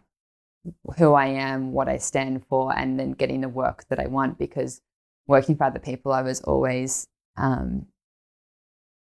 who 0.96 1.12
I 1.12 1.26
am, 1.26 1.72
what 1.72 1.88
I 1.88 1.98
stand 1.98 2.44
for, 2.46 2.76
and 2.76 2.98
then 2.98 3.12
getting 3.12 3.42
the 3.42 3.48
work 3.48 3.84
that 3.88 4.00
I 4.00 4.06
want. 4.06 4.38
Because 4.38 4.80
working 5.26 5.56
for 5.56 5.64
other 5.64 5.78
people, 5.78 6.12
I 6.12 6.22
was 6.22 6.40
always, 6.40 7.06
um, 7.36 7.86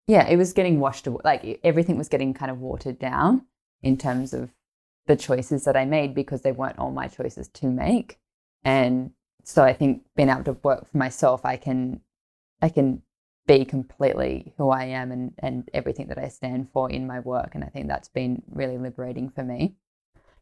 yeah, 0.07 0.27
it 0.27 0.37
was 0.37 0.53
getting 0.53 0.79
washed 0.79 1.05
away. 1.07 1.21
Like 1.23 1.59
everything 1.63 1.97
was 1.97 2.09
getting 2.09 2.33
kind 2.33 2.51
of 2.51 2.59
watered 2.59 2.97
down 2.97 3.45
in 3.83 3.97
terms 3.97 4.33
of 4.33 4.49
the 5.07 5.15
choices 5.15 5.65
that 5.65 5.75
I 5.75 5.85
made 5.85 6.13
because 6.13 6.41
they 6.41 6.51
weren't 6.51 6.77
all 6.77 6.91
my 6.91 7.07
choices 7.07 7.47
to 7.49 7.67
make. 7.67 8.19
And 8.63 9.11
so 9.43 9.63
I 9.63 9.73
think 9.73 10.03
being 10.15 10.29
able 10.29 10.43
to 10.43 10.53
work 10.63 10.89
for 10.89 10.97
myself, 10.97 11.45
I 11.45 11.57
can, 11.57 12.01
I 12.61 12.69
can 12.69 13.01
be 13.47 13.65
completely 13.65 14.53
who 14.57 14.69
I 14.69 14.83
am 14.85 15.11
and, 15.11 15.33
and 15.39 15.69
everything 15.73 16.07
that 16.07 16.17
I 16.17 16.27
stand 16.27 16.69
for 16.71 16.89
in 16.91 17.07
my 17.07 17.21
work. 17.21 17.55
And 17.55 17.63
I 17.63 17.67
think 17.67 17.87
that's 17.87 18.09
been 18.09 18.43
really 18.51 18.77
liberating 18.77 19.29
for 19.29 19.43
me. 19.43 19.75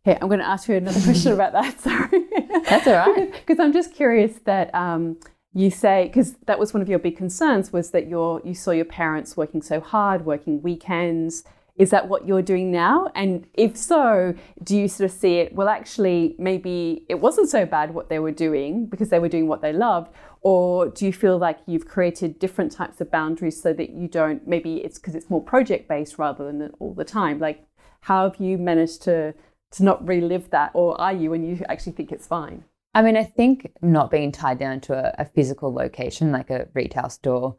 Okay, 0.07 0.17
I'm 0.21 0.27
going 0.27 0.39
to 0.39 0.47
ask 0.47 0.67
you 0.67 0.75
another 0.75 1.01
question 1.01 1.33
about 1.33 1.53
that. 1.53 1.79
Sorry. 1.81 2.25
That's 2.67 2.87
all 2.87 2.93
right. 2.93 3.31
Because 3.45 3.59
I'm 3.59 3.73
just 3.73 3.93
curious 3.93 4.39
that 4.45 4.73
um, 4.73 5.17
you 5.53 5.71
say 5.71 6.05
because 6.07 6.33
that 6.45 6.59
was 6.59 6.73
one 6.73 6.81
of 6.81 6.89
your 6.89 6.99
big 6.99 7.15
concerns 7.15 7.71
was 7.71 7.91
that 7.91 8.07
your 8.07 8.41
you 8.43 8.53
saw 8.53 8.71
your 8.71 8.85
parents 8.85 9.37
working 9.37 9.61
so 9.61 9.79
hard, 9.79 10.25
working 10.25 10.61
weekends. 10.61 11.43
Is 11.77 11.89
that 11.89 12.07
what 12.07 12.25
you're 12.25 12.41
doing 12.41 12.71
now? 12.71 13.11
And 13.15 13.47
if 13.53 13.75
so, 13.75 14.33
do 14.63 14.77
you 14.77 14.87
sort 14.87 15.09
of 15.11 15.17
see 15.17 15.39
it? 15.39 15.53
Well, 15.53 15.67
actually, 15.67 16.35
maybe 16.39 17.05
it 17.09 17.15
wasn't 17.15 17.49
so 17.49 17.65
bad 17.65 17.93
what 17.93 18.07
they 18.07 18.19
were 18.19 18.31
doing 18.31 18.85
because 18.85 19.09
they 19.09 19.19
were 19.19 19.27
doing 19.27 19.47
what 19.47 19.61
they 19.61 19.73
loved. 19.73 20.13
Or 20.41 20.87
do 20.87 21.05
you 21.05 21.11
feel 21.11 21.37
like 21.37 21.59
you've 21.65 21.87
created 21.87 22.39
different 22.39 22.71
types 22.71 23.01
of 23.01 23.11
boundaries 23.11 23.61
so 23.61 23.73
that 23.73 23.89
you 23.89 24.07
don't? 24.07 24.47
Maybe 24.47 24.77
it's 24.77 24.97
because 24.97 25.15
it's 25.15 25.29
more 25.29 25.41
project 25.41 25.89
based 25.89 26.17
rather 26.17 26.45
than 26.45 26.71
all 26.79 26.93
the 26.93 27.03
time. 27.03 27.39
Like, 27.39 27.65
how 28.01 28.29
have 28.29 28.39
you 28.39 28.57
managed 28.57 29.01
to 29.03 29.33
to 29.71 29.83
not 29.83 30.07
relive 30.07 30.51
that, 30.51 30.71
or 30.73 30.99
are 31.01 31.11
you 31.11 31.31
when 31.31 31.43
you 31.43 31.65
actually 31.67 31.91
think 31.91 32.11
it's 32.11 32.27
fine? 32.27 32.63
I 32.93 33.01
mean, 33.01 33.17
I 33.17 33.23
think 33.25 33.71
not 33.81 34.09
being 34.09 34.31
tied 34.31 34.59
down 34.59 34.79
to 34.81 34.93
a, 34.93 35.23
a 35.23 35.25
physical 35.25 35.73
location 35.73 36.31
like 36.31 36.49
a 36.49 36.67
retail 36.73 37.09
store 37.09 37.57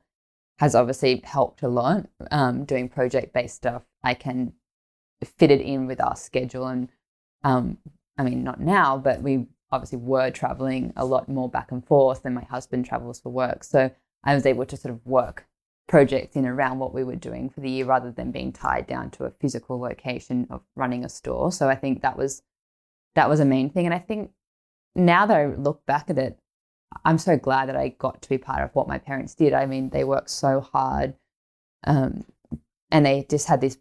has 0.59 0.75
obviously 0.75 1.21
helped 1.25 1.63
a 1.63 1.69
lot. 1.69 2.07
Um, 2.31 2.65
doing 2.65 2.89
project 2.89 3.35
based 3.35 3.57
stuff, 3.57 3.83
I 4.07 4.15
can 4.15 4.53
fit 5.25 5.51
it 5.51 5.61
in 5.61 5.87
with 5.87 6.01
our 6.01 6.17
schedule. 6.17 6.67
And 6.67 6.89
um, 7.43 7.79
I 8.17 8.23
mean, 8.23 8.45
not 8.45 8.61
now, 8.61 8.97
but 8.97 9.21
we 9.23 9.47
obviously 9.73 9.99
were 9.99 10.31
traveling 10.31 10.93
a 10.97 11.05
lot 11.05 11.29
more 11.29 11.49
back 11.49 11.73
and 11.73 11.85
forth, 11.85 12.25
and 12.25 12.35
my 12.35 12.45
husband 12.45 12.87
travels 12.87 13.21
for 13.21 13.31
work. 13.31 13.65
So 13.65 13.91
I 14.23 14.35
was 14.35 14.47
able 14.47 14.67
to 14.67 14.77
sort 14.77 14.95
of 14.95 15.05
work 15.05 15.47
projects 15.89 16.37
in 16.37 16.47
around 16.47 16.79
what 16.79 16.95
we 16.95 17.05
were 17.05 17.17
doing 17.17 17.49
for 17.49 17.61
the 17.61 17.71
year 17.71 17.87
rather 17.87 18.11
than 18.11 18.33
being 18.33 18.53
tied 18.53 18.87
down 18.87 19.11
to 19.11 19.25
a 19.25 19.31
physical 19.31 19.79
location 19.79 20.47
of 20.51 20.63
running 20.75 21.05
a 21.05 21.09
store. 21.09 21.53
So 21.53 21.69
I 21.69 21.75
think 21.75 22.03
that 22.03 22.17
was 22.17 22.43
that 23.15 23.29
was 23.29 23.41
a 23.41 23.45
main 23.45 23.71
thing. 23.71 23.87
And 23.87 23.95
I 23.95 23.99
think 23.99 24.31
now 24.95 25.27
that 25.27 25.37
I 25.37 25.47
look 25.47 25.85
back 25.87 26.11
at 26.11 26.19
it, 26.19 26.39
I'm 27.05 27.19
so 27.19 27.37
glad 27.37 27.69
that 27.69 27.77
I 27.77 27.89
got 27.89 28.23
to 28.23 28.29
be 28.29 28.39
part 28.39 28.63
of 28.63 28.75
what 28.75 28.89
my 28.89 28.99
parents 28.99 29.35
did. 29.35 29.53
I 29.53 29.67
mean, 29.67 29.91
they 29.91 30.05
worked 30.05 30.31
so 30.31 30.61
hard, 30.61 31.15
um, 31.85 32.25
and 32.91 33.05
they 33.05 33.27
just 33.29 33.49
had 33.49 33.61
this 33.61 33.79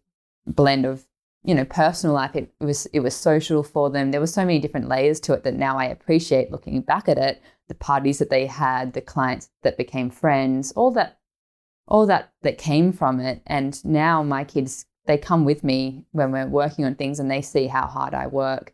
blend 0.48 0.86
of 0.86 1.06
you 1.44 1.56
know 1.56 1.66
personal 1.66 2.16
life. 2.16 2.36
It 2.36 2.54
was 2.60 2.86
it 2.88 3.02
was 3.02 3.16
social 3.16 3.64
for 3.64 3.90
them. 3.90 4.12
There 4.12 4.22
were 4.22 4.28
so 4.28 4.46
many 4.46 4.60
different 4.60 4.90
layers 4.90 5.20
to 5.22 5.34
it 5.34 5.44
that 5.44 5.56
now 5.56 5.78
I 5.78 5.86
appreciate 5.86 6.52
looking 6.52 6.82
back 6.82 7.08
at 7.08 7.18
it. 7.18 7.42
The 7.68 7.76
parties 7.76 8.20
that 8.20 8.30
they 8.30 8.46
had, 8.46 8.94
the 8.94 9.02
clients 9.02 9.50
that 9.64 9.78
became 9.78 10.10
friends, 10.10 10.72
all 10.74 10.92
that, 10.92 11.18
all 11.88 12.06
that 12.06 12.34
that 12.44 12.58
came 12.58 12.92
from 12.92 13.20
it. 13.20 13.42
And 13.48 13.84
now 13.86 14.24
my 14.24 14.44
kids 14.44 14.86
they 15.06 15.18
come 15.18 15.46
with 15.46 15.64
me 15.64 16.04
when 16.12 16.32
we're 16.32 16.48
working 16.48 16.86
on 16.86 16.96
things, 16.96 17.20
and 17.20 17.30
they 17.30 17.42
see 17.42 17.68
how 17.68 17.86
hard 17.88 18.14
I 18.14 18.28
work. 18.28 18.74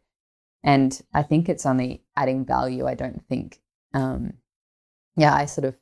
And 0.63 1.01
I 1.13 1.23
think 1.23 1.49
it's 1.49 1.65
only 1.65 2.03
adding 2.15 2.45
value. 2.45 2.87
I 2.87 2.93
don't 2.93 3.25
think 3.27 3.61
um, 3.93 4.33
yeah, 5.15 5.33
I 5.33 5.45
sort 5.45 5.65
of, 5.65 5.75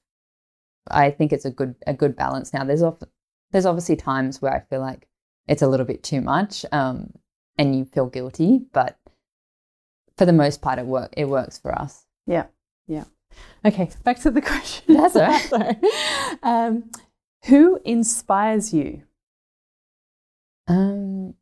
I 0.90 1.12
think 1.12 1.32
it's 1.34 1.46
a 1.46 1.52
good 1.52 1.76
a 1.86 1.94
good 1.94 2.16
balance 2.16 2.54
now. 2.54 2.64
There's 2.64 2.82
often, 2.82 3.10
there's 3.52 3.66
obviously 3.66 3.96
times 3.96 4.42
where 4.42 4.54
I 4.54 4.62
feel 4.62 4.82
like 4.82 5.08
it's 5.50 5.64
a 5.64 5.68
little 5.68 5.86
bit 5.86 6.04
too 6.04 6.22
much, 6.22 6.66
um, 6.72 7.12
and 7.58 7.76
you 7.76 7.84
feel 7.84 8.06
guilty, 8.06 8.62
but 8.72 8.98
for 10.16 10.26
the 10.26 10.32
most 10.32 10.62
part, 10.62 10.80
it 10.80 10.86
work 10.86 11.14
it 11.18 11.26
works 11.26 11.58
for 11.58 11.78
us. 11.78 12.06
Yeah, 12.28 12.46
yeah. 12.88 13.06
Okay, 13.66 13.90
back 14.04 14.20
to 14.20 14.32
the 14.32 14.42
question. 14.54 14.96
That's 14.96 15.16
all 15.16 15.24
right. 15.24 15.42
Sorry. 15.50 15.76
Um, 16.44 16.92
who 17.46 17.80
inspires 17.84 18.74
you? 18.74 19.04
Um, 20.68 21.34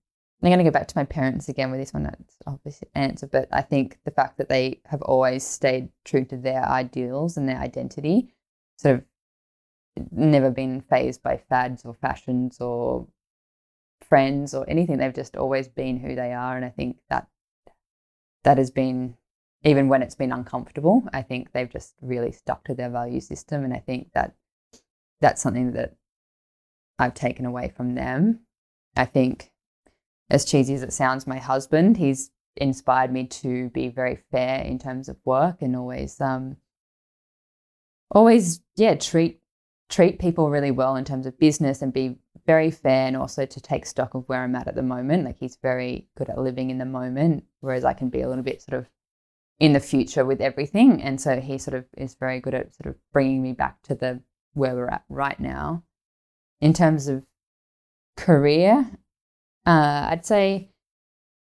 I'm 0.42 0.50
going 0.50 0.60
to 0.60 0.64
go 0.64 0.72
back 0.72 0.88
to 0.88 0.98
my 0.98 1.04
parents 1.04 1.50
again 1.50 1.70
with 1.70 1.80
this 1.82 1.94
one. 1.94 2.04
That's 2.04 2.38
obviously 2.46 2.88
answer, 2.96 3.28
but 3.28 3.50
I 3.52 3.62
think 3.62 3.98
the 4.06 4.12
fact 4.12 4.38
that 4.38 4.48
they 4.48 4.80
have 4.86 5.02
always 5.02 5.46
stayed 5.46 5.90
true 6.06 6.24
to 6.26 6.38
their 6.38 6.64
ideals 6.64 7.36
and 7.36 7.50
their 7.50 7.58
identity, 7.58 8.30
sort 8.78 8.96
of 8.96 9.04
never 10.12 10.50
been 10.50 10.80
phased 10.82 11.24
by 11.24 11.42
fads 11.50 11.84
or 11.84 11.94
fashions 11.96 12.62
or 12.62 13.08
friends 14.10 14.54
or 14.54 14.70
anything. 14.70 14.98
They've 14.98 15.14
just 15.14 15.38
always 15.38 15.68
been 15.68 16.00
who 16.00 16.16
they 16.16 16.34
are, 16.34 16.56
and 16.56 16.66
I 16.66 16.70
think 16.70 16.98
that 17.10 17.28
that 18.44 18.58
has 18.58 18.72
been 18.72 19.16
even 19.64 19.90
when 19.90 20.02
it's 20.02 20.16
been 20.16 20.32
uncomfortable. 20.32 21.04
I 21.14 21.22
think 21.22 21.52
they've 21.52 21.70
just 21.70 21.96
really 22.02 22.32
stuck 22.32 22.64
to 22.66 22.76
their 22.76 22.90
value 22.90 23.20
system, 23.20 23.64
and 23.64 23.74
I 23.74 23.80
think 23.80 24.12
that 24.14 24.34
that's 25.22 25.42
something 25.42 25.74
that 25.74 25.96
I've 27.00 27.14
taken 27.14 27.46
away 27.46 27.74
from 27.76 27.96
them. 27.96 28.42
I 28.96 29.06
think 29.06 29.52
as 30.30 30.46
cheesy 30.46 30.74
as 30.74 30.84
it 30.84 30.94
sounds, 30.94 31.28
my 31.28 31.38
husband, 31.38 31.98
he's 31.98 32.32
inspired 32.56 33.12
me 33.12 33.26
to 33.26 33.70
be 33.70 33.88
very 33.90 34.20
fair 34.32 34.62
in 34.62 34.80
terms 34.80 35.08
of 35.10 35.18
work 35.26 35.62
and 35.62 35.76
always, 35.76 36.20
um, 36.20 36.58
always, 38.12 38.62
yeah, 38.76 38.96
treat 38.96 39.40
treat 39.90 40.20
people 40.20 40.50
really 40.50 40.72
well 40.72 40.98
in 40.98 41.06
terms 41.06 41.26
of 41.26 41.40
business 41.40 41.82
and 41.82 41.94
be 41.94 42.18
very 42.48 42.72
fair 42.72 43.06
and 43.07 43.18
also 43.18 43.45
to 43.45 43.61
take 43.61 43.86
stock 43.86 44.15
of 44.15 44.28
where 44.28 44.41
I'm 44.44 44.56
at 44.56 44.68
at 44.68 44.76
the 44.76 44.82
moment. 44.82 45.26
Like 45.26 45.38
he's 45.38 45.57
very 45.61 46.07
good 46.18 46.30
at 46.30 46.40
living 46.40 46.72
in 46.72 46.80
the 46.80 46.86
moment, 46.86 47.44
whereas 47.60 47.86
I 47.86 47.94
can 47.94 48.10
be 48.10 48.22
a 48.22 48.30
little 48.30 48.44
bit 48.44 48.61
sort 48.64 48.80
of 48.80 48.88
in 49.60 49.74
the 49.74 49.80
future 49.80 50.26
with 50.26 50.41
everything. 50.41 51.02
And 51.03 51.22
so 51.22 51.40
he 51.40 51.57
sort 51.57 51.76
of 51.76 51.86
is 51.95 52.15
very 52.15 52.40
good 52.40 52.56
at 52.56 52.74
sort 52.74 52.95
of 52.95 52.95
bringing 53.14 53.44
me 53.44 53.53
back 53.53 53.84
to 53.84 53.95
the 53.95 54.22
where 54.53 54.76
we're 54.76 54.88
at 54.88 55.03
right 55.10 55.40
now. 55.40 55.84
In 56.61 56.74
terms 56.74 57.07
of 57.07 57.24
career, 58.15 58.90
uh, 59.65 60.07
I'd 60.10 60.26
say 60.26 60.72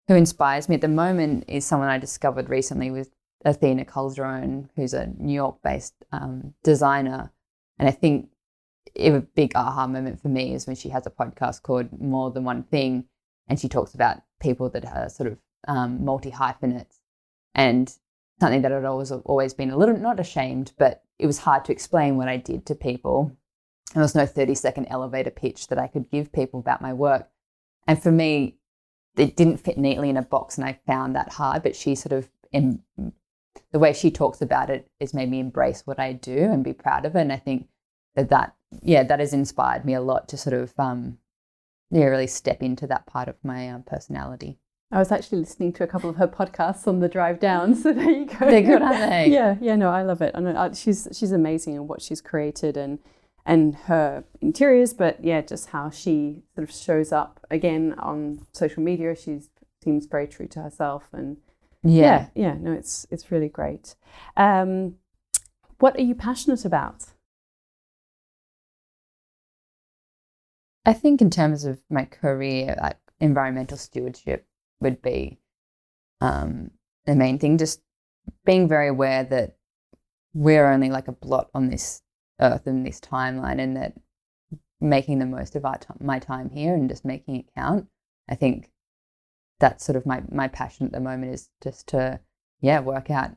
who 0.08 0.16
inspires 0.16 0.68
me 0.68 0.76
at 0.76 0.82
the 0.82 0.88
moment 0.88 1.46
is 1.48 1.66
someone 1.66 1.90
I 1.90 1.98
discovered 1.98 2.50
recently 2.50 2.90
with 2.90 3.10
Athena 3.46 3.86
Calderone, 3.86 4.70
who's 4.76 4.94
a 4.94 5.08
New 5.18 5.34
York 5.34 5.58
based 5.64 5.94
um, 6.12 6.54
designer. 6.64 7.32
And 7.78 7.88
I 7.88 7.92
think 7.92 8.30
a 8.96 9.20
big 9.20 9.54
aha 9.56 9.88
moment 9.88 10.22
for 10.22 10.30
me 10.30 10.54
is 10.54 10.68
when 10.68 10.76
she 10.76 10.90
has 10.90 11.06
a 11.06 11.12
podcast 11.12 11.62
called 11.62 12.00
More 12.00 12.32
Than 12.32 12.44
One 12.44 12.64
Thing. 12.64 13.06
And 13.48 13.60
she 13.60 13.68
talks 13.68 13.94
about 13.94 14.22
people 14.40 14.70
that 14.70 14.86
are 14.86 15.10
sort 15.10 15.32
of 15.32 15.38
um, 15.68 16.04
multi 16.04 16.30
hyphenates. 16.30 17.00
And 17.56 17.94
something 18.40 18.62
that 18.62 18.72
I'd 18.72 18.86
always 18.86 19.12
always 19.12 19.54
been 19.54 19.70
a 19.70 19.78
little 19.78 19.98
not 19.98 20.20
ashamed, 20.20 20.74
but 20.78 21.04
it 21.20 21.28
was 21.28 21.40
hard 21.40 21.66
to 21.66 21.72
explain 21.72 22.18
what 22.18 22.28
I 22.28 22.38
did 22.38 22.66
to 22.66 22.76
people. 22.76 23.36
There 23.94 24.02
was 24.02 24.16
no 24.16 24.26
30 24.26 24.56
second 24.56 24.88
elevator 24.90 25.30
pitch 25.30 25.68
that 25.68 25.78
I 25.78 25.88
could 25.88 26.10
give 26.10 26.34
people 26.34 26.60
about 26.60 26.82
my 26.82 26.94
work. 26.94 27.30
And 27.88 28.02
for 28.02 28.12
me, 28.12 28.58
it 29.16 29.36
didn't 29.36 29.58
fit 29.58 29.78
neatly 29.78 30.10
in 30.10 30.18
a 30.18 30.24
box, 30.24 30.58
and 30.58 30.66
I 30.66 30.80
found 30.88 31.16
that 31.16 31.34
hard. 31.34 31.64
But 31.64 31.76
she 31.76 31.96
sort 31.96 32.14
of, 32.14 32.30
in, 32.52 32.82
the 33.72 33.80
way 33.80 33.94
she 33.94 34.10
talks 34.10 34.42
about 34.42 34.70
it, 34.70 34.90
has 35.00 35.14
made 35.14 35.30
me 35.30 35.40
embrace 35.40 35.84
what 35.86 36.00
I 36.00 36.14
do 36.14 36.38
and 36.38 36.64
be 36.64 36.74
proud 36.74 37.06
of 37.06 37.16
it. 37.16 37.22
And 37.22 37.32
I 37.32 37.38
think 37.38 37.68
that 38.16 38.30
that, 38.30 38.56
yeah, 38.82 39.04
that 39.04 39.20
has 39.20 39.34
inspired 39.34 39.86
me 39.86 39.94
a 39.94 40.02
lot 40.02 40.28
to 40.30 40.38
sort 40.38 40.54
of, 40.54 40.74
um, 40.80 41.18
yeah, 41.92 42.06
really 42.06 42.28
step 42.28 42.64
into 42.64 42.88
that 42.88 43.06
part 43.06 43.28
of 43.28 43.36
my 43.44 43.70
um, 43.70 43.84
personality. 43.84 44.58
I 44.92 45.00
was 45.00 45.12
actually 45.12 45.40
listening 45.40 45.74
to 45.74 45.84
a 45.84 45.88
couple 45.88 46.10
of 46.10 46.18
her 46.18 46.28
podcasts 46.28 46.88
on 46.88 47.00
the 47.00 47.10
drive 47.10 47.40
down. 47.40 47.76
So 47.76 47.92
there 47.94 48.12
you 48.12 48.26
go. 48.26 48.50
They're 48.50 48.62
good, 48.62 48.82
aren't 48.82 49.10
they? 49.10 49.30
yeah, 49.30 49.56
yeah. 49.60 49.76
No, 49.76 49.90
I 49.90 50.04
love 50.04 50.22
it. 50.22 50.36
And 50.36 50.48
uh, 50.48 50.74
she's 50.74 51.08
she's 51.12 51.32
amazing 51.32 51.74
in 51.76 51.88
what 51.88 52.02
she's 52.02 52.22
created 52.22 52.78
and 52.78 53.00
and 53.46 53.76
her 53.76 54.24
interiors, 54.40 54.94
but 54.94 55.24
yeah, 55.24 55.42
just 55.42 55.70
how 55.70 55.90
she 55.90 56.44
sort 56.56 56.70
of 56.70 56.74
shows 56.74 57.12
up 57.12 57.46
again 57.50 57.96
on 57.98 58.46
social 58.54 58.84
media. 58.84 59.16
She 59.16 59.40
seems 59.84 60.06
very 60.06 60.28
true 60.28 60.48
to 60.50 60.62
herself, 60.62 61.10
and 61.12 61.38
yeah, 61.84 62.28
yeah. 62.36 62.54
yeah 62.54 62.54
no, 62.60 62.72
it's 62.72 63.08
it's 63.10 63.32
really 63.32 63.50
great. 63.50 63.96
Um, 64.38 64.96
what 65.80 65.98
are 65.98 66.04
you 66.04 66.16
passionate 66.16 66.66
about? 66.66 67.06
I 70.86 70.94
think 70.94 71.22
in 71.22 71.30
terms 71.30 71.66
of 71.66 71.80
my 71.90 72.06
career, 72.06 72.76
like 72.82 72.98
environmental 73.20 73.78
stewardship 73.78 74.46
would 74.82 75.02
be 75.02 75.40
um, 76.20 76.72
the 77.06 77.16
main 77.16 77.40
thing. 77.40 77.58
Just 77.58 77.82
being 78.46 78.68
very 78.68 78.90
aware 78.90 79.24
that 79.24 79.58
we're 80.34 80.70
only 80.70 80.90
like 80.90 81.08
a 81.08 81.14
blot 81.14 81.50
on 81.54 81.70
this 81.70 82.02
earth 82.42 82.68
and 82.68 82.86
this 82.86 83.00
timeline, 83.00 83.60
and 83.60 83.78
that 83.78 83.94
making 84.82 85.20
the 85.20 85.26
most 85.26 85.56
of 85.56 85.64
our 85.64 85.78
t- 85.78 85.88
my 86.02 86.20
time 86.20 86.50
here 86.50 86.74
and 86.74 86.90
just 86.90 87.06
making 87.06 87.38
it 87.38 87.46
count. 87.56 87.88
I 88.30 88.36
think 88.36 88.70
that's 89.60 89.86
sort 89.86 89.96
of 89.96 90.06
my 90.06 90.22
my 90.30 90.50
passion 90.50 90.88
at 90.88 90.92
the 90.92 91.00
moment 91.00 91.34
is 91.34 91.50
just 91.64 91.88
to 91.88 92.20
yeah 92.60 92.82
work 92.82 93.10
out 93.10 93.32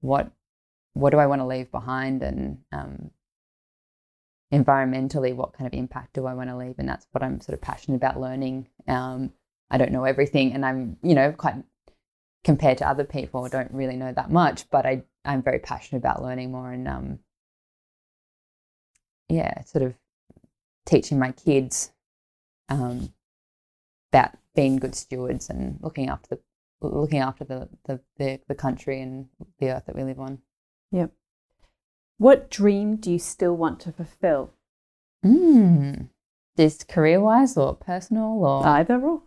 what 0.00 0.30
what 0.94 1.10
do 1.10 1.18
I 1.18 1.26
want 1.26 1.40
to 1.40 1.46
leave 1.46 1.70
behind 1.70 2.22
and 2.22 2.58
um, 2.72 3.10
environmentally 4.52 5.34
what 5.34 5.52
kind 5.52 5.66
of 5.66 5.78
impact 5.78 6.14
do 6.14 6.26
I 6.26 6.34
want 6.34 6.50
to 6.50 6.56
leave, 6.56 6.76
and 6.78 6.88
that's 6.88 7.06
what 7.12 7.22
I'm 7.22 7.40
sort 7.40 7.54
of 7.54 7.62
passionate 7.62 7.96
about 7.96 8.20
learning. 8.20 8.68
Um, 8.88 9.32
I 9.70 9.78
don't 9.78 9.92
know 9.92 10.04
everything, 10.04 10.52
and 10.52 10.64
I'm 10.64 10.96
you 11.02 11.14
know 11.14 11.32
quite 11.32 11.56
compared 12.44 12.78
to 12.78 12.88
other 12.88 13.04
people, 13.04 13.48
don't 13.48 13.72
really 13.72 13.96
know 13.96 14.12
that 14.12 14.30
much, 14.30 14.70
but 14.70 14.86
I 14.86 15.02
I'm 15.24 15.42
very 15.42 15.58
passionate 15.58 15.98
about 15.98 16.22
learning 16.22 16.52
more 16.52 16.70
and 16.70 16.86
um, 16.86 17.18
yeah, 19.28 19.62
sort 19.64 19.82
of 19.84 19.94
teaching 20.84 21.18
my 21.18 21.32
kids 21.32 21.90
um, 22.68 23.12
about 24.12 24.30
being 24.54 24.76
good 24.76 24.94
stewards 24.94 25.50
and 25.50 25.78
looking 25.82 26.08
after 26.08 26.36
the 26.36 26.40
looking 26.80 27.20
after 27.20 27.42
the, 27.44 27.68
the, 27.86 28.00
the, 28.18 28.40
the 28.48 28.54
country 28.54 29.00
and 29.00 29.28
the 29.58 29.70
earth 29.70 29.84
that 29.86 29.96
we 29.96 30.04
live 30.04 30.20
on. 30.20 30.38
Yep. 30.92 31.10
What 32.18 32.50
dream 32.50 32.96
do 32.96 33.10
you 33.10 33.18
still 33.18 33.56
want 33.56 33.80
to 33.80 33.92
fulfill? 33.92 34.52
Mm. 35.24 36.08
This 36.56 36.82
career 36.84 37.20
wise 37.20 37.56
or 37.56 37.74
personal 37.74 38.42
or 38.44 38.66
either 38.66 39.00
or? 39.00 39.22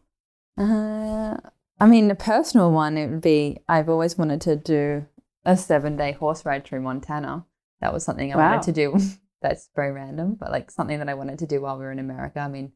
Uh, 0.57 1.37
I 1.79 1.85
mean, 1.85 2.09
a 2.11 2.15
personal 2.15 2.71
one, 2.71 2.97
it 2.97 3.09
would 3.09 3.21
be 3.21 3.59
I've 3.67 3.89
always 3.89 4.17
wanted 4.17 4.41
to 4.41 4.55
do 4.55 5.05
a 5.45 5.55
seven 5.55 5.95
day 5.95 6.11
horse 6.11 6.45
ride 6.45 6.65
through 6.65 6.81
Montana. 6.81 7.45
That 7.81 7.93
was 7.93 8.03
something 8.03 8.33
I 8.33 8.37
wow. 8.37 8.51
wanted 8.51 8.65
to 8.65 8.71
do. 8.73 8.99
That's 9.41 9.69
very 9.75 9.91
random, 9.91 10.35
but 10.37 10.51
like 10.51 10.69
something 10.69 10.99
that 10.99 11.07
I 11.07 11.13
wanted 11.13 11.39
to 11.39 11.47
do 11.47 11.61
while 11.61 11.77
we 11.77 11.85
were 11.85 11.91
in 11.91 11.99
America. 11.99 12.39
I 12.39 12.49
mean, 12.49 12.73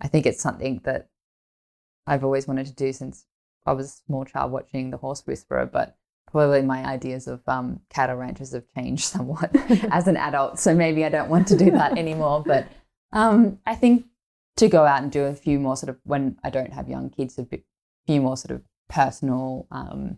I 0.00 0.08
think 0.08 0.26
it's 0.26 0.42
something 0.42 0.80
that 0.84 1.08
I've 2.06 2.24
always 2.24 2.46
wanted 2.46 2.66
to 2.66 2.74
do 2.74 2.92
since 2.92 3.26
I 3.64 3.72
was 3.72 3.86
a 3.86 4.06
small 4.06 4.24
child 4.24 4.52
watching 4.52 4.90
The 4.90 4.98
Horse 4.98 5.26
Whisperer, 5.26 5.66
but 5.66 5.96
probably 6.32 6.62
my 6.62 6.84
ideas 6.84 7.28
of 7.28 7.40
um, 7.46 7.80
cattle 7.90 8.16
ranches 8.16 8.52
have 8.52 8.64
changed 8.74 9.04
somewhat 9.14 9.54
as 9.90 10.08
an 10.08 10.16
adult. 10.16 10.58
So 10.58 10.74
maybe 10.74 11.04
I 11.04 11.08
don't 11.08 11.30
want 11.30 11.46
to 11.48 11.56
do 11.56 11.70
that 11.70 11.96
anymore. 11.96 12.42
But 12.44 12.66
um, 13.12 13.58
I 13.66 13.74
think 13.76 14.06
to 14.56 14.68
go 14.68 14.84
out 14.84 15.02
and 15.02 15.12
do 15.12 15.24
a 15.24 15.34
few 15.34 15.60
more 15.60 15.76
sort 15.76 15.90
of 15.90 15.98
when 16.04 16.38
I 16.42 16.50
don't 16.50 16.72
have 16.72 16.88
young 16.88 17.10
kids, 17.10 17.38
a 17.38 17.42
bit, 17.42 17.64
few 18.06 18.20
more 18.20 18.36
sort 18.36 18.50
of 18.50 18.62
personal 18.88 19.66
um, 19.70 20.16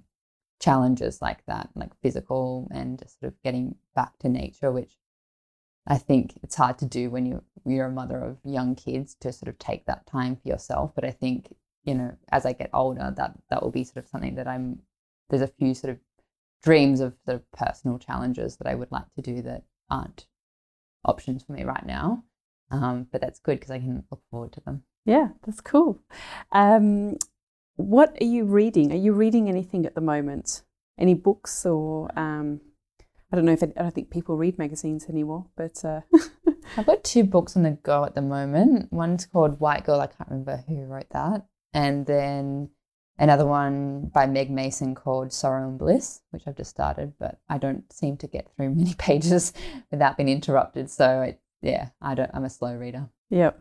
challenges 0.61 1.21
like 1.21 1.45
that, 1.47 1.69
like 1.75 1.91
physical 2.03 2.69
and 2.73 2.99
just 2.99 3.21
sort 3.21 3.33
of 3.33 3.43
getting 3.43 3.75
back 3.95 4.19
to 4.21 4.29
nature, 4.29 4.73
which 4.73 4.97
I 5.87 5.99
think 5.99 6.39
it's 6.43 6.55
hard 6.55 6.79
to 6.79 6.87
do 6.87 7.11
when 7.11 7.27
you 7.27 7.43
you're 7.67 7.87
a 7.87 7.93
mother 7.93 8.19
of 8.19 8.39
young 8.45 8.75
kids 8.75 9.15
to 9.21 9.33
sort 9.33 9.49
of 9.49 9.59
take 9.59 9.87
that 9.87 10.07
time 10.07 10.37
for 10.37 10.49
yourself. 10.49 10.93
But 10.95 11.05
I 11.05 11.11
think 11.11 11.55
you 11.85 11.95
know 11.95 12.17
as 12.33 12.47
I 12.47 12.53
get 12.53 12.71
older, 12.73 13.13
that 13.17 13.35
that 13.51 13.63
will 13.63 13.71
be 13.71 13.85
sort 13.85 14.05
of 14.05 14.09
something 14.09 14.35
that 14.37 14.49
I'm. 14.49 14.81
There's 15.31 15.43
a 15.43 15.49
few 15.49 15.75
sort 15.75 15.93
of 15.93 15.99
dreams 16.63 17.01
of 17.01 17.15
the 17.27 17.43
personal 17.57 17.99
challenges 17.99 18.57
that 18.57 18.67
I 18.67 18.75
would 18.75 18.91
like 18.91 19.13
to 19.17 19.23
do 19.23 19.43
that 19.43 19.65
aren't 19.91 20.27
options 21.05 21.43
for 21.43 21.53
me 21.53 21.65
right 21.65 21.85
now. 21.85 22.25
Um, 22.71 23.07
but 23.13 23.21
that's 23.21 23.39
good 23.39 23.61
because 23.61 23.71
I 23.71 23.79
can 23.79 24.05
look 24.11 24.23
forward 24.31 24.53
to 24.53 24.61
them. 24.61 24.83
Yeah, 25.05 25.29
that's 25.45 25.61
cool. 25.61 26.01
Um, 26.53 27.19
what 27.77 28.17
are 28.21 28.27
you 28.27 28.45
reading? 28.45 28.93
Are 28.93 28.97
you 28.97 29.13
reading 29.13 29.49
anything 29.49 29.85
at 29.85 29.95
the 29.95 30.01
moment? 30.01 30.63
Any 30.99 31.15
books 31.15 31.67
or 31.67 32.11
um, 32.19 32.61
I 33.31 33.37
don't 33.37 33.45
know 33.45 33.53
if 33.53 33.63
it, 33.63 33.73
I 33.77 33.83
don't 33.83 33.95
think 33.95 34.11
people 34.11 34.37
read 34.37 34.59
magazines 34.59 35.07
anymore, 35.09 35.47
but 35.57 35.85
uh... 35.85 36.01
I've 36.77 36.87
got 36.87 37.05
two 37.05 37.25
books 37.25 37.57
on 37.57 37.63
the 37.63 37.73
go 37.83 38.05
at 38.05 38.15
the 38.15 38.23
moment. 38.23 38.93
One's 38.93 39.27
called 39.27 39.61
White 39.61 39.85
Girl. 39.85 40.01
I 40.01 40.07
can't 40.07 40.31
remember 40.31 40.65
who 40.67 40.85
wrote 40.85 41.11
that, 41.11 41.47
and 41.73 42.07
then 42.07 42.71
another 43.19 43.47
one 43.47 44.11
by 44.13 44.27
Meg 44.27 44.51
Mason 44.51 44.95
called 44.95 45.33
Sorrow 45.33 45.69
and 45.69 45.79
Bliss, 45.79 46.23
which 46.31 46.45
I've 46.47 46.57
just 46.57 46.71
started, 46.71 47.15
but 47.19 47.39
I 47.49 47.59
don't 47.59 47.91
seem 47.93 48.17
to 48.19 48.27
get 48.27 48.49
through 48.57 48.71
many 48.75 48.95
pages 48.95 49.53
without 49.91 50.17
being 50.17 50.29
interrupted. 50.29 50.91
So 50.91 51.23
it, 51.23 51.41
yeah, 51.63 51.91
I 52.01 52.15
don't. 52.15 52.31
I'm 52.35 52.45
a 52.45 52.51
slow 52.51 52.75
reader. 52.75 53.09
Yep. 53.31 53.61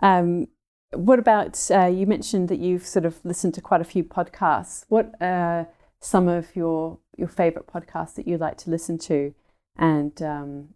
Um, 0.00 0.48
what 0.94 1.18
about 1.18 1.70
uh, 1.70 1.86
you 1.86 2.06
mentioned 2.06 2.48
that 2.48 2.58
you've 2.58 2.86
sort 2.86 3.04
of 3.04 3.24
listened 3.24 3.54
to 3.54 3.60
quite 3.60 3.80
a 3.80 3.84
few 3.84 4.04
podcasts. 4.04 4.84
What 4.88 5.14
are 5.20 5.68
some 6.00 6.28
of 6.28 6.54
your 6.56 6.98
your 7.16 7.28
favorite 7.28 7.66
podcasts 7.66 8.14
that 8.14 8.26
you 8.26 8.38
like 8.38 8.58
to 8.58 8.70
listen 8.70 8.98
to? 8.98 9.34
And 9.76 10.20
um, 10.22 10.68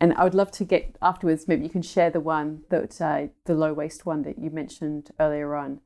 and 0.00 0.14
I 0.14 0.24
would 0.24 0.34
love 0.34 0.50
to 0.52 0.64
get 0.64 0.96
afterwards. 1.02 1.46
Maybe 1.46 1.64
you 1.64 1.70
can 1.70 1.82
share 1.82 2.10
the 2.10 2.20
one 2.20 2.62
that 2.70 3.00
uh, 3.00 3.26
the 3.44 3.54
low 3.54 3.72
waste 3.72 4.06
one 4.06 4.22
that 4.22 4.38
you 4.38 4.50
mentioned 4.50 5.10
earlier 5.20 5.54
on. 5.54 5.80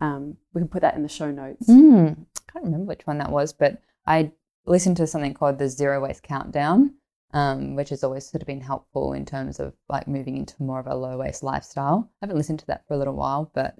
Um, 0.00 0.36
we 0.52 0.60
can 0.60 0.68
put 0.68 0.82
that 0.82 0.96
in 0.96 1.02
the 1.02 1.08
show 1.08 1.30
notes. 1.30 1.68
Mm, 1.68 2.26
I 2.36 2.52
can't 2.52 2.64
remember 2.64 2.86
which 2.86 3.06
one 3.06 3.18
that 3.18 3.30
was, 3.30 3.52
but 3.52 3.80
I 4.06 4.32
listened 4.66 4.96
to 4.98 5.06
something 5.06 5.34
called 5.34 5.58
the 5.58 5.68
Zero 5.68 6.00
Waste 6.00 6.22
Countdown, 6.22 6.94
um, 7.32 7.74
which 7.74 7.90
has 7.90 8.04
always 8.04 8.28
sort 8.28 8.42
of 8.42 8.46
been 8.46 8.60
helpful 8.60 9.12
in 9.12 9.24
terms 9.24 9.60
of 9.60 9.74
like 9.88 10.08
moving 10.08 10.36
into 10.36 10.62
more 10.62 10.80
of 10.80 10.86
a 10.86 10.94
low 10.94 11.18
waste 11.18 11.42
lifestyle. 11.42 12.10
I 12.22 12.26
haven't 12.26 12.36
listened 12.36 12.60
to 12.60 12.66
that 12.66 12.86
for 12.86 12.94
a 12.94 12.98
little 12.98 13.14
while, 13.14 13.50
but 13.54 13.76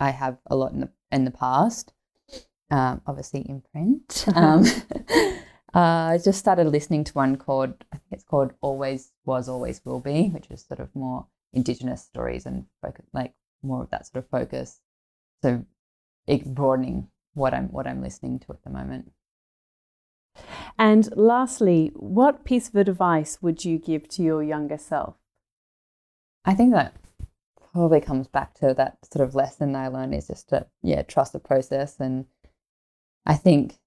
I 0.00 0.10
have 0.10 0.38
a 0.46 0.56
lot 0.56 0.72
in 0.72 0.80
the 0.80 0.90
in 1.10 1.24
the 1.24 1.30
past. 1.30 1.92
Um, 2.70 3.00
obviously 3.06 3.42
in 3.42 3.62
print. 3.72 4.24
Um, 4.34 4.64
uh, 5.74 6.14
I 6.14 6.18
just 6.22 6.38
started 6.38 6.66
listening 6.66 7.04
to 7.04 7.12
one 7.12 7.36
called 7.36 7.74
I 7.92 7.96
think 7.98 8.12
it's 8.12 8.24
called 8.24 8.52
Always 8.60 9.12
Was 9.24 9.48
Always 9.48 9.80
Will 9.84 10.00
Be, 10.00 10.28
which 10.28 10.50
is 10.50 10.64
sort 10.64 10.80
of 10.80 10.94
more 10.94 11.26
Indigenous 11.52 12.02
stories 12.02 12.44
and 12.44 12.66
focus, 12.82 13.06
like 13.12 13.34
more 13.62 13.82
of 13.82 13.90
that 13.90 14.06
sort 14.06 14.24
of 14.24 14.30
focus. 14.30 14.80
So 15.46 15.64
broadening 16.44 17.06
what 17.34 17.54
I'm 17.54 17.68
what 17.68 17.86
I'm 17.86 18.02
listening 18.02 18.40
to 18.40 18.52
at 18.52 18.64
the 18.64 18.70
moment. 18.70 19.12
And 20.76 21.08
lastly, 21.16 21.92
what 21.94 22.44
piece 22.44 22.68
of 22.68 22.74
advice 22.74 23.40
would 23.40 23.64
you 23.64 23.78
give 23.78 24.08
to 24.08 24.22
your 24.22 24.42
younger 24.42 24.76
self? 24.76 25.14
I 26.44 26.54
think 26.54 26.72
that 26.72 26.96
probably 27.72 28.00
comes 28.00 28.26
back 28.26 28.54
to 28.54 28.74
that 28.74 28.98
sort 29.12 29.26
of 29.26 29.36
lesson 29.36 29.76
I 29.76 29.86
learned 29.86 30.16
is 30.16 30.26
just 30.26 30.48
to 30.48 30.66
yeah 30.82 31.02
trust 31.02 31.32
the 31.32 31.38
process 31.38 32.00
and 32.00 32.26
I 33.24 33.36
think 33.36 33.78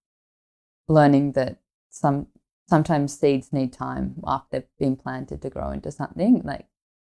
learning 0.88 1.34
that 1.34 1.57
some 1.90 2.27
sometimes 2.69 3.19
seeds 3.19 3.52
need 3.52 3.73
time 3.73 4.15
after 4.26 4.48
they've 4.52 4.77
been 4.80 4.95
planted 4.95 5.41
to 5.41 5.49
grow 5.49 5.72
into 5.72 5.91
something. 5.91 6.41
Like 6.45 6.68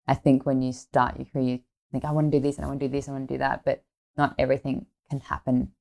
I 0.06 0.14
think 0.14 0.46
when 0.46 0.62
you 0.62 0.72
start 0.72 1.18
your 1.18 1.26
career, 1.26 1.44
you 1.44 1.60
think 1.92 2.06
I 2.06 2.12
want 2.12 2.32
to 2.32 2.38
do 2.38 2.42
this 2.42 2.56
and 2.56 2.64
I 2.64 2.68
want 2.68 2.80
to 2.80 2.88
do 2.88 2.92
this, 2.92 3.10
I 3.10 3.12
want 3.12 3.28
to 3.28 3.34
do 3.34 3.38
that, 3.38 3.62
but 3.66 3.84
not 4.18 4.34
everything 4.38 4.86
can 5.08 5.20
happen 5.20 5.72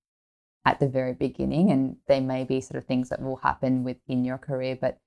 at 0.64 0.80
the 0.80 0.88
very 0.88 1.14
beginning, 1.14 1.72
and 1.72 1.98
they 2.08 2.20
may 2.20 2.44
be 2.44 2.62
sort 2.62 2.78
of 2.78 2.86
things 2.86 3.10
that 3.10 3.22
will 3.22 3.38
happen 3.38 3.84
within 3.84 4.24
your 4.24 4.38
career, 4.38 4.78
but 4.80 5.00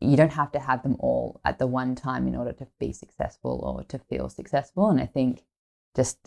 you 0.00 0.16
don't 0.16 0.32
have 0.32 0.52
to 0.52 0.58
have 0.60 0.82
them 0.82 0.96
all 1.00 1.40
at 1.44 1.58
the 1.58 1.66
one 1.66 1.94
time 1.94 2.28
in 2.28 2.36
order 2.36 2.52
to 2.52 2.66
be 2.78 2.92
successful 2.92 3.60
or 3.64 3.82
to 3.84 3.98
feel 3.98 4.28
successful. 4.28 4.88
And 4.88 5.00
I 5.00 5.06
think 5.06 5.42
just 5.94 6.18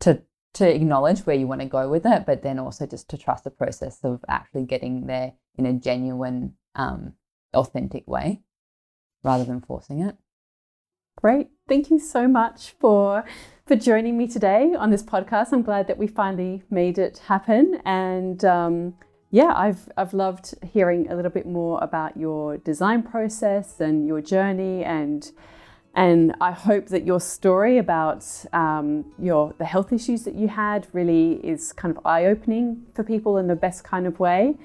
to 0.00 0.22
to 0.54 0.74
acknowledge 0.74 1.20
where 1.20 1.36
you 1.36 1.46
want 1.46 1.62
to 1.62 1.66
go 1.66 1.88
with 1.88 2.04
it, 2.04 2.26
but 2.26 2.42
then 2.42 2.58
also 2.58 2.86
just 2.86 3.08
to 3.08 3.16
trust 3.16 3.44
the 3.44 3.50
process 3.50 4.00
of 4.04 4.22
actually 4.28 4.64
getting 4.64 5.06
there 5.06 5.32
in 5.56 5.64
a 5.64 5.72
genuine, 5.72 6.54
um, 6.74 7.14
authentic 7.54 8.06
way 8.06 8.42
rather 9.22 9.44
than 9.44 9.60
forcing 9.60 10.00
it. 10.00 10.16
Great. 11.16 11.48
Thank 11.68 11.90
you 11.90 11.98
so 11.98 12.26
much 12.26 12.74
for 12.80 13.24
for 13.66 13.76
joining 13.76 14.18
me 14.18 14.26
today 14.26 14.74
on 14.76 14.90
this 14.90 15.02
podcast. 15.02 15.52
I'm 15.52 15.62
glad 15.62 15.86
that 15.86 15.96
we 15.96 16.06
finally 16.06 16.62
made 16.68 16.98
it 16.98 17.18
happen. 17.28 17.80
And 17.84 18.44
um, 18.44 18.94
yeah, 19.30 19.52
I've 19.54 19.88
I've 19.96 20.14
loved 20.14 20.54
hearing 20.64 21.10
a 21.10 21.14
little 21.14 21.30
bit 21.30 21.46
more 21.46 21.78
about 21.82 22.16
your 22.16 22.58
design 22.58 23.02
process 23.02 23.80
and 23.80 24.06
your 24.06 24.20
journey 24.20 24.84
and 24.84 25.30
and 25.94 26.34
I 26.40 26.52
hope 26.52 26.86
that 26.86 27.06
your 27.06 27.20
story 27.20 27.76
about 27.76 28.24
um, 28.52 29.04
your 29.18 29.54
the 29.58 29.66
health 29.66 29.92
issues 29.92 30.24
that 30.24 30.34
you 30.34 30.48
had 30.48 30.88
really 30.92 31.34
is 31.44 31.72
kind 31.72 31.96
of 31.96 32.04
eye 32.04 32.24
opening 32.26 32.86
for 32.94 33.04
people 33.04 33.36
in 33.36 33.46
the 33.46 33.56
best 33.56 33.84
kind 33.84 34.06
of 34.06 34.18
way. 34.18 34.56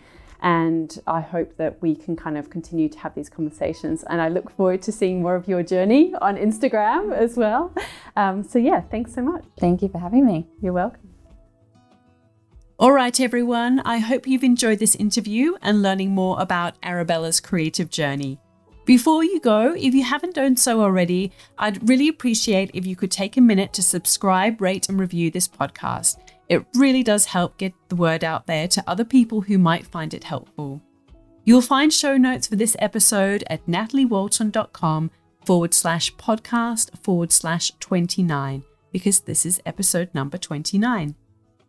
And 0.42 1.00
I 1.08 1.22
hope 1.22 1.58
that 1.58 1.82
we 1.82 1.96
can 1.96 2.16
kind 2.16 2.38
of 2.38 2.50
continue 2.50 2.90
to 2.90 3.00
have 3.00 3.16
these 3.16 3.30
conversations. 3.30 4.04
And 4.04 4.22
I 4.22 4.30
look 4.30 4.52
forward 4.52 4.82
to 4.84 4.92
seeing 4.92 5.22
more 5.22 5.36
of 5.36 5.48
your 5.48 5.64
journey 5.64 6.14
on 6.22 6.38
Instagram 6.38 7.14
as 7.14 7.38
well. 7.38 7.74
Um, 8.16 8.44
so, 8.44 8.58
yeah, 8.58 8.82
thanks 8.82 9.14
so 9.14 9.22
much. 9.22 9.44
Thank 9.60 9.82
you 9.82 9.90
for 9.90 10.00
having 10.00 10.26
me. 10.26 10.48
You're 10.62 10.74
welcome. 10.74 11.08
All 12.80 12.92
right, 12.92 13.20
everyone. 13.20 13.80
I 13.80 13.98
hope 13.98 14.28
you've 14.28 14.44
enjoyed 14.44 14.78
this 14.78 14.94
interview 14.96 15.56
and 15.64 15.82
learning 15.82 16.12
more 16.12 16.40
about 16.40 16.76
Arabella's 16.84 17.40
creative 17.40 17.90
journey. 17.90 18.40
Before 18.86 19.24
you 19.24 19.40
go, 19.40 19.74
if 19.74 19.94
you 19.94 20.04
haven't 20.04 20.36
done 20.36 20.56
so 20.56 20.82
already, 20.82 21.32
I'd 21.58 21.90
really 21.90 22.08
appreciate 22.08 22.72
if 22.74 22.86
you 22.86 22.96
could 22.96 23.12
take 23.12 23.36
a 23.36 23.42
minute 23.42 23.74
to 23.74 23.84
subscribe, 23.84 24.62
rate, 24.62 24.88
and 24.88 25.00
review 25.00 25.30
this 25.30 25.48
podcast. 25.48 26.18
It 26.50 26.66
really 26.76 27.04
does 27.04 27.26
help 27.26 27.58
get 27.58 27.74
the 27.90 27.96
word 27.96 28.24
out 28.24 28.48
there 28.48 28.68
to 28.70 28.84
other 28.88 29.04
people 29.04 29.42
who 29.42 29.58
might 29.58 29.86
find 29.86 30.14
it 30.14 30.24
helpful. 30.24 30.82
You'll 31.44 31.62
find 31.62 31.94
show 31.94 32.18
notes 32.18 32.48
for 32.48 32.56
this 32.56 32.76
episode 32.80 33.44
at 33.50 33.66
nataliewalton.com 33.68 35.12
forward 35.46 35.74
slash 35.74 36.14
podcast 36.16 36.98
forward 37.00 37.32
slash 37.32 37.72
29, 37.80 38.64
because 38.92 39.22
this 39.22 39.46
is 39.46 39.62
episode 39.66 40.10
number 40.14 40.38
29. 40.38 41.16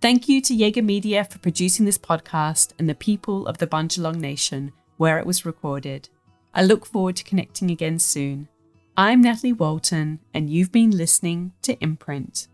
Thank 0.00 0.28
you 0.28 0.40
to 0.42 0.54
Jaeger 0.54 0.82
Media 0.82 1.24
for 1.24 1.38
producing 1.38 1.84
this 1.84 1.98
podcast 1.98 2.72
and 2.78 2.88
the 2.88 2.94
people 2.94 3.46
of 3.46 3.58
the 3.58 3.66
Bundjalung 3.66 4.16
Nation, 4.16 4.72
where 4.96 5.18
it 5.18 5.26
was 5.26 5.46
recorded. 5.46 6.08
I 6.54 6.62
look 6.62 6.86
forward 6.86 7.16
to 7.16 7.24
connecting 7.24 7.70
again 7.70 7.98
soon. 7.98 8.48
I'm 8.96 9.22
Natalie 9.22 9.52
Walton, 9.52 10.20
and 10.34 10.50
you've 10.50 10.72
been 10.72 10.90
listening 10.90 11.52
to 11.62 11.78
Imprint. 11.80 12.48